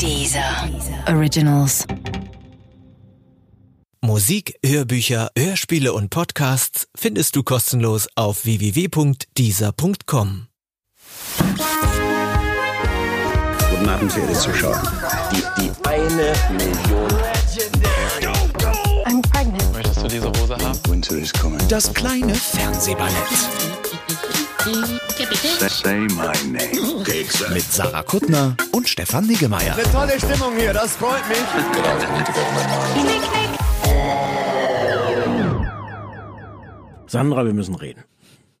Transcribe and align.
Dieser 0.00 0.68
Originals. 1.08 1.86
Musik, 4.00 4.54
Hörbücher, 4.64 5.30
Hörspiele 5.36 5.92
und 5.92 6.10
Podcasts 6.10 6.86
findest 6.94 7.36
du 7.36 7.42
kostenlos 7.42 8.06
auf 8.16 8.44
www.dieser.com. 8.44 10.46
Guten 13.70 13.88
Abend, 13.88 14.12
verehrte 14.12 14.34
Zuschauer. 14.34 14.80
Die, 15.32 15.42
die 15.62 15.70
eine 15.88 16.32
Million. 16.52 17.08
I'm 19.06 19.22
pregnant. 19.32 19.72
Möchtest 19.72 20.02
du 20.02 20.08
diese 20.08 20.28
Hose 20.28 20.56
haben? 20.56 20.78
Winter 20.88 21.16
is 21.16 21.32
coming. 21.32 21.58
Das 21.68 21.92
kleine 21.92 22.34
Fernsehballett. 22.34 23.14
Mit 27.52 27.62
Sarah 27.70 28.02
Kuttner 28.02 28.56
und 28.72 28.88
Stefan 28.88 29.26
Niggemeier. 29.26 29.76
Tolle 29.92 30.18
Stimmung 30.18 30.56
hier, 30.56 30.72
das 30.72 30.96
freut 30.96 31.28
mich. 31.28 31.38
Sandra, 37.06 37.44
wir 37.44 37.52
müssen 37.52 37.74
reden. 37.74 38.04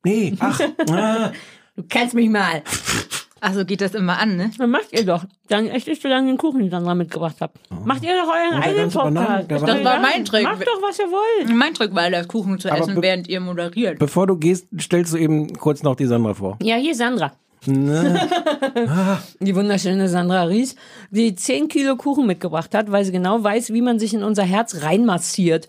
Nee, 0.04 0.36
ach, 0.40 0.60
ah, 0.90 1.32
Du 1.76 1.82
kennst 1.84 2.14
mich 2.14 2.28
mal. 2.28 2.62
Also 3.44 3.66
geht 3.66 3.82
das 3.82 3.94
immer 3.94 4.18
an, 4.18 4.36
ne? 4.36 4.50
Dann 4.56 4.70
macht 4.70 4.90
ihr 4.92 5.04
doch. 5.04 5.26
Dann 5.48 5.68
echt 5.68 5.86
nicht 5.86 6.00
so 6.00 6.08
lange 6.08 6.28
den 6.28 6.38
Kuchen, 6.38 6.60
den 6.60 6.70
Sandra 6.70 6.94
mitgebracht 6.94 7.36
habt. 7.40 7.58
Macht 7.84 8.02
ihr 8.02 8.14
doch 8.16 8.32
euren 8.32 8.62
eigenen 8.62 8.90
Podcast. 8.90 9.50
Das 9.50 9.84
war 9.84 10.00
mein 10.00 10.24
Trick. 10.24 10.44
Macht 10.44 10.62
doch, 10.62 10.80
was 10.80 10.98
ihr 10.98 11.10
wollt. 11.10 11.54
Mein 11.54 11.74
Trick 11.74 11.94
war, 11.94 12.10
das 12.10 12.26
Kuchen 12.26 12.58
zu 12.58 12.72
Aber 12.72 12.80
essen, 12.80 13.02
während 13.02 13.28
ihr 13.28 13.40
moderiert. 13.40 13.98
bevor 13.98 14.26
du 14.26 14.36
gehst, 14.36 14.66
stellst 14.80 15.12
du 15.12 15.18
eben 15.18 15.52
kurz 15.58 15.82
noch 15.82 15.94
die 15.94 16.06
Sandra 16.06 16.32
vor. 16.32 16.56
Ja, 16.62 16.76
hier 16.76 16.92
ist 16.92 16.98
Sandra. 16.98 17.32
die 17.66 19.54
wunderschöne 19.54 20.08
Sandra 20.08 20.44
Ries, 20.44 20.74
die 21.10 21.34
10 21.34 21.68
Kilo 21.68 21.96
Kuchen 21.96 22.26
mitgebracht 22.26 22.74
hat, 22.74 22.90
weil 22.90 23.04
sie 23.04 23.12
genau 23.12 23.44
weiß, 23.44 23.74
wie 23.74 23.82
man 23.82 23.98
sich 23.98 24.14
in 24.14 24.22
unser 24.22 24.44
Herz 24.44 24.82
reinmassiert. 24.82 25.68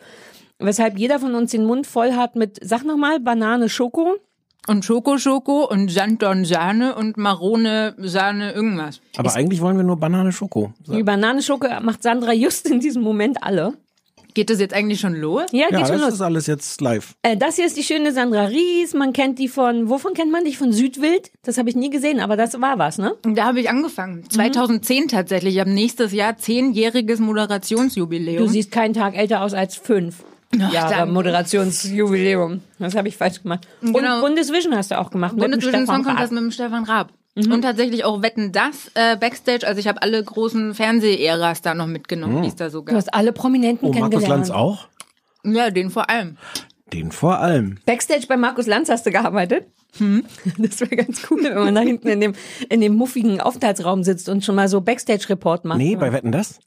Weshalb 0.59 0.97
jeder 0.97 1.19
von 1.19 1.35
uns 1.35 1.51
den 1.51 1.65
Mund 1.65 1.87
voll 1.87 2.13
hat 2.13 2.37
mit, 2.37 2.57
sag 2.61 2.85
nochmal, 2.85 3.19
Banane, 3.19 3.67
Schoko. 3.67 4.15
Und 4.67 4.83
Schoko 4.83 5.17
Schoko 5.17 5.65
und 5.69 5.91
Sanddorn 5.91 6.43
Sahne 6.45 6.95
und 6.95 7.17
Marone 7.17 7.93
Sahne 7.99 8.51
irgendwas. 8.53 8.99
Aber 9.15 9.33
eigentlich 9.35 9.61
wollen 9.61 9.77
wir 9.77 9.83
nur 9.83 9.97
Banane 9.97 10.31
Schoko. 10.31 10.73
Die 10.87 11.03
Banane, 11.03 11.41
Schoko 11.43 11.67
macht 11.81 12.01
Sandra 12.03 12.33
just 12.33 12.67
in 12.69 12.79
diesem 12.79 13.03
Moment 13.03 13.37
alle. 13.43 13.73
Geht 14.33 14.49
das 14.49 14.59
jetzt 14.59 14.73
eigentlich 14.73 14.99
schon 14.99 15.13
los? 15.15 15.43
Ja, 15.53 15.67
Ja, 15.71 15.77
geht 15.77 15.87
schon 15.87 15.95
das 15.97 16.01
los. 16.07 16.13
ist 16.15 16.21
alles 16.21 16.47
jetzt 16.47 16.81
live. 16.81 17.15
Äh, 17.21 17.37
das 17.37 17.55
hier 17.55 17.65
ist 17.65 17.77
die 17.77 17.83
schöne 17.83 18.11
Sandra 18.11 18.45
Ries. 18.47 18.93
Man 18.93 19.13
kennt 19.13 19.39
die 19.39 19.47
von, 19.47 19.87
wovon 19.89 20.13
kennt 20.13 20.29
man 20.31 20.43
dich? 20.43 20.57
Von 20.57 20.73
Südwild? 20.73 21.31
Das 21.43 21.57
habe 21.57 21.69
ich 21.69 21.75
nie 21.77 21.89
gesehen, 21.89 22.19
aber 22.19 22.35
das 22.35 22.59
war 22.59 22.77
was, 22.77 22.97
ne? 22.97 23.15
Und 23.25 23.37
Da 23.37 23.45
habe 23.45 23.61
ich 23.61 23.69
angefangen. 23.69 24.29
2010 24.29 25.07
tatsächlich. 25.07 25.53
Ich 25.55 25.59
habe 25.61 25.69
nächstes 25.69 26.11
Jahr 26.11 26.35
zehnjähriges 26.35 27.19
Moderationsjubiläum. 27.21 28.43
Du 28.45 28.47
siehst 28.51 28.71
keinen 28.71 28.93
Tag 28.93 29.15
älter 29.17 29.41
aus 29.41 29.53
als 29.53 29.75
fünf. 29.77 30.23
Ach, 30.61 30.71
ja. 30.73 31.05
Moderationsjubiläum. 31.05 32.61
Das 32.79 32.95
habe 32.95 33.07
ich 33.07 33.17
falsch 33.17 33.41
gemacht. 33.43 33.67
Genau. 33.81 34.15
Und 34.15 34.21
Bundesvision 34.21 34.75
hast 34.75 34.91
du 34.91 34.99
auch 34.99 35.09
gemacht. 35.11 35.35
Bundesvision 35.35 35.85
Song 35.85 36.03
Contest 36.03 36.31
mit 36.31 36.41
dem 36.41 36.51
Stefan 36.51 36.83
Raab. 36.85 37.11
Und 37.35 37.61
tatsächlich 37.63 38.05
auch 38.05 38.21
Wetten 38.21 38.53
das 38.53 38.91
äh, 38.93 39.17
Backstage. 39.17 39.67
Also 39.67 39.79
ich 39.79 39.87
habe 39.87 40.01
alle 40.01 40.23
großen 40.23 40.73
Fernseh-Äras 40.73 41.61
da 41.61 41.73
noch 41.73 41.87
mitgenommen, 41.87 42.43
die 42.43 42.47
es 42.47 42.55
da 42.55 42.69
so 42.69 42.79
Du 42.79 42.85
gab. 42.85 42.95
hast 42.95 43.13
alle 43.13 43.33
Prominenten 43.33 43.89
Oh, 43.89 43.91
Markus 43.91 44.21
kennengelernt. 44.21 44.47
Lanz 44.47 44.49
auch? 44.51 44.87
Ja, 45.43 45.69
den 45.69 45.89
vor 45.89 46.09
allem. 46.09 46.37
Den 46.93 47.11
vor 47.11 47.39
allem. 47.39 47.77
Backstage 47.85 48.25
bei 48.29 48.37
Markus 48.37 48.67
Lanz 48.67 48.89
hast 48.89 49.05
du 49.05 49.11
gearbeitet? 49.11 49.65
Hm. 49.97 50.23
Das 50.57 50.79
wäre 50.79 50.95
ganz 50.95 51.27
cool, 51.29 51.43
wenn 51.43 51.55
man 51.55 51.75
da 51.75 51.81
hinten 51.81 52.07
in 52.07 52.21
dem, 52.21 52.33
in 52.69 52.79
dem 52.79 52.95
muffigen 52.95 53.41
Aufenthaltsraum 53.41 54.03
sitzt 54.03 54.29
und 54.29 54.45
schon 54.45 54.55
mal 54.55 54.69
so 54.69 54.79
Backstage-Report 54.79 55.65
macht. 55.65 55.77
Nee, 55.79 55.97
bei 55.97 56.13
Wetten 56.13 56.31
das? 56.31 56.59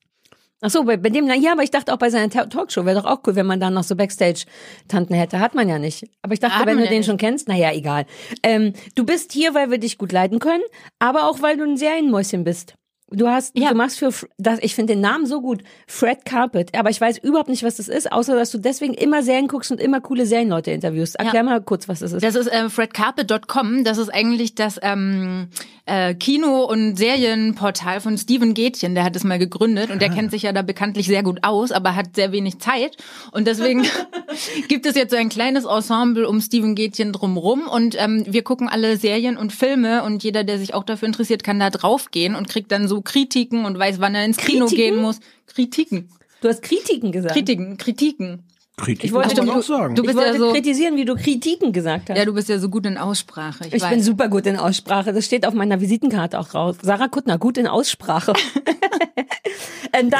Ach 0.60 0.70
so, 0.70 0.82
bei, 0.84 0.96
bei 0.96 1.08
dem, 1.10 1.26
na 1.26 1.34
ja, 1.36 1.52
aber 1.52 1.62
ich 1.62 1.70
dachte 1.70 1.92
auch 1.92 1.98
bei 1.98 2.10
seiner 2.10 2.30
Ta- 2.30 2.46
Talkshow 2.46 2.84
wäre 2.84 3.00
doch 3.00 3.08
auch 3.08 3.20
cool, 3.26 3.36
wenn 3.36 3.46
man 3.46 3.60
da 3.60 3.70
noch 3.70 3.84
so 3.84 3.94
Backstage-Tanten 3.94 5.14
hätte. 5.14 5.38
Hat 5.38 5.54
man 5.54 5.68
ja 5.68 5.78
nicht. 5.78 6.04
Aber 6.22 6.32
ich 6.34 6.40
dachte, 6.40 6.58
Hat 6.58 6.66
wenn 6.66 6.78
du 6.78 6.84
den 6.88 6.98
nicht. 6.98 7.06
schon 7.06 7.16
kennst, 7.16 7.46
naja, 7.48 7.72
egal. 7.72 8.06
Ähm, 8.42 8.72
du 8.96 9.04
bist 9.04 9.32
hier, 9.32 9.54
weil 9.54 9.70
wir 9.70 9.78
dich 9.78 9.98
gut 9.98 10.10
leiten 10.10 10.38
können, 10.40 10.64
aber 10.98 11.28
auch, 11.28 11.42
weil 11.42 11.56
du 11.56 11.64
ein 11.64 11.76
Serienmäuschen 11.76 12.42
bist. 12.42 12.74
Du 13.10 13.26
hast, 13.26 13.56
Ja. 13.58 13.70
du 13.70 13.74
machst 13.74 13.98
für, 13.98 14.10
das, 14.36 14.58
ich 14.60 14.74
finde 14.74 14.92
den 14.92 15.00
Namen 15.00 15.24
so 15.26 15.40
gut, 15.40 15.62
Fred 15.86 16.26
Carpet, 16.26 16.76
aber 16.78 16.90
ich 16.90 17.00
weiß 17.00 17.18
überhaupt 17.18 17.48
nicht, 17.48 17.62
was 17.62 17.76
das 17.76 17.88
ist, 17.88 18.12
außer 18.12 18.34
dass 18.36 18.50
du 18.50 18.58
deswegen 18.58 18.92
immer 18.92 19.22
Serien 19.22 19.48
guckst 19.48 19.70
und 19.70 19.80
immer 19.80 20.00
coole 20.02 20.26
Serienleute 20.26 20.70
interviewst. 20.72 21.16
Erklär 21.16 21.42
mal 21.42 21.62
kurz, 21.62 21.88
was 21.88 22.00
das 22.00 22.12
ist. 22.12 22.22
Das 22.22 22.34
ist 22.34 22.48
äh, 22.48 22.68
fredcarpet.com. 22.68 23.84
Das 23.84 23.96
ist 23.96 24.10
eigentlich 24.10 24.54
das 24.54 24.78
ähm, 24.82 25.48
äh, 25.86 26.14
Kino- 26.14 26.64
und 26.64 26.96
Serienportal 26.96 28.00
von 28.00 28.18
Steven 28.18 28.52
Gätchen. 28.52 28.94
Der 28.94 29.04
hat 29.04 29.16
es 29.16 29.24
mal 29.24 29.38
gegründet 29.38 29.90
und 29.90 30.02
der 30.02 30.10
kennt 30.10 30.30
sich 30.30 30.42
ja 30.42 30.52
da 30.52 30.60
bekanntlich 30.62 31.06
sehr 31.06 31.22
gut 31.22 31.38
aus, 31.44 31.72
aber 31.72 31.94
hat 31.94 32.14
sehr 32.14 32.32
wenig 32.32 32.58
Zeit. 32.58 32.96
Und 33.32 33.46
deswegen 33.46 33.86
gibt 34.68 34.86
es 34.86 34.94
jetzt 34.94 35.10
so 35.10 35.16
ein 35.16 35.28
kleines 35.28 35.64
Ensemble 35.64 36.28
um 36.28 36.40
Steven 36.40 36.74
Gätchen 36.74 37.12
drumrum. 37.12 37.68
Und 37.68 37.96
ähm, 37.98 38.24
wir 38.26 38.42
gucken 38.42 38.68
alle 38.68 38.96
Serien 38.96 39.36
und 39.36 39.52
Filme 39.52 40.04
und 40.04 40.22
jeder, 40.22 40.44
der 40.44 40.58
sich 40.58 40.74
auch 40.74 40.84
dafür 40.84 41.06
interessiert, 41.06 41.44
kann 41.44 41.60
da 41.60 41.70
draufgehen 41.70 42.34
und 42.34 42.48
kriegt 42.48 42.72
dann 42.72 42.88
so 42.88 43.00
Kritiken 43.02 43.64
und 43.64 43.78
weiß, 43.78 44.00
wann 44.00 44.14
er 44.14 44.24
ins 44.24 44.36
Kino 44.36 44.66
Kritiken? 44.66 44.94
gehen 44.94 45.02
muss. 45.02 45.20
Kritiken. 45.46 46.08
Du 46.40 46.48
hast 46.48 46.62
Kritiken 46.62 47.12
gesagt. 47.12 47.34
Kritiken, 47.34 47.76
Kritiken. 47.76 48.44
Kritik 48.78 49.04
Ich 49.04 49.12
wollte 49.12 49.34
du- 49.34 49.50
auch 49.52 49.62
sagen. 49.62 49.94
du 49.94 50.02
ich 50.02 50.06
bist 50.06 50.16
wollte 50.18 50.32
ja 50.32 50.38
so- 50.38 50.52
kritisieren, 50.52 50.96
wie 50.96 51.04
du 51.04 51.14
Kritiken 51.16 51.72
gesagt 51.72 52.08
hast. 52.10 52.16
Ja, 52.16 52.24
du 52.24 52.32
bist 52.32 52.48
ja 52.48 52.58
so 52.58 52.68
gut 52.70 52.86
in 52.86 52.96
Aussprache. 52.96 53.66
Ich, 53.66 53.74
Ich 53.74 53.82
weiß. 53.82 53.90
bin 53.90 54.02
super 54.02 54.28
gut 54.28 54.46
in 54.46 54.56
Aussprache. 54.56 55.12
Das 55.12 55.24
steht 55.26 55.46
auf 55.46 55.52
meiner 55.54 55.80
Visitenkarte 55.80 56.38
auch 56.38 56.54
raus. 56.54 56.76
Sarah 56.82 57.08
Kuttner, 57.08 57.36
gut 57.38 57.58
in 57.58 57.66
Aussprache. 57.66 58.32
und, 58.32 60.10
da, 60.12 60.18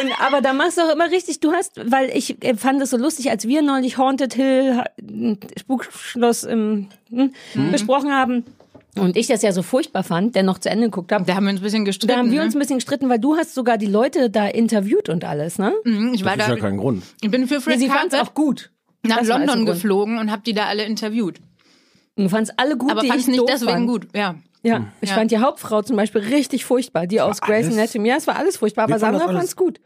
und 0.00 0.10
aber 0.26 0.40
da 0.40 0.52
machst 0.52 0.78
du 0.78 0.82
auch 0.82 0.92
immer 0.92 1.10
richtig. 1.10 1.40
Du 1.40 1.52
hast, 1.52 1.72
weil 1.90 2.10
ich 2.16 2.42
äh, 2.44 2.54
fand 2.56 2.80
es 2.82 2.90
so 2.90 2.96
lustig, 2.96 3.30
als 3.30 3.46
wir 3.46 3.62
neulich 3.62 3.98
Haunted 3.98 4.34
Hill, 4.34 4.82
äh, 4.98 5.36
Spukschloss 5.58 6.44
ähm, 6.44 6.88
hm, 7.10 7.32
besprochen 7.70 8.10
haben. 8.12 8.44
Und 9.00 9.16
ich 9.16 9.26
das 9.26 9.42
ja 9.42 9.52
so 9.52 9.62
furchtbar 9.62 10.02
fand, 10.02 10.34
der 10.34 10.42
noch 10.42 10.58
zu 10.58 10.70
Ende 10.70 10.86
geguckt 10.86 11.12
habe. 11.12 11.24
Da 11.24 11.34
haben 11.34 11.44
wir 11.46 11.52
uns 11.52 11.60
ein 11.60 11.64
bisschen 11.64 11.84
gestritten. 11.84 12.12
Da 12.12 12.18
haben 12.18 12.30
wir 12.32 12.42
uns 12.42 12.54
ne? 12.54 12.58
ein 12.58 12.60
bisschen 12.60 12.76
gestritten, 12.78 13.08
weil 13.08 13.18
du 13.18 13.36
hast 13.36 13.54
sogar 13.54 13.78
die 13.78 13.86
Leute 13.86 14.30
da 14.30 14.46
interviewt 14.46 15.08
und 15.08 15.24
alles, 15.24 15.58
ne? 15.58 15.72
Mhm, 15.84 16.12
Ich 16.14 16.24
war 16.24 16.36
Das 16.36 16.46
ist 16.46 16.50
da. 16.50 16.56
ja 16.56 16.60
kein 16.60 16.76
Grund. 16.78 17.02
Ich 17.20 17.30
bin 17.30 17.46
für 17.46 17.54
Nee, 17.56 17.60
Fred 17.60 17.78
sie 17.80 17.88
fand 17.88 18.12
es 18.12 18.18
auch 18.20 18.34
gut. 18.34 18.70
nach 19.02 19.18
Das 19.18 19.28
war 19.28 19.36
also 19.36 19.46
London 19.46 19.66
Grund. 19.66 19.80
geflogen 19.82 20.18
und 20.18 20.30
habe 20.30 20.42
die 20.42 20.52
da 20.54 20.66
alle 20.66 20.84
interviewt. 20.84 21.38
Und 22.16 22.24
Du 22.24 22.28
fandst 22.30 22.52
alle 22.56 22.76
gut, 22.76 22.90
Aber 22.90 23.00
die 23.02 23.08
fand 23.08 23.20
ich 23.20 23.24
es 23.26 23.28
nicht 23.28 23.40
doof 23.40 23.48
deswegen 23.50 23.72
fand. 23.72 23.86
gut. 23.88 24.08
Ja. 24.14 24.34
Ja, 24.64 24.88
ich 25.00 25.10
Ja. 25.10 25.14
fand 25.14 25.30
die 25.30 25.38
Hauptfrau 25.38 25.82
zum 25.82 25.96
Beispiel 25.96 26.20
richtig 26.20 26.64
furchtbar. 26.64 27.06
Die 27.06 27.20
aus 27.20 27.40
Grey's 27.40 27.66
alles- 27.66 27.78
Anatomy. 27.78 28.08
Ja, 28.08 28.16
es 28.16 28.26
war 28.26 28.36
alles 28.36 28.56
furchtbar, 28.56 28.84
aber 28.84 28.98
Sandra 28.98 29.26
das 29.26 29.36
fand's 29.36 29.56
gut. 29.56 29.80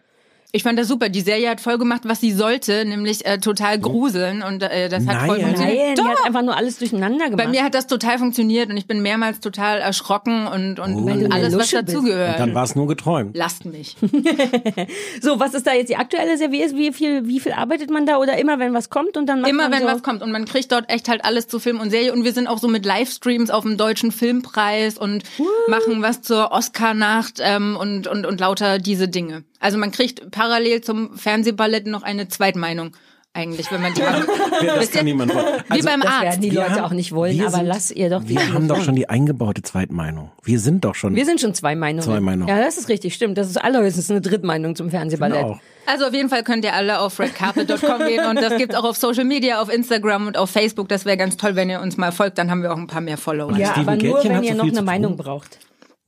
Ich 0.55 0.65
fand 0.65 0.79
das 0.79 0.87
super. 0.87 1.09
Die 1.09 1.23
Serie 1.23 1.49
hat 1.49 1.63
voll 1.63 1.79
gemacht, 1.79 2.03
was 2.05 2.21
sie 2.21 2.31
sollte, 2.31 2.85
nämlich 2.85 3.25
äh, 3.25 3.39
total 3.39 3.79
gruseln 3.79 4.43
und 4.43 4.63
äh, 4.63 4.91
das 4.91 5.07
hat 5.07 5.27
voll 5.27 5.39
Nein. 5.39 5.47
funktioniert. 5.47 5.79
Nein, 5.79 5.95
die 5.95 6.03
Doch. 6.03 6.09
hat 6.11 6.27
einfach 6.27 6.43
nur 6.43 6.55
alles 6.55 6.79
durcheinander 6.79 7.31
gemacht. 7.31 7.39
Bei 7.39 7.49
mir 7.49 7.65
hat 7.65 7.73
das 7.73 7.87
total 7.87 8.19
funktioniert 8.19 8.69
und 8.69 8.77
ich 8.77 8.87
bin 8.87 9.01
mehrmals 9.01 9.41
total 9.41 9.81
erschrocken 9.81 10.47
und, 10.47 10.79
und, 10.79 11.07
du 11.07 11.11
und 11.11 11.33
alles, 11.33 11.57
was 11.57 11.71
dazugehört. 11.71 12.39
Dann 12.39 12.55
war 12.55 12.65
es 12.65 12.75
nur 12.75 12.87
geträumt. 12.87 13.35
Lasst 13.35 13.65
mich. 13.65 13.97
so, 15.23 15.41
was 15.41 15.55
ist 15.55 15.67
da 15.67 15.73
jetzt 15.73 15.89
die 15.89 15.97
aktuelle 15.97 16.37
Serie? 16.37 16.53
Wie 16.53 16.77
wie 16.77 16.93
viel, 16.93 17.27
wie 17.27 17.41
viel 17.41 17.53
arbeitet 17.53 17.91
man 17.91 18.05
da? 18.05 18.19
Oder 18.19 18.37
immer, 18.37 18.59
wenn 18.59 18.75
was 18.75 18.91
kommt 18.91 19.17
und 19.17 19.25
dann 19.27 19.41
macht 19.41 19.51
Immer 19.51 19.71
man 19.71 19.73
wenn 19.73 19.89
so 19.89 19.95
was 19.95 20.03
kommt 20.03 20.21
und 20.21 20.33
man 20.33 20.45
kriegt 20.45 20.71
dort 20.71 20.91
echt 20.91 21.09
halt 21.09 21.25
alles 21.25 21.49
zu 21.49 21.61
Film 21.61 21.81
und 21.81 21.89
Serie 21.89 22.13
und 22.13 22.25
wir 22.25 22.35
sind 22.35 22.47
auch 22.47 22.59
so 22.59 22.69
mit 22.69 22.85
Livestreams 22.85 23.49
auf 23.49 23.63
dem 23.63 23.79
deutschen 23.79 24.13
Filmpreis 24.13 24.99
und 24.99 25.23
machen 25.69 26.03
was 26.03 26.21
zur 26.21 26.53
Oscar-Nacht 26.53 27.39
ähm, 27.41 27.79
und, 27.81 28.07
und, 28.07 28.27
und 28.27 28.39
lauter 28.39 28.79
diese 28.79 29.09
Dinge. 29.09 29.45
Also 29.63 29.79
man 29.79 29.93
kriegt 29.93 30.31
parallel 30.33 30.81
zum 30.83 31.17
Fernsehballett 31.17 31.87
noch 31.87 32.03
eine 32.03 32.29
Zweitmeinung 32.29 32.91
eigentlich, 33.35 33.71
wenn 33.71 33.81
man 33.81 33.95
die 33.95 34.03
macht. 34.03 34.29
Das 34.63 34.91
kann 34.91 35.05
niemand 35.07 35.35
wollen. 35.35 35.47
Wie 35.71 35.81
beim 35.83 36.01
Das 36.03 36.11
Arzt. 36.11 36.23
werden 36.25 36.41
die 36.43 36.51
wir 36.53 36.61
Leute 36.61 36.73
haben- 36.73 36.85
auch 36.85 36.91
nicht 36.91 37.13
wollen, 37.13 37.41
aber 37.41 37.51
sind- 37.51 37.67
lass 37.67 37.91
ihr 37.91 38.11
doch 38.11 38.23
die 38.25 38.35
Wir 38.37 38.53
haben 38.53 38.69
doch 38.69 38.83
schon 38.83 38.95
die 38.97 39.09
eingebaute 39.09 39.63
Zweitmeinung. 39.63 40.31
Wir 40.43 40.59
sind 40.61 40.85
doch 40.85 40.95
schon. 40.95 41.15
Wir 41.15 41.25
sind 41.25 41.41
schon 41.41 41.55
zwei 41.55 41.75
Meinungen. 41.75 42.03
Zwei 42.05 42.21
Meinungen. 42.21 42.49
Ja, 42.49 42.63
das 42.63 42.77
ist 42.77 42.89
richtig, 42.91 43.15
stimmt. 43.15 43.39
Das 43.39 43.49
ist 43.49 43.57
allerhöchstens 43.57 44.11
eine 44.11 44.21
Drittmeinung 44.21 44.75
zum 44.77 44.91
Fernsehballett. 44.91 45.45
auch. 45.45 45.61
Also 45.87 46.07
auf 46.07 46.13
jeden 46.13 46.29
Fall 46.29 46.43
könnt 46.43 46.65
ihr 46.65 46.75
alle 46.75 46.99
auf 47.01 47.19
redcarpet.com 47.19 47.99
gehen 48.07 48.27
und 48.27 48.37
das 48.37 48.57
gibt's 48.59 48.75
auch 48.75 48.85
auf 48.85 48.97
Social 48.97 49.25
Media, 49.25 49.63
auf 49.63 49.73
Instagram 49.73 50.27
und 50.27 50.37
auf 50.37 50.51
Facebook. 50.51 50.89
Das 50.89 51.05
wäre 51.07 51.17
ganz 51.17 51.37
toll, 51.37 51.57
wenn 51.57 51.71
ihr 51.71 51.81
uns 51.81 51.97
mal 51.97 52.13
folgt, 52.13 52.37
dann 52.39 52.51
haben 52.51 52.63
wir 52.63 52.73
auch 52.73 52.77
ein 52.77 52.87
paar 52.89 53.01
mehr 53.01 53.17
Follower. 53.17 53.57
Ja, 53.57 53.75
aber 53.77 53.97
nur, 53.97 54.23
wenn 54.25 54.43
ihr 54.43 54.53
so 54.57 54.59
noch 54.59 54.69
eine 54.69 54.83
Meinung 54.83 55.17
braucht. 55.17 55.59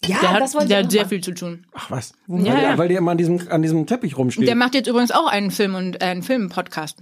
Ja, 0.09 0.19
der 0.21 0.39
das 0.41 0.51
hat, 0.51 0.55
wollte 0.55 0.69
der 0.69 0.81
ich 0.81 0.85
hat 0.85 0.93
sehr 0.93 1.01
machen. 1.03 1.09
viel 1.11 1.21
zu 1.23 1.33
tun. 1.35 1.67
Ach 1.75 1.91
was. 1.91 2.13
Ja, 2.29 2.35
weil, 2.37 2.47
ja. 2.47 2.55
Der, 2.61 2.79
weil 2.79 2.89
der 2.89 2.99
immer 2.99 3.11
an 3.13 3.19
diesem, 3.19 3.41
an 3.49 3.63
diesem 3.63 3.87
Teppich 3.87 4.17
rumsteht. 4.19 4.47
Der 4.49 4.55
macht 4.55 4.75
jetzt 4.75 4.87
übrigens 4.89 5.11
auch 5.11 5.27
einen 5.27 5.51
Film 5.51 5.75
und 5.75 6.01
äh, 6.01 6.07
einen 6.07 6.23
Film-Podcast. 6.23 6.99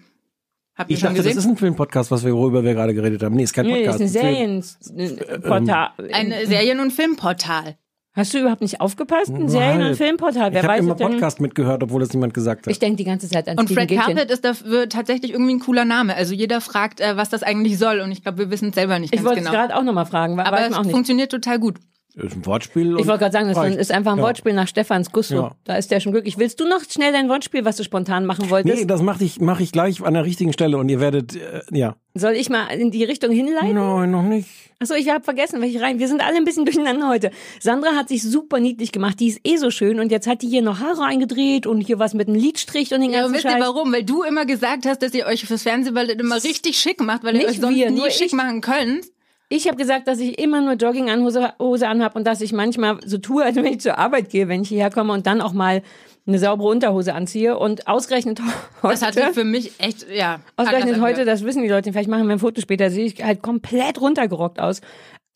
Habt 0.74 0.90
ihr 0.90 0.94
ich 0.94 1.00
schon 1.00 1.08
dachte, 1.08 1.18
das 1.18 1.26
gesehen? 1.26 1.38
ist 1.38 1.46
ein 1.46 1.56
Filmpodcast, 1.58 2.10
was 2.10 2.24
wir, 2.24 2.32
worüber 2.34 2.64
wir 2.64 2.72
gerade 2.74 2.94
geredet 2.94 3.22
haben. 3.22 3.34
Nee, 3.34 3.42
ist 3.42 3.52
kein 3.52 3.66
Nee, 3.66 3.84
das 3.84 3.96
Podcast. 3.98 4.16
ist 4.16 4.22
ein 4.22 4.34
Film. 4.34 4.62
Serienportal. 4.80 5.90
Ein 6.12 6.34
Serien- 6.46 6.80
und 6.80 6.92
Filmportal. 6.92 7.76
Hast 8.14 8.34
du 8.34 8.38
überhaupt 8.40 8.60
nicht 8.60 8.80
aufgepasst? 8.80 9.30
Ein 9.30 9.48
Serien- 9.48 9.82
und. 9.86 9.96
Filmportal. 9.96 10.52
Wer 10.52 10.62
Ich 10.62 10.68
habe 10.68 10.78
immer 10.80 10.94
denn? 10.94 11.12
Podcast 11.12 11.40
mitgehört, 11.40 11.82
obwohl 11.82 12.00
das 12.00 12.12
niemand 12.12 12.34
gesagt 12.34 12.66
hat. 12.66 12.70
Ich 12.70 12.78
denke 12.78 12.96
die 12.96 13.04
ganze 13.04 13.28
Zeit 13.28 13.48
an 13.48 13.58
Und 13.58 13.66
Steven 13.66 13.76
Fred 13.80 13.88
Gätchen. 13.88 14.04
Carpet 14.16 14.30
ist 14.30 14.44
dafür 14.44 14.88
tatsächlich 14.88 15.32
irgendwie 15.32 15.54
ein 15.54 15.60
cooler 15.60 15.86
Name. 15.86 16.14
Also 16.14 16.34
jeder 16.34 16.60
fragt, 16.60 17.00
äh, 17.00 17.16
was 17.16 17.30
das 17.30 17.42
eigentlich 17.42 17.78
soll. 17.78 18.00
Und 18.00 18.12
ich 18.12 18.22
glaube, 18.22 18.38
wir 18.38 18.50
wissen 18.50 18.68
es 18.68 18.74
selber 18.74 18.98
nicht 18.98 19.14
Ich 19.14 19.18
ganz 19.18 19.26
wollte 19.26 19.40
es 19.40 19.46
genau. 19.46 19.58
gerade 19.58 19.76
auch 19.76 19.82
nochmal 19.82 20.04
fragen. 20.06 20.38
Aber 20.40 20.60
es 20.60 20.78
nicht. 20.78 20.90
funktioniert 20.90 21.30
total 21.30 21.58
gut. 21.58 21.76
Ist 22.14 22.36
ein 22.36 22.44
Wortspiel. 22.44 22.96
Ich 22.98 23.06
wollte 23.06 23.20
gerade 23.20 23.32
sagen, 23.32 23.48
das 23.48 23.56
reicht. 23.56 23.78
ist 23.78 23.90
einfach 23.90 24.12
ein 24.12 24.18
Ja. 24.18 24.24
Wortspiel 24.24 24.52
nach 24.52 24.68
Stefans 24.68 25.12
Gusto. 25.12 25.34
Ja. 25.34 25.52
Da 25.64 25.76
ist 25.76 25.90
der 25.90 25.98
schon 26.00 26.12
glücklich. 26.12 26.36
Willst 26.38 26.60
du 26.60 26.66
noch 26.68 26.82
schnell 26.88 27.10
dein 27.12 27.28
Wortspiel, 27.30 27.64
was 27.64 27.76
du 27.76 27.84
spontan 27.84 28.26
machen 28.26 28.50
wolltest? 28.50 28.74
Nee, 28.76 28.84
das 28.84 29.00
mache 29.00 29.24
ich, 29.24 29.40
mach 29.40 29.60
ich 29.60 29.72
gleich 29.72 30.02
an 30.04 30.12
der 30.14 30.24
richtigen 30.24 30.52
Stelle 30.52 30.76
und 30.76 30.88
ihr 30.90 31.00
werdet, 31.00 31.34
äh, 31.36 31.62
ja. 31.70 31.96
Soll 32.14 32.32
ich 32.32 32.50
mal 32.50 32.66
in 32.66 32.90
die 32.90 33.04
Richtung 33.04 33.30
hinleiten? 33.32 33.74
Nein, 33.74 34.10
noch 34.10 34.22
nicht. 34.24 34.46
Achso, 34.78 34.92
ich 34.94 35.08
habe 35.08 35.24
vergessen, 35.24 35.62
welche 35.62 35.80
rein. 35.80 35.98
Wir 35.98 36.08
sind 36.08 36.20
alle 36.22 36.36
ein 36.36 36.44
bisschen 36.44 36.64
durcheinander 36.66 37.08
heute. 37.08 37.30
Sandra 37.60 37.94
hat 37.94 38.08
sich 38.08 38.22
super 38.22 38.60
niedlich 38.60 38.92
gemacht. 38.92 39.18
Die 39.18 39.28
ist 39.28 39.40
eh 39.44 39.56
so 39.56 39.70
schön 39.70 39.98
und 39.98 40.10
jetzt 40.12 40.26
hat 40.26 40.42
die 40.42 40.48
hier 40.48 40.60
noch 40.60 40.80
Haare 40.80 41.04
eingedreht 41.04 41.66
und 41.66 41.80
hier 41.80 41.98
was 41.98 42.12
mit 42.12 42.28
einem 42.28 42.36
Lidstrich 42.36 42.92
und 42.92 43.00
den 43.00 43.10
Ja, 43.12 43.20
ganzen 43.22 43.30
und 43.36 43.36
wisst 43.44 43.44
ihr 43.56 43.58
warum? 43.60 43.90
Weil 43.92 44.04
du 44.04 44.22
immer 44.22 44.44
gesagt 44.44 44.84
hast, 44.84 45.00
dass 45.02 45.14
ihr 45.14 45.24
euch 45.24 45.46
fürs 45.46 45.62
Fernsehballett 45.62 46.20
immer 46.20 46.42
richtig 46.42 46.78
schick 46.78 47.00
macht, 47.00 47.24
weil 47.24 47.36
ihr 47.36 47.46
Nicht 47.46 47.50
euch 47.52 47.60
sonst 47.60 47.74
wir, 47.76 47.90
nie 47.90 47.96
nur 47.98 48.10
schick 48.10 48.26
ich. 48.26 48.32
machen 48.34 48.60
könnt. 48.60 49.06
Ich 49.54 49.68
habe 49.68 49.76
gesagt, 49.76 50.08
dass 50.08 50.18
ich 50.18 50.38
immer 50.38 50.62
nur 50.62 50.74
Jogginghose 50.74 51.52
Hose 51.58 51.86
anhab 51.86 52.16
und 52.16 52.26
dass 52.26 52.40
ich 52.40 52.54
manchmal 52.54 52.98
so 53.04 53.18
tue, 53.18 53.44
als 53.44 53.54
wenn 53.54 53.66
ich 53.66 53.80
zur 53.80 53.98
Arbeit 53.98 54.30
gehe, 54.30 54.48
wenn 54.48 54.62
ich 54.62 54.68
hierher 54.70 54.88
komme 54.88 55.12
und 55.12 55.26
dann 55.26 55.42
auch 55.42 55.52
mal 55.52 55.82
eine 56.26 56.38
saubere 56.38 56.68
Unterhose 56.68 57.12
anziehe 57.12 57.58
und 57.58 57.86
ausgerechnet 57.86 58.40
heute. 58.82 58.94
Das 58.94 59.02
hat 59.02 59.12
sich 59.12 59.24
für 59.34 59.44
mich 59.44 59.72
echt, 59.78 60.06
ja. 60.10 60.40
Ausgerechnet 60.56 61.02
heute, 61.02 61.26
das 61.26 61.44
wissen 61.44 61.62
die 61.62 61.68
Leute, 61.68 61.92
vielleicht 61.92 62.08
machen 62.08 62.26
wir 62.28 62.32
ein 62.32 62.38
Foto 62.38 62.62
später, 62.62 62.90
sehe 62.90 63.04
ich 63.04 63.22
halt 63.22 63.42
komplett 63.42 64.00
runtergerockt 64.00 64.58
aus. 64.58 64.80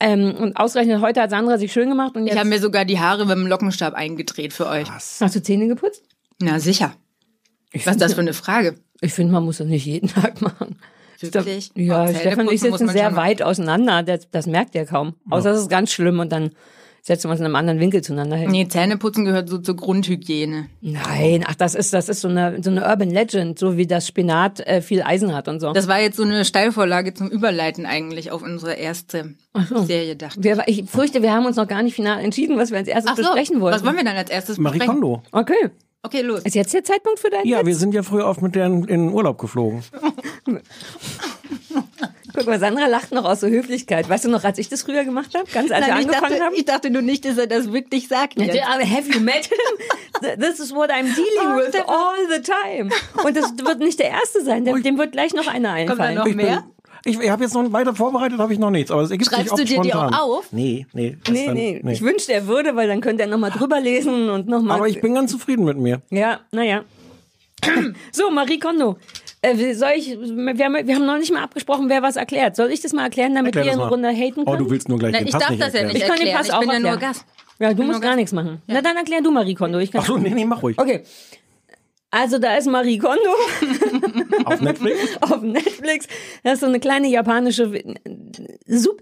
Ähm, 0.01 0.35
und 0.35 0.57
ausgerechnet 0.57 1.03
heute 1.03 1.21
hat 1.21 1.29
Sandra 1.29 1.59
sich 1.59 1.75
schön 1.75 1.91
gemacht 1.91 2.17
und 2.17 2.27
Ich 2.27 2.39
habe 2.39 2.49
mir 2.49 2.59
sogar 2.59 2.87
die 2.87 2.99
Haare 2.99 3.27
mit 3.27 3.37
dem 3.37 3.47
Lockenstab 3.47 3.93
eingedreht 3.93 4.55
für 4.55 4.67
euch. 4.67 4.91
hast 4.91 5.21
du 5.35 5.43
Zähne 5.43 5.69
geputzt? 5.69 6.03
Na 6.41 6.59
sicher. 6.59 6.95
Was 7.75 7.87
ist 7.97 8.01
das 8.01 8.15
für 8.15 8.23
eine 8.23 8.33
Frage? 8.33 8.77
Ich 9.03 9.13
finde, 9.13 9.35
man 9.35 9.45
muss 9.45 9.59
das 9.59 9.67
nicht 9.67 9.85
jeden 9.85 10.09
Tag 10.15 10.41
machen. 10.41 10.79
Wirklich? 11.21 11.71
Ja, 11.75 12.03
Oh, 12.03 12.07
Zähne 12.07 12.19
Stefan 12.21 12.49
und 12.49 12.55
ich 12.55 12.61
sitzen 12.61 12.89
sehr 12.89 13.17
weit 13.17 13.43
auseinander. 13.43 14.03
Das, 14.03 14.29
das 14.31 14.47
merkt 14.47 14.75
ihr 14.75 14.85
kaum. 14.85 15.15
Außer 15.31 15.51
es 15.53 15.61
ist 15.61 15.71
ganz 15.71 15.93
schlimm 15.93 16.21
und 16.21 16.31
dann 16.33 16.51
setzen 17.03 17.29
wir 17.29 17.31
uns 17.31 17.39
in 17.41 17.47
einem 17.47 17.55
anderen 17.55 17.79
Winkel 17.79 18.03
zueinander 18.03 18.35
hin. 18.37 18.51
Nee, 18.51 18.67
Zähneputzen 18.67 19.25
gehört 19.25 19.49
so 19.49 19.59
zur 19.59 19.77
Grundhygiene. 19.77 20.67
Nein, 20.81 21.45
ach, 21.47 21.55
das 21.55 21.77
ist, 21.77 21.93
das 21.95 22.09
ist 22.09 22.21
so 22.21 22.27
eine, 22.27 22.61
so 22.65 22.71
eine 22.71 22.85
Urban 22.85 23.11
Legend, 23.11 23.57
so 23.61 23.77
wie 23.77 23.87
das 23.87 24.09
Spinat 24.09 24.59
äh, 24.67 24.83
viel 24.83 25.03
Eisen 25.03 25.33
hat 25.33 25.47
und 25.47 25.61
so. 25.61 25.73
Das 25.73 25.87
war 25.87 26.01
jetzt 26.01 26.17
so 26.17 26.25
eine 26.25 26.45
Steilvorlage 26.45 27.15
zum 27.15 27.29
Überleiten 27.29 27.87
eigentlich 27.87 28.33
auf 28.33 28.43
unsere 28.43 28.75
erste 28.75 29.37
Serie, 29.85 30.17
dachte 30.17 30.41
ich. 30.41 30.45
wir, 30.45 30.65
ich 30.67 30.91
fürchte, 30.91 31.23
wir 31.23 31.33
haben 31.33 31.47
uns 31.47 31.55
noch 31.57 31.69
gar 31.69 31.85
nicht 31.85 31.95
final 31.95 32.19
entschieden, 32.25 32.59
was 32.59 32.73
wir 32.73 32.79
als 32.79 32.89
erstes 32.89 33.13
Ach 33.13 33.17
so, 33.17 33.23
besprechen 33.23 33.61
wollen. 33.61 33.73
was 33.75 33.85
wollen 33.85 33.97
wir 33.97 34.05
dann 34.05 34.17
als 34.17 34.29
erstes 34.31 34.59
Marie 34.59 34.79
besprechen? 34.79 35.01
Kondo. 35.01 35.23
Okay. 35.31 35.71
Okay, 36.03 36.21
los. 36.23 36.43
Ist 36.45 36.55
jetzt 36.55 36.73
der 36.73 36.85
Zeitpunkt 36.85 37.19
für 37.19 37.31
deinen 37.31 37.47
Ja, 37.47 37.59
Witz? 37.61 37.67
wir 37.67 37.75
sind 37.77 37.93
ja 37.95 38.03
früher 38.03 38.27
oft 38.27 38.41
mit 38.43 38.55
der 38.55 38.67
in 38.67 39.13
Urlaub 39.13 39.39
geflogen. 39.39 39.83
Guck 42.35 42.47
mal, 42.47 42.59
Sandra 42.61 42.87
lacht 42.87 43.13
noch 43.13 43.25
aus 43.25 43.41
so 43.41 43.47
Höflichkeit. 43.49 44.09
Weißt 44.09 44.25
du 44.27 44.29
noch, 44.29 44.45
als 44.45 44.59
ich 44.59 44.69
das 44.69 44.83
früher 44.83 45.05
gemacht 45.05 45.35
habe? 45.35 45.51
Ganz 45.51 45.71
als 45.71 45.87
wir 45.87 45.95
Nein, 45.95 46.03
ich, 46.03 46.07
angefangen 46.09 46.31
dachte, 46.33 46.45
haben? 46.45 46.55
ich 46.55 46.65
dachte 46.67 46.91
nur 46.91 47.03
nicht, 47.03 47.25
dass 47.25 47.39
er 47.39 47.47
das 47.47 47.73
wirklich 47.73 48.09
sagt. 48.09 48.39
Jetzt. 48.39 48.61
Have 48.63 49.11
you 49.11 49.21
met 49.21 49.47
him? 49.47 49.59
This 50.41 50.61
is 50.61 50.73
what 50.73 50.91
I'm 50.91 51.05
dealing 51.15 51.57
with 51.57 51.75
all 51.87 52.15
the 52.31 52.43
time. 52.43 52.91
Und 53.25 53.37
das 53.37 53.53
wird 53.65 53.79
nicht 53.79 53.99
der 53.99 54.11
erste 54.11 54.43
sein, 54.45 54.65
dem, 54.65 54.83
dem 54.83 54.99
wird 54.99 55.13
gleich 55.13 55.33
noch 55.35 55.47
einer 55.47 55.75
Kommt 55.87 55.99
da 55.99 56.05
einfallen. 56.05 56.15
noch 56.19 56.27
Ich 56.27 56.35
mehr? 56.37 56.65
Ich, 57.07 57.19
ich 57.21 57.31
habe 57.31 57.43
jetzt 57.45 57.55
noch 57.55 57.73
weiter 57.73 57.95
vorbereitet, 57.95 58.39
habe 58.39 58.53
ich 58.53 58.59
noch 58.59 58.71
nichts, 58.71 58.91
aber 58.91 59.03
es 59.03 59.11
ergibt 59.11 59.31
sich 59.31 59.37
Schreibst 59.39 59.53
oft 59.53 59.61
du 59.63 59.65
dir 59.65 59.81
die 59.81 59.89
spontan. 59.91 60.15
auch 60.15 60.39
auf? 60.39 60.53
Nee, 60.53 60.87
nee. 60.93 61.17
das 61.25 61.33
Nee, 61.33 61.47
dann- 61.47 61.55
nee, 61.55 61.93
ich 61.93 62.03
wünschte, 62.03 62.33
er 62.33 62.47
würde, 62.47 62.77
weil 62.77 62.89
dann 62.89 63.01
könnte 63.01 63.23
er 63.23 63.29
nochmal 63.29 63.51
drüber 63.51 63.81
lesen 63.81 64.29
und 64.31 64.49
nochmal. 64.49 64.77
Aber 64.79 64.89
ich 64.89 65.01
bin 65.01 65.15
ganz 65.15 65.31
zufrieden 65.31 65.65
mit 65.65 65.79
mir. 65.79 66.03
Ja, 66.11 66.41
naja. 66.53 66.83
So, 68.13 68.31
Marie 68.31 68.59
Kondo. 68.59 68.97
Äh, 69.43 69.75
soll 69.75 69.91
ich, 69.97 70.09
wir 70.19 70.65
haben, 70.65 70.87
wir 70.87 70.95
haben 70.95 71.07
noch 71.07 71.19
nicht 71.19 71.33
mal 71.33 71.43
abgesprochen, 71.43 71.89
wer 71.89 72.03
was 72.03 72.17
erklärt. 72.17 72.57
Soll 72.57 72.71
ich 72.71 72.81
das 72.81 72.93
mal 72.93 73.05
erklären, 73.05 73.35
damit 73.35 73.55
Erklär 73.55 73.65
wir 73.65 73.71
das 73.79 73.81
eine 73.93 74.03
mal. 74.03 74.09
Runde 74.09 74.09
haten 74.09 74.45
können? 74.45 74.49
Oh, 74.49 74.57
du 74.57 74.71
willst 74.71 74.89
nur 74.89 74.99
gleich 74.99 75.13
Nein, 75.13 75.23
den 75.23 75.29
ich 75.29 75.33
Pass 75.33 75.43
darf 75.43 75.51
nicht 75.51 75.63
das 75.63 75.73
ja 75.73 75.81
erklären. 75.81 75.93
nicht 75.95 76.03
Ich 76.03 76.09
kann 76.09 76.19
den 76.19 76.27
erklären. 76.29 76.39
Pass 76.39 76.47
ich 76.49 76.55
auch 76.55 76.61
bin 76.61 76.71
ja 76.71 76.79
nur 76.81 76.91
erklären. 76.91 77.13
Gast. 77.13 77.25
Ja, 77.59 77.73
du 77.75 77.83
musst 77.85 78.01
gar 78.03 78.11
Gast. 78.11 78.17
nichts 78.17 78.33
machen. 78.33 78.63
Na, 78.67 78.83
dann 78.83 78.97
erklär 78.97 79.21
du 79.23 79.31
Marie 79.31 79.55
Kondo. 79.55 79.79
Ich 79.79 79.91
kann 79.93 80.01
Ach 80.03 80.07
so, 80.07 80.17
nee, 80.19 80.31
nee, 80.31 80.45
mach 80.45 80.63
ruhig. 80.63 80.79
Okay. 80.79 81.03
Also 82.19 82.39
da 82.39 82.57
ist 82.57 82.67
Marie 82.67 82.97
Kondo 82.97 83.21
Auf 84.47 84.63
Netflix? 84.63 84.99
auf 85.21 85.43
Netflix. 85.43 86.07
Das 86.43 86.55
ist 86.55 86.61
so 86.61 86.67
eine 86.67 86.81
kleine 86.81 87.09
japanische, 87.09 87.71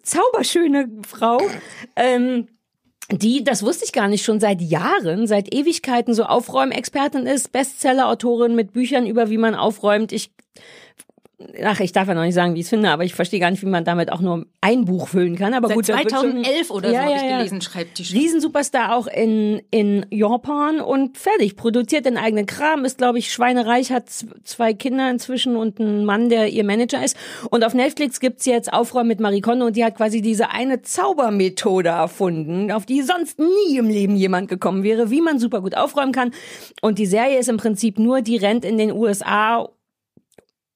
zauberschöne 0.02 0.88
Frau. 1.06 1.40
Ähm, 1.94 2.48
die, 3.12 3.44
das 3.44 3.62
wusste 3.62 3.84
ich 3.84 3.92
gar 3.92 4.08
nicht, 4.08 4.24
schon 4.24 4.40
seit 4.40 4.60
Jahren, 4.60 5.28
seit 5.28 5.54
Ewigkeiten 5.54 6.12
so 6.12 6.24
Aufräumexpertin 6.24 7.26
ist, 7.26 7.52
Bestseller-Autorin 7.52 8.56
mit 8.56 8.72
Büchern 8.72 9.06
über 9.06 9.30
wie 9.30 9.38
man 9.38 9.54
aufräumt. 9.54 10.10
Ich 10.10 10.32
Ach, 11.64 11.80
ich 11.80 11.92
darf 11.92 12.08
ja 12.08 12.14
noch 12.14 12.22
nicht 12.22 12.34
sagen, 12.34 12.54
wie 12.54 12.60
ich 12.60 12.64
es 12.66 12.70
finde, 12.70 12.90
aber 12.90 13.04
ich 13.04 13.14
verstehe 13.14 13.40
gar 13.40 13.50
nicht, 13.50 13.62
wie 13.62 13.66
man 13.66 13.84
damit 13.84 14.10
auch 14.12 14.20
nur 14.20 14.46
ein 14.60 14.84
Buch 14.84 15.08
füllen 15.08 15.36
kann. 15.36 15.54
Aber 15.54 15.68
Seit 15.68 15.76
gut, 15.76 15.88
das 15.88 15.98
wird 15.98 16.10
schon- 16.10 16.20
2011 16.44 16.70
oder 16.70 16.88
so 16.88 16.94
Ja, 16.94 17.00
habe 17.02 17.10
ja, 17.12 17.16
ich 17.16 17.22
ja. 17.30 17.36
gelesen, 17.38 17.60
schreibt 17.60 17.98
die 17.98 18.02
Riesensuperstar 18.02 18.94
auch 18.96 19.06
in, 19.06 19.62
in 19.70 20.06
Japan 20.10 20.80
und 20.80 21.18
fertig. 21.18 21.56
Produziert 21.56 22.06
den 22.06 22.16
eigenen 22.16 22.46
Kram, 22.46 22.84
ist, 22.84 22.98
glaube 22.98 23.18
ich, 23.18 23.32
schweinereich, 23.32 23.92
hat 23.92 24.08
zwei 24.08 24.74
Kinder 24.74 25.10
inzwischen 25.10 25.56
und 25.56 25.80
einen 25.80 26.04
Mann, 26.04 26.28
der 26.28 26.48
ihr 26.48 26.64
Manager 26.64 27.04
ist. 27.04 27.16
Und 27.50 27.64
auf 27.64 27.74
Netflix 27.74 28.20
gibt's 28.20 28.46
jetzt 28.46 28.72
Aufräumen 28.72 29.08
mit 29.08 29.20
Marie 29.20 29.40
Kondo 29.40 29.66
und 29.66 29.76
die 29.76 29.84
hat 29.84 29.96
quasi 29.96 30.22
diese 30.22 30.50
eine 30.50 30.82
Zaubermethode 30.82 31.90
erfunden, 31.90 32.70
auf 32.72 32.86
die 32.86 33.02
sonst 33.02 33.38
nie 33.38 33.76
im 33.78 33.88
Leben 33.88 34.16
jemand 34.16 34.48
gekommen 34.48 34.82
wäre, 34.82 35.10
wie 35.10 35.20
man 35.20 35.38
super 35.38 35.60
gut 35.60 35.76
aufräumen 35.76 36.12
kann. 36.12 36.32
Und 36.80 36.98
die 36.98 37.06
Serie 37.06 37.38
ist 37.38 37.48
im 37.48 37.56
Prinzip 37.56 37.98
nur, 37.98 38.22
die 38.22 38.36
rennt 38.36 38.64
in 38.64 38.78
den 38.78 38.92
USA 38.92 39.68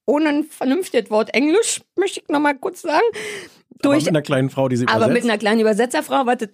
ohne 0.08 0.30
ein 0.30 0.44
vernünftiges 0.44 1.10
Wort 1.10 1.34
Englisch, 1.34 1.82
möchte 1.96 2.20
ich 2.20 2.28
noch 2.28 2.40
mal 2.40 2.54
kurz 2.54 2.82
sagen. 2.82 3.06
Aber 3.80 3.92
Durch 3.92 4.06
mit 4.06 4.08
einer 4.08 4.22
kleinen 4.22 4.50
Frau, 4.50 4.68
die 4.68 4.76
sie 4.76 4.88
aber 4.88 5.06
mit 5.06 5.18
übersetzt. 5.18 5.24
einer 5.30 5.38
kleinen 5.38 5.60
Übersetzerfrau, 5.60 6.26
was 6.26 6.38
das 6.38 6.48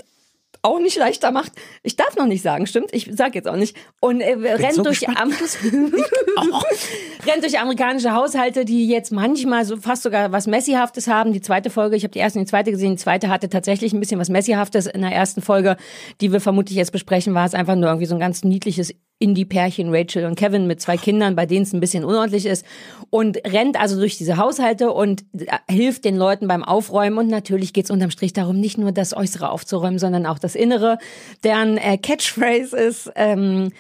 auch 0.62 0.80
nicht 0.80 0.96
leichter 0.96 1.30
macht. 1.30 1.52
Ich 1.82 1.94
darf 1.94 2.16
noch 2.16 2.26
nicht 2.26 2.42
sagen, 2.42 2.66
stimmt? 2.66 2.88
Ich 2.92 3.10
sag 3.12 3.34
jetzt 3.34 3.46
auch 3.46 3.56
nicht. 3.56 3.76
Und 4.00 4.20
äh, 4.20 4.32
rennt 4.32 4.74
so 4.74 4.82
durch 4.82 5.06
Am 5.08 5.30
rennt 7.26 7.42
durch 7.42 7.58
amerikanische 7.58 8.12
Haushalte, 8.12 8.64
die 8.64 8.88
jetzt 8.88 9.12
manchmal 9.12 9.64
so 9.64 9.76
fast 9.76 10.02
sogar 10.02 10.32
was 10.32 10.46
Messihaftes 10.46 11.06
haben. 11.06 11.32
Die 11.32 11.42
zweite 11.42 11.70
Folge, 11.70 11.96
ich 11.96 12.02
habe 12.02 12.12
die 12.12 12.18
erste 12.18 12.38
und 12.38 12.46
die 12.46 12.50
zweite 12.50 12.70
gesehen. 12.70 12.92
Die 12.92 13.02
zweite 13.02 13.28
hatte 13.28 13.48
tatsächlich 13.48 13.92
ein 13.92 14.00
bisschen 14.00 14.18
was 14.18 14.30
Messihaftes. 14.30 14.86
In 14.86 15.02
der 15.02 15.12
ersten 15.12 15.42
Folge, 15.42 15.76
die 16.20 16.32
wir 16.32 16.40
vermutlich 16.40 16.76
jetzt 16.76 16.92
besprechen, 16.92 17.34
war 17.34 17.46
es 17.46 17.54
einfach 17.54 17.76
nur 17.76 17.88
irgendwie 17.88 18.06
so 18.06 18.14
ein 18.14 18.20
ganz 18.20 18.42
niedliches 18.42 18.94
Indie-Pärchen, 19.18 19.94
Rachel 19.94 20.24
und 20.26 20.34
Kevin 20.34 20.66
mit 20.66 20.80
zwei 20.80 20.96
Kindern, 20.96 21.36
bei 21.36 21.46
denen 21.46 21.62
es 21.62 21.72
ein 21.72 21.80
bisschen 21.80 22.04
unordentlich 22.04 22.46
ist 22.46 22.66
und 23.10 23.38
rennt 23.46 23.80
also 23.80 23.96
durch 23.98 24.18
diese 24.18 24.36
Haushalte 24.36 24.92
und 24.92 25.24
äh, 25.38 25.72
hilft 25.72 26.04
den 26.04 26.16
Leuten 26.16 26.48
beim 26.48 26.64
Aufräumen 26.64 27.18
und 27.18 27.28
natürlich 27.28 27.72
geht 27.72 27.84
es 27.84 27.90
unterm 27.90 28.10
Strich 28.10 28.32
darum, 28.32 28.58
nicht 28.58 28.76
nur 28.76 28.92
das 28.92 29.16
Äußere 29.16 29.50
aufzuräumen, 29.50 29.98
sondern 29.98 30.26
auch 30.26 30.38
das 30.38 30.54
Innere. 30.54 30.98
Deren 31.44 31.78
äh, 31.78 31.96
Catchphrase 31.96 32.76
ist, 32.76 33.10
ähm, 33.14 33.70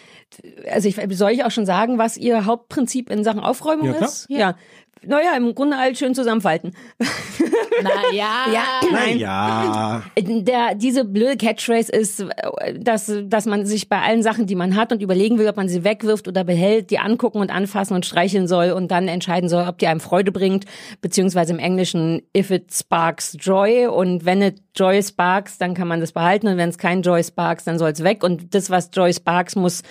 also 0.70 0.88
ich, 0.88 0.96
soll 1.16 1.32
ich 1.32 1.44
auch 1.44 1.50
schon 1.50 1.66
sagen, 1.66 1.98
was 1.98 2.16
ihr 2.16 2.44
Hauptprinzip 2.46 3.10
in 3.10 3.24
Sachen 3.24 3.40
Aufräumung 3.40 3.88
Ja, 3.88 4.04
ist? 4.04 4.26
Ja. 4.28 4.56
Naja, 5.06 5.36
im 5.36 5.54
Grunde 5.54 5.78
halt 5.78 5.98
schön 5.98 6.14
zusammenfalten. 6.14 6.72
Naja. 7.82 8.46
Ja, 8.52 8.64
nein. 8.92 9.18
Ja. 9.18 10.02
Der, 10.16 10.74
diese 10.74 11.04
blöde 11.04 11.36
Catchphrase 11.36 11.92
ist, 11.92 12.20
äh, 12.20 12.78
dass, 12.78 13.12
dass 13.24 13.46
man 13.46 13.66
sich 13.66 13.88
bei 13.88 14.00
allen 14.00 14.22
Sachen, 14.22 14.46
die 14.46 14.54
man 14.54 14.76
hat 14.76 14.92
und 14.92 15.02
überlegen 15.02 15.38
will, 15.38 15.48
ob 15.48 15.56
man 15.56 15.68
sie 15.68 15.84
wegwirft 15.84 16.28
oder 16.28 16.44
behält, 16.44 16.90
die 16.90 16.98
angucken 16.98 17.38
und 17.38 17.50
anfassen 17.50 17.94
und 17.94 18.06
streicheln 18.06 18.46
soll 18.46 18.70
und 18.70 18.90
dann 18.90 19.08
entscheiden 19.08 19.48
soll, 19.48 19.66
ob 19.68 19.78
die 19.78 19.86
einem 19.86 20.00
Freude 20.00 20.32
bringt, 20.32 20.64
beziehungsweise 21.00 21.52
im 21.52 21.58
Englischen 21.58 22.22
if 22.36 22.50
it 22.50 22.72
sparks 22.72 23.36
joy 23.40 23.86
und 23.86 24.24
wenn 24.24 24.42
it 24.42 24.62
joy 24.76 25.02
sparks, 25.02 25.58
dann 25.58 25.74
kann 25.74 25.88
man 25.88 26.00
das 26.00 26.12
behalten 26.12 26.48
und 26.48 26.56
wenn 26.56 26.68
es 26.68 26.78
kein 26.78 27.02
joy 27.02 27.22
sparks, 27.22 27.64
dann 27.64 27.78
soll 27.78 27.90
es 27.90 28.02
weg 28.02 28.22
und 28.22 28.54
das, 28.54 28.70
was 28.70 28.90
joy 28.92 29.12
sparks, 29.12 29.56
muss 29.56 29.82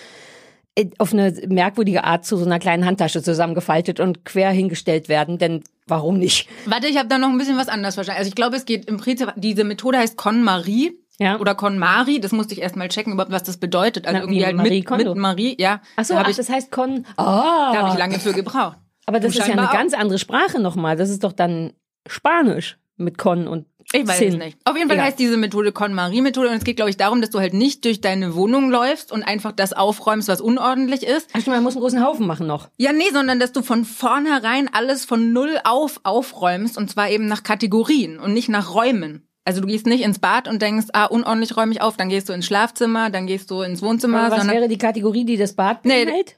auf 0.97 1.13
eine 1.13 1.31
merkwürdige 1.47 2.03
Art 2.03 2.25
zu 2.25 2.37
so 2.37 2.45
einer 2.45 2.59
kleinen 2.59 2.85
Handtasche 2.85 3.21
zusammengefaltet 3.21 3.99
und 3.99 4.25
quer 4.25 4.49
hingestellt 4.51 5.07
werden, 5.07 5.37
denn 5.37 5.63
warum 5.87 6.17
nicht? 6.17 6.49
Warte, 6.65 6.87
ich 6.87 6.97
habe 6.97 7.07
da 7.07 7.17
noch 7.17 7.29
ein 7.29 7.37
bisschen 7.37 7.57
was 7.57 7.67
anderes 7.67 7.95
verstanden. 7.95 8.19
Also 8.19 8.29
ich 8.29 8.35
glaube, 8.35 8.55
es 8.55 8.65
geht 8.65 8.85
im 8.85 8.97
Prinzip, 8.97 9.31
diese 9.35 9.63
Methode 9.63 9.99
heißt 9.99 10.17
KonMari. 10.17 10.97
Ja. 11.19 11.39
Oder 11.39 11.53
KonMari, 11.53 12.19
das 12.19 12.31
musste 12.31 12.55
ich 12.55 12.61
erst 12.61 12.75
mal 12.75 12.89
checken, 12.89 13.13
überhaupt, 13.13 13.31
was 13.31 13.43
das 13.43 13.57
bedeutet. 13.57 14.07
Also 14.07 14.17
Na, 14.17 14.23
irgendwie 14.23 14.39
wie 14.39 14.45
halt 14.45 14.55
Marie 14.55 14.79
mit, 14.79 14.85
Kondo. 14.87 15.13
mit 15.13 15.21
Marie, 15.21 15.55
ja. 15.59 15.79
Ach 15.95 16.05
so, 16.05 16.15
da 16.15 16.19
habe 16.19 16.27
ach, 16.27 16.31
ich, 16.31 16.37
das 16.37 16.49
heißt 16.49 16.71
Con. 16.71 17.05
Oh. 17.17 17.23
da 17.23 17.73
hab 17.75 17.93
ich 17.93 17.99
lange 17.99 18.19
für 18.19 18.33
gebraucht. 18.33 18.77
Aber 19.05 19.19
das 19.19 19.27
Und 19.27 19.31
ist 19.31 19.37
ja 19.37 19.43
eine 19.53 19.61
scheinbar 19.61 19.73
ganz 19.73 19.93
andere 19.93 20.17
Sprache 20.17 20.59
nochmal. 20.59 20.97
Das 20.97 21.11
ist 21.11 21.23
doch 21.23 21.33
dann 21.33 21.73
Spanisch 22.07 22.77
mit 22.97 23.17
Con 23.17 23.47
und 23.47 23.67
Ich 23.95 24.07
weiß 24.07 24.17
Sin. 24.17 24.29
es 24.29 24.35
nicht. 24.37 24.57
Auf 24.65 24.75
jeden 24.75 24.87
Fall 24.89 24.97
Egal. 24.97 25.07
heißt 25.07 25.19
diese 25.19 25.37
Methode 25.37 25.71
KonMari-Methode 25.71 26.49
und 26.49 26.55
es 26.55 26.63
geht, 26.63 26.75
glaube 26.77 26.89
ich, 26.89 26.97
darum, 26.97 27.21
dass 27.21 27.29
du 27.29 27.39
halt 27.39 27.53
nicht 27.53 27.85
durch 27.85 28.01
deine 28.01 28.35
Wohnung 28.35 28.69
läufst 28.71 29.11
und 29.11 29.21
einfach 29.23 29.51
das 29.51 29.71
aufräumst, 29.73 30.27
was 30.27 30.41
unordentlich 30.41 31.03
ist. 31.03 31.29
Ach 31.33 31.41
stimmt, 31.41 31.55
man 31.57 31.63
muss 31.63 31.75
einen 31.75 31.81
großen 31.81 32.03
Haufen 32.03 32.25
machen 32.25 32.47
noch. 32.47 32.69
Ja, 32.77 32.91
nee, 32.91 33.09
sondern 33.13 33.39
dass 33.39 33.51
du 33.51 33.61
von 33.61 33.85
vornherein 33.85 34.67
alles 34.73 35.05
von 35.05 35.31
null 35.31 35.57
auf 35.63 35.99
aufräumst 36.03 36.77
und 36.77 36.89
zwar 36.89 37.09
eben 37.09 37.27
nach 37.27 37.43
Kategorien 37.43 38.19
und 38.19 38.33
nicht 38.33 38.49
nach 38.49 38.73
Räumen. 38.73 39.27
Also 39.45 39.59
du 39.61 39.67
gehst 39.67 39.85
nicht 39.85 40.03
ins 40.03 40.19
Bad 40.19 40.47
und 40.47 40.61
denkst, 40.61 40.87
ah, 40.93 41.05
unordentlich 41.05 41.55
räume 41.57 41.73
ich 41.73 41.81
auf, 41.81 41.97
dann 41.97 42.09
gehst 42.09 42.29
du 42.29 42.33
ins 42.33 42.45
Schlafzimmer, 42.45 43.09
dann 43.09 43.27
gehst 43.27 43.51
du 43.51 43.61
ins 43.61 43.81
Wohnzimmer, 43.81 44.21
Aber 44.21 44.31
was 44.31 44.37
sondern 44.39 44.55
wäre 44.57 44.67
die 44.69 44.77
Kategorie, 44.77 45.25
die 45.25 45.37
das 45.37 45.53
Bad 45.53 45.83
Nee, 45.85 46.05
beinhaltet? 46.05 46.37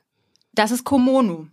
das 0.54 0.72
ist 0.72 0.84
Komono. 0.84 1.48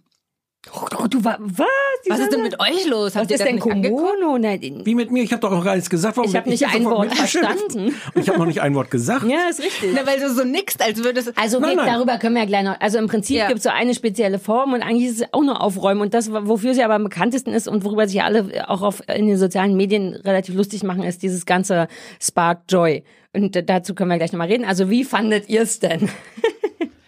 Oh, 0.71 1.07
du 1.09 1.25
war, 1.25 1.39
was? 1.41 1.67
Die 2.07 2.11
Was 2.11 2.21
ist 2.21 2.33
denn 2.33 2.43
mit 2.43 2.61
euch 2.61 2.87
los? 2.87 3.07
Was 3.07 3.17
Habt 3.17 3.31
ihr 3.31 3.35
ist 3.35 3.41
das 3.41 3.49
denn? 3.49 3.59
Komono? 3.59 4.39
Nein, 4.39 4.83
Wie 4.85 4.95
mit 4.95 5.11
mir? 5.11 5.25
Ich 5.25 5.33
habe 5.33 5.41
doch 5.41 5.51
noch 5.51 5.65
gar 5.65 5.75
nichts 5.75 5.91
gesagt. 5.91 6.17
Warum 6.17 6.31
Ich 6.31 6.37
hab 6.37 6.45
bin 6.45 6.53
nicht 6.53 6.67
ein 6.69 6.85
Wort 6.85 7.13
verstanden. 7.13 7.95
Und 8.15 8.15
ich 8.23 8.29
habe 8.29 8.39
noch 8.39 8.47
nicht 8.47 8.61
ein 8.63 8.73
Wort 8.77 8.89
gesagt. 8.89 9.25
ja, 9.27 9.49
ist 9.51 9.59
richtig. 9.61 9.91
Na, 9.93 10.07
weil 10.07 10.21
du 10.21 10.33
so 10.33 10.45
nickst, 10.45 10.81
als 10.81 11.03
würdest 11.03 11.33
Also 11.37 11.59
Nein, 11.59 11.71
okay, 11.71 11.77
nein. 11.87 11.95
darüber 11.95 12.19
können 12.19 12.37
wir 12.37 12.43
ja 12.43 12.47
gleich 12.47 12.63
noch. 12.63 12.81
Also 12.81 12.99
im 12.99 13.09
Prinzip 13.09 13.37
Ja. 13.39 13.49
gibt 13.49 13.59
es 13.59 13.65
so 13.65 13.71
eine 13.71 13.93
spezielle 13.93 14.39
Form 14.39 14.73
und 14.73 14.83
eigentlich 14.83 15.09
ist 15.11 15.21
es 15.23 15.27
auch 15.33 15.43
nur 15.43 15.61
Aufräumen. 15.61 16.01
Und 16.01 16.15
das, 16.15 16.31
wofür 16.33 16.75
sie 16.75 16.85
aber 16.85 16.95
am 16.95 17.05
bekanntesten 17.05 17.53
ist 17.53 17.67
und 17.67 17.85
worüber 17.85 18.07
sich 18.07 18.23
alle 18.23 18.69
auch 18.69 18.83
auf, 18.83 19.03
in 19.09 19.27
den 19.27 19.39
sozialen 19.39 19.77
Medien 19.77 20.15
relativ 20.15 20.55
lustig 20.55 20.85
machen, 20.85 21.03
ist 21.03 21.25
dieses 21.25 21.45
ganze 21.45 21.89
Spark 22.21 22.63
Joy. 22.69 23.03
Und 23.33 23.57
äh, 23.57 23.65
dazu 23.65 23.97
können 23.97 24.11
wir 24.11 24.19
gleich 24.19 24.31
nochmal 24.33 24.47
reden. 24.49 24.65
Also 24.65 24.91
wie 24.91 25.03
fandet 25.03 25.49
ihr 25.49 25.63
es 25.63 25.81
denn? 25.81 26.09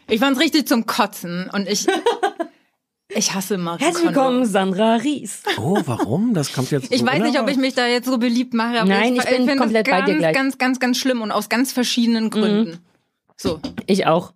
Ich 0.07 0.21
fand's 0.21 0.39
richtig 0.39 0.69
zum 0.69 0.85
Kotzen 0.85 1.49
und 1.51 1.67
ich 1.67 1.87
ich 3.17 3.35
hasse 3.35 3.59
Marie 3.59 3.83
Herzlich 3.85 4.05
Kondo. 4.07 4.21
willkommen, 4.21 4.45
Sandra 4.47 4.97
Ries. 4.97 5.43
Oh, 5.59 5.79
warum? 5.87 6.35
Das 6.35 6.53
kommt 6.53 6.71
jetzt. 6.71 6.93
Ich 6.93 7.01
so 7.01 7.07
weiß 7.07 7.23
nicht, 7.23 7.39
ob 7.41 7.49
ich 7.49 7.57
mich 7.57 7.75
da 7.75 7.87
jetzt 7.87 8.07
so 8.07 8.19
beliebt 8.19 8.55
mache, 8.55 8.81
aber 8.81 8.89
Nein, 8.89 9.15
ich, 9.15 9.21
ich 9.23 9.27
bin 9.29 9.37
finde 9.37 9.57
komplett 9.57 9.87
das 9.87 9.93
bei 9.93 9.99
ganz, 10.01 10.11
dir 10.11 10.19
gleich. 10.19 10.35
ganz, 10.35 10.59
ganz, 10.59 10.81
ganz 10.81 10.99
schlimm 10.99 11.23
und 11.23 11.31
aus 11.33 11.49
ganz 11.49 11.73
verschiedenen 11.73 12.31
Gründen. 12.31 12.79
So. 13.37 13.61
Ich 13.87 14.07
auch. 14.07 14.33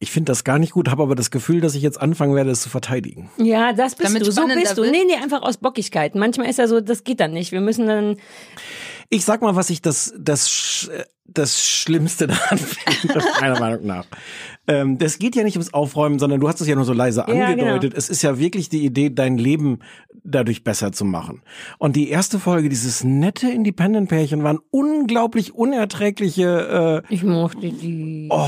Ich 0.00 0.12
finde 0.12 0.30
das 0.30 0.44
gar 0.44 0.60
nicht 0.60 0.72
gut, 0.72 0.88
habe 0.88 1.02
aber 1.02 1.16
das 1.16 1.32
Gefühl, 1.32 1.60
dass 1.60 1.74
ich 1.74 1.82
jetzt 1.82 2.00
anfangen 2.00 2.36
werde, 2.36 2.50
es 2.50 2.60
zu 2.60 2.68
verteidigen. 2.68 3.30
Ja, 3.36 3.72
das 3.72 3.96
bist 3.96 4.08
Damit 4.08 4.22
du. 4.26 4.30
So 4.30 4.46
bist 4.46 4.78
du. 4.78 4.82
wird. 4.82 4.92
Nee, 4.92 5.04
nee, 5.04 5.16
einfach 5.16 5.42
aus 5.42 5.56
Bockigkeit. 5.56 6.14
Manchmal 6.14 6.48
ist 6.48 6.58
ja 6.58 6.68
so, 6.68 6.80
das 6.80 7.02
geht 7.02 7.18
dann 7.18 7.32
nicht. 7.32 7.50
Wir 7.50 7.60
müssen 7.60 7.86
dann, 7.88 8.16
Ich 9.08 9.24
sag 9.24 9.42
mal, 9.42 9.56
was 9.56 9.70
ich 9.70 9.82
das, 9.82 10.14
das, 10.16 10.48
Sch- 10.48 10.90
das 11.24 11.66
Schlimmste 11.66 12.26
daran 12.28 12.58
finde, 12.58 13.24
meiner 13.40 13.58
Meinung 13.58 13.86
nach. 13.86 14.04
Ähm, 14.68 14.98
das 14.98 15.18
geht 15.18 15.34
ja 15.34 15.42
nicht 15.44 15.56
ums 15.56 15.72
Aufräumen, 15.74 16.18
sondern 16.18 16.40
du 16.40 16.48
hast 16.48 16.60
es 16.60 16.68
ja 16.68 16.74
nur 16.76 16.84
so 16.84 16.92
leise 16.92 17.24
Ja, 17.26 17.46
angedeutet. 17.46 17.80
genau. 17.92 17.96
Es 17.96 18.08
ist 18.10 18.22
ja 18.22 18.38
wirklich 18.38 18.68
die 18.68 18.84
Idee, 18.84 19.10
dein 19.10 19.38
Leben 19.38 19.78
dadurch 20.24 20.62
besser 20.62 20.92
zu 20.92 21.06
machen. 21.06 21.40
Und 21.78 21.96
die 21.96 22.10
erste 22.10 22.38
Folge, 22.38 22.68
dieses 22.68 23.02
nette 23.02 23.48
Independent-Pärchen, 23.48 24.42
waren 24.44 24.58
unglaublich 24.70 25.54
unerträgliche, 25.54 27.02
äh, 27.08 27.14
ich 27.14 27.24
mochte 27.24 27.70
die. 27.70 28.28
oh, 28.30 28.46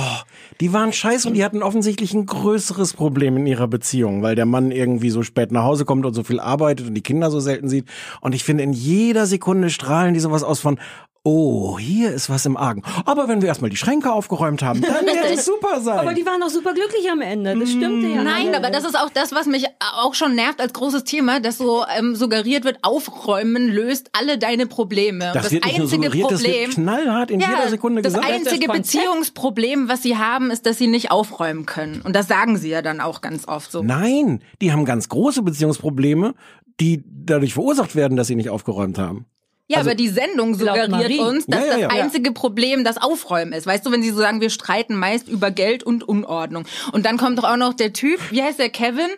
die 0.61 0.73
waren 0.73 0.93
scheiße 0.93 1.27
und 1.29 1.35
die 1.35 1.45
hatten 1.45 1.63
offensichtlich 1.63 2.13
ein 2.13 2.27
größeres 2.27 2.93
Problem 2.93 3.37
in 3.39 3.47
ihrer 3.47 3.67
Beziehung, 3.69 4.23
weil 4.23 4.35
der 4.35 4.47
Mann 4.47 4.71
irgendwie 4.71 5.11
so 5.11 5.23
spät 5.23 5.53
nach 5.53 5.65
Hause 5.65 5.85
kommt 5.87 6.05
und 6.05 6.13
so 6.15 6.23
viel 6.23 6.39
arbeitet 6.41 6.89
und 6.89 6.95
die 6.95 7.03
Kinder 7.03 7.31
so 7.31 7.41
selten 7.41 7.69
sieht. 7.69 7.87
Und 8.21 8.35
ich 8.35 8.45
finde, 8.45 8.63
in 8.63 8.73
jeder 8.73 9.27
Sekunde 9.27 9.71
strahlen 9.71 10.13
die 10.15 10.21
sowas 10.21 10.43
aus 10.43 10.61
von, 10.61 10.79
oh, 11.23 11.79
hier 11.79 12.13
ist 12.13 12.31
was 12.31 12.47
im 12.47 12.57
Argen. 12.57 12.83
Aber 13.05 13.29
wenn 13.29 13.43
wir 13.43 13.49
erstmal 13.49 13.69
die 13.69 13.77
Schränke 13.77 14.11
aufgeräumt 14.11 14.63
haben, 14.63 14.81
dann 14.81 14.91
wird 15.07 15.35
es 15.35 15.45
super 15.45 15.81
sein. 15.81 15.99
Aber 15.99 16.15
die 16.15 16.25
waren 16.25 16.41
doch 16.41 16.49
super 16.49 16.73
glücklich 16.73 17.11
am 17.11 17.21
Ende. 17.21 17.59
Das 17.59 17.71
stimmte 17.71 18.07
ja. 18.07 18.23
Nein, 18.23 18.55
aber 18.55 18.71
das 18.71 18.85
ist 18.85 18.99
auch 18.99 19.11
das, 19.11 19.33
was 19.33 19.47
mich 19.47 19.67
auch 19.99 20.15
schon 20.15 20.35
nervt 20.35 20.61
als 20.61 20.73
großes 20.73 21.05
Thema, 21.05 21.41
dass 21.41 21.59
so 21.59 21.85
ähm, 21.95 22.15
suggeriert 22.15 22.65
wird, 22.65 22.79
aufräumen 22.83 23.69
löst 23.69 24.11
alle 24.13 24.39
deine 24.39 24.67
Probleme. 24.67 25.29
Und 25.29 25.37
das, 25.37 25.51
wird 25.53 25.65
nicht 25.65 25.77
nur 25.77 25.87
einzige 25.87 26.05
suggeriert, 26.05 26.31
das 26.31 26.43
Problem, 26.43 26.67
wird 26.67 26.75
knallhart 26.75 27.31
in 27.31 27.41
jeder 27.41 27.69
Sekunde 27.69 28.03
das 28.03 28.15
gesagt. 28.15 28.33
einzige 28.33 28.67
Das. 28.67 28.77
Beziehungsproblem, 28.77 29.89
was 29.89 30.03
sie 30.03 30.17
haben, 30.17 30.51
ist, 30.51 30.65
dass 30.65 30.79
sie 30.79 30.87
nicht 30.87 31.11
aufräumen 31.11 31.67
können. 31.67 32.01
Und 32.01 32.17
das 32.17 32.29
sagen 32.29 32.57
sie 32.57 32.71
ja 32.71 32.81
dann 32.81 33.01
auch 33.01 33.21
ganz 33.21 33.47
oft 33.47 33.71
so. 33.71 33.83
Nein, 33.83 34.43
die 34.63 34.73
haben 34.73 34.87
ganz 34.87 35.09
große 35.11 35.43
Beziehungsprobleme, 35.43 36.35
die 36.81 37.05
dadurch 37.07 37.53
verursacht 37.53 37.95
werden, 37.95 38.17
dass 38.17 38.27
sie 38.27 38.37
nicht 38.37 38.49
aufgeräumt 38.49 38.99
haben. 38.99 39.27
Ja, 39.71 39.81
aber 39.81 39.95
die 39.95 40.09
Sendung 40.09 40.55
suggeriert 40.55 41.21
uns, 41.21 41.47
dass 41.47 41.61
Ja, 41.61 41.67
ja, 41.67 41.73
das 41.73 41.81
ja. 41.97 42.03
einzige 42.03 42.33
Problem 42.33 42.83
das 42.83 42.97
Aufräumen 42.97 43.53
ist. 43.53 43.67
Weißt 43.67 43.87
du, 43.87 43.93
wenn 43.93 44.03
sie 44.03 44.11
so 44.11 44.19
sagen, 44.19 44.41
wir 44.41 44.51
streiten 44.51 44.97
meist 44.97 45.29
über 45.29 45.53
Geld 45.53 45.85
und 45.85 46.07
Unordnung. 46.07 46.65
Und 46.93 47.07
dann 47.07 47.17
kommt 47.19 47.39
doch 47.39 47.45
auch 47.45 47.57
noch 47.57 47.75
der 47.75 47.93
Typ, 47.93 48.19
wie 48.33 48.43
heißt 48.43 48.59
der, 48.59 48.69
Kevin? 48.69 49.11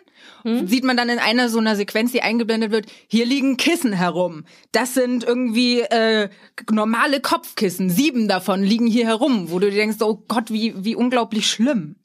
Hm? 0.43 0.67
Sieht 0.67 0.83
man 0.83 0.95
dann 0.95 1.09
in 1.09 1.17
einer 1.17 1.49
so 1.49 1.57
einer 1.57 1.75
Sequenz, 1.75 2.11
die 2.11 2.21
eingeblendet 2.21 2.71
wird, 2.71 2.85
hier 3.07 3.25
liegen 3.25 3.57
Kissen 3.57 3.93
herum. 3.93 4.45
Das 4.71 4.93
sind 4.93 5.23
irgendwie 5.23 5.79
äh, 5.81 6.29
normale 6.71 7.19
Kopfkissen. 7.19 7.89
Sieben 7.89 8.27
davon 8.27 8.61
liegen 8.61 8.85
hier 8.85 9.07
herum, 9.07 9.49
wo 9.49 9.57
du 9.57 9.71
dir 9.71 9.77
denkst, 9.77 9.97
oh 10.01 10.23
Gott, 10.27 10.51
wie, 10.51 10.73
wie 10.77 10.95
unglaublich 10.95 11.49
schlimm. 11.49 11.95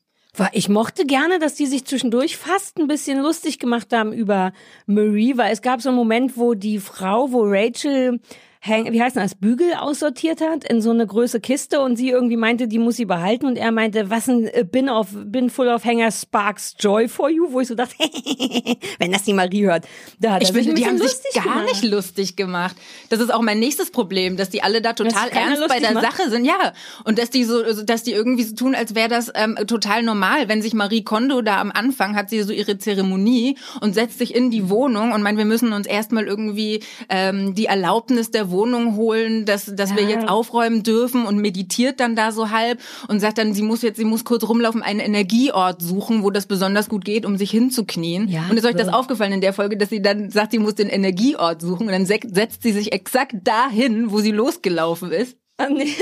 Ich 0.53 0.69
mochte 0.69 1.05
gerne, 1.05 1.39
dass 1.39 1.55
die 1.55 1.67
sich 1.67 1.85
zwischendurch 1.85 2.37
fast 2.37 2.79
ein 2.79 2.87
bisschen 2.87 3.21
lustig 3.21 3.59
gemacht 3.59 3.93
haben 3.93 4.13
über 4.13 4.53
Marie, 4.87 5.37
weil 5.37 5.53
es 5.53 5.63
gab 5.63 5.83
so 5.83 5.89
einen 5.89 5.99
Moment, 5.99 6.37
wo 6.37 6.55
die 6.55 6.79
Frau, 6.79 7.33
wo 7.33 7.43
Rachel 7.45 8.21
Hang, 8.61 8.93
wie 8.93 9.01
heißt 9.03 9.17
das, 9.17 9.35
Bügel 9.37 9.73
aussortiert 9.75 10.41
hat 10.41 10.65
in 10.65 10.83
so 10.83 10.91
eine 10.91 11.07
große 11.07 11.41
Kiste 11.41 11.81
und 11.81 11.97
sie 11.97 12.11
irgendwie 12.11 12.37
meinte, 12.37 12.67
die 12.67 12.79
muss 12.79 12.97
sie 12.97 13.05
behalten 13.05 13.47
und 13.47 13.57
er 13.57 13.71
meinte, 13.71 14.11
was 14.11 14.29
ein 14.29 14.47
äh, 14.49 14.65
bin 14.65 14.89
of, 14.89 15.09
bin 15.13 15.49
full 15.49 15.69
of 15.69 15.85
hanger 15.85 16.11
sparks 16.11 16.75
joy 16.79 17.07
for 17.09 17.31
you, 17.31 17.53
wo 17.53 17.61
ich 17.61 17.69
so 17.69 17.75
dachte, 17.77 17.95
wenn 18.99 19.13
das 19.13 19.23
die 19.23 19.33
Marie 19.33 19.65
hört, 19.67 19.87
da 20.19 20.33
hat 20.33 20.43
Ich 20.43 20.49
er 20.49 20.55
finde, 20.55 20.75
die 20.75 20.87
haben 20.87 20.99
sich 20.99 21.13
gar 21.35 21.45
gemacht. 21.45 21.65
nicht 21.67 21.85
lustig 21.85 22.37
gemacht. 22.37 22.77
Das 23.11 23.21
ist 23.21 23.33
auch 23.33 23.43
mein 23.43 23.59
nächstes 23.61 23.91
Problem, 23.91 24.37
dass 24.37 24.51
die 24.51 24.63
alle 24.63 24.83
da 24.83 24.93
total 24.93 25.29
ernst 25.29 25.67
bei 25.69 25.79
der 25.79 25.93
macht? 25.93 26.05
Sache 26.05 26.31
sind. 26.31 26.45
Ja, 26.45 26.73
und 27.05 27.19
dass 27.19 27.31
die 27.31 27.45
so, 27.45 27.63
also, 27.63 27.85
dass 27.85 28.03
die 28.03 28.13
irgendwie 28.13 28.43
so 28.43 28.55
tun, 28.57 28.75
als 28.75 28.95
wäre 28.95 29.09
das 29.09 29.31
ähm, 29.35 29.57
total 29.67 30.03
normal. 30.03 30.49
Wenn 30.49 30.63
sich 30.63 30.75
Marie 30.75 31.05
Kondo 31.05 31.43
da 31.43 31.61
am 31.61 31.71
Anfang 31.71 32.17
hat 32.17 32.31
sie 32.31 32.43
so 32.43 32.53
ihre 32.53 32.79
Zeremonie 32.79 33.57
und 33.81 33.95
setzt 33.95 34.19
sich 34.19 34.35
in 34.35 34.51
die 34.51 34.69
Wohnung 34.69 35.13
und 35.13 35.23
meint, 35.23 35.39
wir 35.39 35.45
müssen 35.45 35.73
uns 35.73 35.87
erstmal 35.87 36.27
irgendwie 36.27 36.83
ähm, 37.09 37.55
die 37.55 37.67
Erlaubnis 37.67 38.31
der 38.31 38.48
Wohnung 38.51 38.97
holen, 38.97 39.45
dass, 39.45 39.67
dass 39.75 39.95
wir 39.97 40.03
Ja. 40.05 40.09
jetzt 40.11 40.29
aufräumen 40.29 40.83
dürfen 40.83 41.27
und 41.27 41.39
meditiert 41.39 42.01
dann 42.01 42.17
da 42.17 42.33
so 42.33 42.51
halb 42.51 42.81
und 43.09 43.21
sagt 43.21 43.39
dann, 43.39 43.55
sie 43.55 43.63
muss 43.63 43.83
jetzt, 43.83 43.97
sie 43.99 44.05
muss 44.05 44.25
kurz 44.25 44.49
rumlaufen, 44.49 44.83
einen 44.83 45.01
Energieort 45.01 45.83
suchen, 45.83 46.23
wo 46.23 46.31
das 46.31 46.47
besonders 46.47 46.89
gut 46.89 47.05
geht, 47.05 47.25
um 47.27 47.37
sich 47.37 47.51
hinzuknien. 47.51 48.29
Ja, 48.29 48.45
und 48.51 48.57
ist 48.57 48.65
euch 48.67 48.75
das 48.77 48.89
aufgefallen 48.89 49.33
in 49.33 49.41
der 49.41 49.53
Folge, 49.53 49.77
dass 49.77 49.89
sie 49.91 50.03
dann 50.03 50.31
sagt, 50.31 50.53
sie 50.53 50.59
muss 50.59 50.75
den 50.75 50.89
Energieort 50.89 51.61
suchen 51.61 51.87
und 51.87 51.93
dann 51.93 52.07
se- 52.07 52.19
setzt 52.31 52.63
sie 52.63 52.73
sich 52.73 52.93
exakt 52.93 53.35
dahin, 53.45 54.11
wo 54.11 54.21
sie 54.21 54.33
losgelaufen 54.33 55.11
ist. 55.13 55.37
Nee, 55.71 55.93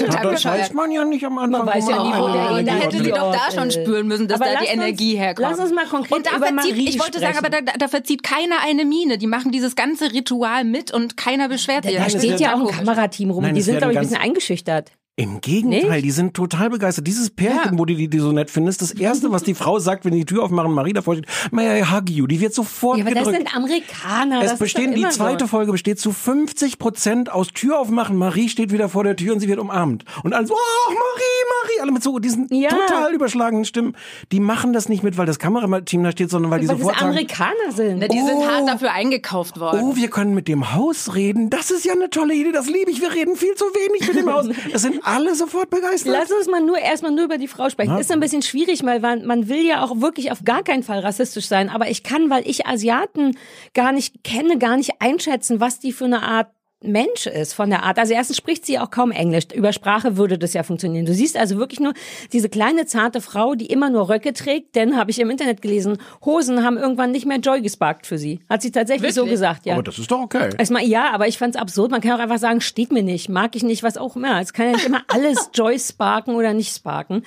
das 0.00 0.44
weiß 0.44 0.72
man 0.72 0.90
ja 0.90 1.04
nicht 1.04 1.24
am 1.24 1.38
Anfang. 1.38 1.66
weiß 1.66 1.86
wo 1.86 1.90
ja 1.90 1.96
man 1.96 2.06
nie, 2.06 2.18
wo 2.18 2.26
der 2.32 2.34
Energieort 2.50 2.66
Da 2.66 2.72
hätte 2.74 3.04
sie 3.04 3.10
doch 3.10 3.32
da 3.32 3.50
schon 3.54 3.70
spüren 3.70 4.08
müssen, 4.08 4.26
dass 4.26 4.40
aber 4.40 4.50
da 4.50 4.58
die 4.58 4.64
lass 4.66 4.74
uns- 4.74 4.82
Energie 4.82 5.16
herkommt. 5.16 5.48
lass 5.50 5.58
uns 5.60 5.72
mal 5.72 5.86
konkret 5.86 6.16
und 6.16 6.26
da 6.26 6.36
über 6.36 6.46
verzieht, 6.48 6.72
Marie 6.72 6.88
Ich 6.88 6.98
wollte 7.00 7.20
sagen, 7.20 7.34
sprechen. 7.36 7.54
aber 7.54 7.62
da, 7.64 7.72
da 7.78 7.88
verzieht 7.88 8.22
keiner 8.24 8.56
eine 8.66 8.84
Miene. 8.84 9.16
Die 9.18 9.28
machen 9.28 9.52
dieses 9.52 9.76
ganze 9.76 10.12
Ritual 10.12 10.64
mit 10.64 10.90
und 10.92 11.16
keiner 11.16 11.48
beschwert 11.48 11.84
sich. 11.84 11.94
Da 11.96 12.06
ist 12.06 12.18
steht 12.18 12.40
ja 12.40 12.54
auch 12.56 12.60
ein. 12.68 12.76
Kamerateam 12.76 13.30
rum. 13.30 13.44
Nein, 13.44 13.54
die 13.54 13.62
sind, 13.62 13.78
glaube 13.78 13.92
ich, 13.92 13.98
ein 13.98 14.04
bisschen 14.04 14.20
eingeschüchtert. 14.20 14.90
Im 15.16 15.40
Gegenteil, 15.40 15.90
Nicht? 15.92 16.04
die 16.06 16.10
sind 16.10 16.34
total 16.34 16.70
begeistert. 16.70 17.06
Dieses 17.06 17.30
Pärchen, 17.30 17.74
Ja. 17.74 17.78
wo 17.78 17.84
du 17.84 17.94
die, 17.94 18.08
die 18.08 18.18
so 18.18 18.32
nett 18.32 18.50
findest, 18.50 18.82
das 18.82 18.90
erste, 18.90 19.30
was 19.30 19.44
die 19.44 19.54
Frau 19.54 19.78
sagt, 19.78 20.04
wenn 20.04 20.10
die 20.12 20.18
die 20.20 20.24
Tür 20.24 20.42
aufmachen, 20.42 20.72
Marie 20.72 20.92
davor 20.92 21.14
steht, 21.14 21.28
may 21.52 21.80
I 21.80 21.84
hug 21.84 22.10
you, 22.10 22.26
die 22.26 22.40
wird 22.40 22.52
sofort 22.52 22.98
Ja, 22.98 23.04
aber 23.04 23.14
das 23.14 23.24
gedrückt. 23.28 23.48
sind 23.48 23.56
Amerikaner. 23.56 24.42
es 24.42 24.50
das 24.50 24.58
bestehen, 24.58 24.92
die 24.96 25.08
zweite 25.10 25.44
so. 25.44 25.48
Folge 25.48 25.70
besteht 25.70 26.00
zu 26.00 26.10
50 26.10 26.80
Prozent 26.80 27.30
aus 27.30 27.48
Tür 27.48 27.78
aufmachen. 27.78 28.16
Marie 28.16 28.48
steht 28.48 28.72
wieder 28.72 28.88
vor 28.88 29.04
der 29.04 29.14
Tür 29.14 29.34
und 29.34 29.40
sie 29.40 29.46
wird 29.46 29.60
umarmt. 29.60 30.04
Und 30.24 30.32
alle 30.32 30.48
so, 30.48 30.54
oh, 30.54 30.88
Marie, 30.88 30.98
Marie, 31.62 31.80
alle 31.82 31.92
mit 31.92 32.02
so 32.02 32.18
diesen 32.18 32.48
Ja. 32.52 32.70
total 32.70 33.14
überschlagenen 33.14 33.64
Stimmen. 33.64 33.94
Die 34.32 34.40
machen 34.40 34.72
das 34.72 34.88
nicht 34.88 35.04
mit, 35.04 35.16
weil 35.16 35.26
das 35.26 35.38
Kamerateam 35.38 36.02
da 36.02 36.10
steht, 36.10 36.30
sondern 36.30 36.50
weil 36.50 36.58
die 36.58 36.66
Weil 36.66 36.74
das 36.74 36.80
sofort 36.82 36.98
sagen, 36.98 37.10
Amerikaner 37.12 37.70
sind. 37.72 37.98
Na, 38.00 38.08
die 38.08 38.18
sind 38.18 38.34
Oh. 38.38 38.46
hart 38.48 38.66
dafür 38.68 38.90
eingekauft 38.90 39.60
worden. 39.60 39.80
Oh, 39.80 39.94
wir 39.94 40.08
können 40.08 40.34
mit 40.34 40.48
dem 40.48 40.74
Haus 40.74 41.14
reden. 41.14 41.50
Das 41.50 41.70
ist 41.70 41.84
ja 41.84 41.92
eine 41.92 42.10
tolle 42.10 42.34
Idee. 42.34 42.50
Das 42.50 42.66
liebe 42.66 42.90
ich. 42.90 43.00
Wir 43.00 43.12
reden 43.12 43.36
viel 43.36 43.54
zu 43.54 43.64
wenig 43.66 44.08
mit 44.08 44.16
dem 44.16 44.32
Haus. 44.32 44.46
Es 44.72 44.82
sind 44.82 45.03
alle 45.04 45.34
sofort 45.34 45.70
begeistert. 45.70 46.12
Lass 46.12 46.30
uns 46.32 46.48
mal 46.48 46.60
nur 46.60 46.78
erstmal 46.78 47.12
nur 47.12 47.24
über 47.24 47.38
die 47.38 47.48
Frau 47.48 47.70
sprechen. 47.70 47.92
Ja. 47.92 47.98
Ist 47.98 48.10
ein 48.10 48.20
bisschen 48.20 48.42
schwierig, 48.42 48.84
weil 48.84 49.00
man, 49.00 49.24
man 49.26 49.48
will 49.48 49.64
ja 49.66 49.82
auch 49.82 50.00
wirklich 50.00 50.32
auf 50.32 50.44
gar 50.44 50.62
keinen 50.62 50.82
Fall 50.82 51.00
rassistisch 51.00 51.46
sein. 51.46 51.68
Aber 51.68 51.88
ich 51.88 52.02
kann, 52.02 52.30
weil 52.30 52.48
ich 52.48 52.66
Asiaten 52.66 53.36
gar 53.74 53.92
nicht 53.92 54.24
kenne, 54.24 54.58
gar 54.58 54.76
nicht 54.76 55.00
einschätzen, 55.00 55.60
was 55.60 55.78
die 55.78 55.92
für 55.92 56.06
eine 56.06 56.22
Art 56.22 56.48
Mensch 56.86 57.26
ist 57.26 57.54
von 57.54 57.70
der 57.70 57.82
Art. 57.82 57.98
Also 57.98 58.14
erstens 58.14 58.36
spricht 58.36 58.66
sie 58.66 58.78
auch 58.78 58.90
kaum 58.90 59.10
Englisch. 59.10 59.44
Über 59.54 59.72
Sprache 59.72 60.16
würde 60.16 60.38
das 60.38 60.52
ja 60.52 60.62
funktionieren. 60.62 61.06
Du 61.06 61.14
siehst 61.14 61.36
also 61.36 61.56
wirklich 61.56 61.80
nur 61.80 61.94
diese 62.32 62.48
kleine 62.48 62.86
zarte 62.86 63.20
Frau, 63.20 63.54
die 63.54 63.66
immer 63.66 63.90
nur 63.90 64.08
Röcke 64.08 64.32
trägt. 64.32 64.74
Denn 64.76 64.96
habe 64.96 65.10
ich 65.10 65.18
im 65.18 65.30
Internet 65.30 65.62
gelesen, 65.62 65.98
Hosen 66.24 66.64
haben 66.64 66.76
irgendwann 66.76 67.10
nicht 67.10 67.26
mehr 67.26 67.38
Joy 67.38 67.62
gesparkt 67.62 68.06
für 68.06 68.18
sie. 68.18 68.40
Hat 68.48 68.62
sie 68.62 68.70
tatsächlich 68.70 69.12
so 69.14 69.22
Wirklich? 69.22 69.32
gesagt, 69.32 69.66
ja. 69.66 69.74
Aber 69.74 69.82
das 69.82 69.98
ist 69.98 70.10
doch 70.10 70.20
okay. 70.20 70.50
Erstmal, 70.58 70.84
ja, 70.84 71.10
aber 71.12 71.28
ich 71.28 71.38
fand's 71.38 71.56
absurd. 71.56 71.90
Man 71.90 72.00
kann 72.00 72.12
auch 72.12 72.22
einfach 72.22 72.38
sagen, 72.38 72.60
steht 72.60 72.92
mir 72.92 73.02
nicht, 73.02 73.28
mag 73.28 73.56
ich 73.56 73.62
nicht, 73.62 73.82
was 73.82 73.96
auch 73.96 74.16
immer. 74.16 74.40
Es 74.40 74.52
kann 74.52 74.66
ja 74.66 74.72
nicht 74.72 74.86
immer 74.86 75.02
alles 75.08 75.50
Joy 75.54 75.78
sparken 75.78 76.34
oder 76.34 76.52
nicht 76.54 76.74
sparken. 76.74 77.22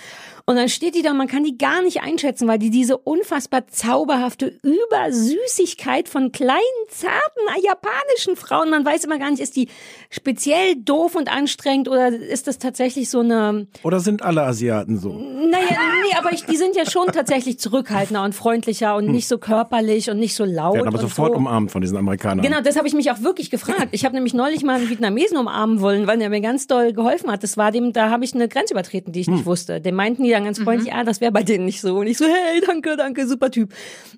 Und 0.50 0.56
dann 0.56 0.70
steht 0.70 0.96
die 0.96 1.02
da, 1.02 1.14
man 1.14 1.28
kann 1.28 1.44
die 1.44 1.58
gar 1.58 1.82
nicht 1.82 2.02
einschätzen, 2.02 2.48
weil 2.48 2.58
die 2.58 2.70
diese 2.70 2.98
unfassbar 2.98 3.68
zauberhafte 3.68 4.58
Übersüßigkeit 4.64 6.08
von 6.08 6.32
kleinen, 6.32 6.62
zarten, 6.88 7.42
japanischen 7.62 8.38
Frauen, 8.38 8.70
man 8.70 8.86
weiß 8.86 9.04
immer 9.04 9.20
gar 9.20 9.30
nicht, 9.30 9.42
ist 9.42 9.58
die 9.58 9.68
speziell 10.10 10.76
doof 10.76 11.16
und 11.16 11.32
anstrengend 11.32 11.88
oder 11.88 12.10
ist 12.10 12.48
das 12.48 12.58
tatsächlich 12.58 13.10
so 13.10 13.20
eine, 13.20 13.68
Oder 13.84 14.00
sind 14.00 14.22
alle 14.22 14.44
Asiaten 14.44 14.98
so? 14.98 15.10
naja, 15.10 15.78
nee, 16.04 16.16
aber 16.18 16.32
ich, 16.32 16.46
die 16.46 16.58
sind 16.58 16.76
ja 16.76 16.90
schon 16.90 17.08
tatsächlich 17.08 17.60
zurückhaltender 17.60 18.24
und 18.24 18.34
freundlicher 18.34 18.96
und 18.96 19.08
nicht 19.08 19.28
so 19.28 19.38
körperlich 19.38 20.10
und 20.10 20.20
nicht 20.20 20.36
so 20.36 20.46
laut. 20.46 20.76
Werden 20.76 20.88
aber 20.88 20.98
und 21.00 21.10
sofort 21.10 21.34
so. 21.34 21.38
umarmt 21.38 21.72
von 21.72 21.82
diesen 21.82 21.98
Amerikanern. 21.98 22.44
Genau, 22.44 22.62
das 22.62 22.78
habe 22.78 22.88
ich 22.88 22.94
mich 22.94 23.12
auch 23.12 23.22
wirklich 23.22 23.50
gefragt. 23.50 23.90
Ich 23.92 24.06
habe 24.06 24.16
nämlich 24.16 24.34
neulich 24.34 24.64
mal 24.64 24.76
einen 24.76 24.90
Vietnamesen 24.90 25.38
umarmen 25.38 25.82
wollen, 25.82 26.08
weil 26.08 26.18
der 26.18 26.30
mir 26.30 26.42
ganz 26.42 26.68
doll 26.68 26.94
geholfen 26.94 27.32
hat. 27.32 27.44
Das 27.44 27.58
war 27.58 27.72
dem, 27.72 27.94
da 27.94 28.10
habe 28.10 28.24
ich 28.24 28.34
eine 28.34 28.48
Grenze 28.48 28.74
übertreten, 28.74 29.12
die 29.12 29.22
ich 29.22 29.28
nicht 29.28 29.46
wusste. 29.46 29.82
Dem 29.82 29.96
meinten 29.96 30.24
die 30.24 30.32
dann 30.32 30.46
ganz 30.46 30.60
freundlich, 30.60 30.94
ah, 30.94 31.04
das 31.04 31.22
wäre 31.22 31.32
bei 31.32 31.44
denen 31.44 31.66
nicht 31.66 31.82
so. 31.82 31.98
Und 31.98 32.08
ich 32.08 32.18
so, 32.18 32.26
hey, 32.26 32.62
danke, 32.66 32.96
danke, 32.98 33.28
super 33.28 33.52
Typ. 33.52 33.74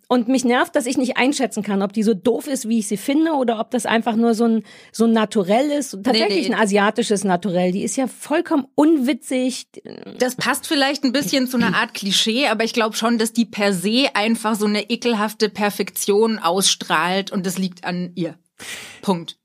Und 0.07 0.27
mich 0.27 0.45
nervt, 0.45 0.75
dass 0.75 0.85
ich 0.85 0.97
nicht 0.97 1.17
einschätzen 1.17 1.63
kann, 1.63 1.81
ob 1.81 1.93
die 1.93 2.03
so 2.03 2.13
doof 2.13 2.47
ist, 2.47 2.67
wie 2.67 2.79
ich 2.79 2.87
sie 2.87 2.97
finde, 2.97 3.33
oder 3.33 3.59
ob 3.59 3.71
das 3.71 3.85
einfach 3.85 4.15
nur 4.15 4.33
so 4.33 4.45
ein 4.45 4.63
so 4.91 5.05
ein 5.05 5.11
Naturell 5.11 5.69
ist. 5.79 5.97
Tatsächlich 6.03 6.47
nee. 6.47 6.53
ein 6.53 6.61
asiatisches 6.61 7.23
Naturell. 7.23 7.71
Die 7.71 7.83
ist 7.83 7.95
ja 7.95 8.07
vollkommen 8.07 8.67
unwitzig. 8.75 9.67
Das 10.17 10.35
passt 10.35 10.67
vielleicht 10.67 11.03
ein 11.03 11.11
bisschen 11.11 11.47
zu 11.47 11.57
einer 11.57 11.75
Art 11.75 11.93
Klischee, 11.93 12.47
aber 12.47 12.63
ich 12.63 12.73
glaube 12.73 12.95
schon, 12.95 13.17
dass 13.17 13.33
die 13.33 13.45
per 13.45 13.73
se 13.73 14.09
einfach 14.13 14.55
so 14.55 14.65
eine 14.65 14.89
ekelhafte 14.89 15.49
Perfektion 15.49 16.37
ausstrahlt 16.37 17.31
und 17.31 17.45
das 17.45 17.57
liegt 17.57 17.83
an 17.85 18.11
ihr. 18.15 18.37
Punkt. 19.01 19.38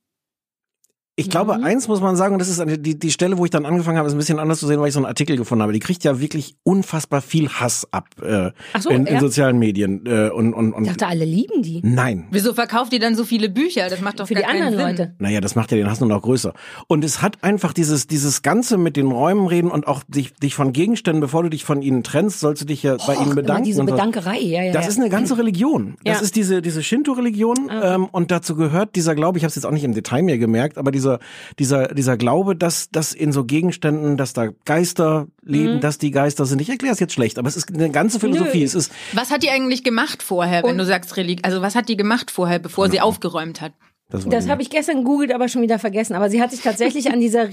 Ich 1.16 1.30
glaube, 1.30 1.56
Mhm. 1.56 1.62
eins 1.64 1.87
muss 1.87 2.00
man 2.00 2.16
sagen, 2.16 2.35
und 2.35 2.40
das 2.40 2.49
ist 2.49 2.59
eine, 2.59 2.76
die, 2.76 2.99
die 2.99 3.12
Stelle, 3.12 3.38
wo 3.38 3.44
ich 3.44 3.50
dann 3.52 3.66
angefangen 3.66 3.99
habe, 3.99 4.09
ist 4.09 4.14
ein 4.14 4.18
bisschen 4.18 4.40
anders 4.40 4.59
zu 4.59 4.66
sehen, 4.66 4.80
weil 4.80 4.88
ich 4.88 4.94
so 4.94 4.99
einen 4.99 5.06
Artikel 5.06 5.37
gefunden 5.37 5.62
habe. 5.62 5.73
Die 5.73 5.78
kriegt 5.78 6.02
ja 6.02 6.18
wirklich 6.21 6.56
unfassbar 6.64 7.21
viel 7.21 7.49
Hass 7.49 7.87
ab 7.92 8.09
äh, 8.21 8.50
so, 8.80 8.90
in, 8.90 9.06
in 9.06 9.21
sozialen 9.21 9.59
Medien. 9.61 10.04
Äh, 10.06 10.30
und, 10.30 10.52
und, 10.54 10.71
Ich 10.71 10.75
und 10.76 10.87
dachte, 10.88 11.06
alle 11.06 11.25
lieben 11.25 11.62
die. 11.62 11.80
nein. 11.85 12.26
Wieso 12.33 12.52
verkauft 12.52 12.92
die 12.92 12.99
dann 12.99 13.14
so 13.14 13.23
viele 13.23 13.49
Bücher? 13.49 13.88
Das 13.88 14.00
macht 14.00 14.18
doch 14.18 14.26
Für 14.26 14.35
die 14.35 14.44
anderen 14.44 14.73
Sinn. 14.76 14.80
Leute. 14.80 15.14
Naja, 15.21 15.40
das 15.40 15.54
macht 15.54 15.71
ja 15.71 15.76
den 15.76 15.88
Hass 15.88 16.00
nur 16.00 16.09
noch 16.09 16.21
größer. 16.21 16.52
Und 16.88 17.04
es 17.04 17.23
hat 17.23 17.44
einfach 17.44 17.73
dieses, 17.73 18.09
dieses 18.09 18.42
Ganze 18.42 18.76
mit 18.76 18.97
den 18.97 19.06
Räumen 19.12 19.47
reden 19.47 19.71
und 19.71 19.87
auch 19.87 20.02
dich, 20.09 20.35
dich 20.35 20.56
von 20.56 20.73
Gegenständen, 20.73 21.21
bevor 21.21 21.44
du 21.44 21.49
dich 21.49 21.64
von 21.64 21.80
ihnen 21.80 22.02
trennst, 22.02 22.40
sollst 22.40 22.62
du 22.62 22.66
dich 22.66 22.83
ja 22.83 22.97
bei 23.06 23.14
ihnen 23.14 23.26
Immer 23.26 23.35
bedanken. 23.37 23.62
diese. 23.64 23.85
Bedankerei, 23.85 24.40
ja, 24.40 24.62
ja. 24.64 24.73
Das 24.73 24.87
ja. 24.87 24.90
ist 24.90 24.99
eine 24.99 25.11
ganze 25.11 25.38
Religion. 25.38 25.94
Das 26.02 26.18
Ja. 26.18 26.25
ist 26.25 26.35
diese, 26.35 26.61
diese 26.61 26.83
Shinto-Religion. 26.83 27.71
Ähm, 27.71 28.06
und 28.06 28.33
dazu 28.33 28.56
gehört 28.56 28.97
dieser 28.97 29.14
Glaube, 29.14 29.38
ich 29.38 29.44
habe 29.44 29.50
es 29.50 29.54
jetzt 29.54 29.64
auch 29.66 29.71
nicht 29.71 29.85
im 29.85 29.94
Detail 29.94 30.23
mehr 30.25 30.38
gemerkt, 30.38 30.76
aber 30.76 30.90
dieser, 31.04 31.18
dieser, 31.58 31.94
dieser 31.94 32.16
Glaube, 32.16 32.56
dass, 32.56 32.90
dass 32.90 33.12
in 33.12 33.32
so 33.32 33.44
Gegenständen, 33.44 34.16
dass 34.16 34.32
da 34.32 34.49
Geister 34.64 35.26
leben, 35.42 35.80
dass 35.80 35.99
die 35.99 36.11
Geister 36.11 36.46
sind. 36.46 36.61
Ich 36.61 36.68
erkläre 36.68 36.94
es 36.94 37.00
jetzt 37.00 37.12
schlecht, 37.12 37.38
aber 37.38 37.49
es 37.49 37.56
ist 37.56 37.73
eine 37.73 37.90
ganze 37.90 38.18
Philosophie. 38.18 38.61
Nö. 38.61 38.64
Es 38.64 38.75
ist, 38.75 38.92
Was 39.12 39.30
hat 39.30 39.42
die 39.42 39.50
eigentlich 39.50 39.84
gemacht 39.84 40.23
vorher, 40.23 40.62
wenn 40.64 40.78
du 40.78 40.84
sagst 40.84 41.16
Religion? 41.16 41.44
Also 41.44 41.62
was 41.62 41.75
hat 41.75 41.88
die 41.88 41.96
gemacht 41.96 42.30
vorher, 42.30 42.58
bevor 42.58 42.88
sie 42.88 43.00
aufgeräumt 43.00 43.61
hat? 43.61 43.73
das, 44.11 44.26
Das 44.28 44.49
habe 44.49 44.62
ich 44.62 44.70
gestern 44.70 44.99
gegoogelt, 44.99 45.32
aber 45.32 45.49
schon 45.49 45.62
wieder 45.62 45.78
vergessen. 45.78 46.14
Aber 46.14 46.30
sie 46.30 46.40
hat 46.40 46.50
sich 46.50 46.61
tatsächlich 46.61 47.11
an 47.12 47.20
dieser 47.20 47.49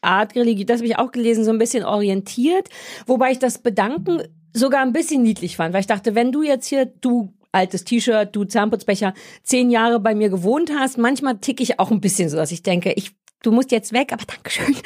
Art 0.00 0.34
Religion, 0.34 0.66
das 0.66 0.78
habe 0.78 0.86
ich 0.86 0.98
auch 0.98 1.12
gelesen, 1.12 1.44
so 1.44 1.50
ein 1.50 1.58
bisschen 1.58 1.84
orientiert. 1.84 2.68
Wobei 3.06 3.32
ich 3.32 3.38
das 3.38 3.58
Bedanken 3.58 4.22
sogar 4.52 4.82
ein 4.82 4.92
bisschen 4.92 5.22
niedlich 5.22 5.56
fand, 5.56 5.72
weil 5.72 5.80
ich 5.80 5.86
dachte, 5.86 6.14
wenn 6.14 6.32
du 6.32 6.42
jetzt 6.42 6.66
hier, 6.66 6.86
du 6.86 7.32
altes 7.52 7.84
T-Shirt, 7.84 8.34
du 8.34 8.44
Zahnputzbecher, 8.44 9.14
zehn 9.42 9.70
Jahre 9.70 10.00
bei 10.00 10.14
mir 10.14 10.28
gewohnt 10.28 10.70
hast, 10.76 10.98
manchmal 10.98 11.38
ticke 11.38 11.62
ich 11.62 11.78
auch 11.78 11.90
ein 11.90 12.00
bisschen 12.00 12.28
so, 12.28 12.36
dass 12.36 12.52
ich 12.52 12.62
denke, 12.62 12.92
ich 12.92 13.12
Du 13.42 13.52
musst 13.52 13.70
jetzt 13.72 13.92
weg, 13.92 14.12
aber 14.12 14.24
Dankeschön. 14.26 14.76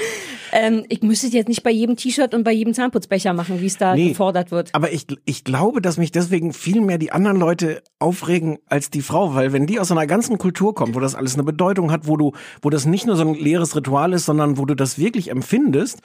Ähm, 0.53 0.85
ich 0.89 1.03
müsste 1.03 1.27
es 1.27 1.33
jetzt 1.33 1.49
nicht 1.49 1.65
bei 1.65 1.73
jedem 1.73 1.97
T-Shirt 1.97 2.33
und 2.35 2.45
bei 2.45 2.53
jedem 2.53 2.73
Zahnputzbecher 2.75 3.33
machen, 3.33 3.61
wie 3.61 3.67
es 3.67 3.77
da 3.77 3.97
Nee. 3.97 4.11
gefordert 4.11 4.53
wird. 4.53 4.71
Aber 4.73 4.93
ich, 4.93 5.07
ich 5.25 5.43
glaube, 5.43 5.83
dass 5.83 5.97
mich 5.97 6.13
deswegen 6.13 6.53
viel 6.53 6.81
mehr 6.81 6.99
die 6.99 7.11
anderen 7.11 7.37
Leute 7.39 7.83
aufregen 7.99 8.59
als 8.69 8.91
die 8.91 9.03
Frau, 9.03 9.35
weil 9.35 9.53
wenn 9.53 9.67
die 9.67 9.81
aus 9.81 9.91
einer 9.91 10.07
ganzen 10.07 10.39
Kultur 10.39 10.73
kommt, 10.75 10.95
wo 10.95 11.01
das 11.01 11.17
alles 11.17 11.35
eine 11.35 11.43
Bedeutung 11.43 11.91
hat, 11.91 12.07
wo 12.07 12.17
du, 12.17 12.33
wo 12.63 12.71
das 12.71 12.87
nicht 12.87 13.05
nur 13.07 13.17
so 13.17 13.23
ein 13.23 13.35
leeres 13.35 13.75
Ritual 13.75 14.13
ist, 14.13 14.27
sondern 14.27 14.57
wo 14.57 14.65
du 14.65 14.77
das 14.77 14.97
wirklich 14.97 15.31
empfindest, 15.33 15.99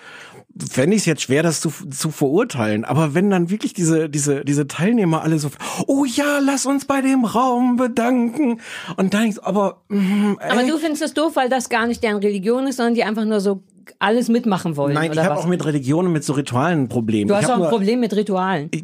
fände 0.72 0.96
ich 0.96 1.04
es 1.04 1.06
jetzt 1.06 1.22
schwer, 1.22 1.44
das 1.44 1.62
zu, 1.62 1.70
zu 1.70 2.10
verurteilen. 2.10 2.86
Aber 2.86 3.14
wenn 3.14 3.30
dann 3.30 3.52
wirklich 3.52 3.74
diese, 3.74 4.10
diese, 4.10 4.44
diese 4.44 4.66
Teilnehmer 4.66 5.22
alle 5.22 5.38
so, 5.38 5.50
oh 5.86 6.06
ja, 6.06 6.40
lass 6.40 6.66
uns 6.66 6.86
bei 6.86 7.02
dem 7.02 7.24
Raum 7.24 7.76
bedanken. 7.76 8.60
Und 8.98 9.14
dann 9.14 9.32
so, 9.32 9.44
aber, 9.44 9.84
Aber 9.90 10.62
ey, 10.62 10.68
du 10.68 10.80
findest 10.80 11.04
es 11.04 11.14
doof, 11.14 11.36
weil 11.36 11.50
das 11.50 11.70
gar 11.70 11.86
nicht 11.86 12.02
deren 12.04 12.18
Religion 12.18 12.39
ist, 12.68 12.78
sondern 12.78 12.96
die 12.96 13.04
einfach 13.04 13.26
nur 13.26 13.40
so 13.40 13.64
alles 13.98 14.30
mitmachen 14.30 14.78
wollen. 14.78 14.94
nein, 14.94 15.12
ich 15.12 15.18
habe 15.20 15.36
auch 15.38 15.48
mit 15.48 15.66
Religionen, 15.66 16.12
mit 16.14 16.24
so 16.24 16.34
Ritualen 16.34 16.84
ein 16.84 16.90
Problem. 16.90 17.28
Du 17.28 17.34
ich 17.34 17.42
hast 17.42 17.50
auch 17.50 17.56
ein 17.56 17.60
nur- 17.62 17.70
Problem 17.70 18.00
mit 18.00 18.16
Ritualen. 18.16 18.70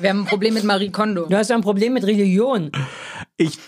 Wir 0.00 0.10
haben 0.10 0.20
ein 0.20 0.26
Problem 0.26 0.54
mit 0.54 0.62
Marie 0.64 0.90
Kondo. 0.90 1.26
Du 1.26 1.36
hast 1.36 1.50
ja 1.50 1.56
ein 1.56 1.62
Problem 1.62 1.92
mit 1.94 2.04
Religion. 2.04 2.70
ich 3.36 3.58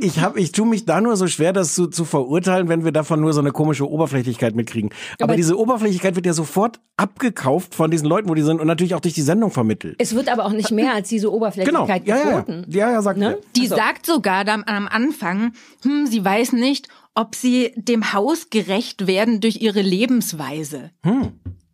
ich 0.00 0.20
hab, 0.20 0.38
ich 0.38 0.52
tue 0.52 0.66
mich 0.66 0.86
da 0.86 1.02
nur 1.02 1.16
so 1.18 1.26
schwer, 1.26 1.52
das 1.52 1.74
zu, 1.74 1.86
zu 1.86 2.06
verurteilen, 2.06 2.68
wenn 2.70 2.82
wir 2.82 2.92
davon 2.92 3.20
nur 3.20 3.34
so 3.34 3.40
eine 3.40 3.50
komische 3.52 3.86
Oberflächlichkeit 3.90 4.54
mitkriegen. 4.54 4.88
Aber, 5.16 5.24
Aber- 5.24 5.36
diese 5.36 5.58
Oberflächlichkeit 5.58 6.14
wird 6.16 6.24
ja 6.24 6.32
sofort 6.32 6.80
abgekauft 6.96 7.74
von 7.74 7.90
diesen 7.90 8.06
Leuten, 8.08 8.28
wo 8.28 8.34
die 8.34 8.40
sind 8.42 8.58
und 8.60 8.66
natürlich 8.68 8.94
auch 8.94 9.00
durch 9.00 9.12
die 9.12 9.20
Sendung 9.22 9.50
vermittelt. 9.50 9.96
Es 9.98 10.14
wird 10.14 10.30
aber 10.32 10.46
auch 10.46 10.52
nicht 10.52 10.70
mehr 10.70 10.94
als 10.94 11.08
diese 11.10 11.26
Genau. 11.26 11.36
Oberflächlichkeit 11.36 12.06
Ja, 12.06 12.16
ja, 12.16 12.22
ja. 12.24 12.40
geboten. 12.40 12.64
Ja, 12.70 12.90
ja, 12.90 13.02
sagt 13.02 13.18
Ne? 13.18 13.36
Die 13.56 13.62
Also- 13.62 13.76
sagt 13.76 14.06
sogar 14.06 14.44
dann 14.46 14.62
am 14.66 14.88
Anfang, 14.88 15.52
hm, 15.82 16.06
sie 16.06 16.24
weiß 16.24 16.52
nicht, 16.52 16.88
ob 17.14 17.34
sie 17.34 17.72
dem 17.76 18.12
Haus 18.12 18.50
gerecht 18.50 19.06
werden 19.06 19.40
durch 19.40 19.60
ihre 19.60 19.82
Lebensweise. 19.82 20.90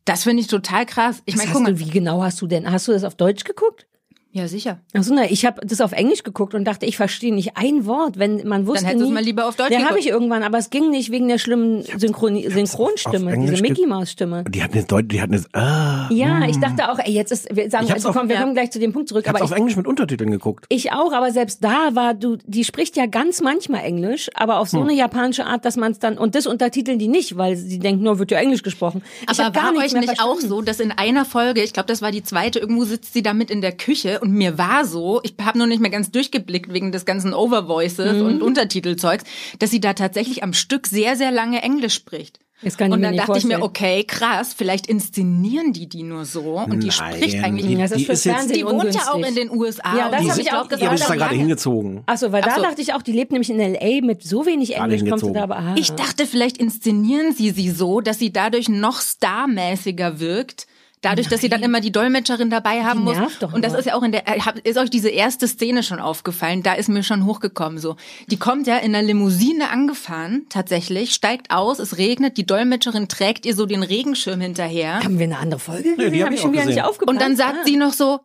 Das 0.05 0.25
finde 0.25 0.41
ich 0.41 0.47
total 0.47 0.87
krass. 0.87 1.23
Ich 1.27 1.37
meine, 1.37 1.53
guck 1.53 1.63
mal. 1.63 1.79
wie 1.79 1.91
genau 1.91 2.23
hast 2.23 2.41
du 2.41 2.47
denn? 2.47 2.71
Hast 2.71 2.89
du 2.89 2.93
das 2.93 3.05
auf 3.05 3.15
Deutsch 3.15 3.45
geguckt? 3.45 3.87
Ja, 4.31 4.47
sicher. 4.47 4.79
Achso, 4.93 5.15
na, 5.15 5.25
ich 5.31 5.47
habe 5.47 5.67
das 5.67 5.81
auf 5.81 5.93
Englisch 5.93 6.23
geguckt 6.23 6.55
und 6.55 6.65
dachte, 6.65 6.85
ich 6.85 6.99
verstehe 6.99 7.35
nicht 7.35 7.57
ein 7.57 7.87
Wort, 7.87 8.19
wenn 8.19 8.47
man 8.47 8.67
wusste 8.67 8.87
hättest 8.87 9.07
du 9.07 9.11
mal 9.11 9.23
lieber 9.23 9.47
auf 9.49 9.57
Deutsch 9.57 9.71
Ja, 9.71 9.79
habe 9.79 9.89
geguckt. 9.89 10.05
ich 10.05 10.11
irgendwann, 10.11 10.43
aber 10.43 10.59
es 10.59 10.69
ging 10.69 10.91
nicht 10.91 11.11
wegen 11.11 11.29
der 11.29 11.39
schlimmen 11.39 11.83
Synchroni 11.97 12.49
Synchronstimme, 12.51 13.33
auf 13.33 13.39
diese 13.47 13.63
Mickey 13.63 13.87
Maus 13.87 14.11
Stimme. 14.13 14.45
Die 14.49 14.63
hat 14.63 14.75
eine 14.75 14.85
Deut 14.85 15.11
die 15.11 15.21
hat 15.23 15.31
eine, 15.31 15.43
ah. 15.55 16.09
Ja, 16.13 16.47
ich 16.47 16.59
dachte 16.59 16.91
auch, 16.93 16.99
ey, 16.99 17.11
jetzt 17.13 17.33
ist, 17.33 17.49
wir 17.57 17.71
sagen, 17.71 17.91
also, 17.91 18.11
auf- 18.11 18.15
komm, 18.17 18.29
wir 18.29 18.35
ja. 18.37 18.43
kommen 18.43 18.53
gleich 18.55 18.71
zu 18.71 18.79
dem 18.79 18.93
Punkt 18.93 19.09
zurück, 19.09 19.25
Ich 19.25 19.29
hab's 19.29 19.41
aber 19.41 19.45
auf 19.47 19.51
ich, 19.53 19.57
Englisch 19.57 19.77
mit 19.77 19.87
Untertiteln 19.87 20.31
geguckt. 20.31 20.67
ich 20.69 20.93
auch, 20.93 21.13
aber 21.13 21.33
selbst 21.33 21.65
da 21.65 21.95
war 21.95 22.13
du, 22.13 22.37
die 22.45 22.65
spricht 22.65 22.97
ja 22.99 23.07
ganz 23.07 23.41
manchmal 23.41 23.83
Englisch, 23.85 24.29
aber 24.35 24.59
auf 24.59 24.69
so 24.69 24.79
Hm. 24.79 24.89
eine 24.89 24.93
japanische 24.97 25.47
Art, 25.47 25.65
dass 25.65 25.77
man 25.77 25.93
es 25.93 25.99
dann, 26.01 26.19
und 26.19 26.35
das 26.35 26.47
untertiteln 26.47 26.99
die 26.99 27.09
nicht, 27.09 27.39
weil 27.39 27.57
sie 27.57 27.79
denken, 27.79 28.03
nur 28.05 28.19
wird 28.19 28.31
ja 28.31 28.39
Englisch 28.39 28.63
gesprochen. 28.63 29.03
Ich 29.23 29.41
Aber 29.41 29.55
war 29.55 29.75
euch 29.77 29.95
nicht 29.95 30.21
auch 30.23 30.39
so, 30.39 30.61
dass 30.61 30.81
in 30.81 30.93
einer 30.93 31.25
Folge, 31.25 31.63
ich 31.63 31.73
glaube, 31.73 31.87
das 31.87 32.03
war 32.03 32.11
die 32.13 32.23
zweite, 32.23 32.59
irgendwo 32.59 32.85
sitzt 32.85 33.15
sie 33.15 33.23
da 33.23 33.33
mit 33.33 33.51
in 33.51 33.63
der 33.63 33.73
Küche 33.73 34.21
und 34.21 34.28
mir 34.31 34.59
war 34.59 34.85
so, 34.85 35.21
ich 35.23 35.35
habe 35.43 35.59
nur 35.59 35.67
nicht 35.67 35.81
mehr 35.81 35.91
ganz 35.91 36.11
durchgeblickt 36.11 36.73
wegen 36.73 36.93
des 36.93 37.05
ganzen 37.05 37.35
Overvoices 37.35 38.15
Mhm. 38.21 38.27
und 38.27 38.43
Untertitelzeugs, 38.43 39.25
dass 39.59 39.71
sie 39.71 39.81
da 39.81 39.95
tatsächlich 39.95 40.43
am 40.43 40.53
Stück 40.53 40.87
sehr, 40.87 41.17
sehr 41.17 41.31
lange 41.31 41.63
Englisch 41.63 41.95
spricht. 41.95 42.41
Das 42.61 42.77
kann 42.77 42.89
ich 42.89 42.95
und 42.95 42.99
mir 43.01 43.07
dann 43.07 43.15
nicht 43.15 43.29
dachte 43.29 43.39
ich 43.39 43.45
mir, 43.45 43.61
vorstellen. 43.61 43.99
okay, 43.99 44.05
krass, 44.05 44.53
vielleicht 44.53 44.89
inszenieren 44.89 45.73
die 45.73 45.89
die 45.89 46.03
nur 46.03 46.25
so 46.25 46.59
und 46.59 46.81
die 46.83 46.89
Nein, 46.89 47.15
spricht 47.15 47.45
eigentlich 47.45 47.67
die- 47.67 47.77
nicht. 47.77 47.81
Das 47.93 47.93
ist 47.93 48.09
die 48.09 48.13
ist 48.13 48.25
Die 48.57 48.65
wohnt 48.67 48.93
ja 48.97 49.03
auch 49.03 49.15
ungünstig. 49.15 49.43
in 49.45 49.49
den 49.49 49.57
USA. 49.57 49.97
Ja, 49.97 50.09
das 50.11 50.23
und 50.23 50.29
hab 50.31 50.35
die 50.35 50.41
ich 50.43 50.53
auch 50.53 50.69
gesagt, 50.69 50.83
Ja, 50.83 50.89
aber 50.89 50.95
gesagt, 50.97 51.01
ist 51.01 51.09
da 51.09 51.15
gerade 51.15 51.37
hingezogen. 51.37 52.03
Achso, 52.07 52.33
weil 52.33 52.43
Ach 52.43 52.49
da 52.49 52.55
so. 52.57 52.63
dachte 52.63 52.83
ich 52.83 52.95
auch, 52.95 53.03
die 53.03 53.13
lebt 53.13 53.31
nämlich 53.31 53.51
in 53.51 53.61
L.A. 53.61 54.05
mit 54.05 54.25
so 54.25 54.45
wenig 54.45 54.75
Englisch, 54.75 55.03
kommt 55.09 55.21
sie 55.21 55.27
hingezogen. 55.27 55.35
da 55.35 55.43
aber, 55.45 55.57
ah. 55.59 55.75
Ich 55.79 55.93
dachte, 55.93 56.27
vielleicht 56.27 56.59
inszenieren 56.59 57.33
sie 57.33 57.51
sie 57.51 57.71
so, 57.71 58.01
dass 58.01 58.19
sie 58.19 58.33
dadurch 58.33 58.69
noch 58.69 59.01
starmäßiger 59.03 60.19
wirkt. 60.19 60.67
Dadurch, 61.01 61.29
dass 61.29 61.41
sie 61.41 61.49
dann 61.49 61.63
immer 61.63 61.81
die 61.81 61.93
Dolmetscherin 61.93 62.51
dabei 62.51 62.83
haben 62.85 63.07
Die 63.07 63.15
muss. 63.15 63.39
doch 63.39 63.53
Und 63.53 63.65
das 63.65 63.73
nur. 63.73 63.79
ist 63.81 63.85
ja 63.87 63.95
auch 63.95 64.03
in 64.03 64.13
der, 64.13 64.27
äh, 64.27 64.41
ist 64.65 64.77
euch 64.79 64.91
diese 64.91 65.09
erste 65.11 65.47
Szene 65.47 65.83
schon 65.83 66.01
aufgefallen? 66.01 66.63
Da 66.63 66.73
ist 66.75 66.89
mir 66.89 67.03
schon 67.05 67.25
hochgekommen 67.25 67.79
so. 67.79 67.97
Die 68.29 68.37
kommt 68.37 68.67
ja 68.67 68.79
in 68.79 68.95
einer 68.95 69.07
Limousine 69.07 69.71
angefahren, 69.71 70.47
tatsächlich, 70.49 71.15
steigt 71.15 71.51
aus, 71.51 71.79
es 71.79 71.99
regnet, 71.99 72.37
die 72.37 72.47
Dolmetscherin 72.47 73.07
trägt 73.09 73.47
ihr 73.47 73.55
so 73.55 73.67
den 73.67 73.83
Regenschirm 73.83 74.41
hinterher. 74.41 75.03
Haben 75.05 75.19
wir 75.19 75.25
eine 75.27 75.39
andere 75.39 75.61
Folge? 75.61 75.95
Nee, 75.97 76.11
die 76.11 76.21
hab 76.23 76.29
hab 76.29 76.35
ich 76.35 76.41
schon 76.41 76.53
wieder 76.53 76.65
nicht 76.65 76.83
aufgepasst. 76.83 77.09
Und 77.15 77.21
dann 77.21 77.37
sagt 77.37 77.59
Ah. 77.61 77.65
sie 77.65 77.77
noch 77.77 77.93
so, 77.93 78.21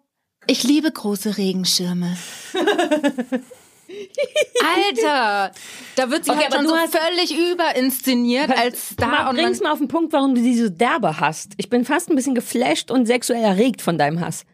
ich 0.48 0.64
liebe 0.64 0.92
große 0.92 1.38
Regenschirme. 1.38 2.18
Alter, 4.76 5.52
da 5.96 6.10
wird 6.10 6.26
sie 6.26 6.32
Okay, 6.32 6.42
halt 6.44 6.54
schon 6.54 6.68
so 6.68 6.76
völlig 6.76 7.38
überinszeniert 7.38 8.50
als 8.50 8.90
Star. 8.92 9.08
Mal, 9.10 9.30
und 9.30 9.36
bring's 9.38 9.62
mal 9.62 9.72
auf 9.72 9.80
den 9.80 9.88
Punkt, 9.88 10.14
warum 10.14 10.36
du 10.36 10.42
diese 10.42 10.72
Derbe 10.72 11.20
hast. 11.20 11.54
Ich 11.58 11.70
bin 11.70 11.86
fast 11.86 12.10
ein 12.10 12.16
bisschen 12.16 12.36
geflasht 12.36 12.92
und 12.92 13.06
sexuell 13.06 13.44
erregt 13.44 13.82
von 13.82 13.98
deinem 13.98 14.20
Hass. 14.20 14.46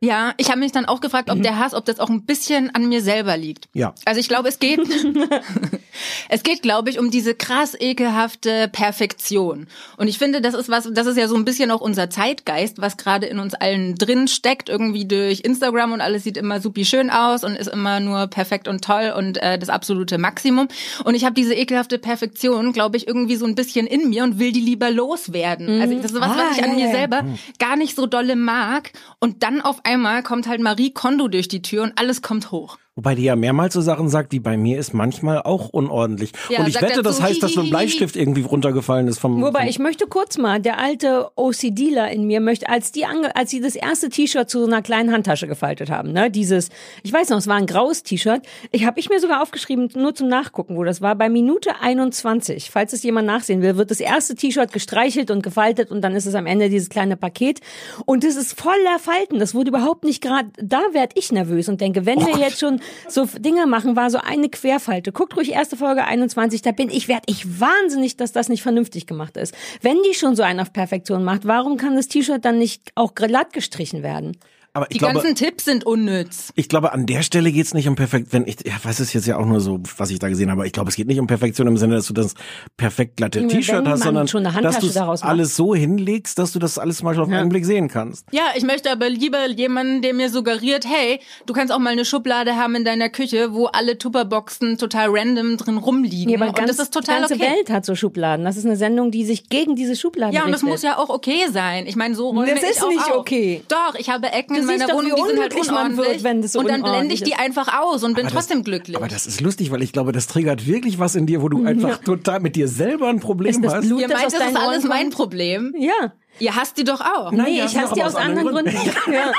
Ja, 0.00 0.32
ich 0.36 0.48
habe 0.50 0.60
mich 0.60 0.70
dann 0.70 0.84
auch 0.86 1.00
gefragt, 1.00 1.28
ob 1.28 1.42
der 1.42 1.58
Hass, 1.58 1.74
ob 1.74 1.84
das 1.84 1.98
auch 1.98 2.08
ein 2.08 2.24
bisschen 2.24 2.72
an 2.72 2.88
mir 2.88 3.02
selber 3.02 3.36
liegt. 3.36 3.68
Ja. 3.72 3.94
Also 4.04 4.20
ich 4.20 4.28
glaube, 4.28 4.48
es 4.48 4.60
geht, 4.60 4.78
es 6.28 6.42
geht, 6.44 6.62
glaube 6.62 6.90
ich, 6.90 6.98
um 7.00 7.10
diese 7.10 7.34
krass 7.34 7.74
ekelhafte 7.78 8.68
Perfektion. 8.68 9.66
Und 9.96 10.06
ich 10.08 10.18
finde, 10.18 10.40
das 10.40 10.54
ist 10.54 10.68
was, 10.68 10.88
das 10.92 11.06
ist 11.06 11.16
ja 11.16 11.26
so 11.26 11.34
ein 11.34 11.44
bisschen 11.44 11.70
auch 11.72 11.80
unser 11.80 12.10
Zeitgeist, 12.10 12.80
was 12.80 12.96
gerade 12.96 13.26
in 13.26 13.40
uns 13.40 13.54
allen 13.54 13.96
drin 13.96 14.28
steckt, 14.28 14.68
irgendwie 14.68 15.06
durch 15.06 15.40
Instagram 15.40 15.92
und 15.92 16.00
alles 16.00 16.22
sieht 16.24 16.36
immer 16.36 16.60
supi 16.60 16.84
schön 16.84 17.10
aus 17.10 17.42
und 17.42 17.56
ist 17.56 17.68
immer 17.68 17.98
nur 18.00 18.28
perfekt 18.28 18.68
und 18.68 18.84
toll 18.84 19.12
und 19.16 19.42
äh, 19.42 19.58
das 19.58 19.68
absolute 19.68 20.18
Maximum. 20.18 20.68
Und 21.04 21.14
ich 21.16 21.24
habe 21.24 21.34
diese 21.34 21.54
ekelhafte 21.54 21.98
Perfektion, 21.98 22.72
glaube 22.72 22.96
ich, 22.96 23.08
irgendwie 23.08 23.36
so 23.36 23.46
ein 23.46 23.56
bisschen 23.56 23.86
in 23.88 24.10
mir 24.10 24.22
und 24.22 24.38
will 24.38 24.52
die 24.52 24.60
lieber 24.60 24.90
loswerden. 24.92 25.80
Also 25.80 25.94
das 26.00 26.12
ist 26.12 26.20
was, 26.20 26.30
Ah, 26.30 26.36
was 26.50 26.58
ich 26.58 26.62
an 26.62 26.70
ja, 26.70 26.76
mir 26.76 26.86
ja. 26.86 26.92
selber 26.92 27.24
gar 27.58 27.76
nicht 27.76 27.96
so 27.96 28.06
dolle 28.06 28.36
mag. 28.36 28.92
Und 29.18 29.42
dann 29.42 29.60
auf 29.60 29.80
einmal 29.88 30.22
kommt 30.22 30.46
halt 30.46 30.60
Marie 30.60 30.92
Kondo 30.92 31.28
durch 31.28 31.48
die 31.48 31.62
Tür 31.62 31.82
und 31.82 31.98
alles 31.98 32.20
kommt 32.20 32.50
hoch. 32.50 32.78
Wobei 32.98 33.14
die 33.14 33.22
ja 33.22 33.36
mehrmals 33.36 33.74
so 33.74 33.80
Sachen 33.80 34.08
sagt, 34.08 34.32
die 34.32 34.40
bei 34.40 34.56
mir 34.56 34.76
ist 34.76 34.92
manchmal 34.92 35.40
auch 35.42 35.68
unordentlich. 35.68 36.32
Ja, 36.50 36.58
Und 36.58 36.68
ich 36.68 36.82
wette, 36.82 37.00
das 37.02 37.18
dazu, 37.18 37.22
heißt, 37.22 37.40
dass 37.44 37.52
so 37.52 37.60
ein. 37.60 37.70
Bleistift 37.70 38.16
irgendwie 38.16 38.40
runtergefallen 38.40 39.06
ist 39.06 39.20
vom. 39.20 39.40
Wobei, 39.40 39.60
vom 39.60 39.68
ich 39.68 39.78
möchte 39.78 40.08
kurz 40.08 40.36
mal, 40.36 40.58
der 40.58 40.80
alte 40.80 41.30
OCDler 41.36 42.10
in 42.10 42.26
mir 42.26 42.40
möchte, 42.40 42.68
als 42.68 42.90
die, 42.90 43.04
ange 43.04 43.36
als 43.36 43.50
sie 43.50 43.60
das 43.60 43.76
erste 43.76 44.08
T-Shirt 44.08 44.50
zu 44.50 44.58
so 44.58 44.66
einer 44.66 44.82
kleinen 44.82 45.12
Handtasche 45.12 45.46
gefaltet 45.46 45.90
haben, 45.90 46.10
ne, 46.10 46.28
dieses, 46.28 46.70
ich 47.04 47.12
weiß 47.12 47.28
noch, 47.28 47.38
es 47.38 47.46
war 47.46 47.54
ein 47.54 47.66
graues 47.66 48.02
T-Shirt, 48.02 48.42
ich 48.72 48.84
habe 48.84 48.98
ich 48.98 49.08
mir 49.08 49.20
sogar 49.20 49.42
aufgeschrieben, 49.42 49.90
nur 49.94 50.16
zum 50.16 50.26
Nachgucken, 50.26 50.76
wo 50.76 50.82
das 50.82 51.00
war, 51.00 51.14
bei 51.14 51.28
Minute 51.28 51.80
21, 51.80 52.68
falls 52.72 52.92
es 52.94 53.04
jemand 53.04 53.28
nachsehen 53.28 53.62
will, 53.62 53.76
wird 53.76 53.92
das 53.92 54.00
erste 54.00 54.34
T-Shirt 54.34 54.72
gestreichelt 54.72 55.30
und 55.30 55.44
gefaltet 55.44 55.92
und 55.92 56.00
dann 56.00 56.16
ist 56.16 56.26
es 56.26 56.34
am 56.34 56.46
Ende 56.46 56.68
dieses 56.68 56.88
kleine 56.88 57.16
Paket 57.16 57.60
und 58.06 58.24
das 58.24 58.34
ist 58.34 58.58
voller 58.58 58.98
Falten, 58.98 59.38
das 59.38 59.54
wurde 59.54 59.68
überhaupt 59.68 60.02
nicht 60.02 60.20
gerade, 60.20 60.48
da 60.60 60.80
werd 60.90 61.12
ich 61.14 61.30
nervös 61.30 61.68
und 61.68 61.80
denke, 61.80 62.04
wenn 62.04 62.18
wir 62.18 62.36
jetzt 62.38 62.58
schon 62.58 62.80
so 63.08 63.26
Dinger 63.26 63.66
machen, 63.66 63.96
war 63.96 64.10
so 64.10 64.18
eine 64.18 64.48
Querfalte. 64.48 65.12
Guckt 65.12 65.36
ruhig 65.36 65.52
erste 65.52 65.76
Folge 65.76 66.04
21, 66.04 66.62
da 66.62 66.72
bin 66.72 66.90
ich, 66.90 67.08
werd 67.08 67.24
ich 67.26 67.60
wahnsinnig, 67.60 68.16
dass 68.16 68.32
das 68.32 68.48
nicht 68.48 68.62
vernünftig 68.62 69.06
gemacht 69.06 69.36
ist. 69.36 69.54
Wenn 69.82 69.98
die 70.02 70.14
schon 70.14 70.36
so 70.36 70.42
einen 70.42 70.60
auf 70.60 70.72
Perfektion 70.72 71.24
macht, 71.24 71.46
warum 71.46 71.76
kann 71.76 71.96
das 71.96 72.08
T-Shirt 72.08 72.44
dann 72.44 72.58
nicht 72.58 72.92
auch 72.94 73.14
glatt 73.14 73.52
gestrichen 73.52 74.02
werden? 74.02 74.36
Aber 74.78 74.86
ich 74.90 74.94
Die 74.94 74.98
glaube, 74.98 75.14
ganzen 75.14 75.34
Tipps 75.34 75.64
sind 75.66 75.84
unnütz. 75.84 76.52
ich 76.54 76.68
glaube, 76.68 76.92
an 76.92 77.06
der 77.06 77.22
Stelle 77.22 77.52
geht's 77.52 77.74
nicht 77.74 77.88
um 77.88 77.94
perfekt, 77.94 78.28
wenn 78.32 78.46
ich, 78.46 78.56
ja, 78.64 78.72
was 78.82 78.98
ist 79.00 79.12
jetzt 79.12 79.26
ja 79.26 79.36
auch 79.36 79.46
nur 79.46 79.60
so, 79.60 79.80
was 79.96 80.10
ich 80.10 80.18
da 80.18 80.28
gesehen 80.28 80.50
habe, 80.50 80.60
aber 80.60 80.66
ich 80.66 80.72
glaube, 80.72 80.88
es 80.90 80.96
geht 80.96 81.06
nicht 81.06 81.20
um 81.20 81.26
Perfektion 81.26 81.66
im 81.66 81.76
Sinne, 81.76 81.96
dass 81.96 82.06
du 82.06 82.14
das 82.14 82.34
perfekt 82.76 83.16
glatte 83.16 83.46
T-Shirt 83.46 83.86
hast, 83.86 84.02
sondern 84.02 84.28
schon 84.28 84.46
eine 84.46 84.62
dass 84.62 84.78
du 84.78 84.88
daraus 84.88 85.20
macht. 85.22 85.30
alles 85.30 85.54
so 85.56 85.74
hinlegst, 85.74 86.38
dass 86.38 86.52
du 86.52 86.58
das 86.58 86.78
alles 86.78 87.02
mal 87.02 87.18
auf 87.18 87.28
einen 87.28 87.48
Blick 87.48 87.64
sehen 87.64 87.88
kannst. 87.88 88.26
Ja, 88.32 88.44
ich 88.54 88.62
möchte 88.64 88.90
aber 88.90 89.08
lieber 89.08 89.46
jemanden, 89.48 90.02
der 90.02 90.14
mir 90.14 90.30
suggeriert, 90.30 90.84
hey, 90.86 91.20
du 91.46 91.52
kannst 91.52 91.72
auch 91.72 91.78
mal 91.78 91.90
eine 91.90 92.04
Schublade 92.04 92.56
haben 92.56 92.74
in 92.74 92.84
deiner 92.84 93.08
Küche, 93.08 93.52
wo 93.52 93.66
alle 93.66 93.98
Tupperboxen 93.98 94.78
total 94.78 95.08
random 95.10 95.56
drin 95.56 95.76
rumliegen. 95.78 96.30
Ja, 96.30 96.38
aber 96.38 96.48
und 96.48 96.56
ganz, 96.56 96.76
das 96.76 96.78
ist 96.86 96.94
total 96.94 97.20
ganze 97.20 97.34
okay. 97.34 97.44
Welt 97.56 97.70
hat 97.70 97.84
so 97.84 97.94
Schubladen. 97.94 98.44
Das 98.44 98.56
ist 98.56 98.64
eine 98.64 98.76
Sendung, 98.76 99.10
die 99.10 99.24
sich 99.24 99.48
gegen 99.48 99.74
diese 99.76 99.96
Schubladen 99.96 100.34
Ja, 100.34 100.44
und 100.44 100.52
das 100.52 100.62
richtet. 100.62 100.68
muss 100.70 100.82
ja 100.82 100.98
auch 100.98 101.08
okay 101.08 101.46
sein. 101.50 101.86
Ich 101.86 101.96
meine, 101.96 102.14
so 102.14 102.28
räume 102.28 102.46
Das 102.54 102.62
ich 102.62 102.70
ist 102.70 102.82
auch 102.84 102.88
nicht 102.88 103.00
auf. 103.10 103.16
okay. 103.18 103.62
Doch, 103.68 103.94
ich 103.98 104.08
habe 104.10 104.28
Ecken 104.32 104.56
meiner 104.68 104.86
doch, 104.86 104.94
Wohnung, 104.94 105.10
wie 105.12 105.22
die 105.22 105.28
sind 105.28 105.40
halt 105.40 105.54
unordentlich. 105.54 106.06
wird, 106.06 106.24
wenn 106.24 106.42
das 106.42 106.52
so 106.52 106.60
und 106.60 106.68
dann 106.68 106.82
blende 106.82 107.14
ich 107.14 107.22
die 107.22 107.32
ist. 107.32 107.40
einfach 107.40 107.80
aus 107.80 108.04
und 108.04 108.14
bin 108.14 108.26
Aber 108.26 108.34
trotzdem 108.34 108.58
das, 108.58 108.64
glücklich. 108.64 108.96
Aber 108.96 109.08
das 109.08 109.26
ist 109.26 109.40
lustig, 109.40 109.70
weil 109.70 109.82
ich 109.82 109.92
glaube, 109.92 110.12
das 110.12 110.26
triggert 110.26 110.66
wirklich 110.66 110.98
was 110.98 111.14
in 111.14 111.26
dir, 111.26 111.42
wo 111.42 111.48
du 111.48 111.64
einfach 111.64 111.98
total 111.98 112.40
mit 112.40 112.56
dir 112.56 112.68
selber 112.68 113.08
ein 113.08 113.20
Problem 113.20 113.50
Ist 113.50 113.64
das 113.64 113.74
hast. 113.74 113.86
Blut, 113.86 114.00
Ihr 114.00 114.08
das 114.08 114.20
meint, 114.20 114.32
das 114.32 114.48
ist 114.50 114.56
alles 114.56 114.84
mein? 114.84 115.10
Problem. 115.10 115.74
Ja. 115.78 116.12
Ihr 116.38 116.54
hasst 116.56 116.78
die 116.78 116.84
doch 116.84 117.00
auch. 117.00 117.32
Nein, 117.32 117.46
nee, 117.46 117.62
ich 117.64 117.76
hasse 117.76 117.94
die 117.94 118.02
aus 118.02 118.14
anderen 118.14 118.48
anderen 118.48 118.64
Gründen. 118.64 118.92
ja. 119.12 119.32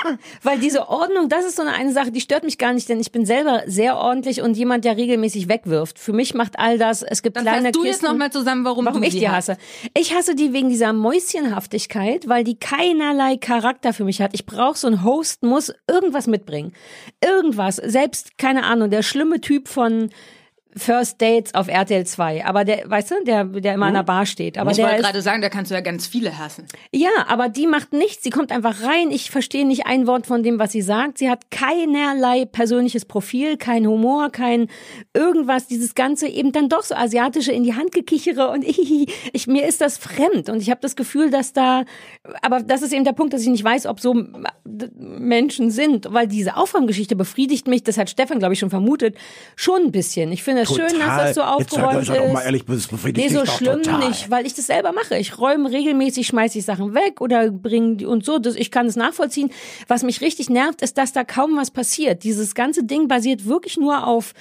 Weil 0.44 0.60
diese 0.60 0.90
Ordnung, 0.90 1.30
das 1.30 1.46
ist 1.46 1.56
so 1.56 1.62
eine, 1.62 1.74
eine 1.74 1.92
Sache, 1.94 2.12
die 2.12 2.22
stört 2.22 2.44
mich 2.44 2.58
gar 2.58 2.74
nicht, 2.74 2.90
denn 2.90 3.00
ich 3.00 3.12
bin 3.12 3.26
selber 3.26 3.64
sehr 3.66 3.98
ordentlich 3.98 4.42
und 4.42 4.58
jemand, 4.58 4.86
der 4.86 4.98
regelmäßig 4.98 5.48
wegwirft. 5.50 6.00
Für 6.00 6.14
mich 6.14 6.34
macht 6.34 6.60
all 6.60 6.78
das, 6.78 7.02
es 7.02 7.22
gibt 7.22 7.38
Dann 7.38 7.44
kleine 7.44 7.72
du 7.72 7.82
Kisten. 7.82 7.88
jetzt 7.88 8.04
nochmal 8.04 8.32
zusammen, 8.32 8.66
warum, 8.66 8.86
Warum 8.86 9.02
du 9.02 9.08
ich 9.08 9.14
sie 9.14 9.20
die 9.20 9.30
hast. 9.30 9.50
hasse. 9.50 9.58
Ich 9.98 10.14
hasse 10.14 10.36
die 10.36 10.54
wegen 10.54 10.70
dieser 10.70 10.94
Mäuschenhaftigkeit, 10.94 12.28
weil 12.28 12.44
die 12.44 12.58
keinerlei 12.58 13.38
Charakter 13.38 13.94
für 13.94 14.04
mich 14.04 14.22
hat. 14.22 14.32
Ich 14.34 14.46
brauche 14.46 14.78
so 14.78 14.88
einen 14.88 15.04
Host, 15.04 15.44
muss 15.44 15.74
irgendwas 15.90 16.28
mitbringen. 16.28 16.74
Irgendwas. 17.24 17.78
Selbst, 17.78 18.38
keine 18.38 18.64
Ahnung, 18.66 18.90
der 18.90 19.04
schlimme 19.04 19.42
Typ 19.42 19.68
von 19.68 20.10
First 20.78 21.20
Dates 21.22 21.56
auf 21.56 21.68
RTL 21.68 22.06
2. 22.06 22.46
Aber 22.46 22.64
der, 22.64 22.88
weißt 22.90 23.12
du, 23.12 23.16
der, 23.26 23.44
der 23.46 23.74
immer 23.74 23.88
an 23.88 23.96
der 23.96 24.04
Bar 24.04 24.26
steht. 24.28 24.58
Aber 24.58 24.70
Ich 24.70 24.78
der 24.78 24.86
wollte 24.86 25.02
gerade 25.02 25.22
sagen, 25.22 25.42
da 25.42 25.50
kannst 25.50 25.72
du 25.72 25.76
ja 25.76 25.82
ganz 25.82 26.06
viele 26.06 26.38
hassen. 26.38 26.66
ja, 26.92 27.10
aber 27.28 27.50
die 27.50 27.66
macht 27.66 27.92
nichts. 27.92 28.24
Sie 28.24 28.30
kommt 28.30 28.52
einfach 28.52 28.84
rein. 28.84 29.10
Ich 29.10 29.32
verstehe 29.32 29.66
nicht 29.66 29.88
ein 29.88 30.06
Wort 30.06 30.28
von 30.28 30.44
dem, 30.44 30.60
was 30.60 30.72
sie 30.72 30.84
sagt. 30.84 31.18
Sie 31.18 31.30
hat 31.30 31.50
keinerlei 31.50 32.46
persönliches 32.46 33.06
Profil, 33.06 33.58
kein 33.58 33.88
Humor, 33.88 34.30
kein 34.32 34.68
irgendwas. 35.16 35.66
Dieses 35.66 35.96
ganze 35.96 36.28
eben 36.28 36.52
dann 36.52 36.70
doch 36.70 36.84
so 36.84 36.94
asiatische 36.94 37.52
in 37.52 37.64
die 37.64 37.74
Hand 37.74 37.92
gekichere 37.92 38.50
und 38.50 38.64
ich, 38.68 39.08
ich 39.34 39.48
mir 39.48 39.66
ist 39.68 39.82
das 39.82 39.98
fremd 39.98 40.50
und 40.50 40.62
ich 40.62 40.70
habe 40.70 40.82
das 40.82 40.96
Gefühl, 40.96 41.32
dass 41.32 41.52
da, 41.52 41.84
aber 42.44 42.62
das 42.62 42.84
ist 42.84 42.94
eben 42.94 43.06
der 43.06 43.14
Punkt, 43.14 43.34
dass 43.34 43.42
ich 43.42 43.48
nicht 43.48 43.64
weiß, 43.64 43.88
ob 43.88 44.00
so 44.00 44.14
Menschen 44.96 45.72
sind, 45.72 46.14
weil 46.14 46.28
diese 46.28 46.58
Aufräumgeschichte 46.58 47.16
befriedigt 47.16 47.68
mich. 47.68 47.84
Das 47.84 47.98
hat 47.98 48.10
Stefan, 48.10 48.40
glaube 48.40 48.54
ich, 48.54 48.60
schon 48.60 48.70
vermutet, 48.70 49.16
schon 49.56 49.86
ein 49.86 49.92
bisschen. 49.92 50.32
Ich 50.32 50.44
finde 50.44 50.59
es 50.62 50.70
schön, 50.70 51.00
dass 51.00 51.18
das 51.18 51.36
so 51.36 51.42
Jetzt 51.42 51.74
aufgeräumt 51.78 51.98
euch 51.98 52.08
doch 52.08 52.34
mal 52.34 52.40
ist. 52.40 52.46
ehrlich, 52.46 52.66
das 52.66 52.88
befriedigt 52.88 53.30
Nee, 53.30 53.36
so 53.36 53.46
schlimm 53.46 53.84
total. 53.84 54.08
nicht, 54.10 54.30
weil 54.30 54.46
ich 54.46 54.54
das 54.54 54.68
selber 54.68 54.92
mache. 54.92 55.18
Ich 55.18 55.38
räume 55.38 55.72
regelmäßig, 55.72 56.28
schmeiße 56.28 56.60
ich 56.60 56.66
Sachen 56.66 56.94
weg 56.94 57.22
oder 57.22 57.50
bringe 57.52 57.98
die 57.98 58.06
und 58.06 58.26
so. 58.26 58.40
Das, 58.40 58.56
ich 58.56 58.72
kann 58.72 58.86
es 58.88 58.96
nachvollziehen. 58.96 59.52
Was 59.88 60.04
mich 60.04 60.22
richtig 60.22 60.50
nervt, 60.50 60.82
ist, 60.82 60.98
dass 60.98 61.14
da 61.14 61.24
kaum 61.24 61.58
was 61.58 61.72
passiert. 61.72 62.24
Dieses 62.24 62.56
ganze 62.56 62.84
Ding 62.84 63.08
basiert 63.08 63.46
wirklich 63.46 63.78
nur 63.78 64.06
auf 64.08 64.34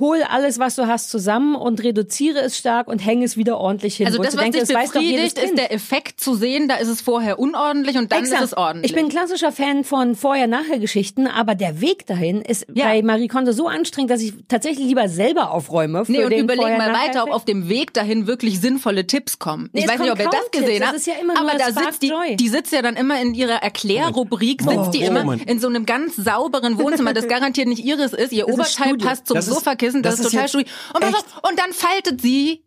hol 0.00 0.22
alles, 0.28 0.58
was 0.58 0.74
du 0.74 0.88
hast, 0.88 1.08
zusammen 1.10 1.54
und 1.54 1.80
reduziere 1.82 2.40
es 2.40 2.58
stark 2.58 2.88
und 2.88 2.98
hänge 2.98 3.24
es 3.24 3.36
wieder 3.36 3.58
ordentlich 3.58 3.96
hin. 3.96 4.06
Also 4.06 4.20
das, 4.20 4.34
was 4.36 4.42
denke, 4.42 4.58
dich 4.58 4.68
das 4.68 4.90
befriedigt, 4.90 5.38
ist 5.38 5.56
der 5.56 5.72
Effekt 5.72 6.20
zu 6.20 6.34
sehen, 6.34 6.66
da 6.66 6.74
ist 6.76 6.88
es 6.88 7.00
vorher 7.00 7.38
unordentlich 7.38 7.96
und 7.96 8.10
dann 8.10 8.20
Exakt. 8.24 8.42
ist 8.42 8.52
es 8.52 8.56
ordentlich. 8.56 8.90
Ich 8.90 8.96
bin 8.96 9.06
ein 9.06 9.08
klassischer 9.10 9.52
Fan 9.52 9.84
von 9.84 10.16
Vorher-Nachher-Geschichten, 10.16 11.26
aber 11.26 11.54
der 11.54 11.80
Weg 11.80 12.06
dahin 12.06 12.42
ist 12.42 12.66
Ja. 12.74 12.86
bei 12.86 13.02
Marie 13.02 13.28
Kondo 13.28 13.52
so 13.52 13.68
anstrengend, 13.68 14.10
dass 14.10 14.20
ich 14.20 14.32
tatsächlich 14.48 14.86
lieber 14.86 15.08
selber 15.08 15.50
aufräume. 15.52 16.04
Für 16.04 16.12
Nee, 16.12 16.24
und 16.24 16.30
den 16.30 16.40
überleg 16.40 16.76
mal 16.78 16.92
weiter, 16.92 17.24
ob 17.24 17.30
auf 17.30 17.44
dem 17.44 17.68
Weg 17.68 17.92
dahin 17.94 18.26
wirklich 18.26 18.60
sinnvolle 18.60 19.06
Tipps 19.06 19.38
kommen. 19.38 19.70
Nee, 19.72 19.80
ich 19.82 19.88
weiß 19.88 20.00
nicht, 20.00 20.10
ob 20.12 20.18
ihr 20.18 20.28
das 20.28 20.50
gesehen 20.50 20.84
habt. 20.84 20.96
ist 20.96 21.06
ja 21.06 21.14
aber 21.36 21.56
da 21.58 21.66
sitzt 21.66 22.02
die, 22.02 22.08
Joy. 22.08 22.36
die 22.36 22.48
sitzt 22.48 22.72
ja 22.72 22.82
dann 22.82 22.96
immer 22.96 23.20
in 23.20 23.34
ihrer 23.34 23.62
Erklärrubrik, 23.62 24.62
sitzt 24.62 24.94
die 24.94 25.02
immer 25.02 25.24
Moment. 25.24 25.48
in 25.48 25.60
so 25.60 25.68
einem 25.68 25.86
ganz 25.86 26.16
sauberen 26.16 26.78
Wohnzimmer, 26.78 27.12
das 27.12 27.28
garantiert 27.28 27.68
nicht 27.68 27.84
ihres 27.84 28.12
ist. 28.12 28.32
Ihr 28.32 28.44
Das 28.46 28.48
ist 28.48 28.54
Oberteil 28.78 28.88
Studio. 28.88 29.08
passt 29.08 29.26
zum 29.26 29.34
Das 29.36 29.48
Sofakissen, 29.92 30.02
das, 30.02 30.16
das 30.16 30.26
ist 30.26 30.32
total 30.32 30.48
studio. 30.48 30.72
Und, 30.94 31.00
pass 31.00 31.10
echt- 31.10 31.36
auf, 31.36 31.50
und 31.50 31.58
dann 31.58 31.72
faltet 31.72 32.20
sie 32.20 32.64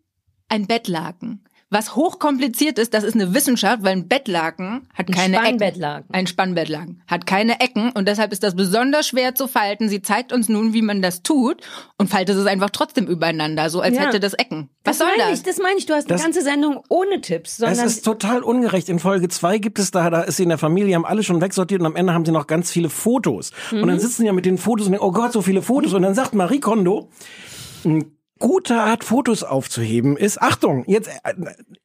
ein 0.48 0.66
Bettlaken. 0.66 1.44
Was 1.70 1.94
hochkompliziert 1.96 2.78
ist, 2.78 2.94
das 2.94 3.04
ist 3.04 3.14
eine 3.14 3.34
Wissenschaft, 3.34 3.82
weil 3.82 3.92
ein 3.92 4.08
Bettlaken 4.08 4.88
hat 4.94 5.12
keine 5.12 5.36
Spannbettlaken. 5.36 6.04
Ecken. 6.04 6.14
Ein 6.14 6.26
Spannbettlaken. 6.26 7.02
Hat 7.06 7.26
keine 7.26 7.60
Ecken 7.60 7.92
und 7.92 8.08
deshalb 8.08 8.32
ist 8.32 8.42
das 8.42 8.56
besonders 8.56 9.06
schwer 9.08 9.34
zu 9.34 9.48
falten. 9.48 9.90
Sie 9.90 10.00
zeigt 10.00 10.32
uns 10.32 10.48
nun, 10.48 10.72
wie 10.72 10.80
man 10.80 11.02
das 11.02 11.22
tut 11.22 11.60
und 11.98 12.08
faltet 12.08 12.36
es 12.38 12.46
einfach 12.46 12.70
trotzdem 12.70 13.06
übereinander, 13.06 13.68
so 13.68 13.82
als 13.82 13.96
Ja. 13.96 14.04
hätte 14.06 14.18
das 14.18 14.32
Ecken. 14.32 14.70
Was 14.84 14.96
Das 14.96 15.06
soll 15.06 15.16
meine 15.18 15.30
das? 15.30 15.40
ich, 15.40 15.44
das 15.44 15.58
meine 15.58 15.76
ich. 15.78 15.84
Du 15.84 15.92
hast 15.92 16.10
Das- 16.10 16.22
eine 16.22 16.32
ganze 16.32 16.42
Sendung 16.42 16.80
ohne 16.88 17.20
Tipps, 17.20 17.50
Es 17.52 17.56
sondern 17.58 17.86
ist 17.86 18.02
total 18.02 18.42
ungerecht. 18.42 18.88
In 18.88 18.98
Folge 18.98 19.28
zwei 19.28 19.58
gibt 19.58 19.78
es 19.78 19.90
da, 19.90 20.08
da 20.08 20.22
ist 20.22 20.38
sie 20.38 20.44
in 20.44 20.48
der 20.48 20.56
Familie, 20.58 20.94
haben 20.94 21.04
alle 21.04 21.22
schon 21.22 21.42
wegsortiert 21.42 21.80
und 21.82 21.86
am 21.86 21.96
Ende 21.96 22.14
haben 22.14 22.24
sie 22.24 22.32
noch 22.32 22.46
ganz 22.46 22.70
viele 22.70 22.88
Fotos. 22.88 23.50
Und 23.72 23.82
Mhm. 23.82 23.86
dann 23.88 24.00
sitzen 24.00 24.22
sie 24.22 24.26
ja 24.26 24.32
mit 24.32 24.46
den 24.46 24.56
Fotos 24.56 24.86
und 24.86 24.92
denken, 24.92 25.06
oh 25.06 25.12
Gott, 25.12 25.32
so 25.34 25.42
viele 25.42 25.60
Fotos. 25.60 25.92
Und 25.92 26.00
dann 26.00 26.14
sagt 26.14 26.34
Marie 26.34 26.60
Kondo, 26.60 27.10
ein 27.84 28.12
guter 28.38 28.84
Art, 28.84 29.04
Fotos 29.04 29.42
aufzuheben, 29.42 30.16
ist, 30.16 30.40
Achtung, 30.40 30.84
jetzt 30.86 31.08
äh, 31.08 31.34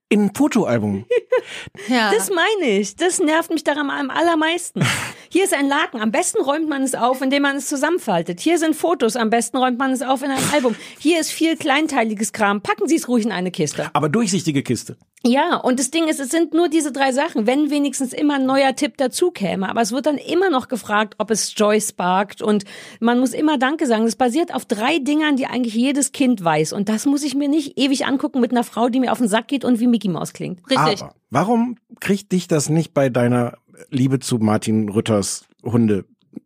in 0.10 0.26
ein 0.26 0.36
Fotoalbum. 0.36 1.06
ja. 1.88 2.12
Das 2.14 2.30
meine 2.30 2.72
ich. 2.72 2.96
Das 2.96 3.20
nervt 3.20 3.50
mich 3.50 3.64
daran 3.64 3.90
am 3.90 4.10
allermeisten. 4.12 4.86
Hier 5.30 5.44
ist 5.44 5.54
ein 5.54 5.68
Laken. 5.68 6.00
Am 6.00 6.12
besten 6.12 6.42
räumt 6.44 6.70
man 6.70 6.84
es 6.84 6.94
auf, 6.94 7.22
indem 7.22 7.42
man 7.42 7.56
es 7.56 7.68
zusammenfaltet. 7.68 8.40
Hier 8.40 8.60
sind 8.60 8.76
Fotos. 8.76 9.16
Am 9.16 9.32
besten 9.32 9.58
räumt 9.58 9.80
man 9.80 9.92
es 9.92 10.04
auf 10.04 10.22
in 10.22 10.30
ein 10.30 10.44
Album. 10.54 10.76
Hier 11.00 11.20
ist 11.20 11.32
viel 11.32 11.58
kleinteiliges 11.58 12.32
Kram. 12.32 12.62
Packen 12.62 12.88
Sie 12.88 12.96
es 12.96 13.08
ruhig 13.08 13.26
in 13.26 13.32
eine 13.32 13.50
Kiste. 13.50 13.90
Aber 13.94 14.08
durchsichtige 14.08 14.62
Kiste. 14.62 14.98
Ja, 15.26 15.56
und 15.56 15.80
das 15.80 15.90
Ding 15.90 16.10
ist, 16.10 16.20
es 16.20 16.30
sind 16.30 16.54
nur 16.54 16.68
diese 16.68 16.92
drei 16.92 17.14
Sachen. 17.14 17.48
Wenn 17.48 17.70
wenigstens 17.70 18.12
immer 18.12 18.36
ein 18.36 18.46
neuer 18.46 18.76
Tipp 18.76 18.98
dazu 18.98 19.32
käme. 19.32 19.70
Aber 19.70 19.82
es 19.82 19.94
wird 19.94 20.06
dann 20.06 20.18
immer 20.18 20.50
noch 20.50 20.68
gefragt, 20.68 21.16
ob 21.18 21.32
es 21.32 21.54
Joy 21.56 21.80
sparkt. 21.80 22.42
Und 22.42 22.66
man 23.00 23.20
muss 23.20 23.34
immer 23.34 23.58
Danke 23.58 23.88
sagen. 23.88 24.04
Das 24.04 24.18
basiert 24.18 24.54
auf 24.54 24.66
drei 24.66 25.00
Dingern, 25.00 25.38
die 25.38 25.46
eigentlich 25.46 25.76
jedes 25.76 26.12
Kind 26.12 26.44
weiß. 26.44 26.74
Und 26.74 26.90
das 26.90 27.06
muss 27.06 27.24
ich 27.24 27.36
mir 27.36 27.48
nicht 27.48 27.80
ewig 27.80 28.06
angucken 28.06 28.42
mit 28.42 28.52
einer 28.52 28.66
Frau, 28.66 28.90
die 28.90 29.00
mir 29.00 29.14
auf 29.14 29.20
den 29.20 29.30
Sack 29.30 29.48
geht 29.48 29.64
und 29.64 29.80
wie 29.80 29.88
Mickey 29.88 30.10
Maus 30.10 30.34
klingt. 30.34 30.60
Richtig. 30.70 31.02
Aber 31.02 31.16
warum 31.30 31.78
kriegt 32.02 32.34
dich 32.34 32.50
das 32.50 32.68
nicht 32.68 32.94
bei 32.94 33.08
deiner 33.08 33.54
Liebe 33.90 34.20
zu 34.20 34.40
Martin 34.40 34.90
Rütters 34.90 35.46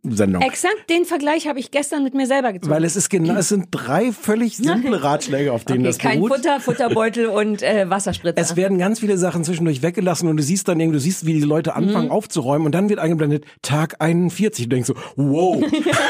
Hundesendung? 0.04 0.42
Exakt 0.42 0.90
den 0.90 1.06
Vergleich 1.06 1.48
habe 1.48 1.60
ich 1.60 1.72
gestern 1.72 2.04
mit 2.04 2.14
mir 2.14 2.28
selber 2.28 2.54
gezogen. 2.54 2.74
Weil 2.74 2.84
es 2.84 2.96
ist 2.96 3.10
genau, 3.10 3.36
es 3.36 3.50
sind 3.50 3.68
drei 3.72 4.12
völlig 4.12 4.58
simple 4.58 5.04
Ratschläge, 5.04 5.52
auf 5.54 5.66
denen 5.66 5.80
okay, 5.80 5.88
das 5.88 5.98
kein 5.98 6.20
beruht. 6.20 6.36
Futter, 6.38 6.60
Futterbeutel 6.60 7.28
und 7.28 7.62
äh, 7.62 7.90
Wasserspritzer. 7.90 8.40
Es 8.42 8.56
werden 8.56 8.78
ganz 8.78 9.00
viele 9.00 9.18
Sachen 9.18 9.44
zwischendurch 9.44 9.82
weggelassen 9.82 10.28
und 10.30 10.38
du 10.38 10.44
siehst 10.44 10.68
dann 10.68 10.80
irgendwie, 10.80 10.98
du 10.98 11.02
siehst, 11.02 11.26
wie 11.26 11.34
die 11.34 11.42
Leute 11.42 11.72
Mhm. 11.72 11.76
anfangen 11.88 12.12
aufzuräumen 12.12 12.66
und 12.66 12.72
dann 12.74 12.90
wird 12.90 13.00
eingeblendet 13.00 13.44
Tag 13.62 13.96
41. 14.00 14.66
Du 14.66 14.70
denkst 14.76 14.88
so, 14.88 14.96
wow. 15.16 15.62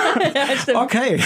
okay. 0.75 1.21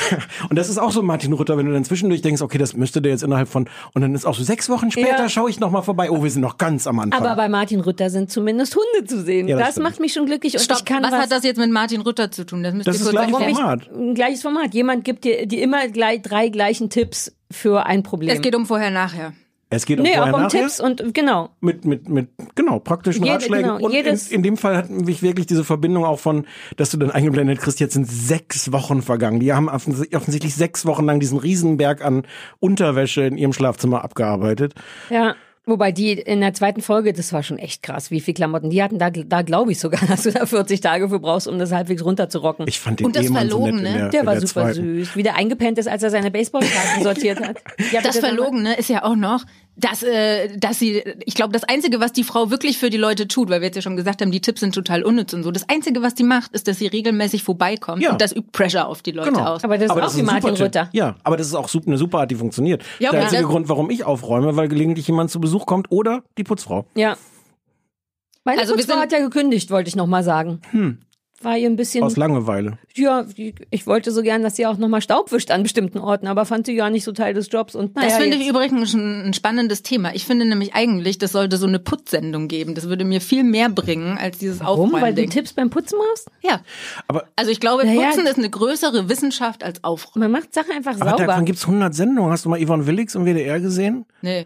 Und 0.50 0.56
das 0.58 0.70
ist 0.70 0.78
auch 0.78 0.92
so 0.92 1.02
Martin 1.02 1.34
Rutter, 1.34 1.58
wenn 1.58 1.66
du 1.66 1.74
dann 1.74 1.84
zwischendurch 1.84 2.22
denkst, 2.22 2.42
okay, 2.42 2.58
das 2.58 2.76
müsste 2.76 3.02
der 3.02 3.12
jetzt 3.12 3.24
innerhalb 3.24 3.48
von 3.50 3.68
und 3.94 4.02
dann 4.02 4.16
ist 4.16 4.26
auch 4.26 4.36
so 4.36 4.44
sechs 4.44 4.70
Wochen 4.70 4.92
später 4.92 5.10
Ja. 5.24 5.30
schaue 5.30 5.50
ich 5.50 5.60
noch 5.60 5.72
mal 5.72 5.82
vorbei. 5.82 6.10
Oh, 6.12 6.24
wir 6.24 6.30
sind 6.32 6.42
noch 6.42 6.58
ganz 6.58 6.88
am 6.88 7.00
Anfang. 7.00 7.22
aber 7.24 7.36
bei 7.36 7.50
Martin 7.50 7.80
Rütter 7.82 8.10
sind 8.10 8.32
zumindest 8.32 8.76
Hunde 8.76 9.08
zu 9.08 9.22
sehen. 9.24 9.48
Ja, 9.48 9.58
das 9.58 9.76
das 9.76 9.84
macht 9.84 10.00
mich 10.02 10.12
schon 10.14 10.26
glücklich 10.26 10.54
und 10.56 10.62
Stopp, 10.62 10.80
ich 10.80 10.86
kann 10.86 11.02
was, 11.04 11.12
was, 11.12 11.20
hat 11.22 11.32
das 11.32 11.44
jetzt 11.44 11.58
mit 11.58 11.72
Martin 11.72 12.02
Rütter 12.02 12.30
zu 12.32 12.41
tun? 12.46 12.64
Das 12.64 12.74
müsst 12.74 12.88
Das 12.88 12.96
ihr 12.98 13.00
ist 13.00 13.04
kurz 13.06 13.14
gleich 13.30 13.32
erklären. 13.34 13.56
Format. 13.56 13.90
ein 13.94 14.16
gleiches 14.16 14.42
Format. 14.42 14.74
Jemand 14.74 15.04
gibt 15.04 15.24
dir 15.24 15.46
die 15.48 15.62
immer 15.62 15.88
gleich 15.88 16.22
drei 16.22 16.50
gleichen 16.50 16.90
Tipps 16.90 17.36
für 17.52 17.86
ein 17.86 18.04
Problem. 18.04 18.30
Es 18.36 18.42
geht 18.42 18.56
um 18.56 18.66
vorher 18.66 18.92
nachher. 18.92 19.34
Es 19.74 19.86
geht 19.86 20.00
auch 20.00 20.04
Nee, 20.04 20.12
auch 20.12 20.16
vorher 20.18 20.36
um 20.36 20.42
nachher. 20.42 20.62
Tipps 20.64 20.82
und 20.82 21.14
genau. 21.14 21.50
mit, 21.62 21.86
mit, 21.86 22.10
mit, 22.10 22.28
genau, 22.56 22.80
praktischen 22.80 23.24
Jede- 23.24 23.36
Ratschlägen. 23.36 23.64
genau, 23.64 23.76
und 23.78 23.92
in, 23.92 23.92
jedes- 23.92 24.30
in 24.30 24.44
dem 24.44 24.58
Fall 24.58 24.76
hat 24.76 24.90
mich 24.90 25.22
wirklich 25.22 25.46
diese 25.48 25.64
Verbindung 25.64 26.04
auch 26.04 26.20
von, 26.20 26.46
dass 26.76 26.90
du 26.92 26.98
dann 26.98 27.10
eingeblendet 27.10 27.60
kriegst, 27.60 27.80
jetzt 27.80 27.94
sind 27.94 28.06
sechs 28.06 28.74
Wochen 28.74 29.02
vergangen. 29.02 29.40
Die 29.40 29.54
haben 29.54 29.70
offens- 29.70 30.14
offensichtlich 30.14 30.56
sechs 30.56 30.86
Wochen 30.86 31.06
lang 31.06 31.22
diesen 31.22 31.38
Riesenberg 31.40 32.04
an 32.04 32.24
Unterwäsche 32.60 33.22
in 33.22 33.38
ihrem 33.38 33.54
Schlafzimmer 33.54 34.04
abgearbeitet. 34.04 34.74
Ja. 35.10 35.36
Wobei 35.72 35.94
die 35.94 36.12
in 36.12 36.42
der 36.42 36.54
zweiten 36.54 36.82
Folge, 36.82 37.14
das 37.14 37.32
war 37.32 37.44
schon 37.44 37.58
echt 37.58 37.82
krass, 37.82 38.12
wie 38.12 38.20
viel 38.20 38.34
Klamotten 38.34 38.70
die 38.70 38.84
hatten. 38.84 39.00
Da, 39.00 39.10
da 39.10 39.42
glaube 39.42 39.72
ich 39.72 39.80
sogar, 39.80 40.02
dass 40.08 40.24
du 40.24 40.32
da 40.32 40.46
40 40.46 40.82
Tage 40.82 41.08
für 41.08 41.20
brauchst, 41.20 41.48
um 41.48 41.58
das 41.60 41.72
halbwegs 41.72 42.04
runterzurocken. 42.04 42.68
Ich 42.68 42.80
fand 42.80 43.00
den 43.00 43.06
Und 43.08 43.16
das 43.16 43.24
Ehemann 43.24 43.50
so 43.50 43.66
nett 43.66 43.74
in 43.74 43.80
Verlogene, 43.80 44.00
der, 44.00 44.10
der 44.10 44.26
war 44.26 44.34
der 44.34 44.42
super 44.48 44.74
zweiten. 44.74 44.96
süß. 45.06 45.16
Wie 45.16 45.24
der 45.24 45.36
eingepennt 45.38 45.78
ist, 45.78 45.88
als 45.88 46.04
er 46.04 46.10
seine 46.10 46.30
Baseballkarten 46.30 47.04
sortiert 47.04 47.40
hat. 47.40 47.58
Ja, 47.92 48.02
Das 48.02 48.16
sag 48.16 48.22
mal. 48.24 48.28
Verlogene 48.36 48.76
ist 48.78 48.90
ja 48.90 49.04
auch 49.04 49.16
noch, 49.16 49.46
dass, 49.78 50.04
äh, 50.04 50.56
dass 50.58 50.80
sie, 50.80 51.02
ich 51.26 51.34
glaube, 51.34 51.54
das 51.54 51.64
Einzige, 51.64 52.00
was 52.00 52.12
die 52.14 52.24
Frau 52.24 52.52
wirklich 52.52 52.78
für 52.78 52.90
die 52.90 52.98
Leute 52.98 53.28
tut, 53.28 53.50
weil 53.50 53.62
wir 53.62 53.68
jetzt 53.68 53.76
ja 53.78 53.82
schon 53.82 53.96
gesagt 53.96 54.22
haben, 54.22 54.30
die 54.32 54.42
Tipps 54.42 54.60
sind 54.60 54.76
total 54.76 55.02
unnütz 55.04 55.34
und 55.34 55.44
so, 55.44 55.52
das 55.52 55.68
Einzige, 55.70 56.02
was 56.02 56.14
die 56.14 56.24
macht, 56.24 56.52
ist, 56.54 56.68
dass 56.68 56.78
sie 56.78 56.88
regelmäßig 56.88 57.44
vorbeikommt 57.44 58.02
Ja. 58.04 58.12
und 58.12 58.22
das 58.22 58.32
übt 58.36 58.50
Pressure 58.52 58.86
auf 58.88 59.02
die 59.02 59.12
Leute 59.12 59.32
Genau. 59.32 59.46
aus. 59.46 59.64
Aber 59.64 59.78
das 59.78 59.86
ist 59.86 59.92
auch 59.92 60.00
das 60.02 60.18
wie 60.18 60.24
Martin. 60.24 60.56
Rütter. 60.56 60.90
Ja, 60.92 61.16
aber 61.24 61.38
das 61.38 61.48
ist 61.48 61.56
auch 61.56 61.70
eine 61.88 61.98
super 61.98 62.20
Art, 62.20 62.32
die 62.32 62.36
funktioniert. 62.36 62.84
Ja, 63.00 63.10
der 63.10 63.10
okay, 63.12 63.20
einzige 63.24 63.42
das- 63.44 63.52
Grund, 63.52 63.70
warum 63.70 63.90
ich 63.90 64.04
aufräume, 64.04 64.56
weil 64.58 64.68
gelegentlich 64.68 65.08
jemand 65.08 65.32
zu 65.32 65.40
Besuch 65.40 65.66
kommt 65.66 65.90
oder 65.90 66.24
die 66.38 66.44
Putzfrau. 66.44 66.86
Ja. 66.96 67.16
Meine 68.44 68.62
Also 68.62 68.76
Putzfrau 68.76 68.96
hat 68.98 69.12
ja 69.12 69.20
gekündigt, 69.20 69.72
wollte 69.72 69.88
ich 69.88 69.96
noch 69.96 70.08
mal 70.08 70.24
sagen. 70.24 70.62
War 71.44 71.58
ihr 71.58 71.70
ein 71.70 71.76
bisschen, 71.76 72.04
Aus 72.04 72.18
Langeweile. 72.18 72.78
ja, 72.96 73.26
ich 73.70 73.88
wollte 73.88 74.12
so 74.12 74.22
gern, 74.22 74.44
dass 74.44 74.56
sie 74.56 74.66
auch 74.68 74.78
noch 74.78 74.88
mal 74.88 75.02
Staub 75.02 75.32
wischt 75.32 75.50
an 75.52 75.64
bestimmten 75.64 75.98
Orten, 75.98 76.28
aber 76.28 76.46
fand 76.46 76.66
sie 76.66 76.76
gar 76.76 76.90
nicht 76.90 77.04
so 77.04 77.12
Teil 77.12 77.34
des 77.34 77.50
Jobs 77.52 77.76
und 77.76 77.96
naja, 77.96 78.10
Das 78.10 78.18
finde 78.18 78.38
ich 78.38 78.48
übrigens 78.48 78.94
ein, 78.94 79.34
spannendes 79.34 79.82
Thema. 79.84 80.14
Ich 80.14 80.26
finde 80.26 80.46
nämlich 80.46 80.74
eigentlich, 80.76 81.18
das 81.18 81.32
sollte 81.32 81.58
so 81.58 81.66
eine 81.68 81.80
Putzsendung 81.80 82.48
geben. 82.48 82.76
Das 82.76 82.88
würde 82.90 83.06
mir 83.06 83.22
viel 83.22 83.44
mehr 83.44 83.70
bringen 83.70 84.18
als 84.18 84.38
dieses 84.38 84.60
Warum? 84.60 84.92
Weil 84.94 85.14
du. 85.16 85.26
Tipps 85.26 85.54
beim 85.54 85.70
Putzen 85.70 85.98
machst? 85.98 86.30
Ja. 86.42 86.62
Aber, 87.08 87.26
Also 87.36 87.52
ich 87.52 87.60
glaube, 87.60 87.86
Naja. 87.86 88.08
Putzen 88.10 88.28
ist 88.28 88.38
eine 88.38 88.50
größere 88.50 89.10
Wissenschaft 89.10 89.64
als 89.64 89.84
Aufräumen. 89.84 90.32
Man 90.32 90.42
macht 90.42 90.54
Sachen 90.54 90.72
einfach 90.72 90.96
aber 91.00 91.12
sauber. 91.12 91.26
davon 91.26 91.46
gibt's 91.46 91.66
100 91.66 91.94
Sendungen. 91.94 92.32
Hast 92.32 92.46
du 92.46 92.50
mal 92.50 92.64
Yvonne 92.64 92.86
Willix 92.88 93.16
im 93.16 93.26
WDR 93.26 93.60
gesehen? 93.60 94.06
Nee. 94.22 94.46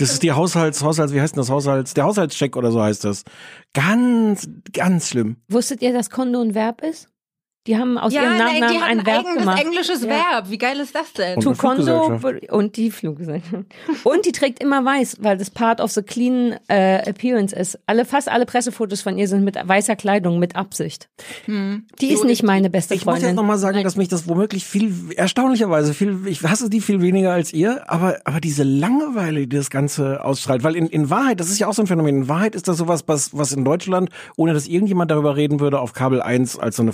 Das 0.00 0.12
ist 0.12 0.22
die 0.22 0.32
Haushalts, 0.32 0.82
Haushalts, 0.82 1.12
wie 1.12 1.20
heißt 1.20 1.36
denn 1.36 1.42
das 1.42 1.50
Haushalts? 1.50 1.92
Der 1.92 2.04
Haushaltscheck 2.04 2.56
oder 2.56 2.72
so 2.72 2.80
heißt 2.80 3.04
das. 3.04 3.22
Ganz, 3.74 4.48
ganz 4.72 5.10
schlimm. 5.10 5.36
Wusstet 5.46 5.82
ihr, 5.82 5.92
dass 5.92 6.08
Konto 6.08 6.40
ein 6.40 6.54
Verb 6.54 6.82
ist? 6.82 7.09
Die 7.66 7.76
haben 7.76 7.98
aus 7.98 8.12
ihrem 8.14 8.24
nein, 8.24 8.38
Nachnamen 8.38 8.72
die 8.72 8.78
hat 8.80 8.88
ein 8.90 8.98
ein 9.00 9.06
Verb 9.06 9.18
eigenes 9.26 9.38
gemacht. 9.38 9.62
englisches 9.64 10.02
Ja. 10.02 10.08
Verb. 10.08 10.50
Wie 10.50 10.56
geil 10.56 10.80
ist 10.80 10.94
das 10.94 11.12
denn? 11.12 11.36
Und 11.36 11.42
To 11.42 11.52
Fluggesellschaft. 11.54 12.50
und 12.52 12.76
die 12.76 12.90
Fluggesellschaft. 12.90 13.64
Und 14.04 14.24
die 14.24 14.32
trägt 14.32 14.62
immer 14.62 14.82
weiß, 14.82 15.18
weil 15.20 15.36
das 15.36 15.50
Part 15.50 15.80
of 15.82 15.90
the 15.92 16.02
clean 16.02 16.56
äh, 16.68 17.06
appearance 17.08 17.54
ist. 17.54 17.78
Alle, 17.86 18.06
fast 18.06 18.30
alle 18.30 18.46
Pressefotos 18.46 19.02
von 19.02 19.18
ihr 19.18 19.28
sind 19.28 19.44
mit 19.44 19.56
weißer 19.62 19.94
Kleidung, 19.94 20.38
mit 20.38 20.56
Absicht. 20.56 21.10
Die 21.46 22.08
ist 22.12 22.24
nicht 22.24 22.42
meine 22.42 22.70
beste 22.70 22.94
Ich 22.94 23.04
muss 23.04 23.16
jetzt 23.16 23.22
Freundin. 23.24 23.36
noch 23.36 23.44
mal 23.44 23.58
sagen, 23.58 23.82
dass 23.84 23.96
mich 23.96 24.08
das 24.08 24.26
womöglich 24.26 24.64
viel, 24.64 24.94
erstaunlicherweise 25.16 25.92
viel, 25.92 26.26
ich 26.26 26.42
hasse 26.42 26.70
die 26.70 26.80
viel 26.80 27.02
weniger 27.02 27.32
als 27.32 27.52
ihr, 27.52 27.90
aber, 27.90 28.18
aber 28.24 28.40
diese 28.40 28.62
Langeweile, 28.62 29.46
die 29.46 29.56
das 29.56 29.68
Ganze 29.70 30.24
ausstrahlt, 30.24 30.62
weil 30.64 30.76
in, 30.76 30.86
in 30.86 31.10
Wahrheit, 31.10 31.40
das 31.40 31.50
ist 31.50 31.58
ja 31.58 31.66
auch 31.66 31.74
so 31.74 31.82
ein 31.82 31.86
Phänomen, 31.86 32.16
in 32.22 32.28
Wahrheit 32.28 32.54
ist 32.54 32.68
das 32.68 32.78
sowas, 32.78 33.04
was, 33.06 33.36
was 33.36 33.52
in 33.52 33.64
Deutschland, 33.64 34.10
ohne 34.36 34.54
dass 34.54 34.66
irgendjemand 34.66 35.10
darüber 35.10 35.36
reden 35.36 35.60
würde, 35.60 35.78
auf 35.80 35.92
Kabel 35.92 36.22
1 36.22 36.58
als 36.58 36.76
so 36.76 36.82
eine 36.82 36.92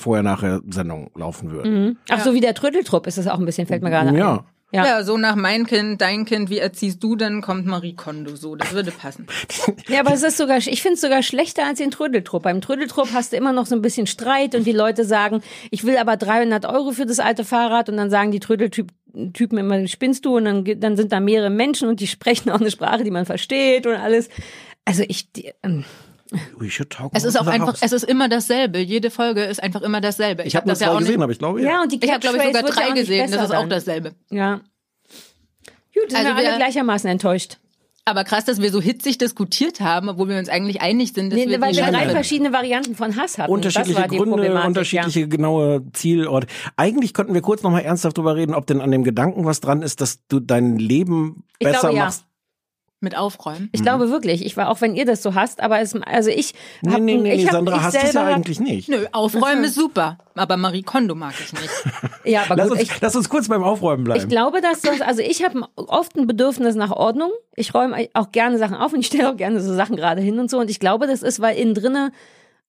Vorher-Nachher-Sendung 0.56 1.10
laufen 1.14 1.50
würde. 1.50 1.96
Ach 2.08 2.20
so, 2.20 2.34
wie 2.34 2.40
der 2.40 2.54
Trödeltrupp 2.54 3.06
ist 3.06 3.18
es 3.18 3.26
auch 3.26 3.38
ein 3.38 3.44
bisschen, 3.44 3.66
fällt 3.66 3.82
mir 3.82 3.90
gerade 3.90 4.08
ein. 4.08 4.16
Ja. 4.16 4.44
Ja. 4.72 4.84
Ja, 4.84 5.04
so 5.04 5.16
nach 5.16 5.36
mein 5.36 5.64
Kind, 5.64 6.00
dein 6.00 6.24
Kind, 6.24 6.50
wie 6.50 6.58
erziehst 6.58 7.02
du 7.02 7.14
denn, 7.14 7.40
kommt 7.40 7.66
Marie 7.66 7.94
Kondo 7.94 8.34
so. 8.34 8.56
Das 8.56 8.72
würde 8.72 8.90
passen. 8.90 9.26
Ja, 9.88 10.00
aber 10.00 10.12
es 10.12 10.24
ist 10.24 10.36
sogar, 10.36 10.58
ich 10.58 10.82
finde 10.82 10.94
es 10.94 11.00
sogar 11.00 11.22
schlechter 11.22 11.64
als 11.64 11.78
den 11.78 11.92
Trödeltrupp. 11.92 12.42
Beim 12.42 12.60
Trödeltrupp 12.60 13.10
hast 13.14 13.32
du 13.32 13.36
immer 13.36 13.52
noch 13.52 13.66
so 13.66 13.76
ein 13.76 13.80
bisschen 13.80 14.08
Streit 14.08 14.56
und 14.56 14.66
die 14.66 14.72
Leute 14.72 15.04
sagen, 15.04 15.42
ich 15.70 15.84
will 15.84 15.96
aber 15.96 16.16
300 16.16 16.66
Euro 16.66 16.90
für 16.90 17.06
das 17.06 17.20
alte 17.20 17.44
Fahrrad 17.44 17.88
und 17.88 17.96
dann 17.96 18.10
sagen 18.10 18.32
die 18.32 18.40
Trödeltypen 18.40 19.58
immer, 19.58 19.86
spinnst 19.86 20.24
du? 20.24 20.36
Und 20.36 20.44
dann, 20.44 20.64
dann 20.80 20.96
sind 20.96 21.12
da 21.12 21.20
mehrere 21.20 21.50
Menschen 21.50 21.88
und 21.88 22.00
die 22.00 22.08
sprechen 22.08 22.50
auch 22.50 22.60
eine 22.60 22.72
Sprache, 22.72 23.04
die 23.04 23.12
man 23.12 23.24
versteht 23.24 23.86
und 23.86 23.94
alles. 23.94 24.28
Also 24.84 25.04
ich, 25.06 25.30
die, 25.32 25.52
ähm, 25.62 25.84
We 26.58 26.70
should 26.70 26.90
talk 26.90 27.12
Es 27.14 27.24
ist 27.24 27.36
auch 27.38 27.44
the 27.44 27.50
einfach, 27.50 27.68
house. 27.68 27.78
es 27.82 27.92
ist 27.92 28.02
immer 28.04 28.28
dasselbe. 28.28 28.78
Jede 28.78 29.10
Folge 29.10 29.44
ist 29.44 29.62
einfach 29.62 29.82
immer 29.82 30.00
dasselbe. 30.00 30.42
ich 30.44 30.56
habe 30.56 30.62
hab 30.64 30.68
das 30.70 30.80
ja 30.80 30.88
zwei 30.88 30.94
auch 30.94 30.98
gesehen, 30.98 31.22
aber 31.22 31.32
ich 31.32 31.38
glaube, 31.38 31.62
ja, 31.62 31.82
und 31.82 31.92
die 31.92 31.98
Ich 32.04 32.10
habe, 32.10 32.20
glaube 32.20 32.36
ich, 32.38 32.42
sogar 32.44 32.62
ja 32.62 32.68
drei 32.68 32.90
gesehen. 32.90 33.30
Das 33.30 33.44
ist 33.44 33.54
auch 33.54 33.68
dasselbe. 33.68 34.14
Ja. 34.30 34.60
Gut, 35.94 36.10
sind 36.10 36.16
Also 36.16 36.28
wir 36.30 36.36
alle 36.36 36.46
wir- 36.50 36.56
gleichermaßen 36.56 37.08
enttäuscht. 37.10 37.58
Aber 38.08 38.22
krass, 38.22 38.44
dass 38.44 38.62
wir 38.62 38.70
so 38.70 38.80
hitzig 38.80 39.18
diskutiert 39.18 39.80
haben, 39.80 40.08
obwohl 40.08 40.28
wir 40.28 40.38
uns 40.38 40.48
eigentlich 40.48 40.80
einig 40.80 41.12
sind, 41.12 41.30
dass 41.32 41.40
Nee, 41.40 41.48
wir 41.48 41.60
weil 41.60 41.74
wir 41.74 41.86
drei 41.86 42.08
verschiedene 42.10 42.52
Varianten 42.52 42.94
von 42.94 43.16
Hass 43.16 43.36
hatten. 43.36 43.50
unterschiedliche 43.52 43.94
das 43.94 44.02
war 44.02 44.08
die 44.08 44.16
Gründe, 44.18 44.62
unterschiedliche 44.62 45.26
genaue 45.26 45.82
Zielorte. 45.92 46.46
Eigentlich 46.76 47.14
könnten 47.14 47.34
wir 47.34 47.40
kurz 47.40 47.64
noch 47.64 47.72
mal 47.72 47.80
ernsthaft 47.80 48.16
drüber 48.16 48.36
reden, 48.36 48.54
ob 48.54 48.64
denn 48.68 48.80
an 48.80 48.92
dem 48.92 49.02
Gedanken 49.02 49.44
was 49.44 49.60
dran 49.60 49.82
ist, 49.82 50.00
dass 50.00 50.24
du 50.28 50.38
dein 50.38 50.78
Leben 50.78 51.42
Ich 51.58 51.66
besser 51.66 51.80
glaube, 51.80 51.96
ja. 51.96 52.12
Mit 53.00 53.16
aufräumen. 53.16 53.68
Ich 53.72 53.82
glaube 53.82 54.10
wirklich, 54.10 54.44
ich 54.44 54.56
war 54.56 54.70
auch 54.70 54.80
wenn 54.80 54.94
ihr 54.94 55.04
das 55.04 55.22
so 55.22 55.34
hasst, 55.34 55.60
aber 55.60 55.80
es, 55.80 55.94
also 56.02 56.30
ich 56.30 56.54
Nee, 56.80 56.92
hab, 56.92 57.00
nee, 57.00 57.16
nee, 57.18 57.32
ich 57.34 57.40
nee 57.40 57.46
hab, 57.46 57.52
Sandra 57.52 57.76
ich 57.76 57.82
hasst 57.82 57.98
es 58.02 58.12
ja 58.14 58.24
eigentlich 58.24 58.58
nicht. 58.58 58.88
Nö, 58.88 59.04
aufräumen 59.12 59.64
ist 59.64 59.74
super, 59.74 60.18
aber 60.34 60.56
Marie 60.56 60.82
Kondo 60.82 61.14
mag 61.14 61.34
ich 61.38 61.52
nicht. 61.52 61.70
Ja, 62.24 62.42
aber 62.42 62.56
Lass 62.56 62.70
gut, 62.70 62.80
uns, 62.80 62.90
ich, 62.90 63.00
lass 63.00 63.14
uns 63.14 63.28
kurz 63.28 63.46
beim 63.46 63.62
Aufräumen 63.62 64.02
bleiben. 64.02 64.20
ich 64.20 64.28
glaube, 64.28 64.60
dass 64.60 64.80
das, 64.80 65.00
also 65.00 65.22
ich 65.22 65.44
habe 65.44 65.60
oft 65.76 66.16
ein 66.16 66.26
Bedürfnis 66.26 66.74
nach 66.74 66.90
Ordnung. 66.90 67.30
Ich 67.54 67.72
räume 67.72 68.08
auch 68.14 68.32
gerne 68.32 68.58
Sachen 68.58 68.74
auf 68.74 68.92
und 68.92 68.98
ich 68.98 69.06
stelle 69.06 69.30
auch 69.30 69.36
gerne 69.36 69.60
so 69.60 69.72
Sachen 69.76 69.94
gerade 69.94 70.20
hin 70.20 70.40
und 70.40 70.50
so. 70.50 70.58
Und 70.58 70.68
ich 70.68 70.80
glaube, 70.80 71.06
das 71.06 71.22
ist, 71.22 71.40
weil 71.40 71.56
innen 71.56 71.74
drinne 71.74 72.10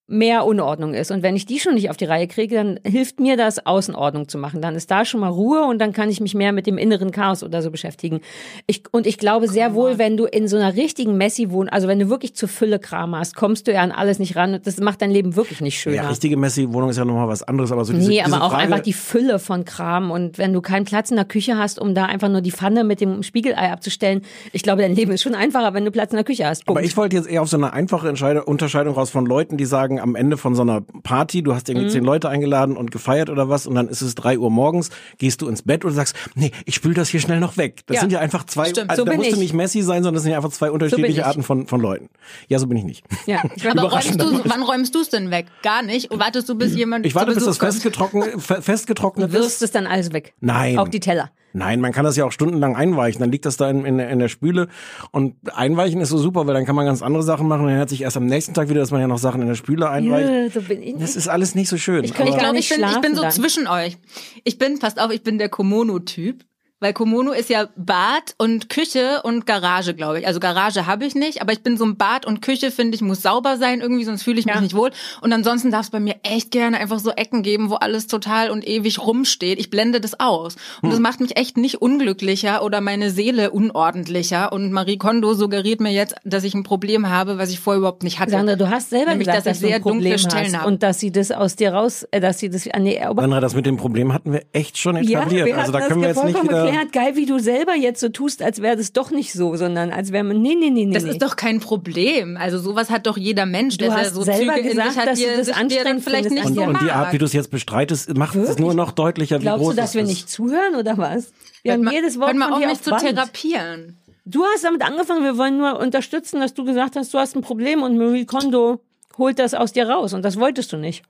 mehr 0.08 0.46
Unordnung 0.46 0.94
ist. 0.94 1.12
Und 1.12 1.22
wenn 1.22 1.36
ich 1.36 1.46
die 1.46 1.60
schon 1.60 1.74
nicht 1.74 1.90
auf 1.90 1.98
die 1.98 2.06
Reihe 2.06 2.28
kriege, 2.28 2.56
dann 2.56 2.80
hilft 2.86 3.20
mir 3.20 3.36
das, 3.36 3.66
Außenordnung 3.66 4.30
zu 4.30 4.38
machen. 4.38 4.62
Dann 4.62 4.76
ist 4.76 4.90
da 4.90 5.04
schon 5.04 5.20
mal 5.20 5.28
Ruhe 5.28 5.66
und 5.66 5.80
dann 5.80 5.92
kann 5.92 6.10
ich 6.10 6.22
mich 6.22 6.34
mehr 6.34 6.54
mit 6.54 6.66
dem 6.66 6.78
inneren 6.78 7.12
Chaos 7.12 7.44
oder 7.44 7.62
so 7.62 7.72
beschäftigen. 7.72 8.22
Ich, 8.68 8.84
und 8.92 9.06
ich 9.06 9.18
glaube 9.18 9.50
sehr 9.50 9.74
wohl, 9.74 9.98
wenn 9.98 10.16
du 10.16 10.26
in 10.26 10.48
so 10.48 10.56
einer 10.56 10.76
richtigen 10.76 11.18
Messi 11.18 11.52
wohnst, 11.52 11.74
also 11.74 11.90
wenn 11.90 12.00
du 12.00 12.10
wirklich 12.10 12.36
zu 12.36 12.48
Fülle 12.48 12.80
Kram 12.80 13.16
hast, 13.16 13.36
kommst 13.36 13.68
du 13.68 13.74
ja 13.74 13.82
an 13.82 13.92
alles 13.92 14.18
nicht 14.18 14.38
ran. 14.38 14.54
Und 14.54 14.66
das 14.66 14.80
macht 14.80 15.02
dein 15.02 15.12
Leben 15.12 15.36
wirklich 15.36 15.60
nicht 15.60 15.78
schöner. 15.78 15.98
ja, 15.98 16.08
richtige 16.08 16.38
Messi-Wohnung 16.38 16.90
ist 16.90 16.98
ja 16.98 17.04
nochmal 17.04 17.28
was 17.28 17.44
anderes, 17.44 17.74
aber 17.74 17.84
so 17.84 17.92
diese, 17.92 18.08
Nee, 18.08 18.22
diese 18.24 18.34
aber 18.34 18.46
auch 18.46 18.52
Frage, 18.52 18.64
einfach 18.64 18.80
die 18.80 18.94
Fülle 18.94 19.40
von 19.40 19.66
Kram. 19.66 20.12
Und 20.12 20.38
wenn 20.38 20.54
du 20.54 20.62
keinen 20.62 20.86
Platz 20.86 21.10
in 21.10 21.18
der 21.18 21.26
Küche 21.26 21.58
hast, 21.58 21.80
um 21.80 21.94
da 21.94 22.06
einfach 22.06 22.30
nur 22.30 22.40
die 22.40 22.52
Pfanne 22.52 22.86
mit 22.86 23.02
dem 23.02 23.24
Spiegelei 23.24 23.74
abzustellen, 23.74 24.22
ich 24.54 24.64
glaube, 24.64 24.84
dein 24.84 24.96
Leben 24.96 25.12
ist 25.12 25.22
schon 25.22 25.36
einfacher, 25.36 25.74
wenn 25.74 25.84
du 25.84 25.92
Platz 25.92 26.12
in 26.12 26.16
der 26.16 26.24
Küche 26.24 26.46
hast. 26.46 26.66
Punkt. 26.66 26.80
Aber 26.80 26.86
ich 26.86 26.96
wollte 26.96 27.18
jetzt 27.18 27.28
eher 27.28 27.42
auf 27.42 27.50
so 27.50 27.58
eine 27.58 27.74
einfache 27.74 28.08
Unterscheidung 28.46 28.94
raus 28.94 29.10
von 29.10 29.26
Leuten, 29.26 29.58
die 29.58 29.66
sagen, 29.66 29.97
am 30.00 30.16
Ende 30.16 30.38
von 30.38 30.56
so 30.56 30.62
einer 30.62 30.82
Party, 31.04 31.42
du 31.44 31.54
hast 31.54 31.68
Mhm. 31.68 31.76
irgendwie 31.76 31.92
zehn 31.94 32.04
Leute 32.04 32.30
eingeladen 32.30 32.78
und 32.78 32.92
gefeiert 32.92 33.30
oder 33.30 33.50
was 33.50 33.68
und 33.68 33.76
dann 33.76 33.88
ist 33.88 34.02
es 34.02 34.16
drei 34.16 34.38
Uhr 34.40 34.50
morgens, 34.50 34.90
gehst 35.18 35.42
du 35.42 35.48
ins 35.48 35.62
Bett 35.62 35.86
und 35.86 35.94
sagst, 35.94 36.16
nee, 36.36 36.52
ich 36.66 36.76
spül 36.76 36.94
das 36.94 37.10
hier 37.10 37.20
schnell 37.20 37.40
noch 37.40 37.58
weg. 37.58 37.82
Das 37.88 37.96
Ja. 37.96 38.02
sind 38.02 38.12
ja 38.12 38.20
einfach 38.20 38.46
zwei, 38.46 38.70
Stimmt, 38.70 38.90
also 38.90 39.02
so 39.04 39.06
da 39.06 39.16
musst 39.16 39.30
du 39.32 39.34
ich. 39.36 39.40
nicht 39.40 39.54
Messi 39.54 39.82
sein, 39.82 40.04
sondern 40.04 40.16
das 40.16 40.24
sind 40.24 40.32
ja 40.32 40.38
einfach 40.38 40.52
zwei 40.52 40.72
unterschiedliche 40.72 41.22
ich. 41.22 41.26
Arten 41.26 41.44
von, 41.44 41.68
von 41.68 41.82
Leuten. 41.82 42.10
Ja, 42.48 42.60
so 42.60 42.68
bin 42.68 42.78
ich 42.78 42.84
nicht. 42.84 43.06
ja, 43.26 43.42
Aber 43.70 43.84
räumst 43.92 44.20
du, 44.22 44.42
wann 44.46 44.64
räumst 44.64 44.96
du 44.96 45.00
es 45.02 45.10
denn 45.10 45.32
weg? 45.32 45.48
Gar 45.64 45.82
nicht? 45.84 46.12
Und 46.12 46.20
wartest 46.20 46.48
du, 46.50 46.56
bis 46.56 46.76
jemand 46.76 47.06
Ich 47.06 47.16
warte, 47.16 47.34
bis 47.34 47.46
das 47.46 47.58
festgetrocknet, 47.58 48.42
fe- 48.42 48.62
festgetrocknet 48.62 49.30
du 49.30 49.34
wirst 49.34 49.48
ist. 49.58 49.62
es 49.64 49.72
dann 49.72 49.88
alles 49.88 50.14
weg. 50.14 50.34
Nein. 50.40 50.78
Auch 50.78 50.88
die 50.88 51.00
Teller. 51.00 51.32
Nein, 51.58 51.82
man 51.82 51.92
kann 51.92 52.06
das 52.06 52.16
ja 52.16 52.26
auch 52.26 52.32
stundenlang 52.32 52.76
einweichen. 52.76 53.20
Dann 53.20 53.32
liegt 53.32 53.46
das 53.46 53.58
da 53.58 53.70
in, 53.70 53.84
in, 53.86 53.98
der- 53.98 54.10
in 54.10 54.20
der 54.20 54.28
Spüle. 54.28 54.68
Und 55.12 55.36
einweichen 55.54 56.00
ist 56.02 56.10
so 56.10 56.18
super, 56.18 56.46
weil 56.48 56.54
dann 56.54 56.66
kann 56.66 56.76
man 56.76 56.86
ganz 56.86 57.02
andere 57.02 57.24
Sachen 57.24 57.48
machen. 57.48 57.62
Und 57.64 57.68
dann 57.70 57.78
hört 57.78 57.90
sich 57.90 58.02
erst 58.02 58.16
am 58.18 58.26
nächsten 58.26 58.54
Tag 58.54 58.70
wieder, 58.70 58.80
dass 58.80 58.92
man 58.92 59.02
ja 59.02 59.08
noch 59.08 59.18
Sachen 59.18 59.42
in 59.42 59.48
der 59.48 59.56
Spüle 59.56 59.90
einweicht. 59.90 60.30
Ja, 60.30 60.50
so 60.50 60.62
bin 60.68 60.82
ich. 60.84 60.96
Das 60.98 61.16
ist 61.16 61.28
alles 61.28 61.56
nicht 61.56 61.70
so 61.70 61.78
schön. 61.78 62.04
Ich 62.04 62.12
Ich 62.12 62.20
nicht 62.20 62.38
glaube, 62.38 62.58
ich 62.58 62.70
bin, 62.70 62.84
ich 62.90 63.02
bin 63.02 63.16
so 63.16 63.24
dann. 63.24 63.32
zwischen 63.32 63.68
euch. 63.68 63.98
Ich 64.44 64.58
bin, 64.58 64.80
passt 64.80 65.00
auf, 65.02 65.12
ich 65.12 65.24
bin 65.24 65.38
der 65.40 65.50
Komono-Typ. 65.50 66.44
Weil 66.80 66.94
Komono 66.94 67.32
ist 67.32 67.50
ja 67.50 67.70
Bad 67.76 68.36
und 68.38 68.70
Küche 68.70 69.22
und 69.24 69.48
Garage, 69.48 69.96
glaube 69.96 70.20
ich. 70.20 70.28
Also 70.28 70.40
Garage 70.40 70.86
habe 70.86 71.06
ich 71.06 71.16
nicht, 71.16 71.42
aber 71.42 71.52
ich 71.52 71.64
bin 71.64 71.76
so 71.76 71.84
ein 71.86 71.98
Bad 71.98 72.26
und 72.28 72.42
Küche, 72.44 72.70
finde 72.70 72.94
ich, 72.94 73.02
muss 73.02 73.24
sauber 73.24 73.58
sein 73.58 73.82
irgendwie, 73.82 74.04
sonst 74.04 74.22
fühle 74.22 74.40
ich 74.40 74.46
mich 74.46 74.54
Ja. 74.54 74.62
nicht 74.62 74.76
wohl. 74.76 74.92
Und 75.22 75.34
ansonsten 75.34 75.72
darf 75.72 75.86
es 75.86 75.90
bei 75.90 76.00
mir 76.00 76.16
echt 76.22 76.52
gerne 76.52 76.78
einfach 76.78 77.00
so 77.00 77.10
Ecken 77.12 77.42
geben, 77.42 77.72
wo 77.72 77.76
alles 77.76 78.06
total 78.06 78.52
und 78.52 78.68
ewig 78.68 79.00
rumsteht. 79.00 79.58
Ich 79.60 79.72
blende 79.72 80.00
das 80.00 80.20
aus. 80.20 80.56
Und 80.82 80.84
Hm. 80.84 80.90
das 80.92 81.00
macht 81.00 81.20
mich 81.20 81.36
echt 81.36 81.58
nicht 81.58 81.82
unglücklicher 81.82 82.64
oder 82.64 82.80
meine 82.80 83.10
Seele 83.10 83.50
unordentlicher. 83.52 84.52
Und 84.52 84.72
Marie 84.72 84.98
Kondo 84.98 85.34
suggeriert 85.34 85.80
mir 85.82 85.92
jetzt, 85.92 86.14
dass 86.26 86.44
ich 86.44 86.54
ein 86.54 86.64
Problem 86.64 87.10
habe, 87.10 87.40
was 87.40 87.50
ich 87.50 87.60
vorher 87.60 87.80
überhaupt 87.80 88.04
nicht 88.04 88.20
hatte. 88.20 88.32
Sandra, 88.32 88.56
du 88.56 88.70
hast 88.70 88.92
selber 88.92 89.12
Nämlich, 89.12 89.28
gesagt, 89.28 89.48
dass 89.48 89.58
dass, 89.58 89.58
ich 89.58 89.62
du 89.62 89.68
ein 89.68 89.72
sehr 89.72 89.80
dunkle 89.80 90.20
Stellen 90.20 90.46
hast 90.54 90.58
habe. 90.58 90.68
und 90.68 90.84
dass 90.84 91.00
sie 91.00 91.12
das 91.12 91.32
aus 91.32 91.56
dir 91.56 91.74
raus, 91.74 92.06
äh, 92.12 92.20
dass 92.20 92.38
sie 92.38 92.50
das 92.52 92.68
an 92.68 92.86
die 92.86 92.98
Sandra, 92.98 93.40
das 93.40 93.56
mit 93.56 93.66
dem 93.66 93.78
Problem 93.78 94.14
hatten 94.14 94.32
wir 94.34 94.44
echt 94.54 94.78
schon 94.78 94.96
Ja, 95.04 95.22
etabliert. 95.22 95.46
wir 95.48 95.58
also 95.58 95.72
da 95.72 95.82
können 95.82 96.02
wir 96.02 96.10
jetzt 96.10 96.24
nicht 96.24 96.44
wieder. 96.44 96.67
Erklärt, 96.68 96.94
geil, 96.94 97.16
wie 97.16 97.26
du 97.26 97.40
selber 97.40 97.76
jetzt 97.76 98.00
so 98.00 98.10
tust, 98.10 98.42
als 98.42 98.62
wäre 98.62 98.78
das 98.78 98.94
doch 98.94 99.12
nicht 99.12 99.34
so, 99.34 99.56
sondern 99.56 99.92
als 99.92 100.12
wäre 100.12 100.24
man, 100.24 100.42
nee, 100.42 100.56
nee, 100.56 100.70
nee, 100.70 100.86
nee. 100.86 100.94
Das 100.94 101.04
nee. 101.04 101.12
ist 101.12 101.22
doch 101.22 101.36
kein 101.36 101.60
Problem. 101.60 102.38
Also 102.38 102.60
sowas 102.60 102.90
hat 102.90 103.08
doch 103.08 103.18
jeder 103.18 103.46
Mensch, 103.46 103.78
Du 103.78 103.86
dass 103.86 103.94
er 103.96 104.02
hast 104.02 104.14
so 104.16 104.22
selber 104.24 104.56
Züge 104.56 104.70
gesagt, 104.70 104.88
in 104.88 104.92
sich 104.94 105.02
hat, 105.02 105.08
dass 105.10 105.20
die 105.20 105.26
du 105.26 105.38
das 105.38 105.50
anstrengend 105.50 106.04
vielleicht 106.04 106.32
nicht 106.32 106.46
Und, 106.46 106.58
und 106.58 106.82
die 106.82 106.92
Art, 106.92 107.14
wie 107.14 107.18
du 107.18 107.26
es 107.26 107.34
jetzt 107.34 107.52
bestreitest, 107.52 108.16
macht 108.18 108.36
es 108.36 108.58
nur 108.58 108.74
noch 108.74 108.92
deutlicher, 108.92 109.40
wie 109.40 109.44
Glaubst 109.44 109.64
groß 109.66 109.76
du, 109.76 109.82
dass 109.82 109.94
wir 109.96 110.04
ist. 110.04 110.10
nicht 110.10 110.30
zuhören 110.30 110.76
oder 110.76 110.98
was? 110.98 111.32
Wir 111.64 111.74
Hört 111.74 111.86
haben 111.86 111.94
jedes 111.94 112.20
Wort 112.20 112.30
hört 112.30 112.38
mal 112.38 112.50
von 112.50 112.60
mich 112.60 112.70
auf 112.70 112.82
zu 112.82 112.90
Band. 112.92 113.02
therapieren. 113.04 113.98
Du 114.26 114.44
hast 114.44 114.64
damit 114.64 114.82
angefangen, 114.82 115.24
wir 115.24 115.38
wollen 115.38 115.58
nur 115.58 115.80
unterstützen, 115.80 116.40
dass 116.42 116.54
du 116.54 116.66
gesagt 116.66 116.96
hast, 116.96 117.14
du 117.14 117.18
hast 117.18 117.36
ein 117.36 117.42
Problem 117.42 117.82
und 117.82 117.98
Marie 117.98 118.26
Kondo 118.26 118.82
holt 119.18 119.40
das 119.40 119.54
aus 119.54 119.72
dir 119.72 119.90
raus 119.90 120.14
und 120.14 120.24
das 120.24 120.38
wolltest 120.38 120.72
du 120.74 120.78
nicht. 120.78 121.04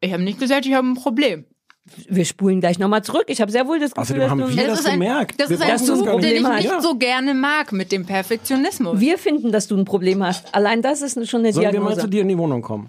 Ich 0.00 0.12
habe 0.12 0.22
nicht 0.22 0.40
gesagt, 0.40 0.66
ich 0.66 0.74
habe 0.74 0.86
ein 0.88 0.94
Problem. 0.94 1.44
Wir 2.08 2.24
spulen 2.24 2.60
gleich 2.60 2.78
nochmal 2.78 3.02
zurück. 3.02 3.24
Ich 3.26 3.40
habe 3.40 3.50
sehr 3.50 3.66
wohl 3.66 3.80
das 3.80 3.90
Gefühl, 3.92 4.22
Außerdem 4.22 4.30
haben 4.30 4.40
dass 4.40 4.50
du... 4.50 4.56
wir 4.56 4.66
das 4.68 4.80
ist 4.80 4.86
ein, 4.86 4.92
gemerkt. 5.00 5.40
Das 5.40 5.48
Wir 5.50 5.56
ist 5.56 5.62
ein 5.62 5.68
das 5.68 5.84
Zug, 5.84 5.96
den 5.96 6.04
ich 6.04 6.10
Problem 6.42 6.54
nicht 6.56 6.70
hat. 6.72 6.82
so 6.82 6.94
gerne 6.96 7.34
mag 7.34 7.72
mit 7.72 7.90
dem 7.90 8.06
Perfektionismus. 8.06 9.00
Wir 9.00 9.18
finden, 9.18 9.50
dass 9.50 9.66
du 9.66 9.76
ein 9.76 9.84
Problem 9.84 10.22
hast. 10.24 10.54
Allein 10.54 10.80
das 10.80 11.02
ist 11.02 11.14
schon 11.28 11.40
eine 11.40 11.52
Sollen 11.52 11.72
wir 11.72 11.80
mal 11.80 11.86
Diagnose. 11.88 12.00
zu 12.02 12.06
dir 12.08 12.22
in 12.22 12.28
die 12.28 12.38
Wohnung 12.38 12.62
kommen? 12.62 12.88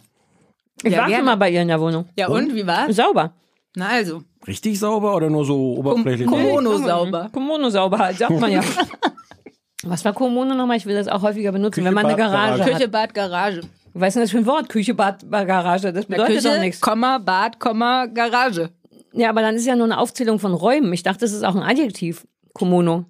ich 0.84 0.91
Ja, 0.91 0.99
war 0.99 1.03
schon 1.06 1.10
gerne. 1.12 1.23
mal 1.25 1.36
bei 1.38 1.49
ihr 1.49 1.62
in 1.63 1.67
der 1.69 1.82
Wohnung. 1.82 2.06
ja 2.17 2.27
und, 2.27 2.53
wie 2.53 2.67
war's? 2.67 2.95
Sauber. 2.95 3.34
Na 3.75 3.88
also, 3.89 4.21
Richtig 4.45 4.77
sauber 4.79 5.15
oder 5.15 5.29
nur 5.29 5.45
so 5.45 5.75
oberflächlich? 5.77 6.27
Komono 6.27 6.77
sauber. 6.77 7.29
Komono 7.34 7.69
sauber 7.69 7.97
halt, 7.97 8.17
sagt 8.19 8.39
man 8.39 8.51
ja. 8.51 8.62
Was 9.86 10.06
war 10.06 10.13
Komono 10.13 10.53
nochmal? 10.53 10.77
Ich 10.77 10.86
will 10.86 10.95
das 10.95 11.08
auch 11.08 11.21
häufiger 11.23 11.51
benutzen, 11.51 11.75
Küche, 11.82 11.86
wenn 11.88 11.93
man 11.93 12.06
eine 12.06 12.15
Bad, 12.15 12.32
Garage 12.32 12.58
Garage. 12.58 12.63
hat. 12.73 12.77
Küche, 12.79 12.88
Bad, 12.89 13.13
Garage. 13.13 13.58
Ist 13.95 14.15
denn 14.15 14.23
das 14.23 14.32
für 14.32 14.38
ein 14.38 14.45
Wort? 14.45 14.69
Küche, 14.69 14.93
Bad, 14.93 15.29
Garage. 15.29 15.91
Das 15.91 16.06
bedeutet 16.06 16.36
Küche, 16.38 16.49
doch 16.53 16.60
nichts. 16.60 16.79
Komma, 16.82 17.17
Bad, 17.17 17.60
Komma, 17.60 18.06
Garage. 18.06 18.69
Ja, 19.13 19.30
aber 19.30 19.41
dann 19.41 19.56
ist 19.56 19.65
ja 19.65 19.76
nur 19.76 19.86
eine 19.86 19.99
Aufzählung 19.99 20.39
von 20.39 20.54
Räumen. 20.54 20.91
Ich 20.93 21.04
dachte, 21.04 21.19
das 21.19 21.32
ist 21.34 21.43
auch 21.43 21.56
ein 21.56 21.62
Adjektiv. 21.63 22.26
Komono. 22.54 23.06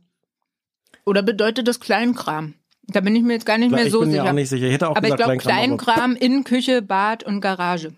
Oder 1.06 1.22
bedeutet 1.24 1.68
das 1.68 1.80
Kleinkram? 1.80 2.54
Da 2.88 3.00
bin 3.02 3.16
ich 3.16 3.24
mir 3.24 3.34
jetzt 3.34 3.46
gar 3.46 3.58
nicht 3.58 3.72
mehr 3.72 3.86
Ich 3.86 3.92
so 3.92 4.02
bin 4.02 4.12
sicher. 4.12 4.24
mir 4.24 4.30
auch 4.30 4.34
nicht 4.34 4.50
sicher. 4.50 4.66
Ich 4.68 4.74
hätte 4.74 4.89
auch 4.89 4.96
aber 4.96 5.08
ich 5.08 5.16
gesagt 5.16 5.24
glaube, 5.24 5.38
Kleinkram. 5.38 5.74
aber- 5.94 6.13
Kleinkram 6.13 6.16
in 6.18 6.44
Küche, 6.44 6.82
Bad 6.82 7.24
und 7.24 7.39
Garage. 7.42 7.94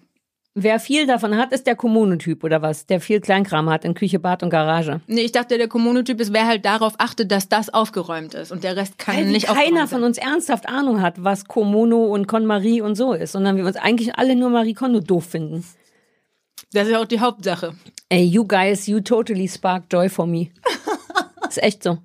Wer 0.58 0.80
viel 0.80 1.06
davon 1.06 1.36
hat, 1.36 1.52
ist 1.52 1.68
der 1.68 1.76
Komono-Typ 1.76 2.44
oder 2.44 2.62
was? 2.62 2.86
Der 2.86 3.02
viel 3.02 3.20
Kleinkram 3.20 3.70
hat 3.70 3.84
in 3.84 3.94
Küche, 3.94 4.20
Bad 4.20 4.42
und 4.42 4.50
Garage. 4.52 5.02
Nee, 5.08 5.22
ich 5.22 5.34
dachte, 5.34 5.58
der 5.58 5.68
Kommunotyp 5.68 6.22
ist, 6.22 6.32
wer 6.32 6.48
halt 6.48 6.64
darauf 6.64 6.94
achtet, 6.98 7.30
dass 7.32 7.50
das 7.50 7.74
aufgeräumt 7.74 8.34
ist 8.36 8.54
und 8.54 8.64
der 8.64 8.78
Rest 8.78 8.98
kann 8.98 9.18
Weil 9.18 9.26
nicht 9.26 9.48
keiner 9.48 9.60
aufgeräumt 9.60 9.90
von 9.90 10.00
sein. 10.00 10.04
uns 10.04 10.18
ernsthaft 10.18 10.70
Ahnung 10.70 11.02
hat, 11.02 11.22
was 11.24 11.44
Komono 11.46 12.06
und 12.06 12.28
KonMarie 12.28 12.80
und 12.82 12.96
so 12.96 13.12
ist, 13.14 13.34
sondern 13.34 13.58
wir 13.58 13.66
uns 13.66 13.76
eigentlich 13.76 14.16
alle 14.18 14.36
nur 14.38 14.50
Marie 14.50 14.74
Kondo 14.76 15.02
doof 15.02 15.26
finden. 15.26 15.66
Das 16.72 16.86
ist 16.86 16.92
ja 16.94 17.02
auch 17.02 17.06
die 17.06 17.20
Hauptsache. 17.20 17.74
Ey, 18.10 18.24
you 18.24 18.46
guys, 18.48 18.88
you 18.88 19.00
totally 19.02 19.48
spark 19.48 19.86
joy 19.92 20.10
for 20.10 20.28
me. 20.28 20.50
ist 21.50 21.62
echt 21.64 21.84
so. 21.84 21.98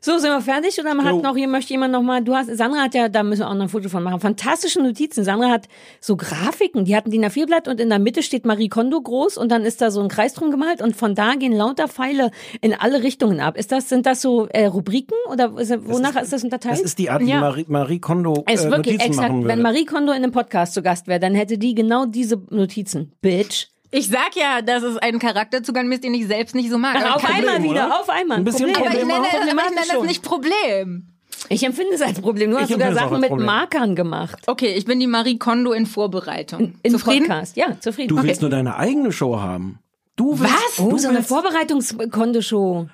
So, 0.00 0.18
sind 0.18 0.28
wir 0.32 0.42
fertig 0.42 0.78
oder 0.78 0.92
man 0.94 1.06
Jo. 1.06 1.16
hat 1.16 1.22
noch, 1.22 1.34
hier 1.34 1.48
möchte 1.48 1.72
jemand 1.72 1.92
noch 1.94 2.02
mal, 2.02 2.22
du 2.22 2.34
hast, 2.34 2.54
Sandra 2.54 2.82
hat 2.82 2.94
ja, 2.94 3.08
da 3.08 3.22
müssen 3.22 3.40
wir 3.40 3.48
auch 3.48 3.54
noch 3.54 3.62
ein 3.62 3.68
Foto 3.70 3.88
von 3.88 4.02
machen, 4.02 4.20
fantastische 4.20 4.82
Notizen. 4.82 5.24
Sandra 5.24 5.48
hat 5.48 5.66
so 5.98 6.14
Grafiken, 6.18 6.84
die 6.84 6.94
hatten 6.94 7.10
DIN 7.10 7.24
A4-Blatt 7.24 7.68
und 7.68 7.80
in 7.80 7.88
der 7.88 7.98
Mitte 7.98 8.22
steht 8.22 8.44
Marie 8.44 8.68
Kondo 8.68 9.00
groß 9.00 9.38
und 9.38 9.48
dann 9.50 9.62
ist 9.64 9.80
da 9.80 9.90
so 9.90 10.02
ein 10.02 10.08
Kreis 10.08 10.34
drum 10.34 10.50
gemalt 10.50 10.82
und 10.82 10.94
von 10.94 11.14
da 11.14 11.36
gehen 11.36 11.54
lauter 11.54 11.88
Pfeile 11.88 12.32
in 12.60 12.74
alle 12.74 13.02
Richtungen 13.02 13.40
ab. 13.40 13.56
Ist 13.56 13.72
das, 13.72 13.88
sind 13.88 14.04
das 14.04 14.20
so 14.20 14.46
äh, 14.48 14.66
Rubriken 14.66 15.16
oder 15.30 15.58
ist, 15.58 15.72
wonach 15.88 16.20
ist, 16.20 16.34
das 16.34 16.44
unterteilt? 16.44 16.74
Das 16.74 16.82
ist 16.82 16.98
die 16.98 17.08
Art, 17.08 17.22
wie 17.22 17.30
Ja. 17.30 17.40
Marie, 17.40 17.64
Marie 17.66 17.98
Kondo 17.98 18.44
Es 18.46 18.60
ist 18.60 18.66
äh, 18.66 18.70
wirklich 18.72 18.98
Notizen 18.98 19.10
exakt. 19.12 19.28
machen 19.30 19.42
würde. 19.44 19.48
Wenn 19.56 19.62
Marie 19.62 19.86
Kondo 19.86 20.12
in 20.12 20.22
einem 20.22 20.32
Podcast 20.32 20.74
zu 20.74 20.82
Gast 20.82 21.06
wäre, 21.06 21.18
dann 21.18 21.34
hätte 21.34 21.56
die 21.56 21.74
genau 21.74 22.04
diese 22.04 22.42
Notizen. 22.50 23.12
Bitch. 23.22 23.68
Ich 23.96 24.08
sag 24.08 24.34
ja, 24.34 24.60
dass 24.60 24.82
es 24.82 24.96
ein 24.96 25.20
Charakterzug 25.20 25.76
an 25.78 25.86
mir 25.86 25.94
ist, 25.94 26.02
den 26.04 26.14
ich 26.14 26.26
selbst 26.26 26.54
nicht 26.54 26.68
so 26.68 26.78
mag. 26.78 26.96
Aber 26.96 27.14
auf 27.16 27.24
einmal 27.24 27.62
wieder, 27.62 27.86
oder? 27.86 28.00
auf 28.00 28.08
einmal. 28.08 28.38
Ein 28.38 28.44
bisschen 28.44 28.64
aber 28.70 28.72
ich 28.72 28.78
Problem 28.84 29.06
nenne, 29.06 29.20
auch. 29.20 29.34
aber 29.34 29.46
ich 29.46 29.54
nenne 29.54 29.86
das 29.92 30.02
nicht 30.02 30.22
Problem. 30.22 31.06
Ich 31.48 31.62
empfinde 31.64 31.94
es 31.94 32.02
als 32.02 32.20
Problem. 32.20 32.50
Du 32.50 32.56
hast 32.56 32.64
Ich 32.70 32.72
sogar 32.72 32.92
Sachen 32.94 33.20
mit 33.20 33.28
Problem. 33.28 33.46
Markern 33.46 33.94
gemacht. 33.94 34.38
Okay, 34.46 34.74
ich 34.74 34.84
bin 34.84 34.98
die 34.98 35.06
Marie 35.06 35.38
Kondo 35.38 35.72
in 35.72 35.86
Vorbereitung. 35.86 36.74
In 36.82 36.90
Zufrieden? 36.92 37.26
Podcast. 37.28 37.56
Ja, 37.56 37.78
zufrieden. 37.80 38.08
Du 38.08 38.18
Okay. 38.18 38.28
willst 38.28 38.40
nur 38.40 38.50
deine 38.50 38.76
eigene 38.76 39.12
Show 39.12 39.38
haben. 39.38 39.78
Du 40.16 40.40
willst, 40.40 40.52
Was? 40.54 40.78
Oh, 40.80 40.88
Du 40.90 40.98
so 40.98 41.08
eine 41.08 41.18
willst 41.18 41.28
Vorbereitungskondeshow. 41.28 42.88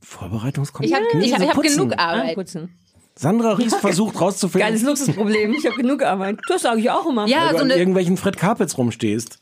Vorbereitungskonto. 0.00 0.88
Ich 0.88 0.94
habe 0.94 1.04
ich 1.24 1.32
hab, 1.32 1.38
so 1.40 1.44
ich 1.44 1.48
hab 1.50 1.56
putzen. 1.56 1.76
genug 1.76 1.92
Ah, 1.98 2.10
Arbeit. 2.12 2.34
putzen. 2.34 2.74
Sandra 3.16 3.52
Ries 3.52 3.74
versucht 3.76 4.14
Geiles 4.14 4.22
rauszufinden, 4.22 4.86
Luxusproblem. 4.86 5.52
Ich 5.52 5.66
habe 5.66 5.76
genug 5.76 6.02
Arbeit. 6.02 6.38
Das 6.48 6.62
sage 6.62 6.80
ich 6.80 6.90
auch 6.90 7.06
immer. 7.06 7.26
Ja, 7.26 7.40
weil 7.46 7.48
du 7.50 7.56
so 7.58 7.64
an 7.64 7.70
eine, 7.70 7.76
irgendwelchen 7.78 8.16
Fred 8.16 8.36
Carpets 8.38 8.78
rumstehst. 8.78 9.38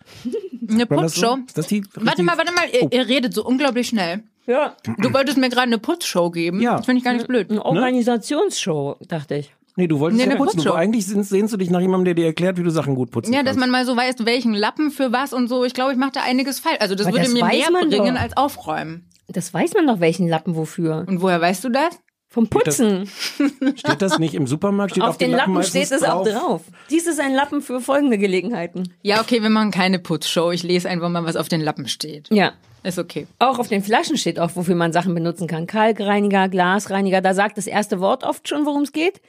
Eine 0.69 0.87
das 0.87 1.15
so? 1.15 1.37
Putzshow. 1.37 1.63
Die 1.69 1.85
Warte 1.95 2.23
mal, 2.23 2.37
warte 2.39 2.53
mal, 2.53 2.65
ihr, 2.73 2.83
Oh. 2.85 2.89
ihr 2.93 3.09
redet 3.09 3.35
so 3.35 3.45
unglaublich 3.45 3.89
schnell. 3.89 4.23
Ja. 4.47 4.75
Du 4.99 5.13
wolltest 5.13 5.37
mir 5.39 5.49
gerade 5.51 5.67
eine 5.67 5.79
Putzshow 5.79 6.31
geben. 6.31 6.61
Ja. 6.61 6.77
Das 6.79 6.87
finde 6.87 6.99
ich 6.99 7.05
gar 7.05 7.13
nicht 7.13 7.29
blöd. 7.29 7.51
Eine 7.51 7.65
Organisationsshow, 7.65 8.97
dachte 9.07 9.37
ich. 9.37 9.55
Nee, 9.77 9.87
du 9.87 10.01
wolltest 10.01 10.19
Nee, 10.19 10.25
ja 10.25 10.31
eine 10.31 10.39
putzen. 10.39 10.57
Du, 10.59 10.63
Putzshow. 10.65 10.75
eigentlich 10.77 11.07
sehnst, 11.07 11.53
du 11.53 11.57
dich 11.57 11.71
nach 11.71 11.81
jemandem, 11.81 12.07
der 12.07 12.15
dir 12.15 12.27
erklärt, 12.27 12.57
wie 12.59 12.63
du 12.65 12.71
Sachen 12.71 12.95
gut 12.97 13.11
putzen 13.13 13.33
Ja, 13.33 13.41
dass 13.41 13.51
kannst. 13.51 13.61
man 13.61 13.71
mal 13.71 13.85
so 13.87 13.97
weiß, 13.97 14.17
welchen 14.25 14.55
Lappen 14.55 14.91
für 14.91 15.13
was 15.13 15.33
und 15.33 15.47
so. 15.49 15.65
Ich 15.65 15.75
glaube, 15.75 15.93
ich 15.93 15.99
mache 15.99 16.13
da 16.15 16.23
einiges 16.23 16.59
falsch. 16.59 16.79
Also 16.81 16.95
das 16.97 17.07
Aber 17.07 17.17
würde 17.17 17.27
das 17.27 17.35
mir 17.35 17.45
mehr 17.45 17.71
man 17.71 17.89
bringen 17.89 18.15
doch. 18.17 18.23
als 18.23 18.37
aufräumen. 18.37 19.05
Das 19.29 19.53
weiß 19.55 19.75
man 19.75 19.87
doch, 19.87 20.01
welchen 20.01 20.27
Lappen 20.27 20.57
wofür. 20.57 21.05
Und 21.07 21.21
woher 21.23 21.41
weißt 21.41 21.63
du 21.63 21.69
das? 21.69 22.01
Vom 22.39 22.47
Putzen. 22.49 23.09
Steht 23.75 24.01
das 24.01 24.21
nicht 24.21 24.35
im 24.35 24.47
Supermarkt? 24.47 24.93
Steht 24.93 25.03
Auf, 25.03 25.11
auf, 25.11 25.19
den 25.19 25.33
Lappen 25.33 25.55
meistens 25.55 25.89
steht 25.89 25.99
es 25.99 26.05
auch 26.05 26.25
drauf. 26.25 26.63
Dies 26.89 27.09
ist 27.09 27.19
ein 27.19 27.35
Lappen 27.35 27.63
für 27.63 27.81
folgende 27.81 28.17
Gelegenheiten. 28.17 28.95
Ja, 29.03 29.21
okay, 29.21 29.43
wir 29.43 29.51
machen 29.51 29.73
keine 29.73 29.99
Putzshow. 29.99 30.53
Ich 30.53 30.63
lese 30.63 30.89
einfach 30.89 31.09
mal, 31.09 31.25
was 31.25 31.35
auf 31.35 31.49
den 31.49 31.61
Lappen 31.61 31.89
steht. 31.89 32.29
Ja. 32.31 32.53
Ist 32.85 33.01
okay. 33.01 33.27
Auch 33.41 33.59
auf 33.59 33.67
den 33.67 33.83
Flaschen 33.83 34.17
steht 34.17 34.39
auch, 34.39 34.53
wofür 34.55 34.77
man 34.77 34.93
Sachen 34.93 35.13
benutzen 35.15 35.49
kann. 35.49 35.67
Kalkreiniger, 35.67 36.49
Glasreiniger, 36.49 37.21
da 37.21 37.35
sagt 37.35 37.59
das 37.59 37.67
erste 37.67 37.99
Wort 37.99 38.23
oft 38.23 38.49
schon, 38.49 38.67
worum 38.67 38.83
es 38.83 38.93
geht. 38.93 39.21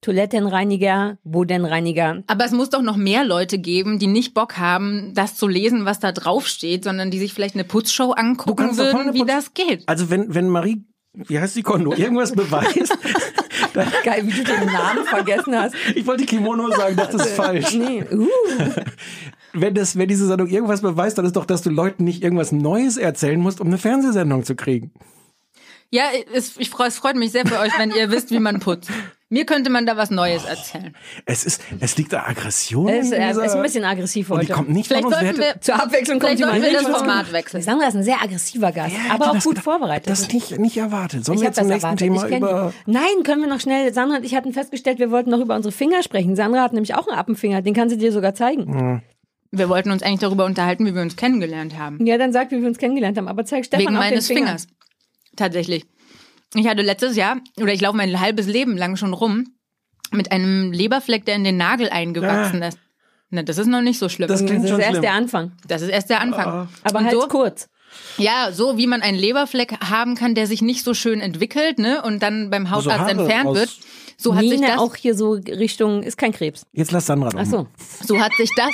Toilettenreiniger, 0.00 1.18
Bodenreiniger. 1.22 2.22
Aber 2.26 2.44
es 2.44 2.50
muss 2.50 2.70
doch 2.70 2.82
noch 2.82 2.96
mehr 2.96 3.24
Leute 3.24 3.58
geben, 3.58 3.98
die 3.98 4.08
nicht 4.08 4.34
Bock 4.34 4.58
haben, 4.58 5.12
das 5.14 5.36
zu 5.36 5.46
lesen, 5.46 5.84
was 5.84 6.00
da 6.00 6.10
drauf 6.12 6.48
steht, 6.48 6.84
sondern 6.84 7.10
die 7.12 7.18
sich 7.18 7.32
vielleicht 7.32 7.54
eine 7.54 7.64
Putzshow 7.64 8.10
angucken 8.10 8.76
würden, 8.76 8.96
eine 8.98 9.14
wie 9.14 9.22
Putz- 9.22 9.26
das 9.26 9.54
geht. 9.54 9.84
Also 9.86 10.10
wenn, 10.10 10.34
wenn 10.34 10.48
Marie, 10.48 10.84
wie 11.16 11.38
heißt 11.38 11.56
die 11.56 11.62
Kondo, 11.62 11.94
irgendwas 11.94 12.32
beweist, 12.32 12.96
Geil, 14.04 14.26
wie 14.26 14.32
du 14.32 14.44
den 14.44 14.66
Namen 14.66 15.04
vergessen 15.04 15.58
hast. 15.58 15.74
ich 15.94 16.06
wollte 16.06 16.24
Kimono 16.24 16.70
sagen, 16.70 16.96
das 16.96 17.14
ist 17.14 17.28
falsch. 17.36 17.74
Nee. 17.74 18.04
Uh. 18.10 18.28
Wenn, 19.52 19.74
das, 19.74 19.96
wenn 19.96 20.08
diese 20.08 20.26
Sendung 20.26 20.48
irgendwas 20.48 20.82
beweist, 20.82 21.18
dann 21.18 21.24
ist 21.24 21.36
doch, 21.36 21.46
dass 21.46 21.62
du 21.62 21.70
Leuten 21.70 22.04
nicht 22.04 22.22
irgendwas 22.22 22.52
Neues 22.52 22.96
erzählen 22.96 23.40
musst, 23.40 23.60
um 23.60 23.66
eine 23.68 23.78
Fernsehsendung 23.78 24.44
zu 24.44 24.54
kriegen. 24.54 24.92
Ja, 25.90 26.04
es, 26.34 26.56
ich 26.58 26.70
freu, 26.70 26.86
es 26.86 26.98
freut 26.98 27.16
mich 27.16 27.32
sehr 27.32 27.46
für 27.46 27.58
euch, 27.58 27.72
wenn 27.78 27.90
ihr 27.90 28.10
wisst, 28.10 28.30
wie 28.30 28.40
man 28.40 28.60
putzt. 28.60 28.90
Mir 29.28 29.44
könnte 29.44 29.70
man 29.70 29.86
da 29.86 29.96
was 29.96 30.10
Neues 30.12 30.44
erzählen. 30.44 30.94
Es 31.24 31.44
ist, 31.44 31.60
es 31.80 31.96
liegt 31.96 32.12
da 32.12 32.22
Aggression. 32.26 32.86
Er 32.88 33.00
ist, 33.00 33.12
in 33.12 33.20
er 33.20 33.28
dieser, 33.30 33.44
ist 33.44 33.54
ein 33.56 33.62
bisschen 33.62 33.84
aggressiv 33.84 34.30
und 34.30 34.36
die 34.40 34.46
heute. 34.46 34.52
kommt 34.52 34.68
nicht 34.68 34.86
Vielleicht 34.86 35.02
von 35.02 35.12
uns. 35.12 35.20
Sollten 35.20 35.40
hätte- 35.42 35.54
wir, 35.56 35.60
Zur 35.60 35.74
Abwechslung 35.82 36.18
kommt 36.20 36.30
vielleicht 36.38 36.38
sollten 36.44 36.56
jemand 36.64 36.72
wir 36.84 36.90
das. 36.90 36.98
Format 36.98 37.32
wechseln. 37.32 37.62
Sandra 37.62 37.88
ist 37.88 37.96
ein 37.96 38.02
sehr 38.04 38.22
aggressiver 38.22 38.70
Gast, 38.70 38.96
hätte 38.96 39.12
aber 39.14 39.32
auch 39.32 39.42
gut 39.42 39.58
vorbereitet. 39.58 40.08
Das 40.08 40.32
nicht, 40.32 40.58
nicht 40.60 40.76
erwartet. 40.76 41.24
Sollen 41.24 41.38
ich 41.38 41.42
wir 41.42 41.48
jetzt 41.48 41.56
zum 41.58 41.68
das 41.68 41.82
nächsten 41.82 42.04
erwartet. 42.04 42.30
Thema 42.38 42.52
über... 42.52 42.72
die. 42.86 42.92
Nein, 42.92 43.22
können 43.24 43.40
wir 43.42 43.48
noch 43.48 43.58
schnell. 43.60 43.92
Sandra 43.92 44.18
und 44.18 44.24
ich 44.24 44.36
hatten 44.36 44.52
festgestellt, 44.52 45.00
wir 45.00 45.10
wollten 45.10 45.30
noch 45.30 45.40
über 45.40 45.56
unsere 45.56 45.72
Finger 45.72 46.04
sprechen. 46.04 46.36
Sandra 46.36 46.62
hat 46.62 46.72
nämlich 46.72 46.94
auch 46.94 47.08
einen 47.08 47.18
Appenfinger, 47.18 47.62
den 47.62 47.74
kann 47.74 47.88
sie 47.88 47.98
dir 47.98 48.12
sogar 48.12 48.34
zeigen. 48.34 49.02
Wir 49.50 49.68
wollten 49.68 49.90
uns 49.90 50.04
eigentlich 50.04 50.20
darüber 50.20 50.44
unterhalten, 50.44 50.86
wie 50.86 50.94
wir 50.94 51.02
uns 51.02 51.16
kennengelernt 51.16 51.76
haben. 51.76 52.04
Ja, 52.06 52.16
dann 52.18 52.32
sag, 52.32 52.52
wie 52.52 52.60
wir 52.60 52.68
uns 52.68 52.78
kennengelernt 52.78 53.16
haben. 53.18 53.26
Aber 53.26 53.44
zeig 53.44 53.64
Stefan 53.64 53.86
Wegen 53.86 53.96
auch 53.96 54.00
meines 54.00 54.28
den 54.28 54.36
Finger. 54.36 54.46
Fingers. 54.48 54.66
Tatsächlich. 55.36 55.84
Ich 56.54 56.66
hatte 56.66 56.82
letztes 56.82 57.16
Jahr, 57.16 57.38
oder 57.60 57.72
ich 57.72 57.80
laufe 57.80 57.96
mein 57.96 58.18
halbes 58.20 58.46
Leben 58.46 58.76
lang 58.76 58.96
schon 58.96 59.12
rum, 59.12 59.46
mit 60.12 60.30
einem 60.32 60.72
Leberfleck, 60.72 61.24
der 61.24 61.34
in 61.34 61.44
den 61.44 61.56
Nagel 61.56 61.88
eingewachsen 61.90 62.62
ist. 62.62 62.78
Na, 63.30 63.42
das 63.42 63.58
ist 63.58 63.66
noch 63.66 63.82
nicht 63.82 63.98
so 63.98 64.08
schlimm. 64.08 64.28
Das 64.28 64.40
Das, 64.40 64.48
klingt 64.48 64.62
Das 64.64 64.70
schon 64.70 64.78
ist 64.78 64.84
erst 64.84 64.92
schlimm. 64.92 65.02
der 65.02 65.12
Anfang. 65.14 65.52
ist 65.68 65.82
erst 65.82 66.10
der 66.10 66.20
Anfang. 66.20 66.68
Aber 66.84 66.98
Und 66.98 67.04
halt 67.06 67.14
so, 67.20 67.26
kurz. 67.28 67.68
Ja, 68.18 68.50
so 68.52 68.78
wie 68.78 68.86
man 68.86 69.02
einen 69.02 69.18
Leberfleck 69.18 69.80
haben 69.90 70.14
kann, 70.14 70.34
der 70.34 70.46
sich 70.46 70.62
nicht 70.62 70.84
so 70.84 70.94
schön 70.94 71.20
entwickelt, 71.20 71.78
ne, 71.78 72.02
und 72.02 72.22
dann 72.22 72.50
beim 72.50 72.70
Hautarzt 72.70 73.00
Haare 73.00 73.10
entfernt 73.10 73.54
wird. 73.54 73.70
So 74.16 74.34
hat 74.34 74.42
sich 74.42 74.52
Nina 74.52 74.68
das, 74.68 74.78
auch 74.78 74.94
hier 74.94 75.14
so 75.14 75.32
Richtung, 75.32 76.02
ist 76.02 76.16
kein 76.16 76.32
Krebs. 76.32 76.66
Jetzt 76.72 76.92
lass 76.92 77.06
Sandra 77.06 77.30
doch 77.30 77.38
Ach 77.40 77.46
so. 77.46 77.66
so 78.04 78.18
hat 78.20 78.32
sich 78.38 78.50
das 78.56 78.72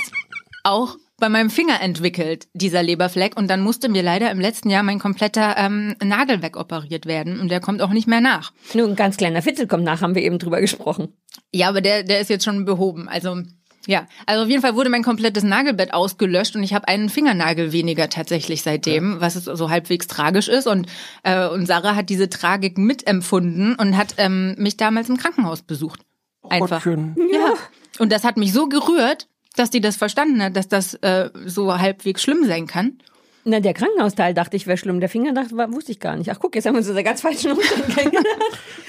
auch 0.64 0.96
bei 1.22 1.28
meinem 1.28 1.50
Finger 1.50 1.80
entwickelt, 1.80 2.48
dieser 2.52 2.82
Leberfleck. 2.82 3.36
Und 3.36 3.48
dann 3.48 3.60
musste 3.60 3.88
mir 3.88 4.02
leider 4.02 4.32
im 4.32 4.40
letzten 4.40 4.70
Jahr 4.70 4.82
mein 4.82 4.98
kompletter 4.98 5.56
ähm, 5.56 5.94
Nagel 6.02 6.42
wegoperiert 6.42 7.06
werden. 7.06 7.38
Und 7.38 7.48
der 7.48 7.60
kommt 7.60 7.80
auch 7.80 7.90
nicht 7.90 8.08
mehr 8.08 8.20
nach. 8.20 8.52
Nur 8.74 8.88
ein 8.88 8.96
ganz 8.96 9.16
kleiner 9.16 9.40
Fitzel 9.40 9.68
kommt 9.68 9.84
nach, 9.84 10.00
haben 10.00 10.16
wir 10.16 10.22
eben 10.22 10.40
drüber 10.40 10.60
gesprochen. 10.60 11.12
Ja, 11.52 11.68
aber 11.68 11.80
der, 11.80 12.02
der 12.02 12.18
ist 12.18 12.28
jetzt 12.28 12.44
schon 12.44 12.64
behoben. 12.64 13.08
Also 13.08 13.40
ja, 13.86 14.08
also 14.26 14.42
auf 14.42 14.48
jeden 14.48 14.62
Fall 14.62 14.74
wurde 14.74 14.90
mein 14.90 15.04
komplettes 15.04 15.44
Nagelbett 15.44 15.94
ausgelöscht 15.94 16.56
und 16.56 16.64
ich 16.64 16.74
habe 16.74 16.88
einen 16.88 17.08
Fingernagel 17.08 17.70
weniger 17.70 18.08
tatsächlich 18.08 18.62
seitdem, 18.62 19.20
was 19.20 19.36
es 19.36 19.44
so 19.44 19.70
halbwegs 19.70 20.08
tragisch 20.08 20.48
ist. 20.48 20.66
Und, 20.66 20.88
äh, 21.22 21.46
und 21.46 21.66
Sarah 21.66 21.94
hat 21.94 22.08
diese 22.08 22.30
Tragik 22.30 22.78
mitempfunden 22.78 23.76
und 23.76 23.96
hat 23.96 24.14
ähm, 24.18 24.56
mich 24.58 24.76
damals 24.76 25.08
im 25.08 25.18
Krankenhaus 25.18 25.62
besucht. 25.62 26.00
Einfach. 26.48 26.82
Gottchen. 26.82 27.16
Ja. 27.32 27.54
Und 27.98 28.10
das 28.10 28.24
hat 28.24 28.36
mich 28.36 28.52
so 28.52 28.68
gerührt, 28.68 29.28
dass 29.52 29.70
die 29.70 29.80
das 29.80 29.96
verstanden 29.96 30.42
hat, 30.42 30.56
dass 30.56 30.68
das 30.68 30.94
äh, 30.94 31.30
so 31.46 31.78
halbwegs 31.78 32.22
schlimm 32.22 32.44
sein 32.44 32.66
kann. 32.66 32.98
Na, 33.44 33.58
der 33.58 33.74
Krankenhausteil 33.74 34.34
dachte 34.34 34.56
ich 34.56 34.68
wäre 34.68 34.78
schlimm. 34.78 35.00
Der 35.00 35.08
Finger 35.08 35.32
dachte, 35.32 35.56
war, 35.56 35.72
wusste 35.72 35.90
ich 35.90 35.98
gar 35.98 36.16
nicht. 36.16 36.30
Ach 36.30 36.38
guck, 36.38 36.54
jetzt 36.54 36.64
haben 36.64 36.74
wir 36.74 36.78
uns 36.78 36.88
in 36.88 36.94
der 36.94 37.02
ganz 37.02 37.22
falschen 37.22 37.52
Umstände 37.52 37.92
kennengelernt. 37.92 38.28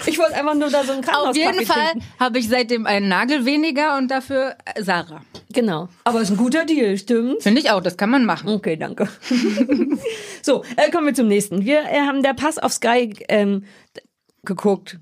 Ich 0.05 0.19
wollte 0.19 0.35
einfach 0.35 0.53
nur 0.53 0.69
da 0.69 0.83
so 0.83 0.91
einen 0.91 1.01
Krankenhaus 1.01 1.29
Auf 1.29 1.37
jeden 1.37 1.65
Fall 1.65 1.93
habe 2.19 2.37
ich 2.37 2.49
seitdem 2.49 2.85
einen 2.85 3.07
Nagel 3.07 3.45
weniger 3.45 3.97
und 3.97 4.11
dafür 4.11 4.57
äh, 4.65 4.83
Sarah. 4.83 5.21
Genau. 5.53 5.87
Aber 6.03 6.19
ist 6.19 6.29
ein 6.29 6.35
guter 6.35 6.65
Deal, 6.65 6.97
stimmt? 6.97 7.41
Finde 7.41 7.61
ich 7.61 7.71
auch, 7.71 7.81
das 7.81 7.95
kann 7.95 8.09
man 8.09 8.25
machen. 8.25 8.49
Okay, 8.49 8.75
danke. 8.75 9.07
so, 10.41 10.65
äh, 10.75 10.91
kommen 10.91 11.07
wir 11.07 11.13
zum 11.13 11.29
nächsten. 11.29 11.63
Wir 11.63 11.83
äh, 11.83 12.01
haben 12.01 12.21
der 12.21 12.33
Pass 12.33 12.57
auf 12.57 12.73
Sky 12.73 13.13
ähm, 13.29 13.63
geguckt. 14.43 14.99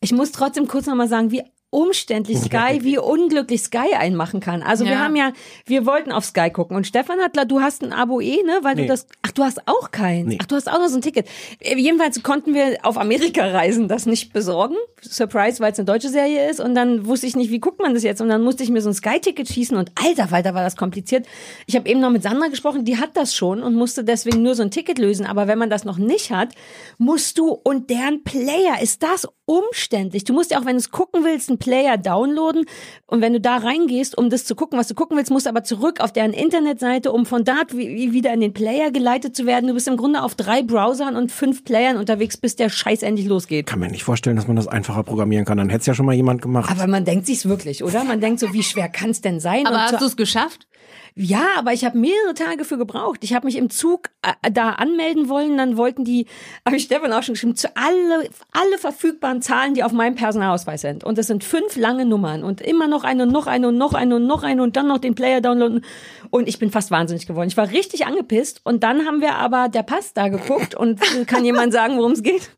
Ich 0.00 0.10
muss 0.10 0.32
trotzdem 0.32 0.66
kurz 0.66 0.86
nochmal 0.86 1.08
sagen, 1.08 1.30
wie 1.30 1.44
umständlich 1.72 2.36
Sky, 2.38 2.80
wie 2.82 2.98
unglücklich 2.98 3.62
Sky 3.62 3.94
einmachen 3.98 4.40
kann. 4.40 4.62
Also 4.62 4.84
wir 4.84 4.92
Ja. 4.92 4.98
haben 4.98 5.16
ja, 5.16 5.32
wir 5.64 5.86
wollten 5.86 6.12
auf 6.12 6.24
Sky 6.26 6.50
gucken 6.50 6.76
und 6.76 6.86
Stefan 6.86 7.18
hat, 7.20 7.32
du 7.50 7.60
hast 7.62 7.82
ein 7.82 7.94
Abo 7.94 8.20
eh, 8.20 8.42
ne, 8.42 8.58
weil 8.60 8.74
Nee. 8.74 8.82
du 8.82 8.88
das, 8.88 9.06
ach 9.22 9.30
du 9.32 9.42
hast 9.42 9.66
auch 9.66 9.90
keins. 9.90 10.28
Nee. 10.28 10.38
Ach 10.42 10.46
du 10.46 10.54
hast 10.54 10.70
auch 10.70 10.78
noch 10.78 10.88
so 10.88 10.96
ein 10.96 11.02
Ticket. 11.02 11.26
Äh, 11.60 11.76
Jedenfalls 11.78 12.22
konnten 12.22 12.52
wir 12.52 12.76
auf 12.82 12.98
Amerika 12.98 13.46
reisen, 13.46 13.88
das 13.88 14.04
nicht 14.04 14.34
besorgen. 14.34 14.76
Surprise, 15.00 15.60
weil 15.60 15.72
es 15.72 15.78
eine 15.78 15.86
deutsche 15.86 16.10
Serie 16.10 16.48
ist 16.50 16.60
und 16.60 16.74
dann 16.74 17.06
wusste 17.06 17.26
ich 17.26 17.36
nicht, 17.36 17.50
wie 17.50 17.58
guckt 17.58 17.80
man 17.80 17.94
das 17.94 18.02
jetzt 18.02 18.20
und 18.20 18.28
dann 18.28 18.42
musste 18.42 18.62
ich 18.62 18.68
mir 18.70 18.82
so 18.82 18.90
ein 18.90 18.94
Sky-Ticket 18.94 19.48
schießen 19.48 19.76
und 19.76 19.90
alter 20.04 20.28
Falter 20.28 20.52
war 20.54 20.62
das 20.62 20.76
kompliziert. 20.76 21.26
Ich 21.66 21.74
habe 21.74 21.88
eben 21.88 22.00
noch 22.00 22.10
mit 22.10 22.22
Sandra 22.22 22.48
gesprochen, 22.48 22.84
die 22.84 22.98
hat 22.98 23.16
das 23.16 23.34
schon 23.34 23.62
und 23.62 23.74
musste 23.74 24.04
deswegen 24.04 24.42
nur 24.42 24.54
so 24.54 24.62
ein 24.62 24.70
Ticket 24.70 24.98
lösen, 24.98 25.24
aber 25.24 25.48
wenn 25.48 25.58
man 25.58 25.70
das 25.70 25.84
noch 25.84 25.96
nicht 25.96 26.30
hat, 26.32 26.50
musst 26.98 27.38
du 27.38 27.48
und 27.48 27.88
deren 27.88 28.22
Player 28.24 28.80
ist 28.82 29.02
das 29.02 29.26
umständlich. 29.46 30.24
Du 30.24 30.32
musst 30.32 30.50
ja 30.50 30.58
auch, 30.60 30.64
wenn 30.64 30.72
du 30.74 30.78
es 30.78 30.90
gucken 30.90 31.24
willst, 31.24 31.48
einen 31.48 31.58
Player 31.58 31.96
downloaden 31.98 32.64
und 33.06 33.20
wenn 33.20 33.32
du 33.32 33.40
da 33.40 33.56
reingehst, 33.56 34.16
um 34.16 34.30
das 34.30 34.44
zu 34.44 34.54
gucken, 34.54 34.78
was 34.78 34.88
du 34.88 34.94
gucken 34.94 35.16
willst, 35.16 35.30
musst 35.30 35.46
du 35.46 35.50
aber 35.50 35.64
zurück 35.64 36.00
auf 36.00 36.12
deren 36.12 36.32
Internetseite, 36.32 37.12
um 37.12 37.26
von 37.26 37.44
dort 37.44 37.76
wie- 37.76 38.12
wieder 38.12 38.32
in 38.32 38.40
den 38.40 38.52
Player 38.52 38.90
geleitet 38.90 39.36
zu 39.36 39.46
werden. 39.46 39.66
Du 39.68 39.74
bist 39.74 39.88
im 39.88 39.96
Grunde 39.96 40.22
auf 40.22 40.34
drei 40.34 40.62
Browsern 40.62 41.16
und 41.16 41.30
fünf 41.32 41.64
Playern 41.64 41.96
unterwegs, 41.96 42.36
bis 42.36 42.56
der 42.56 42.68
Scheiß 42.68 43.02
endlich 43.02 43.26
losgeht. 43.26 43.66
Kann 43.66 43.80
mir 43.80 43.88
nicht 43.90 44.04
vorstellen, 44.04 44.36
dass 44.36 44.46
man 44.46 44.56
das 44.56 44.68
einfacher 44.68 45.02
programmieren 45.02 45.44
kann. 45.44 45.58
Dann 45.58 45.68
hätte 45.68 45.80
es 45.80 45.86
ja 45.86 45.94
schon 45.94 46.06
mal 46.06 46.14
jemand 46.14 46.42
gemacht. 46.42 46.70
Aber 46.70 46.86
man 46.86 47.04
denkt 47.04 47.26
sich's 47.26 47.46
wirklich, 47.46 47.84
oder? 47.84 48.04
Man 48.04 48.20
denkt 48.20 48.40
so, 48.40 48.52
wie 48.52 48.62
schwer 48.62 48.88
kann's 48.88 49.20
denn 49.20 49.40
sein? 49.40 49.66
Aber 49.66 49.76
Und 49.76 49.82
hast 49.82 50.00
du 50.00 50.06
es 50.06 50.16
geschafft? 50.16 50.66
Ja, 51.14 51.46
aber 51.58 51.72
ich 51.72 51.84
habe 51.84 51.98
mehrere 51.98 52.34
Tage 52.34 52.64
für 52.64 52.78
gebraucht. 52.78 53.20
Ich 53.22 53.34
habe 53.34 53.46
mich 53.46 53.56
im 53.56 53.68
Zug 53.70 54.08
äh, 54.22 54.50
da 54.50 54.70
anmelden 54.70 55.28
wollen, 55.28 55.56
dann 55.58 55.76
wollten 55.76 56.04
die, 56.04 56.26
habe 56.66 56.76
ich 56.76 56.84
Stefan 56.84 57.12
auch 57.12 57.22
schon 57.22 57.34
geschrieben, 57.34 57.54
zu 57.56 57.68
alle, 57.76 58.30
alle 58.52 58.78
verfügbaren 58.78 59.42
Zahlen, 59.42 59.74
die 59.74 59.84
auf 59.84 59.92
meinem 59.92 60.14
Personalausweis 60.14 60.80
sind. 60.80 61.04
Und 61.04 61.18
das 61.18 61.26
sind 61.26 61.44
fünf 61.44 61.76
lange 61.76 62.04
Nummern 62.06 62.42
und 62.44 62.60
immer 62.60 62.86
noch 62.88 63.04
eine 63.04 63.24
und 63.24 63.32
noch 63.32 63.46
eine 63.46 63.68
und 63.68 63.76
noch 63.78 63.92
eine 63.94 64.16
und 64.16 64.26
noch 64.26 64.42
eine 64.42 64.62
und 64.62 64.76
dann 64.76 64.88
noch 64.88 64.98
den 64.98 65.14
Player 65.14 65.40
downloaden. 65.40 65.84
Und 66.30 66.48
ich 66.48 66.58
bin 66.58 66.70
fast 66.70 66.90
wahnsinnig 66.90 67.26
geworden. 67.26 67.48
Ich 67.48 67.56
war 67.56 67.70
richtig 67.70 68.06
angepisst. 68.06 68.60
Und 68.64 68.82
dann 68.82 69.06
haben 69.06 69.20
wir 69.20 69.34
aber 69.34 69.68
der 69.68 69.82
Pass 69.82 70.14
da 70.14 70.28
geguckt 70.28 70.74
und 70.74 71.00
kann 71.26 71.44
jemand 71.44 71.72
sagen, 71.72 71.98
worum 71.98 72.12
es 72.12 72.22
geht? 72.22 72.50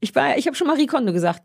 Ich 0.00 0.14
war, 0.14 0.36
ich 0.36 0.46
habe 0.46 0.56
schon 0.56 0.66
Marie 0.66 0.86
Kondo 0.86 1.12
gesagt. 1.12 1.42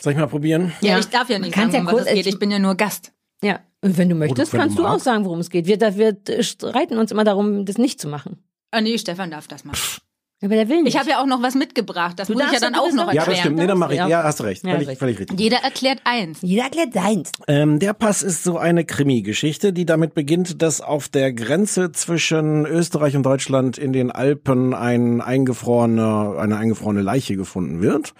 Soll 0.00 0.12
ich 0.14 0.18
mal 0.18 0.26
probieren? 0.26 0.72
Ja, 0.80 0.98
ich 0.98 1.08
darf 1.08 1.28
ja 1.28 1.38
nicht 1.38 1.54
sagen, 1.54 1.70
ja 1.72 1.84
was 1.84 1.92
kurz- 1.92 2.06
es 2.06 2.14
geht. 2.14 2.26
Ich 2.26 2.38
bin 2.38 2.50
ja 2.50 2.58
nur 2.58 2.74
Gast. 2.76 3.12
Ja, 3.42 3.60
und 3.82 3.96
wenn 3.96 4.08
du 4.08 4.14
möchtest, 4.14 4.52
wenn 4.52 4.58
du 4.58 4.62
kannst 4.64 4.78
du 4.78 4.84
auch 4.84 4.90
magst. 4.90 5.04
sagen, 5.04 5.24
worum 5.24 5.38
es 5.40 5.50
geht. 5.50 5.66
Wir, 5.66 5.78
da- 5.78 5.96
wir 5.96 6.16
streiten 6.42 6.98
uns 6.98 7.10
immer 7.12 7.24
darum, 7.24 7.64
das 7.64 7.78
nicht 7.78 8.00
zu 8.00 8.08
machen. 8.08 8.38
Ah 8.70 8.80
nee, 8.80 8.98
Stefan 8.98 9.30
darf 9.30 9.48
das 9.48 9.64
machen. 9.64 9.80
Aber 10.42 10.54
der 10.54 10.70
will 10.70 10.82
nicht. 10.82 10.94
Ich 10.94 10.98
habe 10.98 11.10
ja 11.10 11.20
auch 11.20 11.26
noch 11.26 11.42
was 11.42 11.54
mitgebracht. 11.54 12.18
Das 12.18 12.28
Du 12.28 12.32
muss 12.32 12.44
ich 12.46 12.52
ja 12.52 12.60
dann 12.60 12.74
auch 12.74 12.88
du 12.88 12.96
noch 12.96 13.04
bist 13.06 13.14
Ja, 13.14 13.20
das 13.20 13.28
erklären. 13.28 13.40
stimmt. 13.44 13.58
Nee, 13.58 13.66
dann 13.66 13.78
mache 13.78 13.92
ich. 13.92 13.98
Ja. 13.98 14.08
Ja, 14.08 14.22
hast 14.22 14.40
du 14.40 14.44
recht. 14.44 14.64
Ja, 14.64 14.70
Völlig, 14.72 14.88
recht. 14.88 14.98
völlig 14.98 15.18
richtig. 15.18 15.38
Jeder 15.38 15.58
erklärt 15.58 16.00
eins. 16.04 16.38
Jeder 16.40 16.62
erklärt 16.64 16.94
seins. 16.94 17.32
Ähm, 17.46 17.78
der 17.78 17.92
Pass 17.92 18.22
ist 18.22 18.42
so 18.42 18.56
eine 18.56 18.86
Krimi-Geschichte, 18.86 19.74
die 19.74 19.84
damit 19.84 20.14
beginnt, 20.14 20.62
dass 20.62 20.80
auf 20.80 21.10
der 21.10 21.34
Grenze 21.34 21.92
zwischen 21.92 22.64
Österreich 22.64 23.16
und 23.16 23.24
Deutschland 23.24 23.76
in 23.76 23.92
den 23.92 24.10
Alpen 24.10 24.72
ein 24.72 25.20
eingefrorener, 25.20 26.36
eine 26.38 26.56
eingefrorene 26.56 27.02
Leiche 27.02 27.36
gefunden 27.36 27.82
wird. 27.82 28.14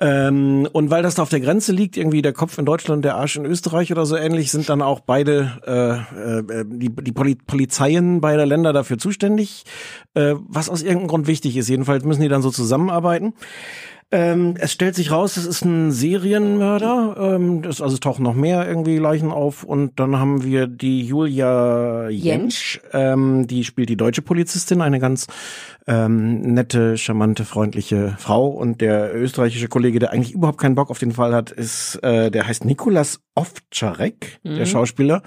Ähm, 0.00 0.66
und 0.72 0.90
weil 0.90 1.02
das 1.02 1.16
da 1.16 1.22
auf 1.22 1.28
der 1.28 1.40
Grenze 1.40 1.72
liegt, 1.72 1.98
irgendwie 1.98 2.22
der 2.22 2.32
Kopf 2.32 2.56
in 2.56 2.64
Deutschland, 2.64 3.04
der 3.04 3.16
Arsch 3.16 3.36
in 3.36 3.44
Österreich 3.44 3.92
oder 3.92 4.06
so 4.06 4.16
ähnlich, 4.16 4.50
sind 4.50 4.70
dann 4.70 4.80
auch 4.80 5.00
beide 5.00 5.58
äh, 5.66 6.60
äh, 6.60 6.64
die, 6.66 6.88
die 6.88 7.12
Poli 7.12 7.34
Polizeien 7.34 8.22
beider 8.22 8.46
Länder 8.46 8.72
dafür 8.72 8.96
zuständig, 8.96 9.64
äh, 10.14 10.34
was 10.48 10.70
aus 10.70 10.82
irgendeinem 10.82 11.08
Grund 11.08 11.26
wichtig 11.26 11.56
ist. 11.56 11.68
Jedenfalls 11.68 12.04
müssen 12.04 12.22
die 12.22 12.28
dann 12.28 12.42
so 12.42 12.50
zusammenarbeiten. 12.50 13.34
Ähm, 14.12 14.54
es 14.58 14.72
stellt 14.72 14.96
sich 14.96 15.12
raus, 15.12 15.36
es 15.36 15.46
ist 15.46 15.64
ein 15.64 15.92
Serienmörder. 15.92 17.16
Ähm, 17.36 17.62
das, 17.62 17.80
also 17.80 17.94
es 17.94 18.00
tauchen 18.00 18.24
noch 18.24 18.34
mehr 18.34 18.66
irgendwie 18.66 18.98
Leichen 18.98 19.30
auf. 19.30 19.62
Und 19.62 20.00
dann 20.00 20.18
haben 20.18 20.42
wir 20.42 20.66
die 20.66 21.02
Julia 21.02 22.08
Jentsch. 22.08 22.80
Ähm, 22.92 23.46
die 23.46 23.62
spielt 23.62 23.88
die 23.88 23.96
deutsche 23.96 24.22
Polizistin, 24.22 24.80
eine 24.80 24.98
ganz 24.98 25.28
ähm, 25.86 26.40
nette, 26.40 26.96
charmante, 26.96 27.44
freundliche 27.44 28.14
Frau. 28.18 28.48
Und 28.48 28.80
der 28.80 29.14
österreichische 29.14 29.68
Kollege, 29.68 29.98
der 29.98 30.12
eigentlich 30.12 30.32
überhaupt 30.32 30.58
keinen 30.58 30.74
Bock 30.74 30.90
auf 30.90 30.98
den 30.98 31.12
Fall 31.12 31.34
hat, 31.34 31.50
ist, 31.50 31.96
äh, 32.02 32.30
der 32.30 32.46
heißt 32.46 32.64
Nikolas 32.64 33.20
Ovtcharek, 33.34 34.40
der 34.44 34.66
Schauspieler. 34.66 35.22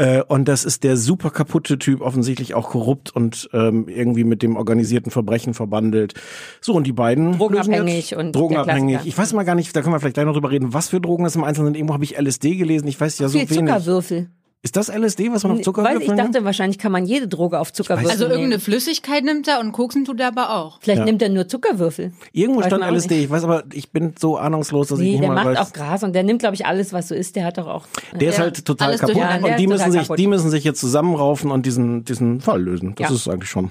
Äh, 0.00 0.22
und 0.22 0.48
das 0.48 0.64
ist 0.64 0.82
der 0.84 0.96
super 0.96 1.30
kaputte 1.30 1.78
Typ, 1.78 2.00
offensichtlich 2.00 2.54
auch 2.54 2.70
korrupt 2.70 3.14
und 3.14 3.50
ähm, 3.52 3.86
irgendwie 3.86 4.24
mit 4.24 4.42
dem 4.42 4.56
organisierten 4.56 5.10
Verbrechen 5.10 5.52
verbandelt. 5.52 6.14
So, 6.62 6.74
und 6.74 6.86
die 6.86 6.92
beiden 6.92 7.36
Drogenabhängig 7.36 8.16
und 8.16 8.34
drogenabhängig. 8.34 9.00
Ich 9.04 9.18
weiß 9.18 9.34
mal 9.34 9.44
gar 9.44 9.54
nicht, 9.54 9.76
da 9.76 9.82
können 9.82 9.94
wir 9.94 10.00
vielleicht 10.00 10.14
gleich 10.14 10.24
noch 10.24 10.32
drüber 10.32 10.50
reden, 10.50 10.72
was 10.72 10.88
für 10.88 11.00
Drogen 11.00 11.24
das 11.24 11.36
im 11.36 11.44
Einzelnen 11.44 11.66
sind. 11.68 11.76
Irgendwo 11.76 11.92
habe 11.92 12.04
ich 12.04 12.18
LSD 12.18 12.56
gelesen, 12.56 12.88
ich 12.88 12.98
weiß 12.98 13.18
ja 13.18 13.28
so 13.28 13.38
Viel 13.38 13.50
wenig. 13.50 13.68
Zuckerwürfel. 13.68 14.30
Ist 14.62 14.76
das 14.76 14.88
LSD, 14.90 15.32
was 15.32 15.42
man 15.42 15.52
auf 15.52 15.58
Weiß, 15.58 15.64
Zuckerwürfeln 15.64 16.02
ich 16.02 16.08
dachte, 16.08 16.32
nimmt? 16.32 16.44
wahrscheinlich 16.44 16.78
kann 16.78 16.92
man 16.92 17.06
jede 17.06 17.26
Droge 17.28 17.58
auf 17.58 17.72
Zuckerwürfel 17.72 18.10
Also 18.10 18.24
nehmen. 18.24 18.32
irgendeine 18.32 18.60
Flüssigkeit 18.60 19.24
nimmt 19.24 19.48
er 19.48 19.58
und 19.58 19.72
koksen 19.72 20.04
tut 20.04 20.20
er 20.20 20.28
aber 20.28 20.54
auch. 20.54 20.80
Vielleicht 20.82 21.04
nimmt 21.06 21.22
er 21.22 21.30
nur 21.30 21.48
Zuckerwürfel. 21.48 22.12
Irgendwo 22.32 22.60
Weiß 22.60 22.66
stand 22.66 22.84
LSD, 22.84 23.24
ich 23.24 23.30
weiß 23.30 23.44
aber, 23.44 23.64
ich 23.72 23.90
bin 23.90 24.12
so 24.18 24.36
ahnungslos, 24.36 24.88
dass 24.88 24.98
ich 24.98 25.06
Nee, 25.06 25.10
nicht 25.12 25.22
der 25.22 25.28
mal 25.30 25.44
macht 25.46 25.56
weiß. 25.56 25.68
auch 25.68 25.72
Gras 25.72 26.02
und 26.02 26.12
der 26.12 26.24
nimmt, 26.24 26.40
glaube 26.40 26.56
ich, 26.56 26.66
alles, 26.66 26.92
was 26.92 27.08
so 27.08 27.14
ist. 27.14 27.36
Der 27.36 27.46
hat 27.46 27.56
doch 27.56 27.68
auch. 27.68 27.86
Der 28.12 28.28
ist 28.28 28.36
Ja, 28.36 28.42
halt 28.44 28.62
total 28.66 28.98
kaputt. 28.98 29.16
Der 29.16 29.42
und 29.44 29.58
die 29.58 29.64
ist 29.64 29.68
müssen 29.70 29.92
sich, 29.92 30.00
kaputt. 30.02 30.18
die 30.18 30.26
müssen 30.26 30.50
sich 30.50 30.62
jetzt 30.64 30.80
zusammenraufen 30.80 31.50
und 31.50 31.64
diesen, 31.64 32.04
diesen 32.04 32.42
Fall 32.42 32.60
lösen. 32.62 32.94
Das 32.96 33.08
Ja. 33.08 33.16
ist 33.16 33.28
eigentlich 33.28 33.48
schon. 33.48 33.70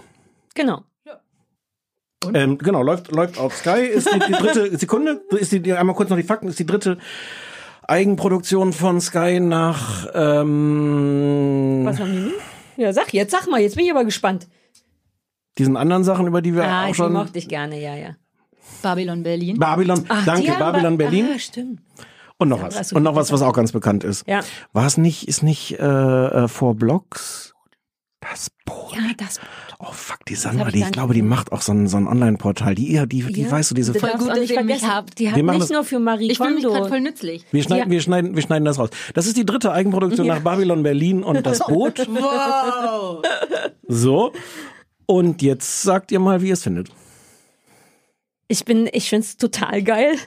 Genau. 0.55 0.81
Ähm, 2.33 2.57
genau, 2.57 2.81
läuft, 2.83 3.11
läuft 3.11 3.37
auf 3.37 3.55
Sky, 3.55 3.79
ist 3.85 4.09
die, 4.13 4.19
die 4.19 4.33
dritte 4.33 4.77
Sekunde, 4.77 5.21
ist 5.39 5.51
die, 5.53 5.71
einmal 5.73 5.95
kurz 5.95 6.09
noch 6.09 6.17
die 6.17 6.23
Fakten, 6.23 6.47
ist 6.49 6.59
die 6.59 6.65
dritte 6.65 6.97
Eigenproduktion 7.89 8.71
von 8.73 9.01
Sky 9.01 9.39
nach, 9.39 10.07
ähm, 10.13 11.81
Was 11.85 11.99
haben 11.99 12.11
die? 12.75 12.81
Ja, 12.81 12.93
sag 12.93 13.13
jetzt, 13.13 13.31
sag 13.31 13.47
mal, 13.49 13.59
jetzt 13.59 13.75
bin 13.75 13.85
ich 13.85 13.91
aber 13.91 14.05
gespannt. 14.05 14.47
diesen 15.57 15.75
anderen 15.75 16.03
Sachen, 16.05 16.25
über 16.27 16.41
die 16.41 16.53
wir 16.55 16.63
Ah, 16.63 16.83
auch 16.85 16.87
die 16.89 16.93
schon, 16.95 17.11
mochte 17.13 17.37
ich 17.37 17.49
gerne, 17.49 17.81
ja, 17.81 17.95
ja. 17.95 18.15
Babylon 18.81 19.23
Berlin. 19.23 19.57
Babylon, 19.59 20.05
Ach, 20.07 20.23
danke, 20.25 20.53
Babylon 20.57 20.93
wir- 20.93 21.05
Berlin 21.05 21.27
Ah, 21.35 21.39
stimmt. 21.39 21.81
und 22.37 22.47
noch 22.47 22.59
Ja, 22.61 22.67
was. 22.73 22.93
Und 22.93 23.03
noch 23.03 23.15
was, 23.15 23.31
was 23.33 23.41
auch 23.41 23.51
ganz 23.53 23.73
bekannt 23.73 24.05
ist. 24.05 24.25
Ja. 24.27 24.39
War 24.71 24.85
es 24.85 24.97
nicht, 24.97 25.27
ist 25.27 25.43
nicht, 25.43 25.77
äh, 25.79 25.83
äh 25.85 26.47
vor 26.47 26.75
Blocks? 26.75 27.53
Das 28.21 28.49
Boot. 28.65 28.95
Ja, 28.95 29.01
das. 29.17 29.39
Oh 29.81 29.93
fuck, 29.93 30.25
die 30.25 30.33
hab 30.35 30.41
Sandra, 30.41 30.67
ich 30.67 30.73
die, 30.73 30.79
ich 30.81 30.91
glaube, 30.91 31.13
die 31.13 31.21
macht 31.21 31.53
auch 31.53 31.61
so 31.61 31.71
ein, 31.71 31.87
so 31.87 31.95
ein 31.95 32.05
Online-Portal. 32.05 32.75
Die, 32.75 32.91
ja, 32.91 33.05
die, 33.05 33.23
die 33.23 33.43
ja, 33.43 33.51
weißt 33.51 33.71
du, 33.71 33.75
diese, 33.75 33.93
Voll 33.93 34.11
gut, 34.17 34.27
dass 34.27 34.39
mich 34.39 34.51
vergessen, 34.51 34.93
habt. 34.93 35.17
Die 35.17 35.23
Wir 35.23 35.31
hat 35.31 35.41
machen 35.41 35.53
nicht 35.59 35.63
das- 35.63 35.69
nur 35.69 35.85
für 35.85 35.99
Marie 35.99 36.29
Ich 36.31 36.37
fühle 36.37 36.55
mich 36.55 36.65
gerade 36.65 36.89
voll 36.89 36.99
nützlich. 36.99 37.45
wir 37.51 37.63
schneiden, 37.63 37.89
wir 37.89 38.01
schneiden, 38.01 38.35
wir 38.35 38.41
schneiden 38.43 38.65
das 38.65 38.77
raus. 38.77 38.89
Das 39.13 39.25
ist 39.25 39.37
die 39.37 39.45
dritte 39.45 39.71
Eigenproduktion 39.71 40.27
nach 40.27 40.41
Babylon 40.41 40.83
Berlin 40.83 41.23
und 41.23 41.45
das 41.45 41.59
Boot. 41.59 42.07
Wow. 42.09 43.23
So. 43.87 44.33
Und 45.05 45.41
jetzt 45.41 45.81
sagt 45.81 46.11
ihr 46.11 46.19
mal, 46.19 46.41
wie 46.41 46.49
ihr 46.49 46.53
es 46.53 46.63
findet. 46.63 46.89
Ich 48.49 48.65
bin, 48.65 48.89
ich 48.91 49.09
find's 49.09 49.37
total 49.37 49.81
geil. 49.81 50.17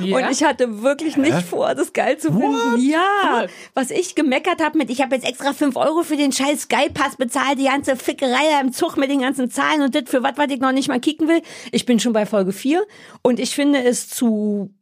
Ja? 0.00 0.16
Und 0.16 0.30
ich 0.30 0.44
hatte 0.44 0.82
wirklich 0.82 1.16
nicht 1.16 1.42
vor, 1.42 1.74
das 1.74 1.92
geil 1.92 2.18
zu 2.18 2.32
finden. 2.32 2.78
Ja, 2.78 3.46
was 3.74 3.90
ich 3.90 4.14
gemeckert 4.14 4.62
habe 4.62 4.78
mit, 4.78 4.90
ich 4.90 5.00
habe 5.00 5.14
jetzt 5.14 5.26
extra 5.26 5.52
5 5.52 5.76
Euro 5.76 6.02
für 6.02 6.16
den 6.16 6.32
scheiß 6.32 6.62
Sky-Pass 6.62 7.16
bezahlt, 7.16 7.58
die 7.58 7.64
ganze 7.64 7.96
Fickerei 7.96 8.60
im 8.60 8.72
Zug 8.72 8.96
mit 8.96 9.10
den 9.10 9.20
ganzen 9.20 9.50
Zahlen 9.50 9.82
und 9.82 9.94
das 9.94 10.04
für 10.06 10.22
was, 10.22 10.32
was 10.36 10.50
ich 10.50 10.60
noch 10.60 10.72
nicht 10.72 10.88
mal 10.88 11.00
kicken 11.00 11.28
will. 11.28 11.42
Ich 11.72 11.86
bin 11.86 12.00
schon 12.00 12.12
bei 12.12 12.26
Folge 12.26 12.52
4 12.52 12.84
und 13.22 13.40
ich 13.40 13.54
finde 13.54 13.82
es 13.82 14.08
zu 14.08 14.74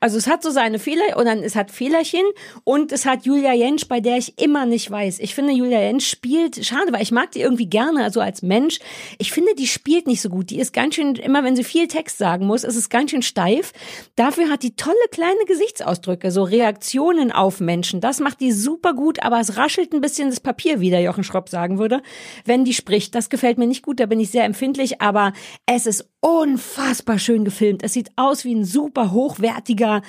also 0.00 0.16
es 0.16 0.26
hat 0.26 0.42
so 0.42 0.50
seine 0.50 0.78
Fehler 0.78 1.18
oder 1.18 1.36
es 1.42 1.54
hat 1.54 1.70
Fehlerchen 1.70 2.24
und 2.64 2.90
es 2.90 3.06
hat 3.06 3.26
Julia 3.26 3.52
Jentsch, 3.52 3.86
bei 3.86 4.00
der 4.00 4.16
ich 4.16 4.40
immer 4.40 4.66
nicht 4.66 4.90
weiß. 4.90 5.18
Ich 5.20 5.34
finde 5.34 5.52
Julia 5.52 5.80
Jentsch 5.80 6.08
spielt, 6.08 6.64
schade, 6.64 6.92
weil 6.92 7.02
ich 7.02 7.12
mag 7.12 7.30
die 7.32 7.40
irgendwie 7.40 7.68
gerne, 7.68 8.02
also 8.02 8.20
als 8.20 8.42
Mensch. 8.42 8.78
Ich 9.18 9.30
finde, 9.30 9.54
die 9.54 9.66
spielt 9.66 10.06
nicht 10.06 10.22
so 10.22 10.30
gut. 10.30 10.50
Die 10.50 10.58
ist 10.58 10.72
ganz 10.72 10.94
schön, 10.94 11.14
immer 11.16 11.44
wenn 11.44 11.54
sie 11.54 11.64
viel 11.64 11.86
Text 11.86 12.18
sagen 12.18 12.46
muss, 12.46 12.64
ist 12.64 12.76
es 12.76 12.88
ganz 12.88 13.10
schön 13.10 13.22
steif. 13.22 13.72
Dafür 14.16 14.50
hat 14.50 14.62
die 14.62 14.74
tolle 14.74 14.96
kleine 15.10 15.44
Gesichtsausdrücke, 15.46 16.30
so 16.30 16.42
Reaktionen 16.42 17.30
auf 17.30 17.60
Menschen. 17.60 18.00
Das 18.00 18.20
macht 18.20 18.40
die 18.40 18.52
super 18.52 18.94
gut, 18.94 19.22
aber 19.22 19.38
es 19.38 19.56
raschelt 19.56 19.92
ein 19.92 20.00
bisschen 20.00 20.30
das 20.30 20.40
Papier, 20.40 20.80
wie 20.80 20.90
der 20.90 21.02
Jochen 21.02 21.24
Schropp 21.24 21.48
sagen 21.48 21.78
würde, 21.78 22.02
wenn 22.44 22.64
die 22.64 22.74
spricht. 22.74 23.14
Das 23.14 23.30
gefällt 23.30 23.58
mir 23.58 23.66
nicht 23.66 23.84
gut, 23.84 24.00
da 24.00 24.06
bin 24.06 24.20
ich 24.20 24.30
sehr 24.30 24.44
empfindlich, 24.44 25.00
aber 25.00 25.32
es 25.66 25.86
ist 25.86 26.09
unfassbar 26.20 27.18
schön 27.18 27.44
gefilmt. 27.44 27.82
Es 27.82 27.94
sieht 27.94 28.10
aus 28.16 28.44
wie 28.44 28.54
ein 28.54 28.64
super 28.64 29.10
hochwertiger 29.12 30.02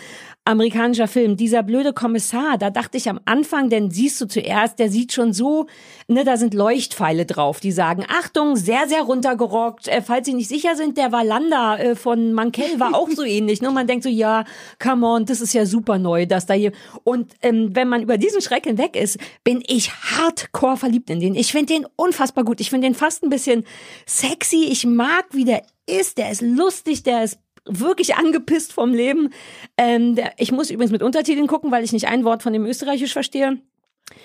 amerikanischer 0.44 1.08
Film. 1.08 1.38
Dieser 1.38 1.64
blöde 1.64 1.94
Kommissar, 1.94 2.58
da 2.58 2.70
dachte 2.70 2.98
ich 2.98 3.10
am 3.10 3.20
Anfang, 3.26 3.70
denn 3.70 3.92
siehst 3.92 4.20
du 4.20 4.28
zuerst, 4.28 4.80
der 4.80 4.90
sieht 4.90 5.14
schon 5.14 5.34
so, 5.34 5.68
ne, 6.12 6.24
da 6.24 6.38
sind 6.38 6.54
Leuchtpfeile 6.54 7.26
drauf, 7.26 7.60
die 7.60 7.72
sagen, 7.72 8.06
Achtung, 8.08 8.56
sehr, 8.56 8.88
sehr 8.88 9.02
runtergerockt. 9.02 9.88
Äh, 9.88 10.02
falls 10.02 10.26
Sie 10.26 10.34
nicht 10.34 10.50
sicher 10.50 10.76
sind, 10.76 10.98
der 10.98 11.12
Valanda 11.12 11.78
äh, 11.78 11.96
von 11.96 12.34
Mankell 12.34 12.80
war 12.80 12.96
auch 12.96 13.10
so 13.10 13.24
ähnlich. 13.26 13.62
Ne? 13.62 13.72
Man 13.72 13.88
denkt 13.88 14.04
so, 14.04 14.10
ja, 14.10 14.46
come 14.80 15.06
on, 15.06 15.26
das 15.26 15.42
ist 15.42 15.54
ja 15.54 15.66
super 15.66 15.98
neu, 15.98 16.26
dass 16.26 16.46
da 16.46 16.54
hier. 16.54 16.72
Und 17.04 17.34
ähm, 17.42 17.76
wenn 17.76 17.88
man 17.88 18.04
über 18.04 18.18
diesen 18.18 18.42
Schreck 18.42 18.66
hinweg 18.66 18.96
ist, 18.96 19.18
bin 19.44 19.64
ich 19.68 19.92
hardcore 19.92 20.78
verliebt 20.78 21.10
in 21.10 21.20
den. 21.20 21.36
Ich 21.36 21.52
finde 21.52 21.74
den 21.74 21.88
unfassbar 21.96 22.44
gut. 22.44 22.62
Ich 22.62 22.70
finde 22.70 22.88
den 22.88 22.96
fast 22.96 23.24
ein 23.24 23.30
bisschen 23.30 23.66
sexy. 24.06 24.66
Ich 24.72 24.86
mag, 24.86 25.26
wie 25.32 25.46
der 25.46 25.64
ist. 25.88 26.18
Der 26.18 26.32
ist 26.32 26.42
lustig, 26.42 27.04
der 27.04 27.24
ist 27.24 27.40
wirklich 27.66 28.16
angepisst 28.16 28.74
vom 28.74 28.94
Leben. 28.94 29.30
Ähm, 29.78 30.16
der, 30.16 30.34
ich 30.38 30.52
muss 30.52 30.70
übrigens 30.70 30.92
mit 30.92 31.04
Untertiteln 31.04 31.48
gucken, 31.48 31.72
weil 31.72 31.84
ich 31.84 31.94
nicht 31.94 32.08
ein 32.08 32.24
Wort 32.24 32.44
von 32.44 32.54
dem 32.54 32.66
Österreichisch 32.66 33.14
verstehe. 33.14 33.60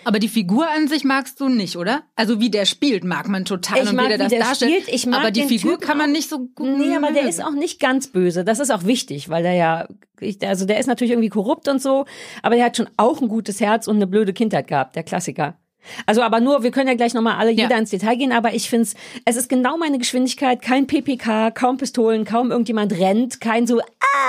Aber 0.04 0.18
die 0.18 0.28
Figur 0.28 0.68
an 0.68 0.88
sich 0.88 1.04
magst 1.04 1.40
du 1.40 1.48
nicht, 1.48 1.76
oder? 1.76 2.02
Also 2.14 2.40
wie 2.40 2.50
der 2.50 2.64
spielt, 2.64 3.04
mag 3.04 3.28
man 3.28 3.44
total 3.44 3.82
Ich 3.82 3.90
und 3.90 3.96
mag, 3.96 4.04
wie 4.06 4.08
der 4.08 4.18
das 4.18 4.28
der 4.28 4.40
darstellt. 4.40 4.82
spielt. 4.82 4.94
Ich 4.94 5.06
mag 5.06 5.20
aber 5.20 5.30
die 5.30 5.42
Figur 5.44 5.72
Typen 5.72 5.86
kann 5.86 5.98
man 5.98 6.12
nicht 6.12 6.28
so 6.28 6.38
gut. 6.54 6.78
Nee, 6.78 6.96
aber 6.96 7.12
der 7.12 7.28
ist 7.28 7.42
auch 7.42 7.52
nicht 7.52 7.80
ganz 7.80 8.08
böse. 8.08 8.44
Das 8.44 8.58
ist 8.58 8.70
auch 8.70 8.84
wichtig, 8.84 9.28
weil 9.28 9.42
der 9.42 9.54
ja, 9.54 9.88
also 10.42 10.66
der 10.66 10.78
ist 10.78 10.86
natürlich 10.86 11.12
irgendwie 11.12 11.28
korrupt 11.28 11.68
und 11.68 11.80
so, 11.82 12.04
aber 12.42 12.56
der 12.56 12.64
hat 12.66 12.76
schon 12.76 12.88
auch 12.96 13.20
ein 13.20 13.28
gutes 13.28 13.60
Herz 13.60 13.86
und 13.86 13.96
eine 13.96 14.06
blöde 14.06 14.32
Kindheit 14.32 14.68
gehabt, 14.68 14.96
der 14.96 15.02
Klassiker. 15.02 15.58
Also 16.06 16.22
aber 16.22 16.40
nur, 16.40 16.62
wir 16.62 16.70
können 16.70 16.88
ja 16.88 16.94
gleich 16.94 17.14
nochmal 17.14 17.36
alle 17.36 17.50
jeder 17.50 17.70
Ja. 17.70 17.78
ins 17.78 17.90
Detail 17.90 18.16
gehen, 18.16 18.32
aber 18.32 18.54
ich 18.54 18.68
find's, 18.70 18.94
es 19.24 19.36
ist 19.36 19.48
genau 19.48 19.76
meine 19.76 19.98
Geschwindigkeit, 19.98 20.62
kein 20.62 20.86
PPK, 20.86 21.50
kaum 21.50 21.76
Pistolen, 21.76 22.24
kaum 22.24 22.50
irgendjemand 22.50 22.92
rennt, 22.98 23.40
kein 23.40 23.66
so, 23.66 23.78
ah, 23.80 23.82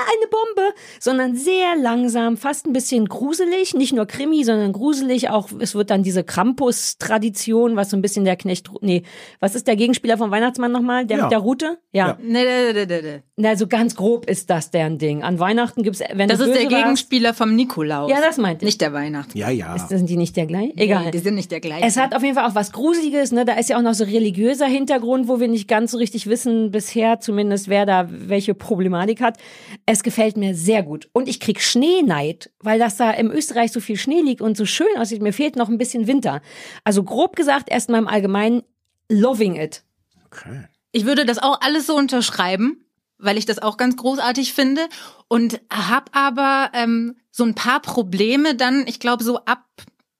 eine 0.07 0.27
Bombe, 0.29 0.73
sondern 0.99 1.35
sehr 1.35 1.75
langsam, 1.81 2.37
fast 2.37 2.65
ein 2.65 2.73
bisschen 2.73 3.07
gruselig, 3.07 3.73
nicht 3.73 3.93
nur 3.93 4.05
Krimi, 4.05 4.43
sondern 4.43 4.73
gruselig, 4.73 5.29
auch 5.29 5.49
es 5.59 5.75
wird 5.75 5.89
dann 5.89 6.03
diese 6.03 6.23
Krampus-Tradition, 6.23 7.75
was 7.75 7.89
so 7.89 7.97
ein 7.97 8.01
bisschen 8.01 8.25
der 8.25 8.35
Knecht, 8.35 8.69
nee, 8.81 9.03
was 9.39 9.55
ist 9.55 9.67
der 9.67 9.75
Gegenspieler 9.75 10.17
vom 10.17 10.31
Weihnachtsmann 10.31 10.71
nochmal, 10.71 11.05
der 11.05 11.17
Ja. 11.17 11.23
mit 11.23 11.31
der 11.31 11.39
Rute? 11.39 11.77
Ja. 11.91 12.07
Ja. 12.07 12.17
Nee, 12.21 12.43
nee, 12.43 12.73
nee, 12.73 12.85
nee, 12.85 13.01
nee. 13.01 13.21
Na, 13.37 13.55
so 13.55 13.67
ganz 13.67 13.95
grob 13.95 14.25
ist 14.29 14.49
das 14.49 14.71
deren 14.71 14.97
Ding. 14.97 15.23
An 15.23 15.39
Weihnachten 15.39 15.83
gibt's, 15.83 15.99
wenn 16.13 16.27
Das 16.27 16.37
du 16.39 16.45
ist 16.45 16.53
der 16.55 16.61
böse 16.63 16.71
warst- 16.71 16.83
Gegenspieler 16.83 17.33
vom 17.33 17.55
Nikolaus. 17.55 18.09
Ja, 18.11 18.17
das 18.21 18.37
meinte 18.37 18.63
ich. 18.65 18.67
Nicht 18.67 18.81
der 18.81 18.93
Weihnachten. 18.93 19.37
Ja, 19.37 19.49
ja. 19.49 19.75
Ist, 19.75 19.89
sind 19.89 20.09
die 20.09 20.17
nicht 20.17 20.35
der 20.37 20.45
gleich? 20.45 20.71
Egal. 20.75 21.05
Nee, 21.05 21.11
die 21.11 21.19
sind 21.19 21.35
nicht 21.35 21.46
der 21.47 21.59
gleiche. 21.59 21.85
Es 21.85 21.97
hat 21.97 22.15
auf 22.15 22.23
jeden 22.23 22.35
Fall 22.35 22.49
auch 22.49 22.55
was 22.55 22.71
Gruseliges, 22.71 23.31
ne? 23.31 23.45
Da 23.45 23.53
ist 23.53 23.69
ja 23.69 23.77
auch 23.77 23.81
noch 23.81 23.93
so 23.93 24.03
religiöser 24.03 24.65
Hintergrund, 24.65 25.27
wo 25.27 25.39
wir 25.39 25.47
nicht 25.47 25.67
ganz 25.67 25.91
so 25.91 25.97
richtig 25.97 26.27
wissen, 26.27 26.71
bisher 26.71 27.19
zumindest, 27.19 27.67
wer 27.67 27.85
da 27.85 28.07
welche 28.09 28.53
Problematik 28.53 29.21
hat. 29.21 29.37
Es 29.85 30.03
gefällt 30.03 30.37
mir 30.37 30.55
sehr 30.55 30.83
gut. 30.83 31.09
Und 31.13 31.27
ich 31.27 31.39
krieg 31.39 31.61
Schneeneid, 31.61 32.51
weil 32.59 32.79
das 32.79 32.97
da 32.97 33.11
im 33.11 33.31
Österreich 33.31 33.71
so 33.71 33.79
viel 33.79 33.97
Schnee 33.97 34.21
liegt 34.21 34.41
und 34.41 34.57
so 34.57 34.65
schön 34.65 34.87
aussieht. 34.97 35.21
Mir 35.21 35.33
fehlt 35.33 35.55
noch 35.55 35.69
ein 35.69 35.77
bisschen 35.77 36.07
Winter. 36.07 36.41
Also 36.83 37.03
grob 37.03 37.35
gesagt, 37.35 37.69
erstmal 37.69 38.01
im 38.01 38.07
Allgemeinen, 38.07 38.63
loving 39.09 39.55
it. 39.55 39.83
Okay. 40.25 40.65
Ich 40.91 41.05
würde 41.05 41.25
das 41.25 41.39
auch 41.39 41.61
alles 41.61 41.87
so 41.87 41.95
unterschreiben, 41.95 42.85
weil 43.17 43.37
ich 43.37 43.45
das 43.45 43.59
auch 43.59 43.77
ganz 43.77 43.97
großartig 43.97 44.53
finde 44.53 44.81
und 45.27 45.61
hab 45.71 46.15
aber 46.15 46.71
ähm, 46.73 47.15
so 47.31 47.43
ein 47.43 47.55
paar 47.55 47.81
Probleme 47.81 48.55
dann, 48.55 48.85
ich 48.87 48.99
glaube 48.99 49.23
so 49.23 49.39
ab 49.45 49.65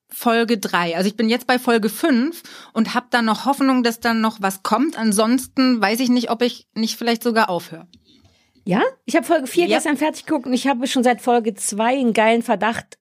Folge 0.10 0.58
drei. 0.58 0.96
Also 0.96 1.08
ich 1.10 1.16
bin 1.16 1.30
jetzt 1.30 1.48
bei 1.48 1.60
Folge 1.60 1.90
fünf 1.90 2.44
und 2.74 2.94
hab 2.94 3.12
dann 3.12 3.26
noch 3.26 3.46
Hoffnung, 3.46 3.84
dass 3.84 4.00
dann 4.00 4.22
noch 4.22 4.38
was 4.42 4.64
kommt. 4.64 4.98
Ansonsten 4.98 5.82
weiß 5.82 6.00
ich 6.00 6.10
nicht, 6.10 6.30
ob 6.32 6.42
ich 6.42 6.68
nicht 6.74 6.98
vielleicht 6.98 7.24
sogar 7.24 7.50
aufhöre. 7.50 7.88
Ja? 8.64 8.82
Ich 9.06 9.16
habe 9.16 9.26
Folge 9.26 9.48
4 9.48 9.68
Ja. 9.68 9.78
gestern 9.78 9.98
fertig 9.98 10.26
geguckt 10.26 10.46
und 10.46 10.54
ich 10.54 10.68
habe 10.68 10.88
schon 10.88 11.04
seit 11.04 11.22
Folge 11.22 11.54
2 11.54 12.00
einen 12.00 12.14
geilen 12.14 12.42
Verdacht 12.44 12.98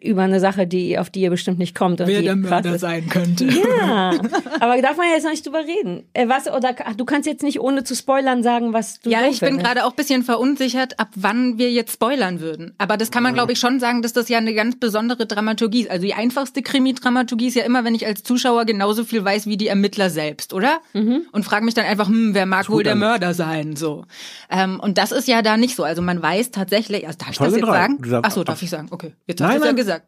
über 0.00 0.22
eine 0.22 0.40
Sache, 0.40 0.66
die, 0.66 0.98
auf 0.98 1.10
die 1.10 1.20
ihr 1.20 1.30
bestimmt 1.30 1.58
nicht 1.58 1.76
kommt. 1.76 2.00
Und 2.00 2.08
die 2.08 2.42
krass 2.42 2.66
ist. 2.66 2.80
sein 2.80 3.08
könnte. 3.08 3.44
Ja, 3.44 4.10
aber 4.60 4.82
darf 4.82 4.96
man 4.96 5.06
ja 5.06 5.14
jetzt 5.14 5.22
noch 5.22 5.30
nicht 5.30 5.46
drüber 5.46 5.60
reden. 5.60 6.04
Äh, 6.12 6.28
was, 6.28 6.48
oder 6.48 6.74
du 6.96 7.04
kannst 7.04 7.26
jetzt 7.26 7.44
nicht 7.44 7.60
ohne 7.60 7.84
zu 7.84 7.94
spoilern 7.94 8.42
sagen, 8.42 8.72
was 8.72 9.00
du 9.00 9.10
Ja, 9.10 9.26
ich 9.28 9.40
bin 9.40 9.58
gerade 9.58 9.84
auch 9.84 9.90
ein 9.90 9.96
bisschen 9.96 10.24
verunsichert, 10.24 10.98
ab 10.98 11.10
wann 11.14 11.58
wir 11.58 11.70
jetzt 11.70 11.92
spoilern 11.92 12.40
würden. 12.40 12.74
Aber 12.78 12.96
das 12.96 13.12
kann 13.12 13.22
man, 13.22 13.34
glaube 13.34 13.52
ich, 13.52 13.60
schon 13.60 13.78
sagen, 13.78 14.02
dass 14.02 14.12
das 14.12 14.28
ja 14.28 14.38
eine 14.38 14.54
ganz 14.54 14.78
besondere 14.80 15.26
Dramaturgie 15.26 15.82
ist. 15.82 15.90
Also 15.90 16.04
die 16.04 16.14
einfachste 16.14 16.62
Krimi-Dramaturgie 16.62 17.46
ist 17.46 17.54
ja 17.54 17.64
immer, 17.64 17.84
wenn 17.84 17.94
ich 17.94 18.06
als 18.06 18.24
Zuschauer 18.24 18.64
genauso 18.64 19.04
viel 19.04 19.24
weiß 19.24 19.46
wie 19.46 19.56
die 19.56 19.68
Ermittler 19.68 20.10
selbst, 20.10 20.52
oder? 20.52 20.80
Mhm. 20.94 21.26
Und 21.30 21.44
frage 21.44 21.64
mich 21.64 21.74
dann 21.74 21.84
einfach, 21.84 22.08
hm, 22.08 22.34
wer 22.34 22.46
mag 22.46 22.68
wohl 22.68 22.82
der 22.82 22.96
Mörder 22.96 23.34
sein? 23.34 23.76
So. 23.76 24.04
Ähm, 24.50 24.80
und 24.80 24.98
das 24.98 25.12
ist 25.12 25.28
ja 25.28 25.42
da 25.42 25.56
nicht 25.56 25.76
so. 25.76 25.84
Also 25.84 26.02
man 26.02 26.20
weiß 26.20 26.50
tatsächlich, 26.50 27.06
also 27.06 27.18
darf 27.18 27.30
ich 27.30 27.36
Folge 27.36 27.52
das 27.52 27.60
jetzt 27.60 27.68
drei. 27.68 27.80
sagen? 27.80 28.20
Ach 28.22 28.30
so, 28.32 28.42
darf 28.42 28.62
ich 28.62 28.70
sagen? 28.70 28.88
Okay, 28.90 29.12
jetzt 29.28 29.40
Nein, 29.40 29.75
nein. 29.76 29.84
gesagt. 29.86 30.06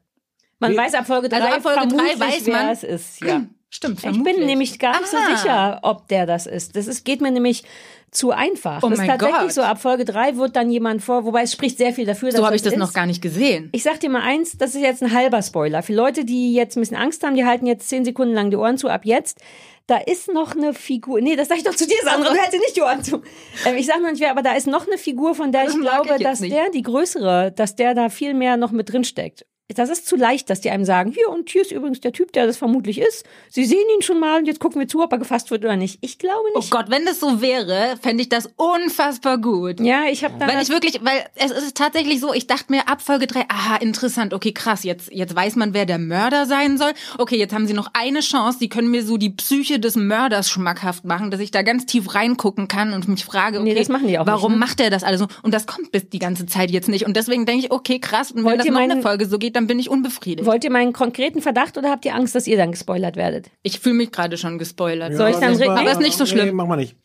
Man 0.61 0.77
weiß 0.77 0.95
ab 0.95 1.07
Folge 1.07 1.29
3 1.29 1.37
Also 1.41 1.49
ab 1.57 1.63
Folge 1.63 1.79
drei 1.89 1.89
vermutlich, 1.89 2.21
weiß 2.21 2.47
wer 2.47 2.53
man- 2.57 2.69
es 2.71 2.83
ist. 2.83 3.21
Ja. 3.23 3.43
Stimmt, 3.71 3.97
Ich 3.97 4.01
vermutlich. 4.01 4.35
bin 4.37 4.47
nämlich 4.47 4.79
gar 4.79 4.99
nicht 4.99 5.11
so 5.11 5.17
Ah. 5.19 5.37
sicher, 5.37 5.79
ob 5.83 6.09
der 6.09 6.25
das 6.25 6.47
ist. 6.47 6.75
Das 6.75 6.87
ist, 6.87 7.05
geht 7.05 7.21
mir 7.21 7.31
nämlich 7.31 7.65
zu 8.11 8.31
einfach. 8.31 8.83
Oh 8.83 8.89
das 8.89 8.99
ist 9.01 9.07
tatsächlich 9.07 9.39
Gott. 9.41 9.53
so, 9.53 9.61
ab 9.61 9.79
Folge 9.83 10.07
3 10.07 10.37
wird 10.39 10.57
dann 10.57 10.71
jemand 10.71 11.03
vor, 11.03 11.27
wobei 11.27 11.43
es 11.43 11.53
spricht 11.53 11.77
sehr 11.77 11.93
viel 11.93 12.07
dafür, 12.07 12.31
dass 12.31 12.39
So 12.41 12.47
habe 12.47 12.57
ich 12.57 12.63
das 12.63 12.73
ist. 12.73 12.79
noch 12.79 12.95
gar 12.95 13.05
nicht 13.05 13.21
gesehen. 13.21 13.69
Ich 13.73 13.83
sag 13.83 14.01
dir 14.01 14.09
mal 14.09 14.23
eins, 14.23 14.57
das 14.57 14.75
ist 14.75 14.81
jetzt 14.81 15.03
ein 15.03 15.13
halber 15.13 15.43
Spoiler. 15.43 15.83
Für 15.83 15.93
Leute, 15.93 16.25
die 16.25 16.55
jetzt 16.55 16.77
ein 16.77 16.81
bisschen 16.81 16.97
Angst 16.97 17.23
haben, 17.23 17.35
die 17.37 17.45
halten 17.45 17.67
jetzt 17.67 17.87
zehn 17.91 18.07
Sekunden 18.07 18.33
lang 18.33 18.51
die 18.51 18.57
Ohren 18.57 18.79
zu, 18.79 18.89
ab 18.89 19.03
jetzt. 19.05 19.39
Da 19.87 19.99
ist 19.99 20.33
noch 20.33 20.57
eine 20.57 20.73
Figur. 20.73 21.21
Nee, 21.21 21.37
das 21.37 21.49
sag 21.49 21.59
ich 21.59 21.65
doch 21.65 21.75
zu 21.77 21.87
dir, 21.87 21.97
Sandra. 22.03 22.31
Du 22.33 22.37
hältst 22.39 22.55
dir 22.55 22.61
nicht 22.61 22.75
die 22.77 22.83
Ohren 22.83 23.05
zu. 23.05 23.23
Ähm, 23.67 23.77
ich 23.77 23.85
sag 23.87 24.01
noch 24.01 24.11
nicht 24.11 24.21
wer, 24.21 24.31
aber 24.31 24.43
da 24.43 24.55
ist 24.55 24.67
noch 24.67 24.87
eine 24.87 24.97
Figur, 24.97 25.35
von 25.35 25.53
der 25.53 25.65
Das 25.67 25.75
ich 25.75 25.81
glaube, 25.81 26.15
ich 26.17 26.23
dass 26.23 26.41
nicht. 26.41 26.55
der, 26.55 26.71
die 26.71 26.83
größere, 26.83 27.53
dass 27.55 27.77
der 27.77 27.95
da 27.95 28.09
viel 28.09 28.33
mehr 28.33 28.57
noch 28.57 28.71
mit 28.73 28.91
drin 28.91 29.05
steckt. 29.05 29.45
Das 29.77 29.91
ist 29.91 30.07
zu 30.07 30.17
leicht, 30.17 30.49
dass 30.49 30.63
die 30.63 30.71
einem 30.71 30.87
sagen, 30.87 31.13
hier 31.13 31.29
und 31.29 31.51
hier 31.51 31.61
ist 31.61 31.73
übrigens 31.73 32.01
der 32.01 32.13
Typ, 32.15 32.33
der 32.33 32.47
das 32.47 32.57
vermutlich 32.57 32.99
ist. 32.99 33.27
Sie 33.51 33.67
sehen 33.67 33.85
ihn 33.95 34.01
schon 34.01 34.19
mal 34.19 34.39
und 34.39 34.47
jetzt 34.47 34.61
gucken 34.61 34.81
wir 34.81 34.89
zu, 34.89 35.03
ob 35.03 35.13
er 35.13 35.19
gefasst 35.19 35.51
wird 35.51 35.63
oder 35.63 35.77
nicht. 35.77 35.99
Ich 36.01 36.19
glaube 36.19 36.41
Oh 36.55 36.59
nicht. 36.59 36.71
Gott, 36.71 36.87
wenn 36.89 37.05
das 37.05 37.21
so 37.21 37.43
wäre, 37.43 37.99
fände 38.01 38.23
ich 38.23 38.31
das 38.31 38.49
unfassbar 38.57 39.37
gut. 39.37 39.79
Ja, 39.81 40.05
ich 40.11 40.25
habe 40.25 40.35
da 40.39 40.49
Weil 40.49 40.63
ich 40.63 40.71
wirklich, 40.71 41.01
weil 41.05 41.23
es 41.35 41.51
ist 41.51 41.77
tatsächlich 41.77 42.19
so, 42.19 42.33
ich 42.33 42.47
dachte 42.47 42.73
mir 42.73 42.89
ab 42.89 43.03
Folge 43.03 43.27
3, 43.27 43.45
aha, 43.51 43.77
interessant, 43.77 44.33
okay, 44.33 44.53
krass, 44.53 44.85
jetzt, 44.85 45.13
jetzt 45.13 45.37
weiß 45.37 45.57
man, 45.57 45.75
wer 45.75 45.85
der 45.85 45.99
Mörder 45.99 46.47
sein 46.47 46.79
soll. 46.79 46.93
Okay, 47.19 47.37
jetzt 47.37 47.53
haben 47.53 47.67
sie 47.67 47.75
noch 47.75 47.91
eine 47.93 48.21
Chance, 48.21 48.59
sie 48.61 48.71
können 48.71 48.91
mir 48.91 49.05
so 49.05 49.19
die 49.19 49.31
Psyche 49.31 49.79
des 49.79 49.97
Mörders 49.97 50.49
schmackhaft 50.49 51.05
machen, 51.05 51.31
dass 51.31 51.41
ich 51.41 51.51
da 51.51 51.61
ganz 51.61 51.85
tief 51.85 52.15
reingucken 52.15 52.69
kann 52.69 52.95
und 52.95 53.07
mich 53.07 53.23
frage, 53.27 53.59
okay, 53.61 53.69
Nee, 53.69 53.79
das 53.79 53.91
machen 53.91 54.09
die 54.09 54.19
auch 54.19 54.27
warum 54.27 54.53
nicht, 54.53 54.61
ne? 54.61 54.67
macht 54.67 54.81
er 54.81 54.89
das 54.89 55.05
alles 55.05 55.21
so? 55.21 55.27
Und 55.43 55.53
das 55.53 55.67
kommt 55.67 55.93
bis 55.93 56.09
die 56.09 56.19
ganze 56.19 56.47
Zeit 56.47 56.71
jetzt 56.71 56.89
nicht. 56.89 57.05
Und 57.05 57.19
deswegen 57.19 57.45
denke 57.45 57.67
ich, 57.67 57.71
okay, 57.71 57.99
krass, 57.99 58.33
und 58.33 58.45
Wollt 58.45 58.53
wenn 58.53 58.59
das 58.59 58.67
ihr 58.67 58.73
noch 58.73 58.79
meinen- 58.81 58.93
eine 58.93 59.03
Folge 59.03 59.27
so 59.27 59.37
geht, 59.39 59.58
dann 59.59 59.67
bin 59.67 59.79
ich 59.79 59.91
unbefriedigt. 59.91 60.47
Wollt 60.47 60.63
ihr 60.65 60.71
meinen 60.71 60.93
konkreten 60.93 61.43
Verdacht 61.43 61.77
oder 61.77 61.91
habt 61.91 62.05
ihr 62.05 62.15
Angst, 62.15 62.35
dass 62.35 62.47
ihr 62.47 62.57
dann 62.57 62.71
gespoilert 62.71 63.17
werdet? 63.17 63.51
Ich 63.63 63.81
fühle 63.81 63.97
mich 63.97 64.13
gerade 64.13 64.37
schon 64.39 64.59
gespoilert. 64.59 65.15
Soll 65.15 65.31
ich 65.31 65.37
dann 65.37 65.53
das 65.53 65.61
re- 65.61 65.67
war- 65.67 65.79
Aber 65.81 65.91
ist 65.93 66.01
nicht 66.01 66.17
so 66.17 66.25
Nee, 66.25 66.31
schlimm. 66.31 66.55
mach 66.57 66.67
mal 66.67 66.77
nicht. 66.77 66.97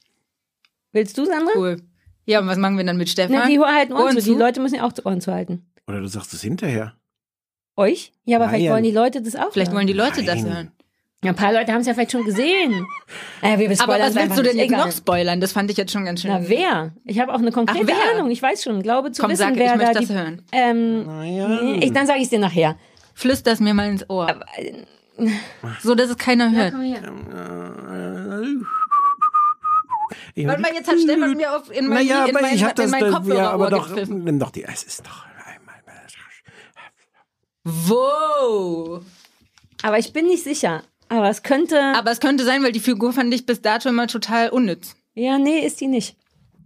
Willst 0.91 1.17
du, 1.17 1.25
Sandra? 1.25 1.51
Cool. 1.55 1.81
Ja, 2.25 2.39
und 2.39 2.47
was 2.47 2.57
machen 2.57 2.77
wir 2.77 2.85
dann 2.85 2.97
mit 2.97 3.09
Stefan? 3.09 3.35
Na, 3.35 3.47
die 3.47 3.59
halten 3.59 3.93
Ohren 3.93 4.03
Ohren 4.03 4.15
zu. 4.17 4.21
zu? 4.23 4.31
Die 4.33 4.37
Leute 4.39 4.61
müssen 4.61 4.75
ja 4.75 4.83
auch 4.85 4.93
Ohren 5.03 5.19
zu 5.21 5.33
halten. 5.33 5.65
Oder 5.87 5.99
du 5.99 6.07
sagst 6.07 6.33
es 6.33 6.41
hinterher. 6.41 6.93
Euch? 7.75 8.13
Ja, 8.23 8.37
aber 8.37 8.49
vielleicht 8.49 8.65
Nein. 8.65 8.73
wollen 8.73 8.83
die 8.83 8.91
Leute 8.91 9.21
das 9.21 9.35
auch. 9.35 9.51
Vielleicht 9.51 9.69
hören. 9.71 9.77
wollen 9.77 9.87
die 9.87 9.93
Leute 9.93 10.23
das 10.23 10.43
Nein. 10.43 10.53
hören. 10.53 10.71
Ja, 11.23 11.31
ein 11.31 11.35
paar 11.35 11.53
Leute 11.53 11.71
haben 11.71 11.81
es 11.81 11.87
ja 11.87 11.93
vielleicht 11.93 12.11
schon 12.11 12.25
gesehen. 12.25 12.85
Äh, 13.41 13.57
wir 13.57 13.71
Aber 13.81 13.97
was 13.99 14.09
es 14.09 14.15
willst 14.15 14.37
du 14.37 14.41
denn 14.43 14.57
nicht. 14.57 14.71
noch 14.71 14.91
spoilern? 14.91 15.39
Das 15.41 15.53
fand 15.53 15.71
ich 15.71 15.77
jetzt 15.77 15.91
schon 15.93 16.05
ganz 16.05 16.21
schön. 16.21 16.31
Na, 16.31 16.47
wer? 16.49 16.93
Ich 17.05 17.19
habe 17.19 17.33
auch 17.33 17.39
eine 17.39 17.51
konkrete 17.51 17.91
Ach? 17.93 18.13
Ahnung. 18.15 18.29
Ich 18.29 18.41
weiß 18.41 18.61
schon. 18.63 18.81
Glaube 18.83 19.11
zu 19.11 19.21
Komm, 19.21 19.31
wissen, 19.31 19.39
sag, 19.39 19.53
ich 19.53 19.59
wer 19.59 19.75
möchte 19.77 19.93
da 19.93 19.99
das 19.99 20.07
die, 20.09 20.13
hören. 20.13 20.41
Ähm, 20.51 21.05
Naja. 21.05 21.73
ich, 21.81 21.91
dann 21.93 22.05
sage 22.07 22.19
ich 22.19 22.25
es 22.25 22.29
dir 22.29 22.39
nachher. 22.39 22.75
Flüster's 23.13 23.59
mir 23.59 23.73
mal 23.73 23.87
ins 23.89 24.09
Ohr. 24.09 24.27
So, 25.81 25.95
dass 25.95 26.09
es 26.09 26.17
keiner 26.17 26.51
hört. 26.51 26.73
Ich- 30.35 30.47
Warte 30.47 30.61
mal, 30.61 30.73
jetzt 30.73 30.87
hat 30.89 30.99
Stefan 30.99 31.35
mir 31.37 31.55
auf, 31.55 31.69
in 31.71 31.87
mein, 31.87 32.05
Naja, 32.07 32.25
in 32.25 32.31
aber 32.35 32.41
mein, 32.45 32.55
ich 32.55 32.63
hab 32.63 32.75
das 32.75 32.85
in 32.85 32.91
mein 32.91 33.03
da- 33.03 33.11
Kopfhörer 33.11 33.37
ja, 33.37 33.49
aber 33.51 33.69
doch, 33.69 33.87
gepfiffen. 33.89 34.23
nimm 34.23 34.39
doch 34.39 34.49
die, 34.51 34.63
es 34.63 34.83
ist 34.83 35.05
doch 35.05 35.25
einmal. 35.45 35.75
Wow. 37.63 39.03
Aber 39.83 39.99
ich 39.99 40.11
bin 40.13 40.25
nicht 40.27 40.43
sicher. 40.43 40.83
Aber 41.13 41.29
es 41.29 41.43
könnte. 41.43 41.79
Aber 41.79 42.09
es 42.11 42.19
könnte 42.19 42.43
sein, 42.43 42.63
weil 42.63 42.71
die 42.71 42.79
Figur 42.79 43.13
fand 43.13 43.31
ich 43.33 43.45
bis 43.45 43.61
dato 43.61 43.87
immer 43.87 44.07
total 44.07 44.49
unnütz. 44.49 44.95
ja, 45.13 45.37
nee, 45.37 45.59
ist 45.59 45.79
die 45.79 45.87
nicht. 45.87 46.17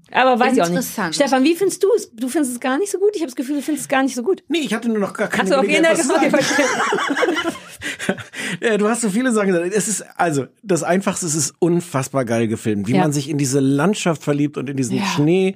Aber 0.10 0.40
weiß 0.40 0.54
ich 0.54 0.62
auch 0.62 0.70
nicht. 0.70 0.78
Interessant. 0.78 1.16
Stefan, 1.16 1.44
wie 1.44 1.54
findest 1.54 1.84
du 1.84 1.90
es? 1.94 2.10
Du 2.16 2.30
findest 2.30 2.54
es 2.54 2.60
gar 2.62 2.78
nicht 2.78 2.90
so 2.90 2.98
gut? 2.98 3.10
Ich 3.14 3.22
habe 3.22 3.28
das 3.28 3.36
Gefühl, 3.36 3.58
du 3.58 3.62
findest 3.62 3.88
es 3.88 3.90
gar 3.90 4.04
nicht 4.04 4.16
so 4.16 4.24
gut. 4.24 4.42
Nee, 4.48 4.60
ich 4.60 4.74
hatte 4.74 4.88
nur 4.88 5.00
noch 5.00 5.14
gar 5.14 5.28
keine 5.28 5.50
Achso, 5.50 5.60
okay, 5.60 5.68
Gelegenheit, 5.68 5.98
na, 6.08 6.16
was 6.16 6.48
sagen. 6.48 7.48
du 8.80 8.88
hast 8.88 9.02
so 9.02 9.10
viele 9.10 9.32
Sachen 9.32 9.48
gesagt. 9.50 9.72
Es 9.74 9.88
ist, 9.88 10.06
also, 10.18 10.46
das 10.64 10.84
Einfachste, 10.84 11.26
es 11.26 11.36
ist 11.36 11.54
unfassbar 11.60 12.26
geil 12.26 12.48
gefilmt. 12.48 12.88
Wie 12.88 12.94
Ja. 12.96 13.02
man 13.02 13.12
sich 13.14 13.30
in 13.30 13.38
diese 13.38 13.60
Landschaft 13.60 14.24
verliebt 14.24 14.58
und 14.58 14.70
in 14.70 14.78
diesen 14.78 14.98
Ja. 14.98 15.06
Schnee 15.06 15.56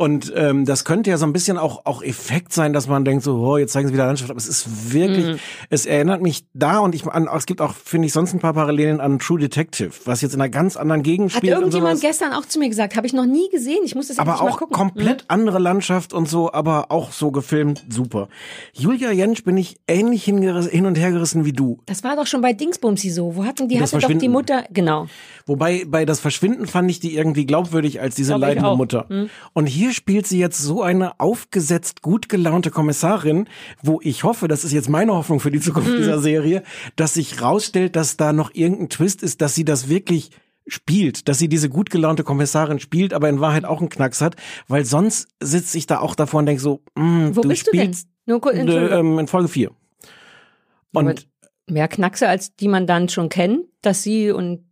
Und 0.00 0.32
ähm, 0.36 0.64
das 0.64 0.84
könnte 0.84 1.10
ja 1.10 1.18
so 1.18 1.26
ein 1.26 1.32
bisschen 1.32 1.58
auch 1.58 1.84
auch 1.84 2.04
Effekt 2.04 2.52
sein, 2.52 2.72
dass 2.72 2.86
man 2.86 3.04
denkt 3.04 3.24
so, 3.24 3.38
oh, 3.38 3.56
jetzt 3.56 3.72
zeigen 3.72 3.88
sie 3.88 3.94
wieder 3.94 4.06
Landschaft, 4.06 4.30
aber 4.30 4.38
es 4.38 4.46
ist 4.46 4.92
wirklich, 4.92 5.26
Mhm. 5.26 5.38
es 5.70 5.86
erinnert 5.86 6.22
mich 6.22 6.44
da 6.54 6.78
und 6.78 6.94
ich 6.94 7.04
an, 7.08 7.28
es 7.36 7.46
gibt 7.46 7.60
auch 7.60 7.74
finde 7.74 8.06
ich 8.06 8.12
sonst 8.12 8.32
ein 8.32 8.38
paar 8.38 8.52
Parallelen 8.52 9.00
an 9.00 9.18
True 9.18 9.40
Detective, 9.40 9.90
was 10.04 10.20
jetzt 10.22 10.34
in 10.34 10.40
einer 10.40 10.50
ganz 10.50 10.76
anderen 10.76 11.02
Gegend 11.02 11.32
Hat 11.32 11.38
spielt 11.38 11.54
und 11.56 11.62
irgendjemand 11.62 12.00
gestern 12.00 12.32
auch 12.32 12.46
zu 12.46 12.60
mir 12.60 12.68
gesagt, 12.68 12.94
habe 12.96 13.08
ich 13.08 13.12
noch 13.12 13.26
nie 13.26 13.48
gesehen. 13.50 13.80
Ich 13.84 13.96
muss 13.96 14.06
das 14.06 14.20
aber 14.20 14.30
endlich 14.34 14.44
mal 14.48 14.52
auch 14.54 14.58
gucken. 14.60 14.76
komplett 14.76 15.24
andere 15.26 15.58
Landschaft 15.58 16.12
und 16.12 16.28
so, 16.28 16.52
aber 16.52 16.92
auch 16.92 17.10
so 17.10 17.32
gefilmt, 17.32 17.84
super. 17.88 18.28
Julia 18.74 19.10
Jentsch 19.10 19.42
bin 19.42 19.56
ich 19.56 19.78
ähnlich 19.88 20.22
hin 20.22 20.86
und 20.86 20.94
her 20.96 21.10
gerissen 21.10 21.44
wie 21.44 21.52
du. 21.52 21.67
Das 21.86 22.04
war 22.04 22.16
doch 22.16 22.26
schon 22.26 22.40
bei 22.40 22.52
Dingsbumsi 22.52 23.10
so. 23.10 23.36
Wo 23.36 23.44
hatten 23.44 23.68
die 23.68 23.80
hatte 23.80 23.98
doch 23.98 24.12
die. 24.12 24.28
Mutter, 24.28 24.64
genau. 24.72 25.06
Wobei 25.46 25.84
bei 25.86 26.04
das 26.04 26.20
Verschwinden 26.20 26.66
fand 26.66 26.90
ich 26.90 27.00
die 27.00 27.14
irgendwie 27.16 27.46
glaubwürdig 27.46 28.00
als 28.00 28.14
diese 28.14 28.32
Glaub 28.32 28.40
leidende 28.40 28.68
auch. 28.68 28.72
Hm. 28.72 28.78
Mutter. 28.78 29.06
Und 29.52 29.66
hier 29.66 29.92
spielt 29.92 30.26
sie 30.26 30.38
jetzt 30.38 30.58
so 30.58 30.82
eine 30.82 31.18
aufgesetzt 31.20 32.02
gut 32.02 32.28
gelaunte 32.28 32.70
Kommissarin, 32.70 33.48
wo 33.82 34.00
ich 34.02 34.24
hoffe, 34.24 34.48
das 34.48 34.64
ist 34.64 34.72
jetzt 34.72 34.88
meine 34.88 35.12
Hoffnung 35.14 35.40
für 35.40 35.50
die 35.50 35.60
Zukunft 35.60 35.90
Hm. 35.90 35.96
dieser 35.96 36.18
Serie, 36.18 36.62
dass 36.96 37.14
sich 37.14 37.40
rausstellt, 37.42 37.96
dass 37.96 38.16
da 38.16 38.32
noch 38.32 38.54
irgendein 38.54 38.88
Twist 38.88 39.22
ist, 39.22 39.40
dass 39.40 39.54
sie 39.54 39.64
das 39.64 39.88
wirklich 39.88 40.30
spielt, 40.66 41.28
dass 41.28 41.38
sie 41.38 41.48
diese 41.48 41.70
gut 41.70 41.88
gelaunte 41.88 42.24
Kommissarin 42.24 42.78
spielt, 42.78 43.14
aber 43.14 43.28
in 43.30 43.40
Wahrheit 43.40 43.64
auch 43.64 43.80
einen 43.80 43.88
Knacks 43.88 44.20
hat, 44.20 44.36
weil 44.68 44.84
sonst 44.84 45.28
sitze 45.40 45.78
ich 45.78 45.86
da 45.86 46.00
auch 46.00 46.14
davor 46.14 46.40
und 46.40 46.46
denke 46.46 46.60
so, 46.60 46.82
mh, 46.94 47.30
Wo 47.34 47.40
du 47.40 47.48
bist 47.48 47.66
du 47.66 47.70
denn? 47.70 47.80
spielst 47.94 48.08
Nur 48.26 48.36
Entschuldigung. 48.52 48.98
ähm, 48.98 49.18
in 49.18 49.26
Folge 49.28 49.48
4. 49.48 49.70
Aber 50.94 51.08
Und 51.10 51.26
mehr 51.70 51.88
Knackse, 51.88 52.28
als 52.28 52.54
die 52.56 52.68
man 52.68 52.86
dann 52.86 53.08
schon 53.08 53.28
kennt, 53.28 53.66
dass 53.82 54.02
sie 54.02 54.30
und 54.30 54.64